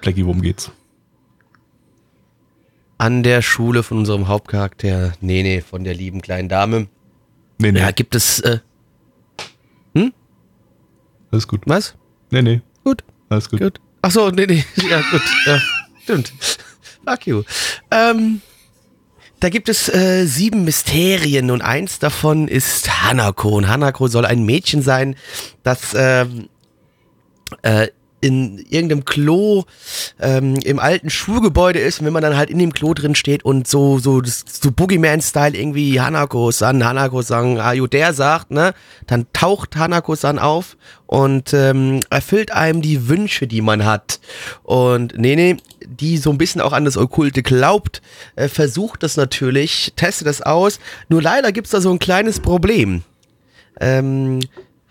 Blackie, 0.00 0.24
worum 0.24 0.42
geht's? 0.42 0.70
An 2.98 3.22
der 3.22 3.42
Schule 3.42 3.82
von 3.82 3.98
unserem 3.98 4.28
Hauptcharakter, 4.28 5.12
nee, 5.20 5.42
nee, 5.42 5.60
von 5.60 5.84
der 5.84 5.94
lieben 5.94 6.20
kleinen 6.22 6.48
Dame, 6.48 6.86
Nee, 7.58 7.70
nee, 7.72 7.78
ja, 7.80 7.90
gibt 7.92 8.14
es, 8.16 8.40
äh, 8.40 8.58
alles 11.30 11.46
gut. 11.48 11.62
was? 11.66 11.94
Nee, 12.30 12.42
nee, 12.42 12.60
Gut, 12.84 13.04
alles 13.28 13.48
gut. 13.48 13.60
gut. 13.60 13.80
Ach 14.02 14.10
so, 14.10 14.30
nee, 14.30 14.46
nee, 14.46 14.64
ja, 14.90 15.00
gut, 15.10 15.22
ja, 15.46 15.60
stimmt. 16.02 16.32
Fuck 17.06 17.26
you. 17.26 17.42
Ähm, 17.90 18.40
da 19.42 19.48
gibt 19.48 19.68
es 19.68 19.88
äh, 19.88 20.24
sieben 20.24 20.64
Mysterien 20.64 21.50
und 21.50 21.62
eins 21.62 21.98
davon 21.98 22.46
ist 22.46 23.02
Hanako. 23.02 23.48
Und 23.48 23.66
Hanako 23.66 24.06
soll 24.06 24.24
ein 24.24 24.44
Mädchen 24.44 24.82
sein, 24.82 25.16
das 25.64 25.94
ähm, 25.96 26.48
äh, 27.62 27.88
in 28.22 28.58
irgendeinem 28.70 29.04
Klo 29.04 29.64
ähm, 30.20 30.54
im 30.64 30.78
alten 30.78 31.10
Schulgebäude 31.10 31.80
ist 31.80 32.00
und 32.00 32.06
wenn 32.06 32.12
man 32.12 32.22
dann 32.22 32.36
halt 32.36 32.48
in 32.48 32.58
dem 32.58 32.72
Klo 32.72 32.94
drin 32.94 33.14
steht 33.14 33.44
und 33.44 33.68
so 33.68 33.98
so 33.98 34.22
so 34.24 34.70
Boogeyman-Style 34.70 35.56
irgendwie 35.56 36.00
Hanako-san, 36.00 36.84
Hanako-san, 36.84 37.58
are 37.58 37.74
you 37.74 37.86
there 37.88 38.14
sagt, 38.14 38.52
ne, 38.52 38.74
dann 39.06 39.26
taucht 39.32 39.76
Hanako-san 39.76 40.38
auf 40.38 40.76
und 41.06 41.52
ähm, 41.52 42.00
erfüllt 42.08 42.52
einem 42.52 42.80
die 42.80 43.08
Wünsche, 43.08 43.46
die 43.46 43.60
man 43.60 43.84
hat. 43.84 44.18
Und 44.62 45.18
Nene, 45.18 45.58
die 45.84 46.16
so 46.16 46.30
ein 46.30 46.38
bisschen 46.38 46.62
auch 46.62 46.72
an 46.72 46.86
das 46.86 46.96
Okkulte 46.96 47.42
glaubt, 47.42 48.00
äh, 48.34 48.48
versucht 48.48 49.02
das 49.02 49.18
natürlich, 49.18 49.92
testet 49.96 50.26
das 50.26 50.40
aus. 50.40 50.78
Nur 51.10 51.20
leider 51.20 51.52
gibt's 51.52 51.72
da 51.72 51.82
so 51.82 51.90
ein 51.90 51.98
kleines 51.98 52.40
Problem. 52.40 53.02
Ähm, 53.78 54.40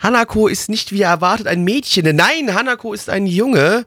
Hanako 0.02 0.47
ist 0.47 0.70
nicht 0.70 0.91
wie 0.91 1.02
erwartet 1.02 1.47
ein 1.47 1.64
Mädchen. 1.64 2.16
Nein, 2.16 2.54
Hanako 2.54 2.93
ist 2.93 3.10
ein 3.10 3.26
Junge. 3.26 3.86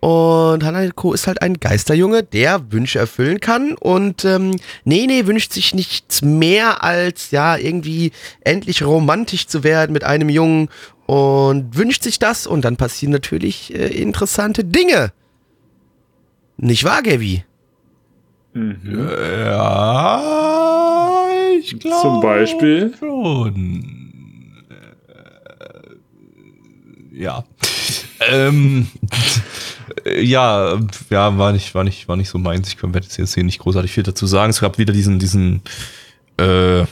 Und 0.00 0.62
Hanako 0.62 1.14
ist 1.14 1.26
halt 1.26 1.42
ein 1.42 1.58
Geisterjunge, 1.58 2.22
der 2.22 2.70
Wünsche 2.70 2.98
erfüllen 2.98 3.40
kann. 3.40 3.74
Und 3.74 4.24
ähm, 4.24 4.56
Nene 4.84 5.26
wünscht 5.26 5.52
sich 5.52 5.74
nichts 5.74 6.22
mehr 6.22 6.84
als, 6.84 7.30
ja, 7.30 7.56
irgendwie 7.56 8.12
endlich 8.42 8.82
romantisch 8.84 9.48
zu 9.48 9.64
werden 9.64 9.92
mit 9.92 10.04
einem 10.04 10.28
Jungen. 10.28 10.68
Und 11.06 11.76
wünscht 11.76 12.02
sich 12.02 12.18
das. 12.18 12.46
Und 12.46 12.64
dann 12.64 12.76
passieren 12.76 13.12
natürlich 13.12 13.74
äh, 13.74 13.86
interessante 13.88 14.64
Dinge. 14.64 15.12
Nicht 16.58 16.84
wahr, 16.84 17.02
Gaby? 17.02 17.44
Mhm. 18.54 19.08
Ja, 19.44 20.22
ich 21.58 21.78
glaube. 21.78 22.00
Zum 22.00 22.20
Beispiel? 22.22 22.94
Schon. 22.98 24.64
Äh, 24.70 25.94
Ja. 27.16 27.44
ähm, 28.28 28.88
äh, 30.04 30.22
ja, 30.22 30.78
ja, 31.10 31.38
war 31.38 31.52
nicht, 31.52 31.74
war 31.74 31.84
nicht, 31.84 32.08
war 32.08 32.16
nicht 32.16 32.28
so 32.28 32.38
meins. 32.38 32.68
Ich 32.68 32.82
werde 32.82 33.06
jetzt 33.16 33.34
hier 33.34 33.44
nicht 33.44 33.58
großartig 33.58 33.90
viel 33.92 34.02
dazu 34.02 34.26
sagen. 34.26 34.50
Es 34.50 34.60
gab 34.60 34.78
wieder 34.78 34.92
diesen, 34.92 35.18
diesen, 35.18 35.62
äh, 36.38 36.84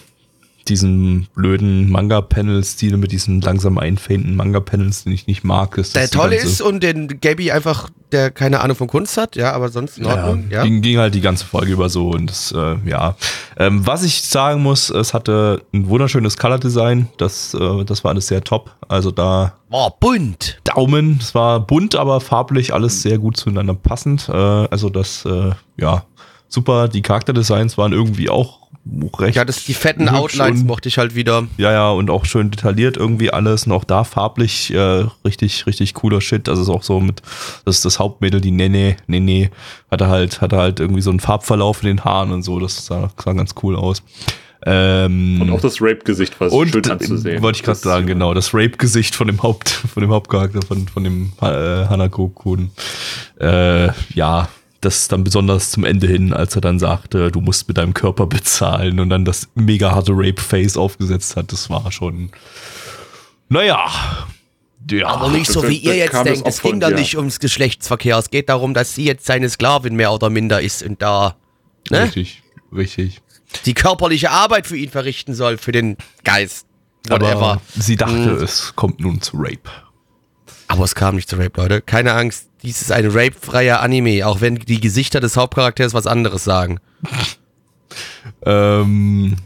diesen 0.69 1.27
blöden 1.35 1.91
Manga-Panel-Stil 1.91 2.97
mit 2.97 3.13
diesen 3.13 3.41
langsam 3.41 3.79
einfadenden 3.79 4.37
Manga-Panels, 4.37 5.05
den 5.05 5.13
ich 5.13 5.27
nicht 5.27 5.45
mag. 5.45 5.77
Das, 5.77 5.91
Der 5.93 6.09
ganze- 6.09 6.35
ist 6.37 6.61
und 6.63 6.83
den 6.83 7.21
Gaby 7.21 7.51
einfach, 7.51 7.91
der 8.13 8.31
keine 8.31 8.61
Ahnung 8.61 8.77
von 8.77 8.87
Kunst 8.89 9.17
hat, 9.17 9.37
ja, 9.37 9.53
aber 9.53 9.69
sonst 9.69 9.99
in 9.99 10.07
Ordnung, 10.07 10.45
ja. 10.51 10.63
Ging, 10.63 10.81
ging 10.83 10.99
halt 10.99 11.15
die 11.15 11.21
ganze 11.21 11.45
Folge 11.45 11.73
über 11.73 11.89
so 11.89 12.11
und 12.11 12.31
das, 12.31 12.53
äh, 12.53 12.77
ja. 12.87 13.17
Ähm, 13.59 13.87
was 13.87 14.03
ich 14.03 14.23
sagen 14.23 14.63
muss, 14.63 14.91
es 14.91 15.15
hatte 15.15 15.63
ein 15.73 15.89
wunderschönes 15.89 16.37
Color-Design. 16.37 17.09
Das, 17.19 17.55
äh, 17.55 17.85
das 17.85 18.03
war 18.05 18.13
alles 18.13 18.27
sehr 18.29 18.43
top. 18.43 18.71
Also 18.89 19.11
da 19.11 19.55
Boah, 19.69 19.93
bunt. 19.99 20.61
Daumen. 20.65 21.19
Es 21.21 21.35
war 21.35 21.61
bunt, 21.61 21.95
aber 21.97 22.21
farblich 22.21 22.73
alles 22.73 23.03
sehr 23.03 23.19
gut 23.19 23.37
zueinander 23.37 23.75
passend. 23.75 24.29
Äh, 24.29 24.33
also 24.33 24.89
das, 24.89 25.25
äh, 25.25 25.51
ja, 25.77 26.05
super. 26.49 26.89
Die 26.89 27.03
Charakterdesigns 27.03 27.77
waren 27.79 27.93
irgendwie 27.93 28.29
auch 28.31 28.65
recht. 29.19 29.35
Ja, 29.37 29.47
das, 29.47 29.65
die 29.65 29.73
fetten 29.73 30.09
Outlines 30.11 30.61
und- 30.61 30.67
mochte 30.67 30.89
ich 30.91 30.99
halt 30.99 31.15
wieder. 31.15 31.45
Ja, 31.57 31.73
ja, 31.73 31.91
und 31.91 32.11
auch 32.11 32.25
schön 32.27 32.51
detailliert 32.51 32.97
irgendwie 32.99 33.31
alles. 33.33 33.67
Und 33.67 33.73
auch 33.73 33.85
da 33.85 34.05
farblich 34.05 34.73
äh, 34.75 35.07
richtig, 35.25 35.67
richtig 35.67 35.95
cooler 35.95 36.21
Shit. 36.21 36.49
Also 36.49 36.63
ist 36.63 36.69
auch 36.69 36.83
so 36.83 37.01
mit, 37.01 37.23
das 37.65 37.77
ist 37.77 37.85
das 37.87 37.99
Hauptmädel, 37.99 38.41
die 38.43 38.51
Nene, 38.51 38.97
Nene, 39.07 39.51
hatte 39.91 40.09
halt, 40.09 40.41
hatte 40.43 40.57
halt 40.59 40.81
irgendwie 40.81 41.01
so 41.03 41.11
einen 41.11 41.21
Farbverlauf 41.21 41.83
in 41.83 41.89
den 41.89 42.05
Haaren 42.05 42.31
und 42.33 42.43
so. 42.43 42.61
Das 42.61 42.85
sah, 42.87 43.11
sah 43.23 43.33
ganz 43.33 43.55
cool 43.63 43.75
aus. 43.77 44.03
Ähm, 44.67 45.41
Und 45.43 45.51
auch 45.51 45.61
das 45.61 45.81
Rape-Gesicht 45.81 46.41
war 46.41 46.51
und 46.51 46.71
schön 46.71 46.91
anzusehen. 46.91 47.43
Wollte 47.43 47.57
ich 47.59 47.63
gerade 47.63 47.77
Das- 47.77 47.83
sagen, 47.83 48.07
genau. 48.07 48.33
Das 48.35 48.55
Rape-Gesicht 48.55 49.15
von 49.15 49.27
dem 49.27 49.43
Haupt, 49.43 49.69
von 49.93 50.01
dem 50.03 50.11
Hauptcharakter, 50.11 50.61
von, 50.63 50.89
von 50.89 51.05
dem 51.05 51.33
äh, 51.43 51.45
Hanako-Kun. 51.47 52.71
Äh, 53.41 53.89
ja, 54.15 54.49
das 54.85 55.09
dann 55.09 55.25
besonders 55.25 55.71
zum 55.71 55.85
Ende 55.85 56.07
hin, 56.07 56.33
als 56.33 56.55
er 56.55 56.61
dann 56.61 56.79
sagte, 56.79 57.31
du 57.31 57.41
musst 57.41 57.67
mit 57.69 57.77
deinem 57.79 57.95
Körper 57.95 58.27
bezahlen 58.27 59.01
und 59.01 59.09
dann 59.11 59.25
das 59.25 59.49
mega 59.55 59.93
harte 59.93 60.13
Rape-Face 60.15 60.77
aufgesetzt 60.77 61.37
hat, 61.37 61.53
das 61.53 61.71
war 61.71 61.91
schon. 61.93 62.31
Naja. 63.49 63.87
Ja. 64.91 65.07
Aber 65.09 65.29
nicht 65.31 65.51
so, 65.51 65.63
das- 65.63 65.71
wie 65.71 65.77
ihr 65.79 65.93
das 66.07 66.13
jetzt 66.15 66.25
denkt. 66.27 66.49
Es 66.49 66.61
ging 66.63 66.81
da 66.81 66.91
nicht 66.91 67.17
ums 67.17 67.41
Geschlechtsverkehr. 67.41 68.19
Es 68.19 68.31
geht 68.31 68.49
darum, 68.49 68.75
dass 68.75 68.95
sie 68.95 69.05
jetzt 69.05 69.25
seine 69.25 69.49
Sklavin 69.49 69.95
mehr 69.97 70.13
oder 70.13 70.29
minder 70.31 70.61
ist 70.61 70.83
und 70.83 71.01
da 71.01 71.37
ne, 71.91 72.03
Richtig, 72.05 72.43
richtig. 72.75 73.23
die 73.65 73.73
körperliche 73.75 74.31
Arbeit 74.31 74.67
für 74.67 74.77
ihn 74.77 74.91
verrichten 74.91 75.35
soll, 75.35 75.57
für 75.59 75.73
den 75.73 75.97
Geist. 76.25 76.67
whatever. 77.09 77.31
Aber 77.53 77.61
sie 77.79 77.97
dachte, 77.97 78.13
Mhm. 78.15 78.43
es 78.43 78.73
kommt 78.77 79.01
nun 79.01 79.21
zu 79.23 79.37
Rape. 79.39 79.71
Aber 80.69 80.85
es 80.85 80.95
kam 80.95 81.17
nicht 81.17 81.29
zu 81.29 81.37
Rape, 81.37 81.61
Leute. 81.61 81.81
Keine 81.83 82.15
Angst, 82.15 82.49
dies 82.65 82.81
ist 82.83 82.91
ein 82.93 83.07
rape-freier 83.11 83.81
Anime, 83.81 84.27
auch 84.27 84.41
wenn 84.41 84.57
die 84.57 84.81
Gesichter 84.81 85.21
des 85.21 85.37
Hauptcharakters 85.37 85.95
was 85.95 86.07
anderes 86.07 86.45
sagen. 86.45 86.79
Ähm, 88.47 89.37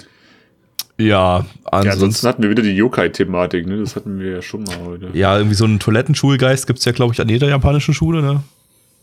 ja, 0.98 1.06
Ja, 1.40 1.46
ansonsten 1.64 1.90
ansonsten. 1.92 2.28
hatten 2.28 2.42
wir 2.42 2.50
wieder 2.50 2.62
die 2.62 2.74
Yokai-Thematik, 2.74 3.66
ne? 3.66 3.78
Das 3.78 3.94
hatten 3.96 4.18
wir 4.18 4.30
ja 4.32 4.42
schon 4.42 4.64
mal 4.64 4.76
heute. 4.84 5.10
Ja, 5.12 5.36
irgendwie 5.36 5.54
so 5.54 5.64
einen 5.64 5.78
Toilettenschulgeist 5.78 6.66
gibt's 6.66 6.84
ja, 6.84 6.92
glaube 6.92 7.12
ich, 7.14 7.20
an 7.20 7.28
jeder 7.28 7.48
japanischen 7.48 7.94
Schule, 7.94 8.22
ne? 8.22 8.42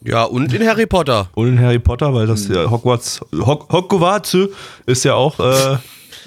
Ja, 0.04 0.24
und 0.24 0.54
in 0.54 0.68
Harry 0.68 0.86
Potter. 0.86 1.30
Und 1.36 1.48
in 1.48 1.60
Harry 1.60 1.80
Potter, 1.80 2.14
weil 2.14 2.28
das 2.28 2.48
ja 2.48 2.70
Hogwarts, 2.70 3.22
Hog, 3.34 3.72
Hogwarts 3.72 4.38
ist 4.86 5.06
ja 5.06 5.14
auch 5.16 5.40
äh, 5.40 5.78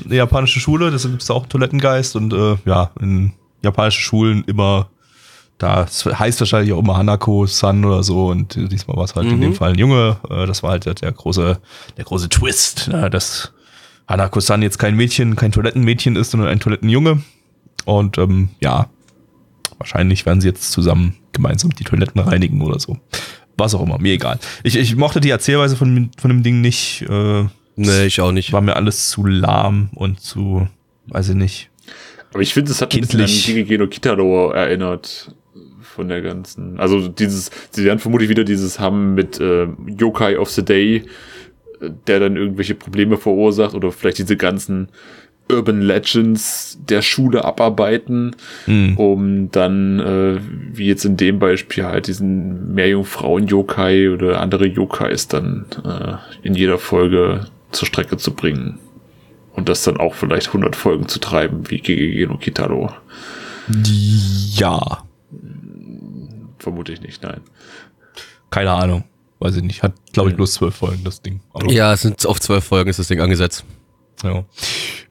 eine 0.05 0.15
japanische 0.15 0.61
Schule, 0.61 0.91
deshalb 0.91 1.13
gibt's 1.15 1.27
da 1.27 1.35
auch 1.35 1.43
einen 1.43 1.51
Toilettengeist 1.51 2.17
und 2.17 2.33
äh, 2.33 2.57
ja, 2.65 2.91
in 3.01 3.33
japanischen 3.63 4.01
Schulen 4.03 4.45
immer, 4.47 4.89
da 5.59 5.83
es 5.85 6.05
heißt 6.07 6.41
wahrscheinlich 6.41 6.73
auch 6.73 6.79
immer 6.79 6.97
Hanako-san 6.97 7.85
oder 7.85 8.03
so 8.03 8.29
und 8.29 8.55
diesmal 8.55 8.97
war 8.97 9.05
es 9.05 9.15
halt 9.15 9.27
in 9.27 9.41
dem 9.41 9.55
Fall 9.55 9.73
ein 9.73 9.79
Junge, 9.79 10.17
äh, 10.31 10.47
das 10.47 10.63
war 10.63 10.71
halt 10.71 10.87
der, 10.87 10.95
der 10.95 11.13
große, 11.13 11.59
der 11.97 12.05
große 12.05 12.29
Twist, 12.29 12.89
ne, 12.89 13.11
dass 13.11 13.53
Hanako-san 14.07 14.63
jetzt 14.63 14.79
kein 14.79 14.95
Mädchen, 14.97 15.37
kein 15.37 15.53
Toilettenmädchen 15.53 16.17
ist, 16.17 16.31
sondern 16.31 16.49
ein 16.49 16.61
Toilettenjunge 16.61 17.23
und 17.85 18.19
ähm, 18.19 18.51
ja, 18.61 18.89
wahrscheinlich 19.79 20.27
werden 20.27 20.41
sie 20.41 20.49
jetzt 20.49 20.73
zusammen 20.73 21.17
gemeinsam 21.33 21.71
die 21.75 21.85
Toiletten 21.85 22.21
reinigen 22.21 22.63
oder 22.63 22.79
so. 22.79 22.97
Was 23.57 23.75
auch 23.75 23.83
immer, 23.83 23.99
mir 23.99 24.13
egal. 24.13 24.39
Ich, 24.63 24.77
ich 24.77 24.95
mochte 24.97 25.21
die 25.21 25.31
Erzählweise 25.31 25.77
von, 25.77 26.11
von 26.17 26.31
dem 26.31 26.43
Ding 26.43 26.61
nicht. 26.61 27.03
Äh, 27.09 27.47
Nee, 27.81 28.07
ich 28.07 28.21
auch 28.21 28.33
nicht. 28.33 28.53
war 28.53 28.61
mir 28.61 28.75
alles 28.75 29.09
zu 29.09 29.25
lahm 29.25 29.91
und 29.95 30.21
zu, 30.21 30.67
weiß 31.07 31.29
ich 31.29 31.35
nicht. 31.37 31.71
Aber 32.33 32.43
ich 32.43 32.53
finde, 32.53 32.73
es 32.73 32.83
hat 32.83 32.93
ein 32.93 33.01
bisschen 33.03 33.21
an 33.21 33.27
Kindlich. 33.27 33.47
Gigi 33.47 33.79
no 33.79 33.87
Kitaro 33.87 34.51
erinnert. 34.51 35.33
Von 35.99 36.09
der 36.09 36.23
ganzen. 36.23 36.79
Also 36.79 37.09
dieses, 37.09 37.51
sie 37.73 37.85
werden 37.85 37.99
vermutlich 37.99 38.29
wieder 38.31 38.45
dieses 38.45 38.79
haben 38.79 39.17
mit 39.17 39.41
äh, 39.41 39.67
Yokai 39.89 40.39
of 40.39 40.49
the 40.49 40.65
Day, 40.65 41.03
äh, 41.81 41.91
der 42.07 42.21
dann 42.21 42.37
irgendwelche 42.37 42.77
Probleme 42.77 43.17
verursacht 43.17 43.75
oder 43.75 43.91
vielleicht 43.91 44.19
diese 44.19 44.37
ganzen 44.37 44.91
Urban 45.51 45.81
Legends 45.81 46.79
der 46.89 47.03
Schule 47.03 47.45
abarbeiten, 47.45 48.37
Hm. 48.67 48.97
um 48.97 49.51
dann, 49.51 49.99
äh, 49.99 50.39
wie 50.73 50.87
jetzt 50.87 51.05
in 51.05 51.17
dem 51.17 51.41
Beispiel, 51.41 51.83
halt 51.83 52.07
diesen 52.07 52.75
Meerjungfrauen-Yokai 52.75 54.11
oder 54.11 54.41
andere 54.41 54.67
Yokais 54.67 55.27
dann 55.27 55.65
äh, 55.85 56.47
in 56.47 56.55
jeder 56.55 56.79
Folge 56.79 57.47
zur 57.73 57.89
Strecke 57.89 58.19
zu 58.19 58.35
bringen. 58.35 58.79
Und 59.53 59.69
das 59.69 59.83
dann 59.83 59.97
auch 59.97 60.15
vielleicht 60.15 60.47
100 60.47 60.77
Folgen 60.77 61.09
zu 61.09 61.19
treiben, 61.19 61.69
wie 61.69 61.79
Gigi 61.79 62.25
no 62.25 62.37
Kitaro. 62.37 62.93
Ja, 64.55 65.03
Vermute 66.59 66.93
ich 66.93 67.01
nicht, 67.01 67.23
nein. 67.23 67.41
keine 68.51 68.71
Ahnung. 68.73 69.05
Weiß 69.41 69.55
ich 69.57 69.63
nicht. 69.63 69.83
Hat, 69.85 69.93
glaube 70.13 70.31
ich, 70.31 70.37
bloß 70.37 70.55
zwölf 70.55 70.75
Folgen, 70.75 71.05
das 71.05 71.23
Ding. 71.23 71.41
Aber, 71.53 71.71
Ja, 71.71 71.93
es 71.93 72.03
sind 72.03 72.27
auf 72.27 72.41
zwölf 72.41 72.65
Folgen 72.65 72.91
ist 72.91 72.99
das 72.99 73.07
Ding 73.07 73.21
angesetzt. 73.21 73.65
ja. 74.25 74.43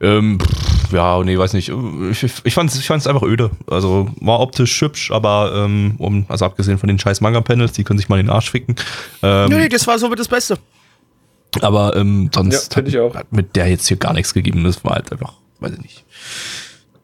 Ähm, 0.02 0.38
pff, 0.38 0.92
ja, 0.92 1.22
nee, 1.24 1.38
weiß 1.38 1.54
nicht. 1.54 1.70
Ich, 2.10 2.22
ich 2.44 2.54
fand 2.54 2.70
es 2.70 2.78
ich 2.78 2.86
fand's 2.86 3.06
einfach 3.06 3.22
öde. 3.22 3.50
Also 3.66 4.10
war 4.20 4.40
optisch 4.40 4.78
hübsch, 4.82 5.10
aber 5.10 5.52
ähm, 5.54 5.94
um, 5.98 6.26
also 6.28 6.44
abgesehen 6.44 6.76
von 6.78 6.88
den 6.88 6.98
scheiß 6.98 7.22
Manga-Panels, 7.22 7.72
die 7.72 7.84
können 7.84 7.98
sich 7.98 8.08
mal 8.10 8.20
in 8.20 8.26
den 8.26 8.30
Arsch 8.34 8.50
ficken. 8.50 8.76
Ähm, 9.22 9.48
Nee, 9.48 9.56
nee, 9.60 9.68
das 9.70 9.86
war 9.86 9.98
somit 9.98 10.18
das 10.18 10.28
Beste. 10.28 10.58
Aber 11.62 11.96
ähm, 11.96 12.28
sonst 12.34 12.76
Ja, 12.76 12.82
ich 12.84 12.98
auch. 12.98 13.14
hat 13.14 13.32
mit 13.32 13.56
der 13.56 13.68
jetzt 13.68 13.88
hier 13.88 13.96
gar 13.96 14.12
nichts 14.12 14.34
gegeben. 14.34 14.62
Das 14.64 14.84
war 14.84 14.96
halt 14.96 15.10
einfach, 15.10 15.32
weiß 15.60 15.72
ich 15.72 15.80
nicht. 15.80 16.04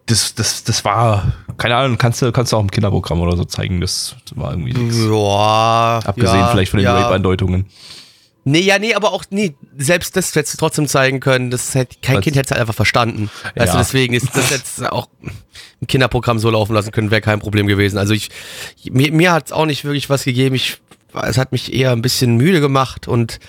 Das, 0.07 0.35
das, 0.35 0.65
das 0.65 0.85
war, 0.85 1.33
keine 1.57 1.77
Ahnung, 1.77 1.97
kannst 1.97 2.21
du, 2.21 2.31
kannst 2.31 2.53
du 2.53 2.57
auch 2.57 2.61
im 2.61 2.71
Kinderprogramm 2.71 3.21
oder 3.21 3.37
so 3.37 3.45
zeigen. 3.45 3.81
Das 3.81 4.17
war 4.35 4.51
irgendwie 4.51 4.75
nichts. 4.75 4.99
Ja. 4.99 6.01
Abgesehen 6.05 6.41
ja, 6.41 6.49
vielleicht 6.49 6.71
von 6.71 6.79
den 6.79 6.85
ja. 6.85 6.99
Rape-Andeutungen. 6.99 7.67
Nee, 8.47 8.61
ja, 8.61 8.79
nee, 8.79 8.95
aber 8.95 9.13
auch, 9.13 9.25
nee, 9.31 9.55
selbst 9.79 10.17
das 10.17 10.35
hättest 10.35 10.55
du 10.55 10.59
trotzdem 10.59 10.87
zeigen 10.87 11.21
können. 11.21 11.51
Das 11.51 11.75
hätte, 11.75 11.97
kein 12.03 12.17
Was? 12.17 12.25
Kind 12.25 12.37
hätte 12.37 12.47
es 12.47 12.51
halt 12.51 12.61
einfach 12.61 12.75
verstanden. 12.75 13.31
Ja. 13.57 13.65
du, 13.65 13.79
deswegen 13.79 14.13
ist 14.13 14.37
das 14.37 14.51
jetzt 14.51 14.87
auch 14.93 15.09
im 15.81 15.87
Kinderprogramm 15.87 16.39
so 16.39 16.51
laufen 16.51 16.75
lassen 16.75 16.93
können, 16.93 17.11
wäre 17.11 17.23
kein 17.23 17.41
Problem 17.41 17.67
gewesen. 17.67 17.97
Also 17.97 18.13
ich, 18.13 18.29
mir, 18.91 19.11
mir 19.13 19.33
hat 19.33 19.47
es 19.47 19.53
auch 19.53 19.65
nicht 19.65 19.85
wirklich 19.85 20.11
was 20.11 20.25
gegeben. 20.25 20.55
Ich, 20.55 20.79
es 21.23 21.39
hat 21.39 21.53
mich 21.53 21.73
eher 21.73 21.93
ein 21.93 22.03
bisschen 22.03 22.37
müde 22.37 22.61
gemacht 22.61 23.09
und 23.09 23.41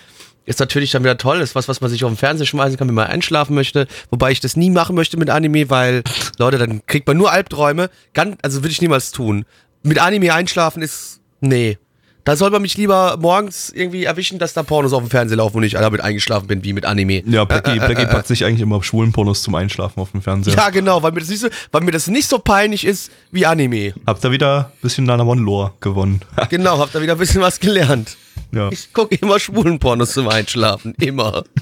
ist 0.45 0.59
natürlich 0.59 0.91
dann 0.91 1.03
wieder 1.03 1.17
toll, 1.17 1.41
ist 1.41 1.55
was, 1.55 1.67
was 1.67 1.81
man 1.81 1.89
sich 1.89 2.03
auf 2.03 2.11
dem 2.11 2.17
Fernseher 2.17 2.45
schmeißen 2.45 2.77
kann, 2.77 2.87
wenn 2.87 2.95
man 2.95 3.07
einschlafen 3.07 3.55
möchte. 3.55 3.87
Wobei 4.09 4.31
ich 4.31 4.39
das 4.39 4.55
nie 4.55 4.69
machen 4.69 4.95
möchte 4.95 5.17
mit 5.17 5.29
Anime, 5.29 5.69
weil, 5.69 6.03
Leute, 6.37 6.57
dann 6.57 6.85
kriegt 6.85 7.07
man 7.07 7.17
nur 7.17 7.31
Albträume. 7.31 7.89
Ganz, 8.13 8.37
also 8.41 8.61
würde 8.61 8.71
ich 8.71 8.81
niemals 8.81 9.11
tun. 9.11 9.45
Mit 9.83 9.99
Anime 9.99 10.33
einschlafen 10.33 10.81
ist, 10.81 11.19
nee. 11.41 11.77
Da 12.25 12.35
soll 12.35 12.49
man 12.49 12.63
mich 12.63 12.75
lieber 12.75 13.17
morgens 13.21 13.69
irgendwie 13.69 14.03
erwischen, 14.05 14.39
dass 14.39 14.53
da 14.53 14.63
Pornos 14.63 14.93
auf 14.93 15.03
dem 15.03 15.11
Fernseher 15.11 15.37
laufen 15.37 15.57
und 15.57 15.63
ich 15.63 15.73
damit 15.73 16.01
eingeschlafen 16.01 16.47
bin, 16.47 16.63
wie 16.63 16.73
mit 16.73 16.83
Anime. 16.83 17.21
Ja, 17.27 17.45
Blackie, 17.45 17.77
Blackie 17.77 18.07
packt 18.07 18.25
sich 18.25 18.43
eigentlich 18.43 18.61
immer 18.61 18.81
schwulen 18.81 19.11
Pornos 19.11 19.43
zum 19.43 19.53
Einschlafen 19.53 19.99
auf 19.99 20.09
dem 20.09 20.23
Fernseher. 20.23 20.55
Ja, 20.55 20.71
genau, 20.71 21.03
weil 21.03 21.11
mir 21.11 21.19
das 21.19 21.29
nicht 21.29 21.41
so, 21.41 21.49
weil 21.71 21.81
mir 21.81 21.91
das 21.91 22.07
nicht 22.07 22.27
so 22.27 22.39
peinlich 22.39 22.83
ist 22.83 23.11
wie 23.31 23.45
Anime. 23.45 23.93
Habt 24.07 24.25
ihr 24.25 24.31
wieder 24.31 24.71
ein 24.73 24.81
bisschen 24.81 25.05
Nana 25.05 25.23
One-Lore 25.23 25.73
gewonnen. 25.79 26.21
Genau, 26.49 26.79
hab 26.79 26.91
da 26.91 27.01
wieder 27.01 27.13
ein 27.13 27.19
bisschen 27.19 27.41
was 27.41 27.59
gelernt. 27.59 28.17
ja. 28.51 28.69
Ich 28.71 28.91
gucke 28.91 29.15
immer 29.15 29.39
schwulen 29.39 29.77
Pornos 29.77 30.13
zum 30.13 30.27
Einschlafen, 30.27 30.95
immer. 30.99 31.43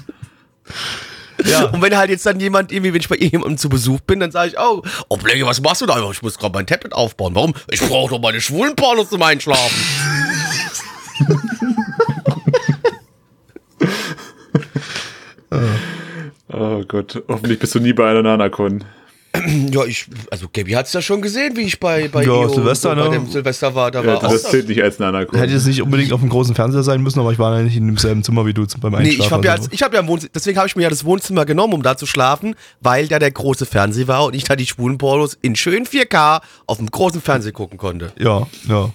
Ja. 1.44 1.64
Und 1.64 1.82
wenn 1.82 1.96
halt 1.96 2.10
jetzt 2.10 2.24
dann 2.26 2.38
jemand 2.38 2.70
irgendwie, 2.70 2.94
wenn 2.94 3.00
ich 3.00 3.08
bei 3.08 3.16
jemandem 3.16 3.58
zu 3.58 3.68
Besuch 3.68 4.00
bin, 4.00 4.20
dann 4.20 4.30
sage 4.30 4.50
ich, 4.50 4.58
oh, 4.58 4.82
oh 5.08 5.16
Blackie, 5.16 5.44
was 5.44 5.60
machst 5.60 5.82
du 5.82 5.86
da? 5.86 6.10
Ich 6.10 6.22
muss 6.22 6.38
gerade 6.38 6.54
mein 6.54 6.64
Tablet 6.64 6.92
aufbauen. 6.92 7.34
Warum? 7.34 7.54
Ich 7.70 7.80
brauche 7.80 8.10
doch 8.10 8.20
meine 8.20 8.40
schwulen 8.40 8.76
Pornos 8.76 9.10
zum 9.10 9.20
Einschlafen. 9.20 10.23
Oh 16.52 16.82
Gott, 16.86 17.22
hoffentlich 17.28 17.58
bist 17.58 17.74
du 17.74 17.80
nie 17.80 17.92
bei 17.92 18.10
einer 18.10 18.22
Nanakon. 18.22 18.84
Ja, 19.72 19.84
ich, 19.84 20.06
also 20.30 20.46
Gabi 20.52 20.72
hat's 20.72 20.92
ja 20.92 21.02
schon 21.02 21.20
gesehen, 21.20 21.56
wie 21.56 21.62
ich 21.62 21.80
bei, 21.80 22.06
bei, 22.06 22.22
Ja, 22.22 22.48
Silvester, 22.48 22.94
bei 22.94 23.02
ne? 23.08 23.10
dem 23.10 23.26
Silvester 23.28 23.74
war. 23.74 23.90
Da 23.90 24.00
Ja, 24.00 24.06
war 24.06 24.16
auch 24.18 24.22
das 24.30 24.44
zählt 24.44 24.68
nicht 24.68 24.80
als 24.80 25.00
Nanakon. 25.00 25.36
Hätte 25.36 25.52
jetzt 25.52 25.66
nicht 25.66 25.82
unbedingt 25.82 26.12
auf 26.12 26.20
dem 26.20 26.28
großen 26.28 26.54
Fernseher 26.54 26.84
sein 26.84 27.02
müssen, 27.02 27.18
aber 27.18 27.32
ich 27.32 27.38
war 27.40 27.56
ja 27.56 27.64
nicht 27.64 27.76
in 27.76 27.86
demselben 27.88 28.22
Zimmer 28.22 28.46
wie 28.46 28.54
du 28.54 28.64
beim 28.80 28.92
Nee, 28.92 28.98
Einschlafen. 28.98 29.20
ich 29.24 29.32
habe 29.32 29.44
ja, 29.46 29.52
also. 29.54 29.64
als- 29.64 29.72
ich 29.72 29.82
hab 29.82 29.92
ja 29.92 30.00
ein 30.00 30.06
Wohnzimmer, 30.06 30.30
deswegen 30.32 30.58
habe 30.58 30.68
ich 30.68 30.76
mir 30.76 30.82
ja 30.84 30.88
das 30.90 31.04
Wohnzimmer 31.04 31.44
genommen, 31.46 31.72
um 31.74 31.82
da 31.82 31.96
zu 31.96 32.06
schlafen, 32.06 32.54
weil 32.80 33.08
da 33.08 33.18
der 33.18 33.32
große 33.32 33.66
Fernseher 33.66 34.06
war 34.06 34.24
und 34.26 34.34
ich 34.36 34.44
da 34.44 34.54
die 34.54 34.66
schwulen 34.66 34.98
Pornos 34.98 35.36
in 35.42 35.56
schön 35.56 35.84
4K 35.84 36.40
auf 36.66 36.76
dem 36.76 36.88
großen 36.88 37.20
Fernseher 37.20 37.52
gucken 37.52 37.76
konnte. 37.76 38.12
Ja, 38.18 38.46
ja. 38.68 38.90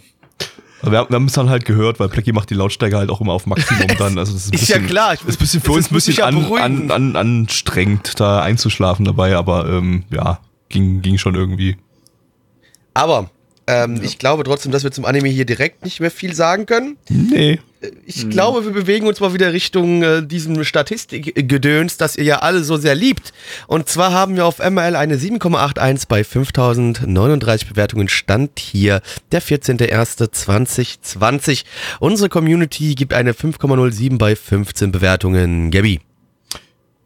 Aber 0.81 0.91
Wir, 0.91 1.09
wir 1.09 1.15
haben 1.15 1.25
es 1.25 1.33
dann 1.33 1.49
halt 1.49 1.65
gehört, 1.65 1.99
weil 1.99 2.07
Blackie 2.09 2.31
macht 2.31 2.49
die 2.49 2.53
Lautstärke 2.53 2.97
halt 2.97 3.09
auch 3.09 3.19
immer 3.21 3.33
auf 3.33 3.45
Maximum 3.45 3.87
dann. 3.97 4.17
Also 4.17 4.33
das 4.33 4.45
ist, 4.45 4.51
ein 4.51 4.53
Ist 4.55 4.59
bisschen, 4.61 4.81
ja 4.83 4.87
klar, 4.87 5.13
ich- 5.13 5.21
ist 5.25 5.35
ein 5.35 5.39
bisschen 5.39 5.61
für 5.61 5.71
uns 5.73 5.91
ein 5.91 5.93
bisschen 5.93 6.15
ja 6.15 6.25
an, 6.25 6.45
an, 6.53 6.91
an, 6.91 7.15
anstrengend, 7.15 8.19
da 8.19 8.41
einzuschlafen 8.41 9.05
dabei, 9.05 9.35
aber 9.35 9.67
ähm, 9.67 10.03
ja, 10.09 10.39
ging, 10.69 11.01
ging 11.01 11.17
schon 11.17 11.35
irgendwie. 11.35 11.75
Aber 12.93 13.29
ähm, 13.69 13.99
ich 14.01 14.17
glaube 14.17 14.43
trotzdem, 14.43 14.71
dass 14.71 14.83
wir 14.83 14.91
zum 14.91 15.05
Anime 15.05 15.29
hier 15.29 15.45
direkt 15.45 15.85
nicht 15.85 15.99
mehr 15.99 16.09
viel 16.09 16.33
sagen 16.33 16.65
können. 16.65 16.97
Nee. 17.07 17.59
Ich 18.03 18.27
glaube, 18.29 18.65
wir 18.65 18.73
bewegen 18.73 19.07
uns 19.07 19.21
mal 19.21 19.33
wieder 19.33 19.53
Richtung 19.53 20.01
äh, 20.01 20.25
diesem 20.25 20.63
Statistikgedöns, 20.65 21.97
das 21.97 22.15
ihr 22.17 22.23
ja 22.23 22.39
alle 22.39 22.63
so 22.63 22.77
sehr 22.77 22.95
liebt. 22.95 23.31
Und 23.67 23.87
zwar 23.87 24.11
haben 24.11 24.35
wir 24.35 24.47
auf 24.47 24.57
ML 24.57 24.95
eine 24.95 25.17
7,81 25.17 26.05
bei 26.09 26.23
5039 26.23 27.69
Bewertungen. 27.69 28.09
Stand 28.09 28.57
hier 28.59 29.03
der 29.31 29.43
14.01.2020. 29.43 31.65
Unsere 31.99 32.27
Community 32.27 32.95
gibt 32.95 33.13
eine 33.13 33.33
5,07 33.33 34.17
bei 34.17 34.35
15 34.35 34.91
Bewertungen. 34.91 35.69
Gabi. 35.69 35.99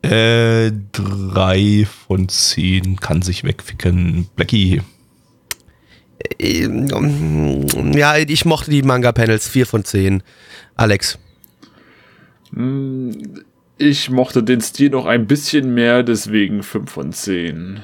Äh, 0.01 0.72
drei 0.93 1.86
von 2.07 2.30
zehn 2.30 2.95
kann 2.95 3.22
sich 3.22 3.43
wegficken. 3.43 4.30
Blackie. 4.36 4.82
Ähm, 6.39 7.67
Ja, 7.93 8.17
ich 8.17 8.45
mochte 8.45 8.71
die 8.71 8.82
Manga-Panels. 8.84 9.47
4 9.47 9.65
von 9.65 9.84
10. 9.84 10.24
Alex. 10.76 11.17
Ich 13.78 14.09
mochte 14.09 14.43
den 14.43 14.61
Stil 14.61 14.91
noch 14.91 15.05
ein 15.05 15.26
bisschen 15.28 15.74
mehr, 15.74 16.03
deswegen 16.03 16.61
5 16.63 16.91
von 16.91 17.11
10. 17.11 17.82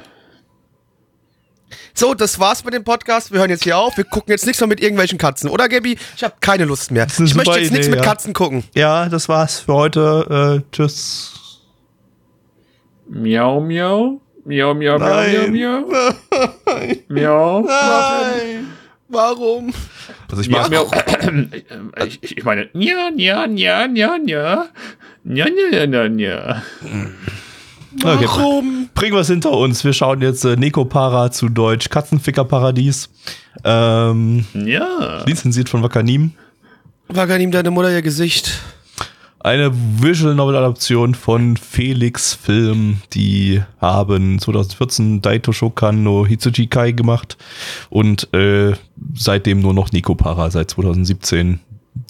So, 1.94 2.14
das 2.14 2.40
war's 2.40 2.64
mit 2.64 2.74
dem 2.74 2.84
Podcast. 2.84 3.32
Wir 3.32 3.40
hören 3.40 3.50
jetzt 3.50 3.64
hier 3.64 3.78
auf. 3.78 3.98
Wir 3.98 4.04
gucken 4.06 4.32
jetzt 4.32 4.46
nichts 4.46 4.62
mehr 4.62 4.68
mit 4.68 4.80
irgendwelchen 4.80 5.18
Katzen, 5.18 5.50
oder 5.50 5.68
Gabi? 5.68 5.98
Ich 6.16 6.24
habe 6.24 6.36
keine 6.40 6.66
Lust 6.66 6.92
mehr. 6.92 7.08
Ich 7.08 7.36
möchte 7.36 7.60
jetzt 7.60 7.72
nichts 7.72 7.88
Idee, 7.88 7.96
mit 7.98 8.06
ja. 8.06 8.12
Katzen 8.12 8.34
gucken. 8.34 8.64
Ja, 8.74 9.10
das 9.10 9.28
war's 9.28 9.60
für 9.60 9.74
heute. 9.74 10.62
Äh, 10.64 10.72
tschüss. 10.76 11.62
Miau, 13.10 13.60
miau. 13.60 14.22
Miau, 14.46 14.74
miau, 14.74 14.98
miau, 14.98 15.10
Nein. 15.10 15.52
miau, 15.52 15.84
miau. 17.08 17.62
Miau. 17.62 17.62
Nein. 17.68 18.68
Warum? 19.12 19.74
Also 20.30 20.42
ich 20.44 20.50
Miau, 20.50 20.62
mach, 20.62 20.70
miau. 20.70 20.92
Ich, 22.06 22.20
ich 22.22 22.38
ich 22.38 22.44
meine, 22.44 22.70
ja, 22.74 23.10
ja, 23.16 23.46
ja, 23.48 23.86
ja, 23.88 24.18
ja. 24.26 24.66
Ja, 25.26 25.46
ja, 25.48 25.84
ja, 25.84 25.86
ja, 25.86 26.06
ja. 26.06 26.62
Okay, 28.04 28.26
Warum? 28.28 28.90
bringen 28.94 29.14
wir 29.14 29.22
es 29.22 29.28
hinter 29.28 29.52
uns. 29.52 29.84
Wir 29.84 29.94
schauen 29.94 30.22
jetzt 30.22 30.46
äh, 30.46 30.56
Nekopara 30.56 31.32
zu 31.32 31.50
Deutsch 31.50 31.90
Katzenfickerparadies. 31.90 33.10
Ähm, 33.64 34.46
Ja. 34.54 35.24
lizenziert 35.26 35.70
von 35.70 35.82
Wakanim. 35.82 36.34
Wagan 37.08 37.42
ihm 37.42 37.52
deine 37.52 37.72
Mutter 37.72 37.92
ihr 37.92 38.04
Gesicht. 38.04 38.60
Eine 39.42 39.72
Visual 39.74 40.36
Novel 40.36 40.58
Adaption 40.58 41.16
von 41.16 41.56
Felix 41.56 42.34
Film. 42.34 43.02
Die 43.14 43.62
haben 43.80 44.38
2014 44.38 45.22
Daito 45.22 45.54
Shokan 45.54 46.04
no 46.04 46.26
Hitsuji 46.26 46.68
Kai 46.68 46.92
gemacht 46.92 47.38
und 47.90 48.34
äh, 48.34 48.74
seitdem 49.14 49.62
nur 49.62 49.74
noch 49.74 49.94
Nekopara 49.94 50.52
seit 50.52 50.72
2017 50.72 51.62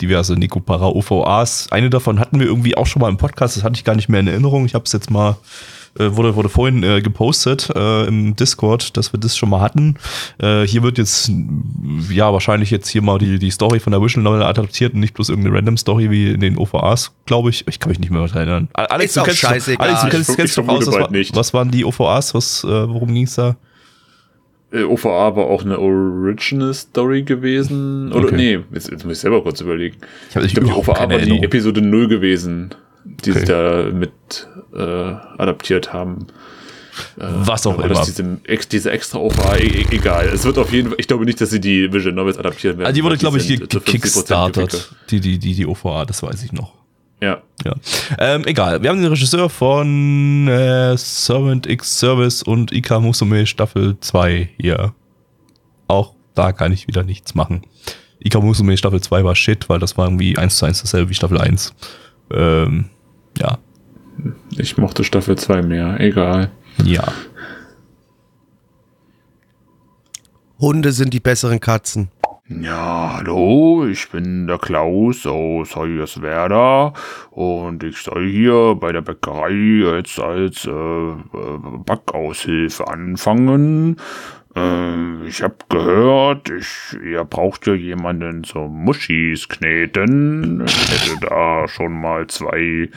diverse 0.01 0.33
Nekopara 0.33 0.87
OVAs. 0.87 1.71
Eine 1.71 1.91
davon 1.91 2.19
hatten 2.19 2.39
wir 2.39 2.47
irgendwie 2.47 2.75
auch 2.75 2.87
schon 2.87 3.01
mal 3.01 3.09
im 3.09 3.17
Podcast, 3.17 3.57
das 3.57 3.63
hatte 3.63 3.75
ich 3.75 3.83
gar 3.83 3.95
nicht 3.95 4.09
mehr 4.09 4.21
in 4.21 4.27
Erinnerung. 4.27 4.65
Ich 4.65 4.73
habe 4.73 4.85
es 4.85 4.91
jetzt 4.91 5.11
mal 5.11 5.37
äh, 5.97 6.15
wurde, 6.15 6.35
wurde 6.35 6.49
vorhin 6.49 6.83
äh, 6.83 7.01
gepostet 7.01 7.69
äh, 7.75 8.05
im 8.07 8.35
Discord, 8.35 8.97
dass 8.97 9.13
wir 9.13 9.19
das 9.19 9.37
schon 9.37 9.49
mal 9.49 9.61
hatten. 9.61 9.95
Äh, 10.39 10.63
hier 10.63 10.83
wird 10.83 10.97
jetzt, 10.97 11.31
ja, 12.09 12.31
wahrscheinlich 12.33 12.71
jetzt 12.71 12.89
hier 12.89 13.01
mal 13.01 13.17
die, 13.17 13.39
die 13.39 13.51
Story 13.51 13.79
von 13.79 13.91
der 13.91 14.01
Visual 14.01 14.23
Novel 14.23 14.43
adaptiert 14.43 14.93
und 14.93 14.99
nicht 14.99 15.13
bloß 15.13 15.29
irgendeine 15.29 15.55
random 15.57 15.77
Story 15.77 16.09
wie 16.11 16.31
in 16.31 16.39
den 16.39 16.57
OVAs, 16.57 17.11
glaube 17.25 17.49
ich. 17.49 17.67
Ich 17.67 17.79
kann 17.79 17.89
mich 17.89 17.99
nicht 17.99 18.11
mehr 18.11 18.21
daran 18.21 18.37
erinnern. 18.37 18.67
Alex, 18.73 19.13
du 19.13 19.23
kennst. 19.23 19.45
Alex, 19.45 19.65
du 19.65 19.71
Ich 19.71 19.77
kennst, 20.11 20.35
kennst 20.35 20.39
ich 20.39 20.55
doch 20.55 20.67
aus, 20.67 20.83
vermute 20.83 20.87
was, 20.87 20.95
war, 20.95 21.11
nicht. 21.11 21.35
was 21.35 21.53
waren 21.53 21.71
die 21.71 21.85
OVAs? 21.85 22.33
Was, 22.33 22.63
äh, 22.63 22.67
worum 22.67 23.13
ging's 23.13 23.35
da? 23.35 23.55
Äh, 24.71 24.83
OVA 24.83 25.35
war 25.35 25.45
auch 25.45 25.63
eine 25.65 25.79
Original 25.79 26.73
Story 26.75 27.23
gewesen. 27.23 28.11
Oder 28.13 28.25
Okay. 28.27 28.35
nee, 28.35 28.59
jetzt, 28.71 28.91
jetzt 28.91 29.03
muss 29.03 29.13
ich 29.15 29.19
selber 29.21 29.41
kurz 29.41 29.61
überlegen. 29.61 29.95
Ich 30.29 30.35
habe 30.35 30.45
Ich 30.45 30.53
glaube, 30.53 30.67
die 30.69 30.75
OVA 30.75 31.09
war 31.09 31.17
die 31.17 31.41
Episode 31.41 31.81
0 31.81 32.07
gewesen, 32.07 32.75
die 33.25 33.31
Okay. 33.31 33.39
sie 33.39 33.45
da 33.45 33.83
mit 33.91 34.11
äh, 34.73 34.79
adaptiert 35.41 35.91
haben. 35.93 36.27
Äh, 37.17 37.23
Was 37.27 37.65
auch 37.65 37.79
immer. 37.79 38.03
Diese, 38.03 38.37
diese 38.71 38.91
extra 38.91 39.19
OVA, 39.19 39.55
e 39.57 39.63
e 39.67 39.85
egal. 39.91 40.27
Es 40.27 40.43
wird 40.43 40.57
auf 40.57 40.71
jeden 40.71 40.89
Fall, 40.89 40.97
ich 40.99 41.07
glaube 41.07 41.25
nicht, 41.25 41.39
dass 41.39 41.49
sie 41.49 41.59
die 41.61 41.91
Visual 41.91 42.13
Novels 42.13 42.37
adaptieren 42.37 42.77
werden. 42.77 42.89
Ah, 42.89 42.91
die 42.91 43.03
wurde, 43.03 43.17
glaube 43.17 43.37
ich, 43.37 43.43
sind 43.47 43.59
ge- 43.59 43.69
zu 43.69 43.77
50% 43.79 43.81
gefickert. 43.81 44.01
gekickstartet. 44.01 44.95
Die, 45.09 45.19
die, 45.21 45.39
die, 45.39 45.53
die 45.55 45.65
OVA, 45.65 46.05
das 46.05 46.21
weiß 46.23 46.43
ich 46.43 46.51
noch. 46.51 46.73
Ja. 47.21 47.41
Ja. 47.65 47.75
Ähm, 48.17 48.43
egal. 48.45 48.81
Wir 48.81 48.89
haben 48.89 49.01
den 49.01 49.09
Regisseur 49.11 49.49
von 49.49 50.47
äh, 50.47 50.95
Servant 50.97 51.67
X 51.67 51.99
Service 51.99 52.43
und 52.43 52.71
Ika 52.71 52.99
Musume 52.99 53.45
Staffel 53.45 53.97
2 53.99 54.49
hier. 54.57 54.93
Auch 55.87 56.13
da 56.35 56.51
kann 56.53 56.71
ich 56.71 56.87
wieder 56.87 57.03
nichts 57.03 57.35
machen. 57.35 57.63
Ika 58.19 58.39
Musume 58.39 58.77
Staffel 58.77 59.01
2 59.01 59.23
war 59.25 59.35
shit, 59.35 59.67
weil 59.69 59.79
das 59.79 59.97
war 59.97 60.05
irgendwie 60.05 60.37
1 60.37 60.57
zu 60.57 60.65
1 60.65 60.81
dasselbe 60.81 61.09
wie 61.09 61.13
Staffel 61.13 61.39
1. 61.39 61.73
Ähm, 62.31 62.85
ja. 63.39 63.57
Ich 64.57 64.77
mochte 64.77 65.03
Staffel 65.03 65.37
2 65.37 65.61
mehr, 65.61 65.99
egal. 65.99 66.51
Ja. 66.83 67.07
Hunde 70.59 70.91
sind 70.91 71.13
die 71.13 71.21
besseren 71.21 71.59
Katzen. 71.59 72.09
Ja, 72.49 73.17
hallo, 73.17 73.85
ich 73.85 74.09
bin 74.09 74.47
der 74.47 74.57
Klaus 74.57 75.27
aus 75.27 75.75
Hoyerswerda 75.75 76.93
und 77.29 77.83
ich 77.83 77.97
soll 77.97 78.27
hier 78.27 78.75
bei 78.75 78.91
der 78.91 79.01
Bäckerei 79.01 79.51
jetzt 79.51 80.19
als 80.19 80.65
äh, 80.65 80.71
äh, 80.71 81.13
Backaushilfe 81.85 82.87
anfangen. 82.87 83.97
Äh, 84.55 85.27
ich 85.27 85.43
habe 85.43 85.57
gehört, 85.69 86.49
ich, 86.49 86.97
ihr 87.05 87.23
braucht 87.23 87.67
ja 87.67 87.75
jemanden 87.75 88.43
zum 88.43 88.83
Muschis 88.83 89.47
kneten. 89.47 90.63
Ich 90.65 90.91
hätte 90.91 91.19
da 91.29 91.67
schon 91.67 92.01
mal 92.01 92.25
zwei, 92.27 92.89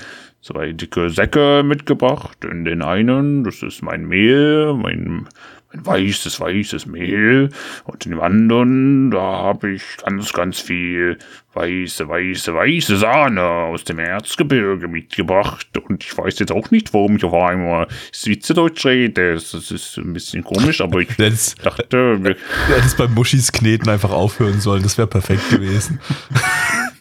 zwei 0.43 0.73
dicke 0.73 1.09
Säcke 1.11 1.63
mitgebracht. 1.65 2.45
In 2.45 2.65
den 2.65 2.83
einen, 2.83 3.45
das 3.45 3.63
ist 3.63 3.83
mein 3.83 4.07
Mehl, 4.07 4.75
mein 4.75 5.27
ein 5.75 5.87
weißes, 5.87 6.39
weißes 6.39 6.85
Mehl. 6.85 7.49
Und 7.85 8.05
in 8.05 8.13
dem 8.13 8.21
anderen, 8.21 9.11
da 9.11 9.21
habe 9.21 9.71
ich 9.71 9.83
ganz, 10.05 10.31
ganz 10.35 10.61
viel 10.61 11.17
weiße, 11.55 12.07
weiße, 12.07 12.55
weiße 12.55 12.99
Sahne 12.99 13.41
aus 13.43 13.83
dem 13.85 13.99
Erzgebirge 13.99 14.87
mitgebracht. 14.87 15.67
Und 15.89 16.05
ich 16.05 16.19
weiß 16.19 16.41
jetzt 16.41 16.53
auch 16.53 16.71
nicht, 16.71 16.93
warum 16.93 17.17
ich 17.17 17.25
auf 17.25 17.33
einmal 17.33 17.87
Schweizerdeutsch 18.13 18.85
rede. 18.85 19.33
Das 19.33 19.55
ist 19.55 19.97
ein 19.97 20.13
bisschen 20.13 20.45
komisch, 20.45 20.83
aber 20.83 20.99
ich 21.01 21.09
Das, 21.17 21.55
dachte, 21.55 22.23
wir- 22.23 22.37
hättest 22.69 22.99
beim 22.99 23.15
Muschis 23.15 23.51
Kneten 23.51 23.89
einfach 23.89 24.11
aufhören 24.11 24.61
sollen. 24.61 24.83
Das 24.83 24.99
wäre 24.99 25.09
perfekt 25.09 25.49
gewesen. 25.49 26.01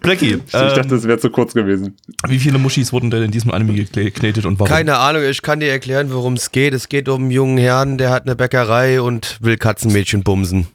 Blackie, 0.00 0.40
ich 0.46 0.52
dachte, 0.52 0.80
ähm, 0.80 0.88
das 0.88 1.04
wäre 1.04 1.18
zu 1.18 1.30
kurz 1.30 1.54
gewesen. 1.54 1.96
wie 2.26 2.38
viele 2.38 2.58
Muschis 2.58 2.92
wurden 2.92 3.10
denn 3.10 3.22
in 3.22 3.30
diesem 3.30 3.50
Anime 3.50 3.84
geknetet 3.84 4.46
und 4.46 4.58
warum? 4.58 4.70
Keine 4.70 4.96
Ahnung, 4.98 5.22
ich 5.22 5.42
kann 5.42 5.60
dir 5.60 5.70
erklären, 5.70 6.12
worum 6.12 6.34
es 6.34 6.50
geht. 6.52 6.74
Es 6.74 6.88
geht 6.88 7.08
um 7.08 7.22
einen 7.22 7.30
jungen 7.30 7.58
Herrn, 7.58 7.98
der 7.98 8.10
hat 8.10 8.24
eine 8.24 8.36
Bäckerei 8.36 9.00
und 9.02 9.38
will 9.40 9.56
Katzenmädchen 9.56 10.22
bumsen. 10.22 10.66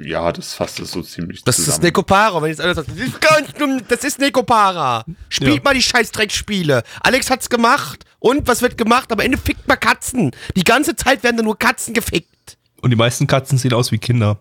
Ja, 0.00 0.30
das 0.30 0.54
fasst 0.54 0.78
es 0.78 0.92
so 0.92 1.02
ziemlich 1.02 1.42
Das 1.42 1.58
ist 1.58 1.64
zusammen. 1.64 1.84
Nekopara, 1.84 2.40
wenn 2.40 2.48
jetzt 2.48 2.60
einer 2.60 2.74
sagt, 2.76 2.88
das 2.90 2.96
ist, 2.96 3.20
ganz 3.20 3.52
dumm, 3.58 3.80
das 3.88 4.04
ist 4.04 4.20
Nekopara. 4.20 5.04
Spielt 5.28 5.56
Ja. 5.56 5.60
mal 5.64 5.74
die 5.74 5.82
scheiß 5.82 6.12
Dreckspiele. 6.12 6.84
Alex 7.00 7.28
hat's 7.28 7.50
gemacht. 7.50 8.04
Und 8.20 8.46
was 8.46 8.62
wird 8.62 8.78
gemacht? 8.78 9.10
Am 9.10 9.18
Ende 9.18 9.36
fickt 9.36 9.66
man 9.66 9.80
Katzen. 9.80 10.30
Die 10.56 10.62
ganze 10.62 10.94
Zeit 10.94 11.24
werden 11.24 11.36
da 11.38 11.42
nur 11.42 11.58
Katzen 11.58 11.92
gefickt. 11.92 12.56
Und 12.82 12.90
die 12.90 12.96
meisten 12.96 13.26
Katzen 13.26 13.58
sehen 13.58 13.72
aus 13.72 13.90
wie 13.90 13.98
Kinder. 13.98 14.38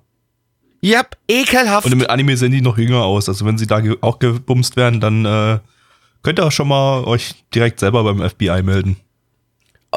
Yep, 0.83 1.17
ekelhaft. 1.29 1.85
Und 1.85 1.93
im 1.93 2.09
Anime 2.09 2.35
sehen 2.35 2.51
die 2.51 2.61
noch 2.61 2.77
jünger 2.77 3.03
aus. 3.03 3.29
Also 3.29 3.45
wenn 3.45 3.57
sie 3.57 3.67
da 3.67 3.79
ge 3.79 3.97
auch 4.01 4.19
gebumst 4.19 4.75
werden, 4.75 4.99
dann 4.99 5.25
äh, 5.25 5.59
könnt 6.23 6.39
ihr 6.39 6.45
auch 6.45 6.51
schon 6.51 6.67
mal 6.67 7.05
euch 7.05 7.35
direkt 7.55 7.79
selber 7.79 8.03
beim 8.03 8.27
FBI 8.29 8.61
melden. 8.63 8.97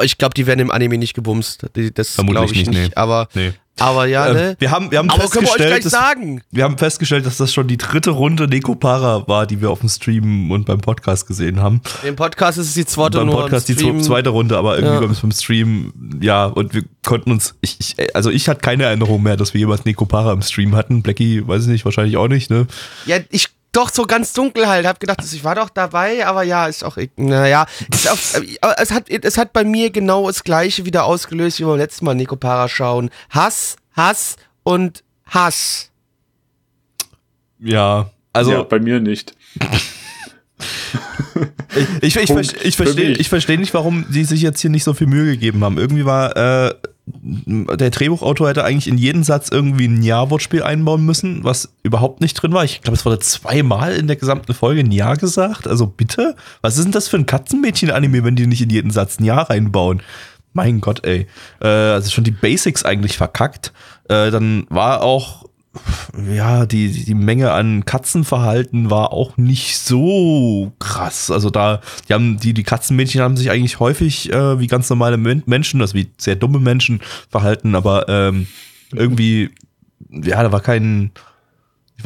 Ich 0.03 0.19
glaube, 0.19 0.35
die 0.35 0.47
werden 0.47 0.61
im 0.61 0.71
Anime 0.71 0.99
nicht 0.99 1.15
gebumst. 1.15 1.67
Das 1.95 2.11
Vermutlich 2.15 2.37
glaube 2.39 2.53
ich 2.53 2.67
nicht, 2.67 2.71
nicht. 2.79 2.89
nee. 2.91 2.95
Aber, 2.97 3.29
Nee. 3.35 3.53
aber 3.79 4.07
ja, 4.07 4.27
Äh, 4.29 4.33
ne? 4.35 4.57
wir 4.59 4.71
haben, 4.71 4.91
wir 4.91 4.99
haben 4.99 5.11
Aber 5.11 5.29
können 5.29 5.47
wir 5.47 5.53
euch 5.53 5.57
festgestellt, 5.57 5.71
gleich 5.71 5.83
dass, 5.85 5.93
sagen. 5.93 6.43
wir 6.51 6.65
haben 6.65 6.79
festgestellt, 6.79 7.27
dass 7.27 7.37
das 7.37 7.53
schon 7.53 7.67
die 7.69 7.77
dritte 7.77 8.11
Runde 8.11 8.49
Nekopara 8.49 9.27
war, 9.29 9.47
die 9.47 9.61
wir 9.61 9.71
auf 9.71 9.81
dem 9.81 9.89
Stream 9.89 10.51
und 10.51 10.67
beim 10.67 10.81
Podcast 10.81 11.27
gesehen 11.27 11.61
haben. 11.61 11.81
Im 12.03 12.17
Podcast 12.17 12.59
ist 12.59 12.69
es 12.69 12.75
die 12.75 12.87
zweite 12.87 13.19
beim 13.19 13.27
nur 13.29 13.37
Podcast 13.43 13.69
die 13.69 13.77
zweite 13.77 14.31
Runde, 14.31 14.57
aber 14.57 14.77
irgendwie 14.77 14.95
Ja. 14.95 15.01
beim, 15.01 15.17
beim 15.21 15.33
Stream, 15.33 15.93
ja, 16.21 16.47
und 16.47 16.75
wir 16.75 16.83
konnten 17.05 17.31
uns, 17.33 17.55
ich, 17.61 17.77
ich, 17.81 18.15
also 18.17 18.31
ich 18.31 18.49
hatte 18.49 18.61
keine 18.61 18.85
Erinnerung 18.85 19.23
mehr, 19.23 19.37
dass 19.37 19.55
wir 19.55 19.59
jemals 19.61 19.85
Nekopara 19.85 20.33
im 20.33 20.43
Stream 20.43 20.75
hatten. 20.75 21.03
Blackie, 21.03 21.47
weiß 21.47 21.63
ich 21.63 21.69
nicht, 21.69 21.85
wahrscheinlich 21.85 22.17
auch 22.17 22.29
nicht, 22.29 22.51
ne? 22.51 22.67
Ja, 23.07 23.17
ich 23.31 23.49
doch 23.73 23.91
so 23.93 24.05
ganz 24.05 24.33
dunkel 24.33 24.67
halt. 24.67 24.87
Hab 24.87 25.01
gedacht, 25.01 25.21
ich 25.23 25.45
war 25.45 25.55
doch 25.55 25.69
dabei, 25.69 26.27
aber 26.27 26.43
ja, 26.43 26.67
ist 26.67 26.85
auch, 26.85 26.97
naja, 27.17 27.67
ist 27.93 28.09
auch, 28.11 28.19
aber 28.61 28.81
es 28.81 28.91
hat, 28.91 29.09
es 29.09 29.39
hat 29.39 29.53
bei 29.53 29.65
mir 29.65 29.91
genau 29.91 30.27
das 30.27 30.45
Gleiche 30.45 30.85
wieder 30.85 31.05
ausgelöst, 31.05 31.61
wie 31.61 31.65
beim 31.65 31.77
letzten 31.79 32.05
Mal 32.05 32.15
Nekopara 32.15 32.69
schauen. 32.69 33.11
Hass, 33.31 33.77
Hass 33.95 34.37
und 34.63 35.05
Hass. 35.27 35.91
Ja, 37.59 38.11
also 38.33 38.53
ja, 38.53 38.63
bei 38.63 38.81
mir 38.81 39.01
nicht. 39.01 39.35
Ich, 42.01 42.17
ich, 42.17 42.31
ich, 42.31 42.65
ich 42.65 42.77
verstehe 42.77 43.11
ich 43.13 43.29
versteh 43.29 43.57
nicht, 43.57 43.75
warum 43.75 44.07
die 44.09 44.25
sich 44.25 44.41
jetzt 44.41 44.61
hier 44.61 44.71
nicht 44.71 44.85
so 44.85 44.95
viel 44.95 45.07
Mühe 45.07 45.33
gegeben 45.33 45.63
haben. 45.63 45.77
Irgendwie 45.77 46.07
war, 46.07 46.37
äh, 46.37 46.75
der 47.07 47.91
Drehbuchautor 47.91 48.49
hätte 48.49 48.65
eigentlich 48.65 48.89
in 48.89 48.99
jeden 48.99 49.23
Satz 49.23 49.49
irgendwie 49.49 49.87
ein 49.87 50.03
Ja-Wortspiel 50.03 50.65
einbauen 50.65 51.05
müssen, 51.05 51.45
was 51.45 51.73
überhaupt 51.85 52.21
nicht 52.21 52.35
drin 52.35 52.53
war. 52.53 52.65
Ich 52.65 52.83
glaube, 52.83 52.97
es 52.97 53.05
wurde 53.05 53.21
zweimal 53.21 53.93
in 53.93 54.09
der 54.09 54.17
gesamten 54.17 54.55
Folge 54.55 54.81
ein 54.81 54.91
Ja 54.91 55.15
gesagt. 55.15 55.69
Also 55.69 55.87
bitte? 55.87 56.35
Was 56.63 56.79
ist 56.79 56.85
denn 56.85 56.93
das 56.93 57.07
für 57.07 57.17
ein 57.17 57.27
Katzenmädchen-Anime, 57.27 58.25
wenn 58.25 58.35
die 58.35 58.49
nicht 58.49 58.63
in 58.63 58.71
jeden 58.71 58.91
Satz 58.91 59.21
ein 59.21 59.25
Ja 59.25 59.41
reinbauen? 59.43 60.03
Mein 60.53 60.81
Gott, 60.81 61.05
ey. 61.07 61.29
Äh, 61.61 61.67
also 61.67 62.11
schon 62.11 62.25
die 62.25 62.33
Basics 62.33 62.85
eigentlich 62.85 63.17
verkackt. 63.17 63.73
Äh, 64.09 64.33
dann 64.33 64.67
war 64.69 65.03
auch 65.03 65.45
ja, 66.33 66.67
die, 66.67 66.91
die 66.91 67.15
Menge 67.15 67.53
an 67.53 67.85
Katzenverhalten 67.85 68.91
war 68.91 69.13
auch 69.13 69.37
nicht 69.37 69.79
so 69.79 70.73
krass. 70.79 71.31
Also 71.31 71.51
da, 71.51 71.81
die 72.09 72.15
haben, 72.15 72.39
die, 72.39 72.55
die 72.55 72.63
Katzenmädchen 72.63 73.21
haben 73.21 73.37
sich 73.37 73.51
eigentlich 73.51 73.81
häufig 73.81 74.33
äh, 74.33 74.59
wie 74.59 74.67
ganz 74.67 74.89
normale 74.89 75.19
Men 75.19 75.43
Menschen, 75.47 75.81
also 75.81 75.95
wie 75.95 76.11
sehr 76.17 76.37
dumme 76.37 76.59
Menschen 76.59 77.01
verhalten, 77.31 77.75
aber 77.75 78.09
ähm, 78.09 78.47
irgendwie, 78.93 79.51
ja, 80.11 80.43
da 80.43 80.53
war 80.53 80.61
kein, 80.61 81.11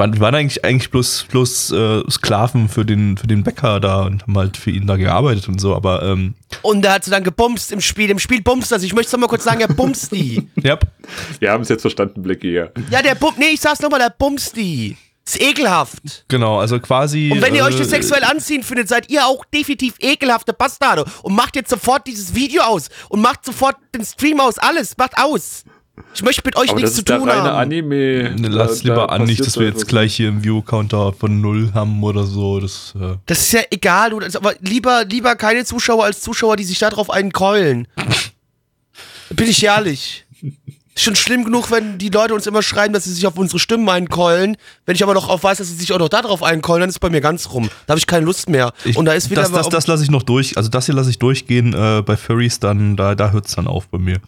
waren, 0.00 0.12
die 0.12 0.20
waren 0.20 0.34
eigentlich, 0.34 0.64
eigentlich 0.64 0.90
bloß, 0.90 1.26
bloß 1.30 1.70
äh, 1.72 2.02
Sklaven 2.10 2.68
für 2.68 2.84
den, 2.84 3.16
für 3.16 3.28
den 3.28 3.44
Bäcker 3.44 3.78
da 3.78 4.02
und 4.02 4.22
haben 4.22 4.36
halt 4.36 4.56
für 4.56 4.70
ihn 4.70 4.86
da 4.86 4.96
gearbeitet 4.96 5.46
und 5.46 5.60
so, 5.60 5.76
aber 5.76 6.02
ähm, 6.02 6.34
Und 6.62 6.82
da 6.82 6.94
hat 6.94 7.04
sie 7.04 7.10
dann 7.10 7.22
gebumst 7.22 7.70
im 7.70 7.80
Spiel. 7.80 8.10
Im 8.10 8.18
Spiel 8.18 8.42
bumst 8.42 8.72
das. 8.72 8.82
Ich 8.82 8.94
möchte 8.94 9.08
es 9.08 9.12
noch 9.12 9.20
mal 9.20 9.28
kurz 9.28 9.44
sagen, 9.44 9.60
er 9.60 9.68
bumst 9.68 10.10
die. 10.10 10.48
ja, 10.56 10.78
Wir 11.38 11.52
haben 11.52 11.62
es 11.62 11.68
jetzt 11.68 11.82
verstanden, 11.82 12.22
Blackie, 12.22 12.52
ja. 12.52 12.68
Ja, 12.90 13.02
der 13.02 13.14
bumst, 13.14 13.38
nee, 13.38 13.50
ich 13.52 13.60
sag's 13.60 13.80
noch 13.80 13.90
mal, 13.90 13.98
der 13.98 14.10
bumst 14.10 14.56
die. 14.56 14.96
Ist 15.26 15.40
ekelhaft. 15.40 16.24
genau, 16.28 16.58
also 16.58 16.80
quasi. 16.80 17.30
Und 17.30 17.42
wenn 17.42 17.54
ihr 17.54 17.64
euch 17.64 17.76
das 17.76 17.88
äh, 17.88 17.90
sexuell 17.90 18.24
anziehen 18.24 18.62
findet, 18.64 18.88
seid 18.88 19.10
ihr 19.10 19.26
auch 19.26 19.44
definitiv 19.44 19.94
ekelhafte 20.00 20.52
Bastarde. 20.52 21.04
Und 21.22 21.36
macht 21.36 21.54
jetzt 21.54 21.70
sofort 21.70 22.06
dieses 22.06 22.34
Video 22.34 22.62
aus. 22.62 22.88
Und 23.10 23.20
macht 23.20 23.44
sofort 23.44 23.76
den 23.94 24.04
Stream 24.04 24.40
aus. 24.40 24.58
Alles. 24.58 24.96
Macht 24.96 25.18
aus. 25.18 25.64
Ich 26.14 26.22
möchte 26.22 26.42
mit 26.44 26.56
euch 26.56 26.70
Aber 26.70 26.80
nichts 26.80 26.96
zu 26.96 27.04
tun 27.04 27.28
reine 27.28 27.42
haben. 27.42 27.56
Anime. 27.56 28.34
Ne, 28.38 28.48
Lass 28.48 28.78
Da- 28.78 28.82
lieber 28.84 28.94
da 28.96 29.04
an, 29.06 29.24
nicht, 29.24 29.40
dass 29.44 29.58
wir 29.58 29.66
jetzt 29.66 29.86
gleich 29.88 30.14
hier 30.16 30.28
einen 30.28 30.42
View-Counter 30.44 31.12
von 31.12 31.40
null 31.40 31.70
haben 31.74 32.02
oder 32.02 32.24
so. 32.24 32.60
Das, 32.60 32.94
äh, 33.00 33.16
Das 33.26 33.40
ist 33.40 33.52
ja 33.52 33.60
egal, 33.70 34.10
du, 34.10 34.20
aber 34.36 34.54
lieber, 34.60 35.04
lieber 35.04 35.36
keine 35.36 35.64
Zuschauer 35.64 36.04
als 36.04 36.20
Zuschauer, 36.20 36.56
die 36.56 36.64
sich 36.64 36.78
darauf 36.78 37.10
einen 37.10 37.32
keulen. 37.32 37.86
Bin 39.30 39.48
ich 39.48 39.62
ehrlich. 39.62 40.24
Ist 40.94 41.04
schon 41.04 41.14
schlimm 41.16 41.44
genug, 41.44 41.70
wenn 41.70 41.98
die 41.98 42.08
Leute 42.08 42.34
uns 42.34 42.46
immer 42.48 42.62
schreiben, 42.62 42.92
dass 42.92 43.04
sie 43.04 43.12
sich 43.12 43.26
auf 43.26 43.38
unsere 43.38 43.60
Stimmen 43.60 43.88
einkeulen. 43.88 44.56
Wenn 44.86 44.96
ich 44.96 45.02
aber 45.04 45.14
noch 45.14 45.28
auf 45.28 45.44
weiß, 45.44 45.58
dass 45.58 45.68
sie 45.68 45.76
sich 45.76 45.92
auch 45.92 45.98
noch 46.00 46.08
darauf 46.08 46.42
einkeulen, 46.42 46.80
dann 46.80 46.88
ist 46.88 46.96
es 46.96 46.98
bei 46.98 47.10
mir 47.10 47.20
ganz 47.20 47.50
rum. 47.50 47.70
Da 47.86 47.92
habe 47.92 47.98
ich 47.98 48.06
keine 48.08 48.26
Lust 48.26 48.48
mehr. 48.48 48.72
ich, 48.84 48.96
Und 48.96 49.04
da 49.04 49.12
ist 49.12 49.30
wieder 49.30 49.42
das, 49.42 49.52
das, 49.52 49.68
das 49.68 49.86
lasse 49.86 50.02
ich 50.02 50.10
noch 50.10 50.24
durch. 50.24 50.56
Also 50.56 50.68
das 50.68 50.86
hier 50.86 50.94
lasse 50.96 51.10
ich 51.10 51.18
durchgehen. 51.20 51.72
Äh, 51.74 52.02
bei 52.04 52.16
Furries 52.16 52.58
dann, 52.58 52.96
da, 52.96 53.14
da 53.14 53.30
hört 53.30 53.46
es 53.46 53.54
dann 53.54 53.68
auf 53.68 53.86
bei 53.88 53.98
mir. 53.98 54.18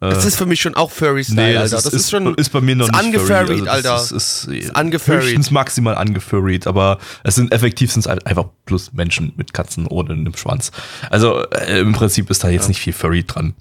Das 0.00 0.24
ist 0.24 0.36
für 0.36 0.46
mich 0.46 0.60
schon 0.62 0.74
auch 0.74 0.90
Furry-Style, 0.90 1.60
Alter. 1.60 1.76
Das 1.76 1.86
ist, 1.86 2.10
schon. 2.10 2.34
ist 2.36 2.50
bei 2.50 2.62
mir 2.62 2.74
noch 2.74 2.86
ist 2.86 2.92
nicht 2.92 3.04
angefurried, 3.04 3.48
furry. 3.48 3.68
Also 3.68 3.70
Alter. 3.70 3.90
Das 3.90 4.12
ist, 4.12 4.44
ist, 4.44 4.48
ist 4.48 4.76
angefurried. 4.76 5.22
höchstens 5.22 5.50
maximal 5.50 5.94
angefurried, 5.94 6.66
aber 6.66 6.98
es 7.22 7.34
sind 7.34 7.52
effektiv 7.52 7.92
sind 7.92 8.06
es 8.06 8.06
einfach 8.06 8.46
plus 8.64 8.94
Menschen 8.94 9.32
mit 9.36 9.52
Katzen 9.52 9.86
ohne 9.86 10.14
einem 10.14 10.34
Schwanz. 10.34 10.70
Also 11.10 11.44
äh, 11.50 11.80
im 11.80 11.92
Prinzip 11.92 12.30
ist 12.30 12.42
da 12.42 12.48
jetzt 12.48 12.68
nicht 12.68 12.80
viel 12.80 12.94
Furry 12.94 13.24
dran. 13.24 13.54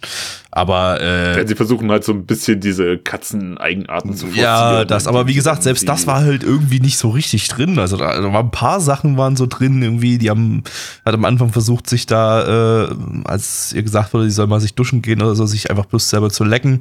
Aber 0.51 0.99
äh, 0.99 1.35
Wenn 1.35 1.47
sie 1.47 1.55
versuchen 1.55 1.91
halt 1.91 2.03
so 2.03 2.11
ein 2.11 2.25
bisschen 2.25 2.59
diese 2.59 2.97
Katzeneigenarten 2.97 4.15
zu 4.15 4.25
forcieren. 4.25 4.45
ja, 4.45 4.85
das, 4.85 5.05
aber 5.05 5.27
wie 5.27 5.35
gesagt, 5.35 5.61
selbst 5.61 5.87
das 5.87 6.07
war 6.07 6.21
halt 6.21 6.43
irgendwie 6.43 6.79
nicht 6.79 6.97
so 6.97 7.09
richtig 7.09 7.47
drin. 7.49 7.77
Also 7.77 7.97
da, 7.97 8.19
da 8.19 8.33
waren 8.33 8.47
ein 8.47 8.51
paar 8.51 8.81
Sachen 8.81 9.15
waren 9.15 9.35
so 9.35 9.45
drin 9.45 9.81
irgendwie, 9.83 10.17
die 10.17 10.29
haben 10.31 10.63
hat 11.05 11.13
am 11.13 11.25
Anfang 11.25 11.51
versucht, 11.51 11.87
sich 11.87 12.07
da, 12.07 12.87
äh, 12.87 12.95
als 13.25 13.73
ihr 13.73 13.83
gesagt 13.83 14.13
wurde, 14.13 14.25
die 14.25 14.31
soll 14.31 14.47
mal 14.47 14.59
sich 14.59 14.73
duschen 14.73 15.03
gehen 15.03 15.21
oder 15.21 15.35
so, 15.35 15.45
sich 15.45 15.69
einfach 15.69 15.85
bloß 15.85 16.09
selber 16.09 16.28
zu 16.29 16.43
lecken, 16.43 16.79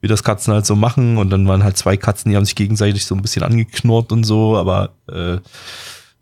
wie 0.00 0.08
das 0.08 0.22
Katzen 0.22 0.52
halt 0.52 0.66
so 0.66 0.76
machen. 0.76 1.18
Und 1.18 1.30
dann 1.30 1.46
waren 1.48 1.64
halt 1.64 1.76
zwei 1.76 1.96
Katzen, 1.96 2.30
die 2.30 2.36
haben 2.36 2.44
sich 2.44 2.54
gegenseitig 2.54 3.06
so 3.06 3.14
ein 3.14 3.22
bisschen 3.22 3.42
angeknurrt 3.42 4.12
und 4.12 4.24
so, 4.24 4.56
aber 4.56 4.90
äh, 5.10 5.38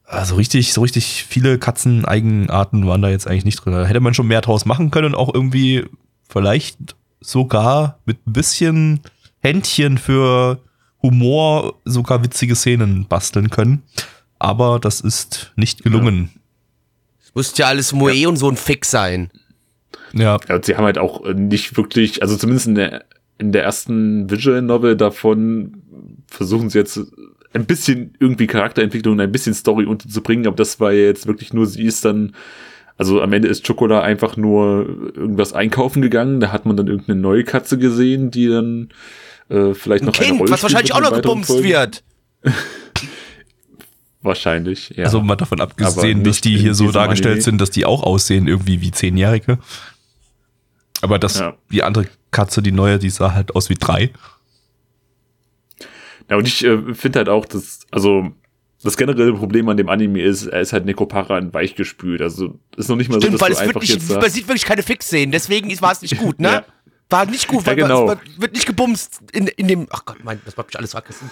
also 0.04 0.36
richtig, 0.36 0.72
so 0.72 0.82
richtig 0.82 1.24
viele 1.28 1.58
Katzeneigenarten 1.58 2.86
waren 2.86 3.02
da 3.02 3.08
jetzt 3.08 3.26
eigentlich 3.26 3.44
nicht 3.44 3.64
drin. 3.64 3.72
Da 3.72 3.86
hätte 3.86 4.00
man 4.00 4.14
schon 4.14 4.28
mehr 4.28 4.40
draus 4.40 4.64
machen 4.64 4.90
können 4.90 5.08
und 5.08 5.14
auch 5.14 5.34
irgendwie 5.34 5.84
vielleicht 6.28 6.96
sogar 7.20 7.98
mit 8.04 8.24
ein 8.26 8.32
bisschen 8.32 9.00
Händchen 9.40 9.98
für 9.98 10.60
Humor 11.02 11.74
sogar 11.84 12.22
witzige 12.22 12.54
Szenen 12.54 13.06
basteln 13.06 13.50
können. 13.50 13.82
Aber 14.38 14.78
das 14.78 15.00
ist 15.00 15.52
nicht 15.56 15.82
gelungen. 15.82 16.30
Muss 17.34 17.56
ja 17.58 17.66
alles 17.66 17.92
Moe 17.92 18.28
und 18.28 18.36
so 18.36 18.48
ein 18.48 18.56
Fick 18.56 18.86
sein. 18.86 19.30
Ja. 20.12 20.38
Ja, 20.48 20.54
und 20.56 20.64
sie 20.64 20.76
haben 20.76 20.84
halt 20.84 20.98
auch 20.98 21.24
äh, 21.24 21.34
nicht 21.34 21.76
wirklich, 21.76 22.22
also 22.22 22.36
zumindest 22.36 22.66
in 22.68 22.74
der, 22.74 23.04
in 23.38 23.52
der 23.52 23.64
ersten 23.64 24.30
Visual 24.30 24.62
Novel 24.62 24.96
davon 24.96 25.82
versuchen 26.26 26.70
sie 26.70 26.78
jetzt 26.78 27.00
ein 27.52 27.66
bisschen 27.66 28.14
irgendwie 28.18 28.46
Charakterentwicklung 28.46 29.14
und 29.14 29.20
ein 29.20 29.32
bisschen 29.32 29.54
Story 29.54 29.84
unterzubringen, 29.84 30.46
aber 30.46 30.56
das 30.56 30.78
war 30.80 30.92
ja 30.92 31.06
jetzt 31.06 31.26
wirklich 31.26 31.52
nur, 31.52 31.66
sie 31.66 31.84
ist 31.84 32.04
dann, 32.04 32.34
also 32.98 33.20
am 33.20 33.32
Ende 33.32 33.48
ist 33.48 33.66
Chocola 33.66 34.02
einfach 34.02 34.36
nur 34.36 35.12
irgendwas 35.14 35.52
einkaufen 35.52 36.02
gegangen, 36.02 36.40
da 36.40 36.52
hat 36.52 36.66
man 36.66 36.76
dann 36.76 36.86
irgendeine 36.86 37.20
neue 37.20 37.44
Katze 37.44 37.78
gesehen, 37.78 38.30
die 38.30 38.48
dann 38.48 38.88
äh, 39.48 39.74
vielleicht 39.74 40.02
Ein 40.02 40.06
noch 40.06 40.18
eine 40.18 40.26
Kind, 40.26 40.40
Rolle 40.40 40.50
was 40.50 40.60
spielt 40.60 40.74
wahrscheinlich 40.74 40.90
in 40.90 40.96
auch 40.96 41.10
noch 41.10 41.22
gebumst 41.22 41.62
wird. 41.62 42.02
Wahrscheinlich, 44.26 44.90
ja. 44.90 45.04
Also 45.04 45.22
mal 45.22 45.36
davon 45.36 45.60
abgesehen, 45.60 46.24
dass 46.24 46.40
die 46.40 46.56
hier 46.58 46.74
so 46.74 46.90
dargestellt 46.90 47.34
Anime. 47.34 47.42
sind, 47.42 47.60
dass 47.60 47.70
die 47.70 47.84
auch 47.86 48.02
aussehen 48.02 48.48
irgendwie 48.48 48.80
wie 48.80 48.90
Zehnjährige. 48.90 49.58
Aber 51.00 51.18
das, 51.18 51.38
Ja. 51.38 51.54
die 51.70 51.82
andere 51.82 52.08
Katze, 52.32 52.60
die 52.62 52.72
neue, 52.72 52.98
die 52.98 53.10
sah 53.10 53.32
halt 53.34 53.54
aus 53.54 53.70
wie 53.70 53.74
drei. 53.76 54.10
Ja, 56.28 56.36
und 56.36 56.48
ich 56.48 56.64
äh, 56.64 56.94
finde 56.94 57.20
halt 57.20 57.28
auch, 57.28 57.46
dass, 57.46 57.86
also, 57.92 58.32
das 58.82 58.96
generelle 58.96 59.32
Problem 59.32 59.68
an 59.68 59.76
dem 59.76 59.88
Anime 59.88 60.20
ist, 60.22 60.46
er 60.46 60.60
ist 60.60 60.72
halt 60.72 60.84
Nekopara 60.86 61.38
in 61.38 61.54
weich 61.54 61.76
gespült. 61.76 62.20
Also, 62.20 62.58
ist 62.76 62.88
noch 62.88 62.96
nicht 62.96 63.08
mal 63.08 63.20
Stimmt, 63.20 63.38
so, 63.38 63.40
weil 63.40 63.50
dass 63.50 63.58
es 63.60 63.62
du 63.62 63.66
wird 63.68 63.76
einfach 63.76 63.80
nicht, 63.80 64.08
jetzt 64.08 64.20
man 64.20 64.30
sieht 64.30 64.48
wirklich 64.48 64.64
keine 64.64 64.82
Fix-Szenen, 64.82 65.30
deswegen 65.30 65.80
war 65.80 65.92
es 65.92 66.02
nicht 66.02 66.18
gut, 66.18 66.40
ne? 66.40 66.48
Ja. 66.52 66.64
War 67.08 67.24
nicht 67.26 67.46
gut, 67.46 67.60
Ja, 67.60 67.66
weil 67.68 67.76
genau. 67.76 68.10
es 68.10 68.18
wird 68.40 68.52
nicht 68.54 68.66
gebumst 68.66 69.20
in, 69.32 69.46
in 69.46 69.68
dem. 69.68 69.86
Ach 69.90 70.04
Gott, 70.04 70.16
mein, 70.24 70.40
das 70.44 70.56
macht 70.56 70.66
mich 70.66 70.76
alles 70.76 70.90
vergessen. 70.90 71.30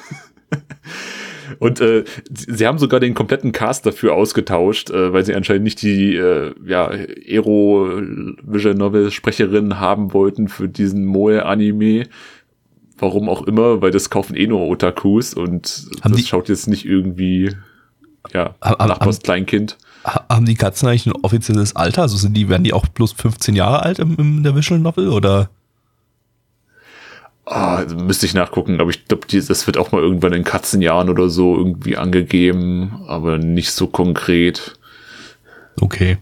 Und 1.58 1.80
äh, 1.80 2.04
sie, 2.32 2.66
haben 2.66 2.78
sogar 2.78 3.00
den 3.00 3.14
kompletten 3.14 3.52
Cast 3.52 3.86
dafür 3.86 4.14
ausgetauscht, 4.14 4.90
äh, 4.90 5.12
weil 5.12 5.24
sie 5.24 5.34
anscheinend 5.34 5.64
nicht 5.64 5.82
die 5.82 6.16
äh, 6.16 6.52
ja, 6.66 6.90
Ero 6.90 7.88
Visual 8.42 8.74
Novel 8.74 9.10
Sprecherin 9.10 9.78
haben 9.80 10.12
wollten 10.12 10.48
für 10.48 10.68
diesen 10.68 11.04
Moe-Anime. 11.04 12.06
Warum 12.98 13.28
auch 13.28 13.42
immer, 13.46 13.82
weil 13.82 13.90
das 13.90 14.08
kaufen 14.10 14.36
eh 14.36 14.46
nur 14.46 14.60
Otakus 14.68 15.34
und 15.34 15.86
Haben 16.02 16.12
das 16.12 16.22
die- 16.22 16.26
schaut 16.28 16.48
jetzt 16.48 16.68
nicht 16.68 16.84
irgendwie 16.86 17.50
ja, 18.32 18.54
Haben- 18.62 18.78
haben- 18.78 18.88
Nachbars 18.88 19.20
Kleinkind. 19.20 19.76
Ha- 20.04 20.24
Haben 20.28 20.46
die 20.46 20.54
Katzen 20.54 20.88
eigentlich 20.88 21.06
ein 21.06 21.12
offizielles 21.22 21.74
Alter? 21.76 22.02
Also 22.02 22.16
sind 22.16 22.36
die, 22.36 22.48
werden 22.48 22.62
die 22.62 22.72
auch 22.72 22.86
bloß 22.86 23.12
15 23.12 23.54
Jahre 23.56 23.82
alt 23.82 23.98
im, 23.98 24.14
im 24.16 24.42
der 24.42 24.54
Visual 24.54 24.78
Novel 24.80 25.08
oder? 25.08 25.50
Ah, 27.46 27.76
also 27.76 27.96
müsste 27.96 28.24
ich 28.24 28.34
nachgucken, 28.34 28.80
aber 28.80 28.90
ich 28.90 29.06
glaube, 29.06 29.26
das 29.28 29.66
wird 29.66 29.76
auch 29.76 29.92
mal 29.92 30.00
irgendwann 30.00 30.32
in 30.32 30.44
Katzenjahren 30.44 31.10
oder 31.10 31.28
so 31.28 31.56
irgendwie 31.56 31.96
angegeben, 31.96 33.02
aber 33.06 33.36
nicht 33.36 33.72
so 33.72 33.86
konkret. 33.86 34.78
Okay. 35.80 36.18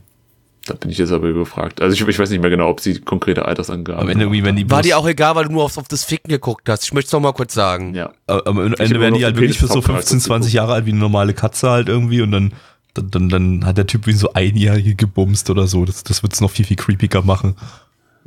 Da 0.66 0.74
bin 0.74 0.90
ich 0.90 0.98
jetzt 0.98 1.12
aber 1.12 1.28
überfragt. 1.28 1.80
Also 1.80 1.94
ich, 1.94 2.08
ich 2.08 2.18
weiß 2.18 2.30
nicht 2.30 2.40
mehr 2.40 2.50
genau, 2.50 2.68
ob 2.68 2.80
sie 2.80 3.00
konkrete 3.00 3.44
Altersangaben 3.44 4.00
Am 4.00 4.08
Ende, 4.08 4.24
irgendwie, 4.24 4.44
wenn 4.44 4.54
die 4.54 4.68
War 4.70 4.82
dir 4.82 4.96
auch 4.96 5.08
egal, 5.08 5.34
weil 5.34 5.46
du 5.46 5.52
nur 5.52 5.64
aufs, 5.64 5.76
auf 5.76 5.88
das 5.88 6.04
Ficken 6.04 6.28
geguckt 6.30 6.68
hast. 6.68 6.84
Ich 6.84 6.92
möchte 6.92 7.08
es 7.08 7.12
noch 7.12 7.20
mal 7.20 7.32
kurz 7.32 7.54
sagen. 7.54 7.94
Ja. 7.94 8.12
Aber 8.26 8.46
am 8.46 8.58
Ende 8.58 9.00
werden 9.00 9.16
die 9.16 9.24
halt 9.24 9.36
wirklich 9.36 9.58
für 9.58 9.66
so 9.66 9.74
Penis-Hauptcharakter 9.74 10.10
15, 10.10 10.20
20 10.20 10.52
Jahre 10.52 10.74
alt 10.74 10.86
wie 10.86 10.90
eine 10.90 11.00
normale 11.00 11.34
Katze 11.34 11.70
halt 11.70 11.88
irgendwie 11.88 12.22
und 12.22 12.30
dann, 12.30 12.52
dann, 12.94 13.10
dann, 13.10 13.28
dann 13.28 13.66
hat 13.66 13.76
der 13.76 13.88
Typ 13.88 14.06
wie 14.06 14.12
so 14.12 14.32
einjährige 14.34 14.94
gebumst 14.94 15.50
oder 15.50 15.66
so. 15.66 15.84
Das, 15.84 16.04
das 16.04 16.22
wird 16.22 16.32
es 16.32 16.40
noch 16.40 16.50
viel, 16.50 16.64
viel 16.64 16.76
creepiger 16.76 17.22
machen. 17.22 17.56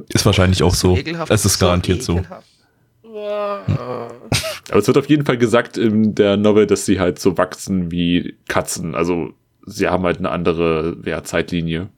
Ist 0.10 0.26
wahrscheinlich 0.26 0.62
auch 0.62 0.76
so. 0.76 0.98
Es 1.30 1.46
ist 1.46 1.60
garantiert 1.60 2.04
so. 2.04 2.18
ekelhaft. 2.20 2.55
Aber 3.16 4.80
es 4.80 4.88
wird 4.88 4.98
auf 4.98 5.10
jeden 5.10 5.26
Fall 5.26 5.38
gesagt 5.38 5.78
in 5.78 6.16
der 6.16 6.38
Novel, 6.38 6.68
dass 6.68 6.86
sie 6.86 7.00
halt 7.00 7.20
so 7.20 7.38
wachsen 7.38 7.92
wie 7.92 8.36
Katzen. 8.48 8.96
Also 8.96 9.34
sie 9.66 9.88
haben 9.88 10.04
halt 10.04 10.18
eine 10.20 10.30
andere 10.30 10.98
ja, 11.06 11.24
Zeitlinie. 11.24 11.90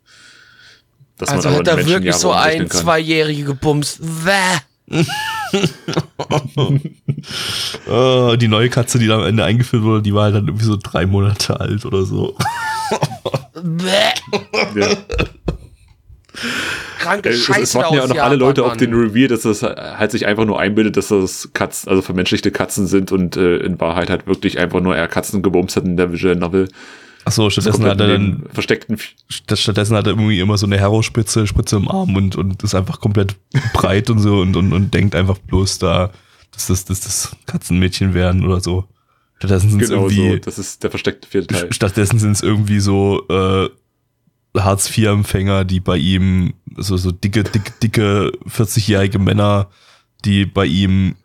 Dass 1.18 1.30
Also 1.30 1.50
aber 1.50 1.60
hat 1.60 1.68
er 1.68 1.80
in 1.80 1.88
wirklich 1.88 2.16
so 2.16 2.32
ein, 2.32 2.70
zweijährige 2.70 3.44
gebumst. 3.44 4.00
Wäh. 4.02 4.60
Äh, 7.88 8.38
die 8.38 8.48
neue 8.48 8.70
Katze, 8.70 9.00
die 9.00 9.08
da 9.08 9.18
am 9.18 9.26
Ende 9.26 9.44
eingeführt 9.44 9.84
wurde, 9.84 10.02
die 10.02 10.14
war 10.14 10.26
halt 10.26 10.36
dann 10.36 10.48
irgendwie 10.48 10.66
so 10.66 10.78
drei 10.82 11.06
Monate 11.06 11.60
alt 11.60 11.86
oder 11.86 12.04
so. 12.04 12.38
Wäh. 13.56 14.14
Ja. 14.76 14.88
Kranke 17.08 17.30
Äh, 17.30 17.34
Es, 17.34 17.40
Scheiße 17.40 17.62
es 17.62 17.76
warten 17.76 17.96
ja 17.96 18.04
auch 18.04 18.08
noch 18.08 18.16
Japan, 18.16 18.32
alle 18.32 18.40
Leute 18.40 18.62
Mann. 18.62 18.72
auf 18.72 18.78
den 18.78 18.94
Reveal, 18.94 19.28
dass 19.28 19.42
das 19.42 19.64
halt 19.64 20.12
sich 20.12 20.26
einfach 20.26 20.46
nur 20.46 20.60
einbildet, 20.60 20.98
dass 20.98 21.08
das 21.08 21.50
Katzen, 21.54 21.90
also 21.90 22.02
vermenschlichte 22.02 22.52
Katzen 22.52 22.88
sind 22.88 23.12
und 23.12 23.38
äh, 23.38 23.58
in 23.58 23.80
Wahrheit 23.80 24.10
halt 24.10 24.28
wirklich 24.28 24.60
einfach 24.60 24.82
nur 24.82 24.96
er 24.96 25.08
Katzen 25.08 25.42
gebumst 25.42 25.76
hat 25.76 25.86
in 25.86 25.98
der 25.98 26.12
Visual 26.12 26.36
Novel. 26.36 26.68
Achso, 27.26 27.50
stattdessen 27.50 27.84
hat 27.86 28.00
er 28.00 28.08
dann, 28.08 28.44
versteckten 28.54 28.98
stattdessen 29.28 29.98
hat 29.98 30.08
er 30.08 30.14
irgendwie 30.14 30.40
immer 30.40 30.58
so 30.58 30.66
eine 30.66 30.78
Hero-Spitze, 30.78 31.46
Spritze 31.46 31.76
im 31.76 31.90
Arm 31.90 32.16
und, 32.16 32.38
und 32.38 32.64
ist 32.64 32.74
einfach 32.74 33.02
komplett 33.02 33.36
breit 33.74 34.10
und 34.10 34.20
so 34.20 34.40
und, 34.40 34.56
und, 34.56 34.72
und 34.72 34.94
denkt 34.94 35.14
einfach 35.14 35.38
bloß 35.38 35.80
da, 35.80 36.12
dass 36.54 36.68
das, 36.68 36.86
dass 36.86 37.02
das 37.02 37.36
Katzenmädchen 37.46 38.14
werden 38.14 38.46
oder 38.46 38.62
so. 38.62 38.86
Stattdessen 39.40 39.72
sind 39.72 39.82
es 39.82 39.90
Genau 39.90 40.04
irgendwie. 40.04 40.32
so, 40.32 40.38
das 40.38 40.58
ist 40.58 40.84
der 40.84 40.90
versteckte 40.90 41.28
vierte 41.28 41.54
Teil. 41.54 41.74
Stattdessen 41.74 42.18
sind 42.18 42.32
es 42.32 42.42
irgendwie 42.42 42.80
so 42.80 43.24
äh, 43.30 43.70
Hartz-IV-Empfänger, 44.56 45.66
die 45.66 45.80
bei 45.80 45.98
ihm, 45.98 46.54
so, 46.76 46.98
so 46.98 47.12
dicke, 47.12 47.44
dicke, 47.44 47.72
dicke 47.82 48.32
40-jährige 48.50 49.20
Männer, 49.20 49.68
die 50.26 50.46
bei 50.46 50.66
ihm 50.66 51.16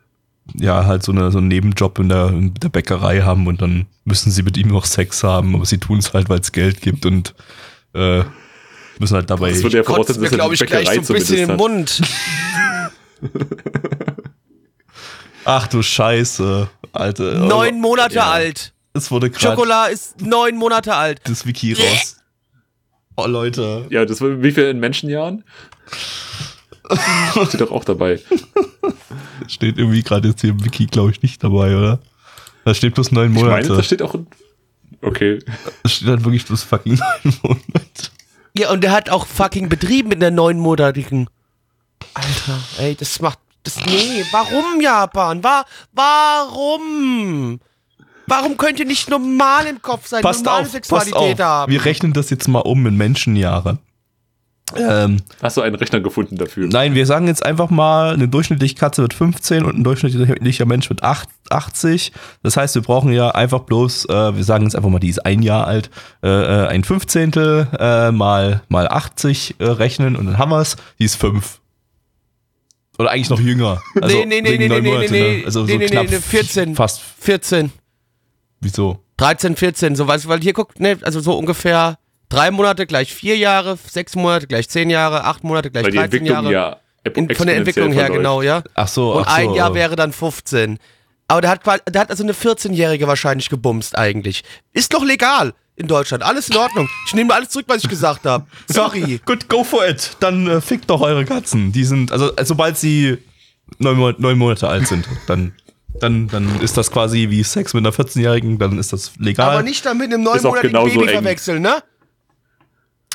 ja 0.54 0.84
halt 0.84 1.02
so, 1.02 1.12
eine, 1.12 1.30
so 1.30 1.38
einen 1.38 1.48
Nebenjob 1.48 1.98
in 1.98 2.08
der, 2.08 2.28
in 2.28 2.54
der 2.54 2.68
Bäckerei 2.68 3.22
haben 3.22 3.46
und 3.46 3.62
dann 3.62 3.86
müssen 4.04 4.30
sie 4.30 4.42
mit 4.42 4.56
ihm 4.56 4.68
noch 4.68 4.84
Sex 4.84 5.22
haben, 5.22 5.54
aber 5.54 5.64
sie 5.64 5.78
tun 5.78 5.98
es 5.98 6.12
halt, 6.12 6.28
weil 6.28 6.40
es 6.40 6.52
Geld 6.52 6.80
gibt 6.80 7.06
und 7.06 7.34
äh, 7.94 8.22
müssen 8.98 9.14
halt 9.14 9.30
dabei. 9.30 9.50
Das 9.50 9.62
würde 9.62 9.78
ja 9.78 9.84
voraussetzen, 9.84 10.20
mir, 10.20 10.28
dass 10.28 10.36
glaube 10.36 10.56
die 10.56 10.64
ich, 10.64 10.70
gleich 10.70 10.88
so 11.06 11.12
ein 11.12 11.18
bisschen 11.18 11.38
in 11.38 11.48
den 11.48 11.56
Mund. 11.56 12.02
Ach 15.44 15.66
du 15.68 15.82
Scheiße, 15.82 16.68
Alter. 16.92 17.34
Neun 17.34 17.80
Monate 17.80 18.16
ja. 18.16 18.30
alt. 18.30 18.72
Es 18.94 19.10
wurde 19.10 19.30
gerade 19.30 19.54
Schokolade 19.54 19.92
ist 19.92 20.20
neun 20.20 20.56
Monate 20.56 20.94
alt. 20.94 21.20
das 21.24 21.46
Wiki 21.46 21.72
raus. 21.72 22.21
Oh 23.16 23.26
Leute. 23.26 23.86
Ja, 23.90 24.04
das 24.04 24.20
war 24.20 24.42
wie 24.42 24.52
viel 24.52 24.64
in 24.64 24.80
Menschenjahren? 24.80 25.44
Steht 27.48 27.60
doch 27.60 27.70
auch 27.70 27.84
dabei. 27.84 28.20
Steht 29.48 29.78
irgendwie 29.78 30.02
gerade 30.02 30.28
jetzt 30.28 30.40
hier 30.40 30.50
im 30.50 30.64
Wiki, 30.64 30.86
glaube 30.86 31.10
ich, 31.10 31.22
nicht 31.22 31.42
dabei, 31.42 31.76
oder? 31.76 32.00
Da 32.64 32.74
steht 32.74 32.94
bloß 32.94 33.12
neun 33.12 33.32
Ich 33.32 33.38
Monate. 33.42 33.62
meine, 33.68 33.76
da 33.76 33.82
steht 33.82 34.02
auch. 34.02 34.14
Okay. 35.00 35.38
Da 35.82 35.88
steht 35.88 36.08
halt 36.08 36.24
wirklich 36.24 36.44
bloß 36.46 36.62
fucking 36.62 36.94
neun 37.22 37.34
Monate. 37.42 38.10
Ja, 38.56 38.70
und 38.70 38.82
der 38.84 38.92
hat 38.92 39.10
auch 39.10 39.26
fucking 39.26 39.68
betrieben 39.68 40.08
mit 40.10 40.18
einer 40.22 40.30
neunmonatigen. 40.30 41.28
Alter, 42.14 42.58
ey, 42.78 42.94
das 42.94 43.20
macht, 43.20 43.38
das 43.62 43.76
nee, 43.86 44.24
warum 44.32 44.80
Japan? 44.80 45.42
War, 45.42 45.64
warum? 45.92 47.60
Warum 48.32 48.56
könnt 48.56 48.80
ihr 48.80 48.86
nicht 48.86 49.10
normal 49.10 49.66
im 49.66 49.82
Kopf 49.82 50.06
sein, 50.06 50.22
Passt 50.22 50.46
normale 50.46 50.62
auf, 50.62 50.72
passt 50.72 50.88
Sexualität 50.88 51.40
auf. 51.42 51.46
haben? 51.46 51.72
Wir 51.72 51.84
rechnen 51.84 52.14
das 52.14 52.30
jetzt 52.30 52.48
mal 52.48 52.60
um 52.60 52.86
in 52.86 52.96
Menschenjahre. 52.96 53.76
Ähm, 54.74 55.18
Hast 55.42 55.58
du 55.58 55.60
einen 55.60 55.74
Rechner 55.74 56.00
gefunden 56.00 56.36
dafür? 56.36 56.66
nein, 56.66 56.94
wir 56.94 57.04
sagen 57.04 57.26
jetzt 57.26 57.44
einfach 57.44 57.68
mal, 57.68 58.14
eine 58.14 58.28
durchschnittliche 58.28 58.74
Katze 58.74 59.02
wird 59.02 59.12
15 59.12 59.66
und 59.66 59.76
ein 59.76 59.84
durchschnittlicher 59.84 60.64
Mensch 60.64 60.88
wird 60.88 61.02
8, 61.02 61.28
80. 61.50 62.12
Das 62.42 62.56
heißt, 62.56 62.74
wir 62.74 62.80
brauchen 62.80 63.12
ja 63.12 63.32
einfach 63.32 63.60
bloß, 63.60 64.06
äh, 64.06 64.34
wir 64.34 64.44
sagen 64.44 64.64
jetzt 64.64 64.76
einfach 64.76 64.88
mal, 64.88 64.98
die 64.98 65.10
ist 65.10 65.26
ein 65.26 65.42
Jahr 65.42 65.66
alt, 65.66 65.90
äh, 66.22 66.28
äh, 66.28 66.68
ein 66.68 66.84
Fünfzehntel 66.84 67.68
äh, 67.78 68.12
mal, 68.12 68.62
mal 68.68 68.88
80 68.88 69.56
äh, 69.58 69.64
rechnen 69.64 70.16
und 70.16 70.24
dann 70.24 70.38
haben 70.38 70.50
wir 70.50 70.60
es. 70.60 70.76
Die 70.98 71.04
ist 71.04 71.16
5. 71.16 71.60
Oder 72.98 73.10
eigentlich 73.10 73.28
noch 73.28 73.40
jünger. 73.40 73.82
Also 74.00 74.16
nee, 74.16 74.24
nee, 74.24 74.40
nee, 74.40 74.56
nee, 74.56 74.68
nee, 74.68 74.80
Monate, 74.80 75.12
nee, 75.12 75.38
ne? 75.38 75.42
Also 75.44 75.64
nee, 75.64 75.72
so 75.72 75.78
nee, 75.78 75.86
knapp 75.86 76.10
nee, 76.10 76.18
14. 76.18 76.74
Fast. 76.74 77.02
14, 77.20 77.72
Wieso? 78.62 79.00
13, 79.18 79.56
14, 79.56 79.96
so 79.96 80.06
was, 80.08 80.26
weil 80.28 80.40
hier 80.40 80.52
guckt, 80.54 80.80
ne, 80.80 80.98
also 81.02 81.20
so 81.20 81.36
ungefähr 81.36 81.98
drei 82.28 82.50
Monate 82.50 82.86
gleich 82.86 83.12
vier 83.12 83.36
Jahre, 83.36 83.76
sechs 83.76 84.14
Monate 84.16 84.46
gleich 84.46 84.68
zehn 84.68 84.88
Jahre, 84.88 85.24
acht 85.24 85.44
Monate 85.44 85.70
gleich 85.70 85.84
Weil 85.84 85.90
die 85.92 85.98
13 85.98 86.18
Entwicklung 86.20 86.50
Jahre. 86.50 86.76
ja 87.04 87.12
In, 87.14 87.34
von 87.34 87.46
der 87.46 87.56
Entwicklung 87.56 87.92
her, 87.92 88.08
genau, 88.08 88.40
ja. 88.42 88.62
Ach 88.74 88.88
so. 88.88 89.12
Und 89.14 89.26
ach 89.26 89.36
so. 89.38 89.48
ein 89.50 89.54
Jahr 89.54 89.74
wäre 89.74 89.96
dann 89.96 90.12
15. 90.12 90.78
Aber 91.28 91.40
der 91.40 91.50
hat, 91.50 91.62
quasi- 91.64 91.82
der 91.88 92.00
hat 92.00 92.10
also 92.10 92.22
eine 92.22 92.32
14-Jährige 92.32 93.06
wahrscheinlich 93.06 93.48
gebumst 93.50 93.96
eigentlich. 93.98 94.44
Ist 94.72 94.94
doch 94.94 95.04
legal 95.04 95.54
in 95.76 95.88
Deutschland. 95.88 96.22
Alles 96.22 96.48
in 96.48 96.56
Ordnung. 96.56 96.88
Ich 97.06 97.14
nehme 97.14 97.34
alles 97.34 97.48
zurück, 97.50 97.66
was 97.68 97.82
ich 97.82 97.88
gesagt 97.90 98.24
habe. 98.26 98.46
Sorry. 98.68 99.20
Gut, 99.26 99.48
go 99.48 99.64
for 99.64 99.86
it. 99.86 100.16
Dann 100.20 100.46
äh, 100.46 100.60
fickt 100.60 100.88
doch 100.90 101.00
eure 101.00 101.24
Katzen. 101.24 101.72
Die 101.72 101.84
sind, 101.84 102.12
also 102.12 102.34
äh, 102.36 102.44
sobald 102.44 102.76
sie 102.78 103.18
neun 103.78 104.38
Monate 104.38 104.68
alt 104.68 104.86
sind, 104.86 105.06
dann, 105.26 105.54
dann, 106.00 106.28
dann 106.28 106.60
ist 106.60 106.76
das 106.76 106.90
quasi 106.90 107.28
wie 107.30 107.42
Sex 107.42 107.74
mit 107.74 107.84
einer 107.86 107.94
14-Jährigen, 107.94 108.58
dann 108.58 108.78
ist 108.78 108.92
das 108.92 109.12
legal. 109.18 109.50
Aber 109.50 109.62
nicht 109.62 109.84
damit 109.84 110.12
einem 110.12 110.26
auch 110.26 110.34
neunmonatigen 110.34 110.84
Baby 110.84 111.00
eng. 111.02 111.08
verwechseln, 111.08 111.62
ne? 111.62 111.82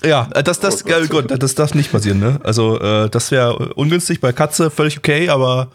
Ja, 0.04 0.30
äh, 0.34 0.44
das, 0.44 0.60
das, 0.60 0.84
äh, 0.84 1.08
gut, 1.08 1.32
das 1.42 1.56
darf 1.56 1.74
nicht 1.74 1.92
passieren, 1.92 2.20
ne? 2.20 2.40
Also, 2.44 2.80
äh, 2.80 3.10
das 3.10 3.32
wäre 3.32 3.74
ungünstig 3.74 4.22
bei 4.22 4.32
Katze, 4.32 4.70
völlig 4.70 4.98
okay, 4.98 5.30
aber, 5.30 5.72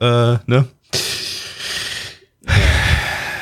äh, 0.00 0.36
ne? 0.46 0.66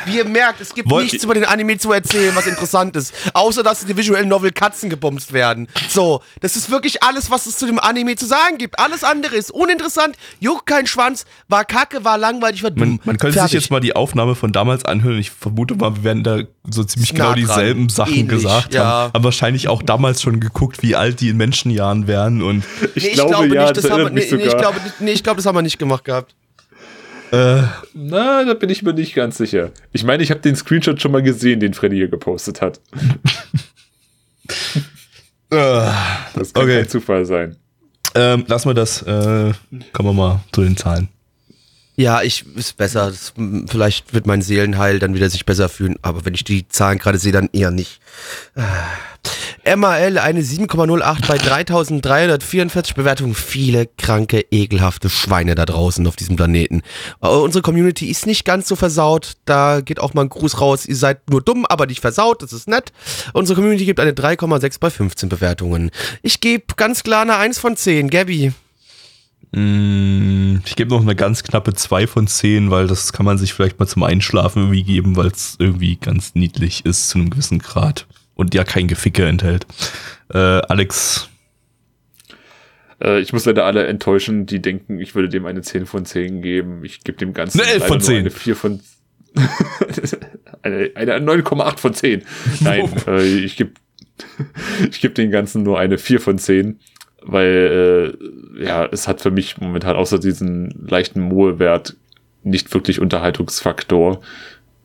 Wie 0.07 0.17
ihr 0.17 0.25
merkt, 0.25 0.61
es 0.61 0.75
gibt 0.75 0.89
Wollt- 0.91 1.05
nichts 1.13 1.25
über 1.25 1.35
den 1.35 1.45
Anime 1.45 1.79
zu 1.79 1.93
erzählen, 1.93 2.35
was 2.35 2.47
interessant 2.47 2.97
ist. 2.97 3.13
Außer, 3.35 3.63
dass 3.63 3.83
in 3.83 3.89
der 3.89 3.97
Visual 3.97 4.25
Novel 4.27 4.51
Katzen 4.53 4.91
gebumst 4.91 5.33
werden. 5.33 5.69
So, 5.89 6.23
das 6.41 6.57
ist 6.57 6.71
wirklich 6.71 7.03
alles, 7.03 7.31
was 7.31 7.47
es 7.47 7.57
zu 7.57 7.67
dem 7.67 7.79
Anime 7.79 8.17
zu 8.17 8.27
sagen 8.27 8.59
gibt. 8.59 8.79
Alles 8.79 9.05
andere 9.05 9.37
ist 9.37 9.51
uninteressant, 9.51 10.17
juckt 10.39 10.67
kein 10.67 10.87
Schwanz, 10.87 11.25
war 11.49 11.65
kacke, 11.65 12.05
war 12.05 12.19
langweilig, 12.19 12.63
war 12.63 12.71
dumm. 12.71 12.89
Man, 12.89 13.01
man 13.05 13.17
könnte 13.19 13.35
Fertig. 13.35 13.53
sich 13.53 13.61
jetzt 13.63 13.71
mal 13.71 13.81
die 13.81 13.95
Aufnahme 13.97 14.35
von 14.35 14.53
damals 14.53 14.85
anhören. 14.85 15.19
Ich 15.19 15.31
vermute 15.31 15.75
mal, 15.75 15.97
wir 15.97 16.05
werden 16.05 16.25
da 16.25 16.41
so 16.69 16.85
ziemlich 16.85 17.13
Nah 17.13 17.19
genau 17.19 17.29
dran. 17.33 17.41
dieselben 17.59 17.89
Sachen 17.89 18.13
Ähnlich, 18.15 18.29
gesagt 18.29 18.75
ja. 18.75 18.85
haben. 18.85 19.13
Haben 19.15 19.25
wahrscheinlich 19.25 19.69
auch 19.69 19.83
damals 19.83 20.23
schon 20.23 20.41
geguckt, 20.41 20.83
wie 20.83 20.97
alt 20.97 21.21
die 21.21 21.29
in 21.31 21.37
Menschenjahren 21.37 22.07
wären 22.07 22.43
und 22.43 22.65
Ich, 22.95 23.05
Nee, 23.05 23.13
glaube, 23.13 23.55
ja, 23.55 23.63
nicht, 23.65 23.77
das, 23.77 23.83
das 23.85 23.91
haben 23.91 24.05
wir, 24.05 24.11
nee, 24.11 24.27
nee, 24.31 24.45
ich 24.45 24.57
glaube, 24.57 24.81
nee, 25.01 25.11
ich 25.13 25.23
glaube, 25.23 25.37
das 25.37 25.47
haben 25.47 25.57
wir 25.57 25.63
nicht 25.63 25.79
gemacht 25.79 26.05
gehabt. 26.05 26.35
Äh, 27.33 27.63
Na, 27.95 28.45
da 28.45 28.55
bin 28.55 28.71
ich 28.71 28.83
mir 28.83 28.93
nicht 28.93 29.15
ganz 29.15 29.37
sicher. 29.39 29.71
Ich 29.93 30.05
meine, 30.05 30.23
ich 30.23 30.31
habe 30.31 30.41
den 30.41 30.57
Screenshot 30.57 31.01
schon 31.01 31.13
mal 31.13 31.23
gesehen, 31.23 31.61
den 31.61 31.75
Freddy 31.75 31.97
hier 31.97 32.09
gepostet 32.09 32.61
hat. 32.61 32.81
äh, 35.51 35.91
Das 36.35 36.53
kann 36.53 36.63
Okay. 36.65 36.79
kein 36.79 36.89
Zufall 36.89 37.25
sein. 37.27 37.57
ähm, 38.15 38.45
lassen 38.49 38.69
wir 38.71 38.75
das, 38.75 39.03
äh, 39.03 39.53
kommen 39.93 40.09
wir 40.09 40.13
mal 40.13 40.41
zu 40.53 40.63
den 40.63 40.77
Zahlen. 40.77 41.09
Ja, 42.01 42.23
ich 42.23 42.47
ist 42.57 42.79
besser. 42.79 43.11
Das, 43.11 43.35
vielleicht 43.69 44.15
wird 44.15 44.27
mein 44.27 44.41
Seelenheil 44.41 44.99
dann 44.99 45.13
wieder 45.13 45.29
sich 45.29 45.45
besser 45.45 45.69
fühlen, 45.69 45.97
aber 46.01 46.25
wenn 46.25 46.33
ich 46.33 46.45
die 46.45 46.67
Zahlen 46.67 46.99
gerade 46.99 47.19
sehe, 47.19 47.31
dann 47.31 47.51
eher 47.53 47.71
nicht. 47.71 48.01
Äh. 48.55 49.77
MAL 49.77 50.17
eine 50.17 50.41
7,08 50.41 51.27
bei 51.29 51.37
3344 51.37 52.95
Bewertungen. 52.95 53.35
Viele 53.35 53.87
kranke, 53.99 54.47
ekelhafte 54.51 55.11
Schweine 55.11 55.55
da 55.55 55.67
draußen 55.67 56.07
auf 56.07 56.17
diesem 56.17 56.37
Planeten. 56.37 56.81
Äh, 57.21 57.29
unsere 57.29 57.61
Community 57.61 58.07
ist 58.07 58.27
nicht 58.27 58.47
ganz 58.47 58.67
so 58.67 58.77
versaut. 58.77 59.35
Da 59.45 59.83
geht 59.83 60.01
auch 60.01 60.15
mal 60.15 60.23
ein 60.23 60.31
Gruß 60.31 60.59
raus. 60.59 60.87
Ihr 60.87 60.97
seid 60.97 61.29
nur 61.29 61.43
dumm, 61.43 61.67
aber 61.67 61.85
nicht 61.85 62.01
versaut. 62.01 62.43
Das 62.43 62.55
ist 62.55 62.67
nett. 62.67 62.95
Unsere 63.35 63.57
Community 63.57 63.85
gibt 63.85 64.01
eine 64.01 64.13
3,6 64.13 64.81
bei 64.81 64.89
15 64.89 65.29
Bewertungen. 65.29 65.91
Ich 66.23 66.41
gebe 66.41 66.65
ganz 66.77 67.03
klar 67.03 67.21
eine 67.21 67.37
1 67.37 67.59
von 67.59 67.77
10. 67.77 68.09
Gabby. 68.09 68.55
Mm, 69.53 70.59
Ich 70.65 70.77
gebe 70.77 70.91
noch 70.91 71.01
eine 71.03 71.17
ganz 71.17 71.43
knappe 71.43 71.75
2 71.75 72.07
von 72.07 72.27
10, 72.27 72.71
weil 72.71 72.87
das 72.87 73.13
kann 73.13 73.27
man 73.27 73.39
sich 73.39 73.53
vielleicht 73.53 73.79
mal 73.81 73.87
zum 73.87 74.03
Einschlafen 74.05 74.63
irgendwie 74.63 74.85
geben, 74.85 75.17
weil 75.17 75.29
es 75.29 75.57
irgendwie 75.59 75.97
ganz 75.97 76.35
niedlich 76.35 76.85
ist 76.87 77.09
zu 77.09 77.19
einem 77.19 77.31
gewissen 77.31 77.59
Grad 77.59 78.07
und 78.35 78.55
ja 78.55 78.65
kein 78.65 78.87
Geficke 78.87 79.27
enthält. 79.27 79.67
Äh, 80.33 80.39
Alex, 80.39 81.29
Äh, 83.03 83.21
ich 83.21 83.33
muss 83.33 83.45
leider 83.47 83.65
alle 83.65 83.87
enttäuschen, 83.87 84.47
die 84.47 84.61
denken, 84.63 85.01
ich 85.01 85.15
würde 85.15 85.29
dem 85.29 85.47
eine 85.47 85.63
10 85.63 85.87
von 85.87 86.05
10 86.05 86.43
geben. 86.43 86.85
Ich 86.85 87.03
gebe 87.03 87.19
dem 87.19 87.33
Ganzen 87.33 87.61
Eine 87.61 87.71
11 87.71 87.81
leider 87.81 87.89
von 87.89 87.99
nur 87.99 88.07
10. 88.07 88.17
Eine 88.19 88.31
4 88.31 88.57
von 88.57 88.81
eine, 90.63 90.91
eine 90.95 91.15
9,8 91.19 91.79
von 91.79 91.95
10. 91.95 92.23
Nein, 92.61 92.93
äh, 93.07 93.23
ich 93.39 93.57
gebe 93.57 93.73
ich 94.91 95.01
geb 95.01 95.15
den 95.15 95.31
Ganzen 95.31 95.63
nur 95.63 95.79
eine 95.79 95.97
4 95.99 96.21
von 96.21 96.39
10, 96.39 96.79
weil 97.23 98.17
äh, 98.59 98.65
ja, 98.65 98.87
es 98.87 99.09
hat 99.09 99.21
für 99.21 99.31
mich 99.31 99.59
momentan 99.59 99.97
außer 99.97 100.19
diesen 100.19 100.87
leichten 100.89 101.21
Moe-Wert 101.21 101.97
nicht 102.43 102.73
wirklich 102.73 103.01
Unterhaltungsfaktor 103.01 104.21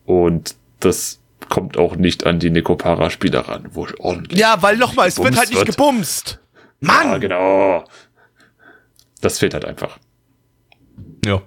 und 0.05 0.55
das 0.79 1.19
kommt 1.49 1.77
auch 1.77 1.95
nicht 1.95 2.25
an 2.25 2.39
die 2.39 2.49
Nekopara-Spieler 2.49 3.41
ran, 3.41 3.69
wo 3.71 3.87
ordentlich 3.99 4.39
Ja, 4.39 4.61
weil 4.61 4.77
nochmal, 4.77 5.07
es 5.07 5.17
wird 5.17 5.37
halt 5.37 5.49
nicht 5.49 5.65
Gebumst 5.65 6.37
gebumst. 6.37 6.39
Mann! 6.79 7.07
Ja, 7.11 7.17
genau. 7.17 7.83
Das 9.21 9.39
fehlt 9.39 9.53
halt 9.53 9.65
einfach. 9.65 9.97
ja. 11.25 11.41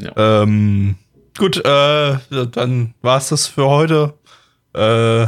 Ja. 0.00 0.42
Ähm, 0.42 0.94
gut, 1.36 1.56
äh, 1.56 2.16
dann 2.52 2.94
war's 3.02 3.30
das 3.30 3.48
für 3.48 3.66
heute. 3.66 4.14
Äh, 4.72 5.26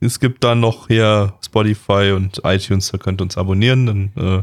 es 0.00 0.20
gibt 0.20 0.44
dann 0.44 0.60
noch 0.60 0.88
hier 0.88 1.34
Spotify 1.44 2.12
und 2.14 2.40
iTunes, 2.44 2.90
da 2.90 2.98
könnt 2.98 3.20
ihr 3.20 3.24
uns 3.24 3.36
abonnieren. 3.38 3.86
Dann 3.86 4.10
äh, 4.16 4.42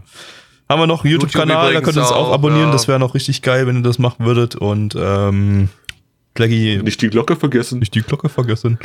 haben 0.70 0.82
wir 0.82 0.88
noch 0.88 1.04
einen 1.04 1.12
YouTube 1.14 1.32
YouTube-Kanal, 1.32 1.74
da 1.74 1.82
könnt 1.82 1.98
ihr 1.98 2.02
uns 2.02 2.12
auch 2.12 2.30
auch, 2.30 2.34
abonnieren. 2.34 2.68
ja. 2.68 2.72
Das 2.72 2.88
wäre 2.88 3.00
noch 3.00 3.14
richtig 3.14 3.42
geil, 3.42 3.68
wenn 3.68 3.78
ihr 3.78 3.84
das 3.84 4.00
machen 4.00 4.26
würdet. 4.26 4.56
Und 4.56 4.96
ähm, 4.98 5.70
Plaggy, 6.34 6.82
Nicht 6.84 7.02
die 7.02 7.10
Glocke 7.10 7.36
vergessen. 7.36 7.80
nicht 7.80 7.94
die 7.94 8.02
Glocke 8.02 8.30
vergessen. 8.30 8.80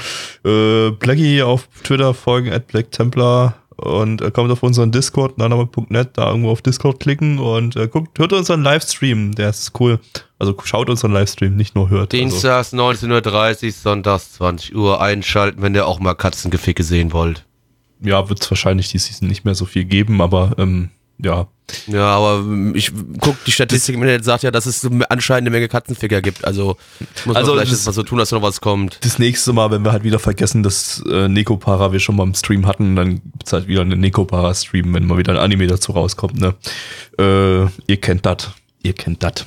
Äh, 0.44 1.42
auf 1.42 1.68
Twitter 1.82 2.12
folgen, 2.12 2.52
at 2.52 2.66
Black 2.66 2.90
Templar 2.90 3.54
und 3.76 4.20
äh, 4.20 4.30
kommt 4.30 4.50
auf 4.50 4.62
unseren 4.62 4.92
Discord, 4.92 5.38
naname.net, 5.38 6.10
da 6.14 6.28
irgendwo 6.28 6.50
auf 6.50 6.62
Discord 6.62 7.00
klicken 7.00 7.38
und 7.38 7.76
äh, 7.76 7.88
guckt, 7.88 8.18
hört 8.18 8.32
unseren 8.32 8.62
Livestream, 8.62 9.34
der 9.34 9.50
ist 9.50 9.72
cool. 9.80 10.00
Also 10.38 10.54
schaut 10.64 10.88
unseren 10.88 11.12
Livestream, 11.12 11.56
nicht 11.56 11.74
nur 11.74 11.90
hört. 11.90 12.14
Also, 12.14 12.22
Dienstags 12.22 12.72
19.30 12.72 13.64
Uhr, 13.66 13.72
sonntags 13.72 14.32
20 14.34 14.74
Uhr 14.76 15.00
einschalten, 15.00 15.62
wenn 15.62 15.74
ihr 15.74 15.86
auch 15.86 15.98
mal 15.98 16.14
Katzengeficke 16.14 16.82
sehen 16.84 17.12
wollt. 17.12 17.44
ja, 18.00 18.28
wird 18.28 18.40
es 18.42 18.50
wahrscheinlich 18.50 18.88
die 18.90 18.98
Season 18.98 19.26
nicht 19.28 19.44
mehr 19.44 19.54
so 19.56 19.64
viel 19.64 19.84
geben, 19.84 20.20
aber 20.20 20.52
ähm, 20.58 20.90
ja. 21.20 21.48
Ja, 21.88 22.06
aber 22.16 22.38
ähm, 22.38 22.74
ich 22.76 22.92
guck 23.20 23.42
die 23.44 23.50
Statistik 23.50 23.96
im 23.96 24.02
Internet 24.02 24.24
sagt 24.24 24.44
ja, 24.44 24.50
dass 24.52 24.64
es 24.66 24.88
anscheinend 25.10 25.42
eine 25.48 25.50
Menge 25.50 25.66
Katzenficker 25.68 26.22
gibt. 26.22 26.44
Also 26.44 26.76
muss 27.24 27.34
Also 27.36 27.50
man 27.50 27.58
vielleicht 27.58 27.72
das- 27.72 27.86
mal 27.86 27.92
so 27.92 28.04
tun, 28.04 28.18
dass 28.18 28.30
noch 28.30 28.40
was 28.40 28.60
kommt. 28.60 28.98
Das 29.04 29.18
nächste 29.18 29.52
Mal, 29.52 29.70
wenn 29.72 29.84
wir 29.84 29.90
halt 29.90 30.04
wieder 30.04 30.20
vergessen, 30.20 30.62
dass 30.62 31.02
äh, 31.10 31.26
Nekopara 31.28 31.92
wir 31.92 31.98
schon 31.98 32.14
mal 32.14 32.22
im 32.22 32.34
Stream 32.34 32.64
hatten, 32.66 32.94
dann 32.94 33.16
gibt's 33.32 33.52
halt 33.52 33.66
wieder 33.66 33.80
einen 33.80 33.98
Nekopara-Stream, 34.00 34.94
wenn 34.94 35.06
mal 35.06 35.18
wieder 35.18 35.32
ein 35.32 35.38
Anime 35.38 35.66
dazu 35.66 35.90
rauskommt, 35.92 36.38
ne? 36.40 36.54
Äh, 37.18 37.62
ihr 37.88 37.96
kennt 38.00 38.24
das. 38.24 38.50
Ihr 38.82 38.92
kennt 38.92 39.22
das. 39.24 39.44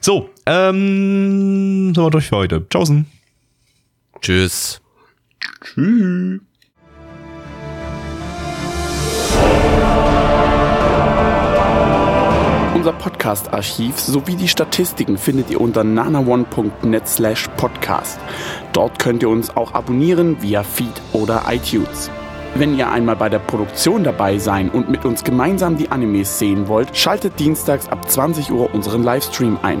So, 0.00 0.28
ähm, 0.46 1.92
sind 1.94 2.04
wir 2.04 2.10
durch 2.10 2.28
für 2.28 2.36
heute. 2.36 2.66
Tschaußen. 2.68 3.06
Tschüss. 4.20 4.80
Tschüss. 5.64 6.40
Unser 12.74 12.94
Podcast-Archiv 12.94 14.00
sowie 14.00 14.34
die 14.34 14.48
Statistiken 14.48 15.16
findet 15.16 15.50
ihr 15.50 15.60
unter 15.60 15.84
nanaone.net 15.84 17.06
slash 17.06 17.48
podcast. 17.56 18.18
Dort 18.72 18.98
könnt 18.98 19.22
ihr 19.22 19.28
uns 19.28 19.56
auch 19.56 19.72
abonnieren 19.74 20.42
via 20.42 20.64
Feed 20.64 21.00
oder 21.12 21.44
iTunes. 21.48 22.10
Wenn 22.56 22.76
ihr 22.76 22.90
einmal 22.90 23.14
bei 23.14 23.28
der 23.28 23.38
Produktion 23.38 24.02
dabei 24.02 24.38
sein 24.38 24.68
und 24.68 24.90
mit 24.90 25.04
uns 25.04 25.22
gemeinsam 25.22 25.76
die 25.76 25.90
Animes 25.90 26.40
sehen 26.40 26.66
wollt, 26.66 26.96
schaltet 26.96 27.38
dienstags 27.38 27.88
ab 27.88 28.10
20 28.10 28.50
Uhr 28.50 28.74
unseren 28.74 29.04
Livestream 29.04 29.58
ein. 29.62 29.80